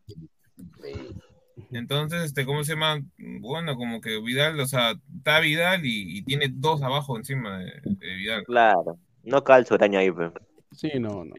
Entonces, 1.72 2.22
este, 2.22 2.44
¿cómo 2.44 2.64
se 2.64 2.72
llama? 2.74 3.02
Bueno, 3.40 3.76
como 3.76 4.00
que 4.00 4.20
Vidal, 4.20 4.58
o 4.60 4.66
sea, 4.66 4.94
está 5.16 5.40
Vidal 5.40 5.84
y, 5.84 6.18
y 6.18 6.22
tiene 6.22 6.48
dos 6.52 6.82
abajo 6.82 7.16
encima 7.16 7.58
de, 7.58 7.80
de 7.84 8.14
Vidal. 8.16 8.44
Claro. 8.44 8.98
No 9.22 9.44
calzo 9.44 9.74
Ureña 9.74 10.00
ahí, 10.00 10.10
pues. 10.10 10.32
Sí, 10.72 10.90
no, 10.98 11.24
no. 11.24 11.34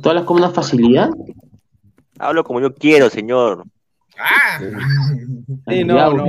¿Tú 0.00 0.08
hablas 0.08 0.24
con 0.24 0.36
una 0.36 0.50
facilidad? 0.50 1.10
Hablo 2.18 2.44
como 2.44 2.60
yo 2.60 2.74
quiero, 2.74 3.10
señor. 3.10 3.64
¡Ah! 4.18 4.58
Sí, 5.68 5.84
no, 5.84 5.94
no, 5.94 6.12
no, 6.14 6.24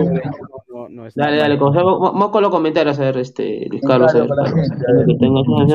no, 0.69 0.89
no 0.89 1.07
está 1.07 1.25
Dale, 1.25 1.37
dale, 1.37 1.57
vamos 1.57 2.29
con 2.29 2.41
los 2.41 2.51
comentarios 2.51 2.99
a 2.99 3.03
ver, 3.03 3.17
este, 3.17 3.67
Luis 3.69 3.81
Carlos. 3.85 4.11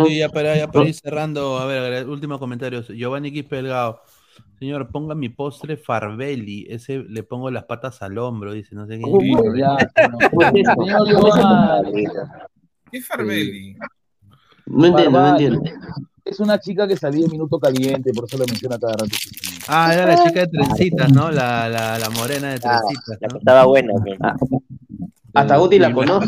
Sí, 0.04 0.18
ya 0.18 0.28
para, 0.28 0.56
ya 0.56 0.70
para 0.70 0.88
ir 0.88 0.94
cerrando, 0.94 1.58
a 1.58 1.66
ver, 1.66 1.78
a 1.78 1.88
ver, 1.90 2.08
último 2.08 2.38
comentario. 2.38 2.82
Giovanni 2.82 3.32
Quispe 3.32 3.56
Delgado. 3.56 4.00
Señor, 4.58 4.90
ponga 4.90 5.14
mi 5.14 5.30
postre 5.30 5.76
Farbelli. 5.76 6.66
Ese 6.68 6.98
le 6.98 7.22
pongo 7.22 7.50
las 7.50 7.64
patas 7.64 8.02
al 8.02 8.18
hombro, 8.18 8.52
dice, 8.52 8.74
no 8.74 8.86
sé 8.86 8.98
qué. 8.98 9.04
¿Qué 12.90 12.98
es 12.98 13.06
Farbelli? 13.06 13.76
No 14.66 14.86
entiendo, 14.86 15.20
no 15.20 15.28
entiendo. 15.28 15.62
es 16.24 16.40
una 16.40 16.58
chica 16.58 16.86
que 16.86 16.96
salía 16.96 17.24
en 17.24 17.32
Minuto 17.32 17.58
Caliente, 17.58 18.12
por 18.14 18.24
eso 18.24 18.38
lo 18.38 18.44
menciona 18.46 18.78
cada 18.78 18.92
rato. 18.92 19.16
Ah, 19.68 19.92
era 19.94 20.06
la 20.06 20.22
chica 20.22 20.40
de 20.40 20.46
trencitas, 20.48 21.12
¿no? 21.12 21.30
La, 21.30 21.68
la, 21.68 21.98
la 21.98 22.10
morena 22.10 22.50
de 22.50 22.60
Ah, 22.64 22.80
trencitas, 22.80 23.18
la 23.20 23.28
que 23.28 23.32
¿no? 23.34 23.38
estaba 23.38 23.64
buena. 23.66 23.92
Ah, 24.20 24.36
Hasta 25.34 25.56
Guti 25.56 25.78
la 25.78 25.92
conoce. 25.92 26.26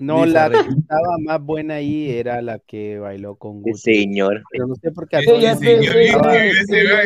No, 0.00 0.26
la 0.26 0.50
que 0.50 0.56
estaba 0.58 1.18
más 1.24 1.40
buena 1.40 1.74
ahí 1.74 2.10
era 2.10 2.42
la 2.42 2.58
que 2.58 2.98
bailó 2.98 3.36
con 3.36 3.62
Sí, 3.62 3.70
Guti. 3.70 3.80
señor. 3.80 4.42
Pero 4.50 4.66
no 4.66 4.74
sé 4.74 4.90
por 4.90 5.08
qué 5.08 5.18
Ella 5.18 5.52
el 5.52 5.62
es, 5.62 5.62
ella 5.62 7.02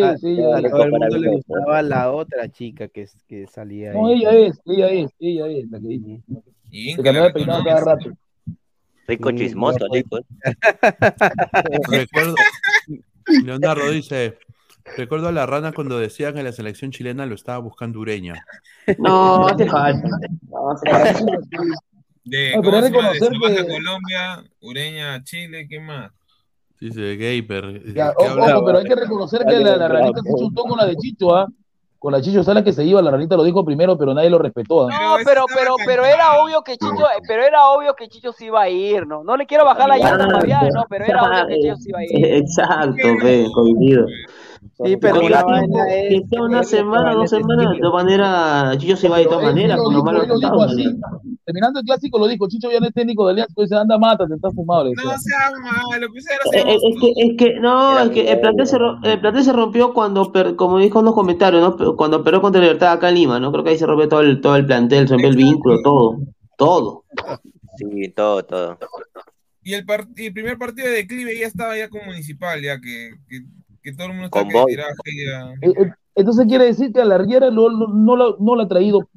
es, 0.00 0.22
le 0.22 1.28
gustaba 1.30 1.82
la 1.82 2.12
otra 2.12 2.48
chica 2.48 2.88
que, 2.88 3.06
que 3.28 3.46
salía 3.46 3.92
No, 3.92 4.06
ahí. 4.06 4.20
ella 4.22 4.32
es, 4.32 4.58
ella 4.64 4.88
es, 4.88 5.10
ella 5.18 5.46
es 5.48 5.70
la 5.70 5.80
que 5.80 5.86
dice. 5.88 6.22
Se 6.96 7.02
cambiaba 7.02 7.26
de 7.26 7.32
peinado 7.34 7.62
cada 7.62 7.80
rato. 7.80 8.10
Rico 9.10 9.30
chismoso, 9.32 9.78
ya. 9.78 9.86
Rico. 9.92 10.20
Recuerdo, 11.90 12.34
Leonardo 13.44 13.90
dice, 13.90 14.38
recuerdo 14.96 15.28
a 15.28 15.32
la 15.32 15.46
rana 15.46 15.72
cuando 15.72 15.98
decía 15.98 16.32
que 16.32 16.42
la 16.42 16.52
selección 16.52 16.90
chilena 16.90 17.26
lo 17.26 17.34
estaba 17.34 17.58
buscando 17.58 18.00
Ureña. 18.00 18.44
No, 18.98 19.46
hace 19.48 19.66
falta. 19.66 20.08
No, 20.48 20.70
hace 20.70 20.90
falta. 20.90 21.18
De, 22.22 22.52
Colombia, 22.62 24.44
Ureña, 24.60 25.24
Chile, 25.24 25.66
¿qué 25.68 25.80
más? 25.80 26.12
Sí, 26.78 26.92
se 26.92 27.00
ve 27.00 27.16
gaper. 27.16 27.82
Ya, 27.92 28.12
¿Qué 28.16 28.24
o- 28.24 28.30
habla? 28.30 28.56
ojo, 28.56 28.66
pero 28.66 28.78
hay 28.78 28.84
que 28.84 28.94
reconocer 28.94 29.44
que 29.46 29.58
la, 29.58 29.76
la 29.76 29.88
ranita 29.88 30.20
se 30.22 30.30
chutó 30.38 30.62
con 30.62 30.78
la 30.78 30.86
de 30.86 30.96
Chicho, 30.96 31.34
¿ah? 31.34 31.48
Con 32.00 32.12
la 32.12 32.22
Chicho 32.22 32.42
Sala 32.42 32.64
que 32.64 32.72
se 32.72 32.82
iba, 32.82 33.02
la 33.02 33.10
ranita 33.10 33.36
lo 33.36 33.44
dijo 33.44 33.62
primero, 33.62 33.98
pero 33.98 34.14
nadie 34.14 34.30
lo 34.30 34.38
respetó. 34.38 34.88
¿ah? 34.88 34.90
No, 34.90 35.16
pero, 35.22 35.44
pero, 35.54 35.74
pero 35.84 36.02
era 36.02 36.40
obvio 36.40 36.62
que 36.62 36.78
Chicho, 36.78 37.04
pero 37.28 37.44
era 37.44 37.66
obvio 37.66 37.94
que 37.94 38.08
Chicho 38.08 38.32
se 38.32 38.46
iba 38.46 38.62
a 38.62 38.70
ir, 38.70 39.06
¿no? 39.06 39.22
No 39.22 39.36
le 39.36 39.44
quiero 39.46 39.66
bajar 39.66 39.86
la 39.86 39.98
llanta 39.98 40.24
a 40.24 40.40
Fabián, 40.40 40.70
no, 40.72 40.86
pero 40.88 41.04
era 41.04 41.22
obvio 41.22 41.46
que 41.46 41.60
Chicho 41.60 41.76
se 41.76 41.88
iba 41.90 41.98
a 41.98 42.04
ir. 42.04 42.08
Exacto, 42.36 43.08
ve, 43.22 43.46
coincido. 43.52 44.06
Sí, 44.82 44.96
pero 44.96 45.28
la 45.28 45.42
vaina 45.44 45.84
es- 45.94 46.08
que 46.20 46.26
sea 46.28 46.42
una 46.42 46.62
semana, 46.62 47.14
dos 47.14 47.30
semanas, 47.30 47.70
de 47.72 47.78
todas 47.80 48.04
maneras, 48.04 48.78
Chicho 48.78 48.96
se 48.96 49.08
va 49.08 49.18
de 49.18 49.24
todas 49.24 49.42
maneras, 49.44 49.76
lo 49.76 49.84
con 49.84 49.94
lo 49.94 50.62
así. 50.62 50.84
Terminando 51.44 51.80
el 51.80 51.86
clásico 51.86 52.18
lo 52.18 52.26
dijo, 52.28 52.48
Chicho 52.48 52.70
ya 52.70 52.80
no 52.80 52.86
es 52.86 52.94
técnico 52.94 53.26
de 53.26 53.32
Alianza, 53.32 53.54
dice, 53.56 53.74
anda, 53.76 53.98
mátate, 53.98 54.34
estás 54.34 54.54
fumado. 54.54 54.84
No 54.94 55.02
sea 55.18 55.50
malo, 55.60 56.06
Eh, 56.06 56.64
eh, 56.66 56.78
Es 56.82 57.00
que, 57.00 57.12
es 57.16 57.36
que, 57.36 57.60
no, 57.60 57.98
es 58.00 58.10
que 58.10 58.30
el 58.30 58.40
plantel 58.40 58.66
se, 58.66 58.78
ro- 58.78 58.98
el 59.02 59.20
plantel 59.20 59.44
se 59.44 59.52
rompió 59.52 59.92
cuando, 59.92 60.32
per- 60.32 60.56
como 60.56 60.78
dijo 60.78 61.00
en 61.00 61.04
los 61.06 61.14
comentarios, 61.14 61.74
Cuando 61.96 62.22
perdió 62.24 62.40
contra 62.40 62.60
Libertad 62.60 62.92
acá 62.92 63.08
en 63.08 63.14
Lima, 63.16 63.40
¿no? 63.40 63.52
Creo 63.52 63.64
que 63.64 63.70
ahí 63.70 63.78
se 63.78 63.86
rompió 63.86 64.08
todo 64.08 64.20
el, 64.20 64.40
todo 64.40 64.56
el 64.56 64.66
plantel, 64.66 65.08
se 65.08 65.14
rompió 65.14 65.30
el 65.30 65.36
vínculo, 65.36 65.80
todo, 65.82 66.18
todo. 66.56 67.04
Sí, 67.76 68.08
todo, 68.14 68.44
todo. 68.44 68.78
Y 69.62 69.74
el, 69.74 69.84
par- 69.84 70.08
y 70.16 70.26
el 70.26 70.32
primer 70.32 70.56
partido 70.58 70.88
de 70.88 70.94
declive 70.94 71.38
ya 71.38 71.46
estaba 71.46 71.76
ya 71.76 71.88
con 71.88 72.04
Municipal, 72.06 72.60
ya 72.62 72.80
que, 72.80 73.10
que, 73.28 73.40
que 73.82 73.92
todo 73.92 74.06
el 74.08 74.12
mundo 74.12 74.26
está 74.26 74.44
que. 74.44 75.68
Eh, 75.68 75.74
eh, 75.76 75.92
Entonces 76.14 76.46
quiere 76.46 76.64
decir 76.66 76.92
que 76.92 77.00
a 77.00 77.04
la 77.04 77.18
Riera 77.18 77.50
no, 77.50 77.70
no, 77.70 78.36
no 78.38 78.56
lo 78.56 78.62
ha 78.62 78.68
traído 78.68 79.08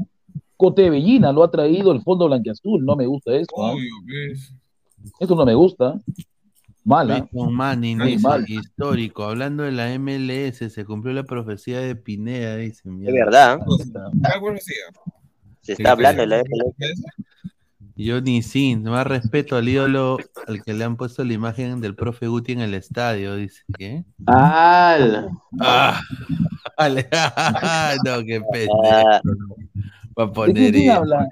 Cote 0.58 0.90
Bellina, 0.90 1.32
lo 1.32 1.44
ha 1.44 1.52
traído 1.52 1.92
el 1.92 2.02
fondo 2.02 2.28
blanquiazul. 2.28 2.86
No 2.86 2.96
me 2.96 3.06
gusta 3.06 3.34
eso. 3.34 3.50
¿ah? 3.58 3.72
Obvio, 3.72 3.94
pues. 4.06 4.54
Eso 5.20 5.36
no 5.36 5.46
me 5.46 5.54
gusta. 5.54 6.00
Mala. 6.86 7.20
Mason 7.20 7.54
Manning 7.54 8.00
dice, 8.00 8.28
mal. 8.28 8.46
histórico, 8.48 9.24
hablando 9.24 9.64
de 9.64 9.72
la 9.72 9.98
MLS, 9.98 10.72
se 10.72 10.86
cumplió 10.86 11.14
la 11.14 11.24
profecía 11.24 11.80
de 11.80 11.96
Pineda, 11.96 12.58
dice. 12.58 12.90
Es 12.90 13.14
verdad. 13.14 13.60
¿Cuál 13.66 14.42
profecía? 14.42 14.84
Se 15.62 15.74
está 15.74 15.92
hablando 15.92 16.22
de 16.22 16.28
la 16.28 16.38
MLS. 16.38 17.04
Johnny 17.98 18.42
Sin, 18.42 18.84
más 18.84 19.06
respeto 19.06 19.56
al 19.56 19.70
ídolo 19.70 20.18
al 20.48 20.64
que 20.64 20.74
le 20.74 20.84
han 20.84 20.96
puesto 20.98 21.24
la 21.24 21.34
imagen 21.34 21.80
del 21.80 21.96
profe 21.96 22.28
Guti 22.28 22.54
en 22.54 22.62
el 22.62 22.74
estadio, 22.74 23.36
dice. 23.36 23.62
¿Qué? 23.78 24.04
¡Al! 24.26 25.30
Ah, 25.60 26.02
vale. 26.78 27.08
no, 28.06 28.24
qué 28.26 28.42
Ah, 28.42 29.22
pendejo. 29.22 29.56
Va 30.20 30.24
a 30.24 30.28
¿De 30.28 30.32
poner 30.34 30.54
quién, 30.56 30.72
quién 30.74 30.92
habla? 30.92 31.28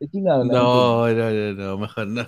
¿De 0.00 0.08
quién 0.08 0.28
habla? 0.28 0.52
No, 0.52 1.08
no, 1.08 1.30
no, 1.30 1.52
no, 1.54 1.78
mejor 1.78 2.06
no. 2.06 2.26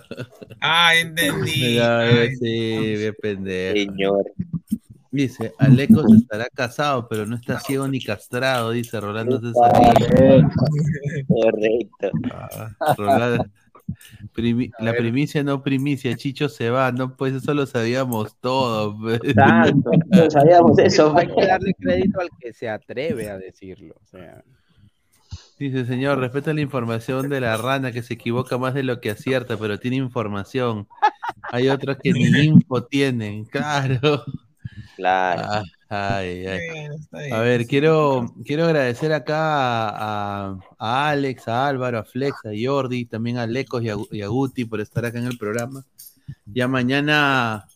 Ah, 0.60 0.94
entendí. 0.96 1.76
No, 1.78 2.00
sí, 2.38 2.96
bien 2.96 3.14
pendejo. 3.20 3.92
Señor. 3.92 4.24
Dice, 5.10 5.54
Alecos 5.58 6.12
estará 6.12 6.46
casado, 6.52 7.08
pero 7.08 7.24
no 7.24 7.36
está 7.36 7.58
ciego 7.60 7.88
ni 7.88 8.02
castrado, 8.02 8.72
dice 8.72 9.00
Rolando 9.00 9.40
César. 9.40 9.72
Correcto. 11.28 12.10
Ah, 12.32 12.70
Rolando. 12.98 13.44
Primi- 14.34 14.70
la 14.78 14.92
primicia 14.94 15.42
no 15.42 15.62
primicia, 15.62 16.16
Chicho 16.16 16.48
se 16.48 16.70
va, 16.70 16.92
no, 16.92 17.16
pues 17.16 17.34
eso 17.34 17.54
lo 17.54 17.66
sabíamos 17.66 18.36
todos. 18.40 18.96
pues. 19.00 19.20
Exacto, 19.24 19.90
no 20.10 20.30
sabíamos 20.30 20.78
eso. 20.78 21.16
Hay 21.16 21.28
que 21.28 21.46
darle 21.46 21.74
crédito 21.78 22.20
al 22.20 22.28
que 22.40 22.52
se 22.52 22.68
atreve 22.68 23.30
a 23.30 23.38
decirlo. 23.38 23.94
O 24.02 24.06
sea, 24.06 24.42
Dice, 25.58 25.86
señor, 25.86 26.18
respeta 26.18 26.52
la 26.52 26.60
información 26.60 27.30
de 27.30 27.40
la 27.40 27.56
rana 27.56 27.90
que 27.90 28.02
se 28.02 28.14
equivoca 28.14 28.58
más 28.58 28.74
de 28.74 28.82
lo 28.82 29.00
que 29.00 29.10
acierta, 29.10 29.56
pero 29.56 29.78
tiene 29.78 29.96
información. 29.96 30.86
Hay 31.50 31.68
otros 31.70 31.96
que 32.02 32.12
ni 32.12 32.24
info 32.44 32.84
tienen, 32.84 33.46
claro. 33.46 34.22
Claro. 34.96 35.42
Ah, 35.88 36.16
ay, 36.18 36.46
ay. 36.46 36.60
Bueno, 36.70 36.94
está 36.94 37.18
bien. 37.18 37.34
A 37.34 37.40
ver, 37.40 37.66
quiero, 37.66 38.34
quiero 38.44 38.64
agradecer 38.64 39.12
acá 39.12 39.88
a 39.88 40.58
Alex, 40.78 41.48
a 41.48 41.68
Álvaro, 41.68 41.98
a 41.98 42.04
Flex, 42.04 42.44
a 42.44 42.50
Jordi, 42.60 43.04
también 43.04 43.38
a 43.38 43.46
Lecos 43.46 43.82
y 43.82 43.90
a, 43.90 43.96
y 44.10 44.22
a 44.22 44.28
Guti 44.28 44.64
por 44.64 44.80
estar 44.80 45.04
acá 45.04 45.18
en 45.18 45.26
el 45.26 45.38
programa. 45.38 45.84
Ya 46.44 46.68
mañana, 46.68 47.66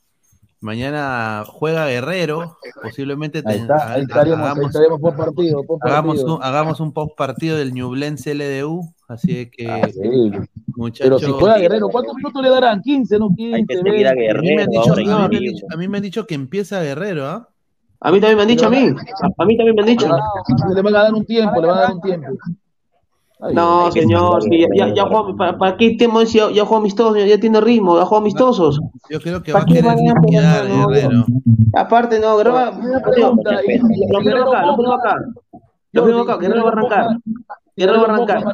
mañana 0.61 1.45
juega 1.47 1.87
Guerrero, 1.87 2.57
posiblemente 2.83 3.43
Ahí 3.45 3.59
está, 3.59 3.93
ahí 3.95 4.05
hagamos, 4.11 4.73
por 5.01 5.17
partido. 5.17 5.63
Hagamos 5.81 6.23
un, 6.25 6.43
hagamos 6.43 6.81
un 6.81 6.93
post 6.93 7.17
partido 7.17 7.57
del 7.57 7.73
Ñublense 7.73 8.35
LDU, 8.35 8.93
así 9.09 9.51
que 9.51 9.69
Ah, 9.69 9.89
sí. 9.93 10.31
muchachos. 10.77 11.01
Pero 11.03 11.19
si 11.19 11.27
juega 11.41 11.59
Guerrero, 11.59 11.89
¿cuántos 11.89 12.15
minutos 12.17 12.43
le 12.43 12.51
darán? 12.51 12.81
15, 12.83 13.19
no 13.19 13.29
15. 13.35 13.57
Hay 13.57 13.67
que 13.67 13.77
seguir 13.77 14.07
a 14.07 14.15
20. 14.15 14.31
a 14.31 14.35
mí 14.41 14.55
me 14.55 14.63
han 14.63 14.69
Guerrero 14.69 14.71
dicho, 14.71 14.91
ahora 14.91 14.93
a 14.93 15.29
mí 15.29 15.29
me 15.31 15.37
han 15.37 15.43
dicho- 15.43 15.67
a 15.73 15.77
mí 15.77 15.89
me 15.89 15.97
han 15.97 16.03
dicho 16.03 16.27
que 16.27 16.35
empieza 16.35 16.83
Guerrero, 16.83 17.27
¿ah? 17.27 17.49
A 18.03 18.11
mí 18.11 18.19
también 18.19 18.37
me 18.37 18.43
han 18.43 18.49
dicho 18.49 18.67
a 18.67 18.71
mí. 18.71 18.79
A 19.39 19.45
mí 19.45 19.57
también 19.59 19.75
me 19.77 19.83
han 19.83 19.87
dicho. 19.89 20.07
Le 20.75 20.83
van 20.83 20.97
a 20.97 21.03
dar 21.03 21.13
un 21.15 21.25
tiempo, 21.27 21.61
le 21.61 21.67
van 21.67 21.79
a 21.79 21.81
dar 21.83 21.93
un 21.93 22.01
tiempo. 22.01 22.29
Ay, 23.43 23.55
No, 23.55 23.91
señor, 23.91 24.43
sí, 24.43 24.67
ya, 24.77 24.93
ya 24.95 25.05
jugó, 25.07 25.35
¿para, 25.37 25.57
para 25.57 25.77
qué 25.77 25.97
tenemos 25.97 26.33
ya, 26.33 26.51
ya 26.51 26.65
jugó 26.65 26.77
amistosos? 26.79 27.17
Ya, 27.19 27.27
ya 27.27 27.41
tiene 27.41 27.61
ritmo, 27.61 27.97
ya 27.99 28.05
jugó 28.05 28.19
amistosos. 28.19 28.81
Yo 29.09 29.21
creo 29.21 29.43
que 29.43 29.53
va 29.53 29.61
¿Para 29.61 29.73
a 29.73 29.75
querer 29.75 29.85
no, 30.69 30.69
no, 30.83 30.89
Guerrero. 30.89 31.25
Aparte, 31.75 32.21
no, 32.21 32.37
graba. 32.37 32.71
Una 32.71 33.01
pregunta, 33.01 33.61
y 33.67 33.79
Lo 33.79 33.85
pongo 34.09 34.21
Guerrero 34.21 34.53
acá, 34.53 34.67
lo 34.67 34.77
pongo 34.77 34.91
ponga- 34.91 35.11
acá. 35.11 35.17
Lo 35.93 36.03
pongo 36.05 36.21
acá, 36.21 36.37
Guerrero 36.37 36.65
va 36.65 36.69
a 36.69 36.73
arrancar. 36.73 37.07
Guerrero 37.77 38.01
va 38.03 38.07
a 38.07 38.15
arrancar. 38.15 38.45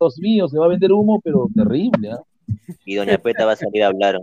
Dios 0.00 0.18
mío, 0.18 0.48
se 0.48 0.58
va 0.58 0.64
a 0.66 0.68
vender 0.68 0.92
humo, 0.92 1.20
pero 1.22 1.46
terrible, 1.54 2.12
¿ah? 2.12 2.18
Y 2.84 2.96
Doña 2.96 3.18
Peta 3.18 3.44
va 3.46 3.52
a 3.52 3.56
salir 3.56 3.84
a 3.84 3.86
hablar. 3.88 4.18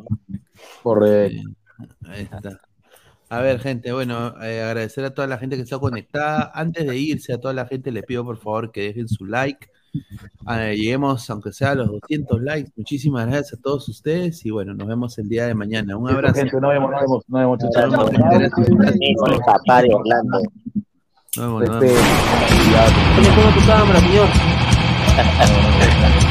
Correcto. 0.83 1.49
Ahí 2.07 2.23
está. 2.31 2.59
A 3.29 3.39
ver, 3.39 3.59
gente, 3.59 3.91
bueno, 3.93 4.33
eh, 4.43 4.61
agradecer 4.61 5.05
a 5.05 5.13
toda 5.13 5.25
la 5.27 5.38
gente 5.38 5.55
que 5.55 5.61
está 5.61 5.79
conectada. 5.79 6.51
Antes 6.53 6.85
de 6.85 6.97
irse, 6.97 7.33
a 7.33 7.39
toda 7.39 7.53
la 7.53 7.65
gente 7.65 7.91
le 7.91 8.03
pido 8.03 8.25
por 8.25 8.38
favor 8.38 8.71
que 8.71 8.81
dejen 8.81 9.07
su 9.07 9.25
like. 9.25 9.67
Eh, 9.93 10.76
lleguemos, 10.77 11.30
aunque 11.30 11.51
sea 11.51 11.72
a 11.72 11.76
los 11.76 11.88
200 11.91 12.41
likes. 12.41 12.72
Muchísimas 12.77 13.26
gracias 13.27 13.59
a 13.59 13.61
todos 13.61 13.88
ustedes 13.89 14.45
y 14.45 14.49
bueno, 14.49 14.73
nos 14.73 14.88
vemos 14.88 15.18
el 15.18 15.27
día 15.30 15.45
de 15.47 15.53
mañana. 15.53 15.97
Un 15.97 16.09
abrazo. 16.09 16.35
Gente, 16.35 16.59
nos 16.59 16.72
vemos, 16.72 16.91
nos 16.91 17.01
vemos, 17.01 17.23
nos 17.27 17.39
vemos, 17.41 17.59
chao, 17.59 17.69
Nos 17.69 17.93
chao. 17.95 18.05
vemos. 18.09 18.13
Nos 21.38 21.45
vemos, 21.47 21.61
nos 21.61 21.69
Respeto, 21.69 21.93
vemos. 21.93 22.65
cuidado. 22.65 22.91
¿Dónde 23.15 23.30
pongo 23.31 23.49
tu 23.59 23.65
cámara, 23.68 23.99
señor? 23.99 24.27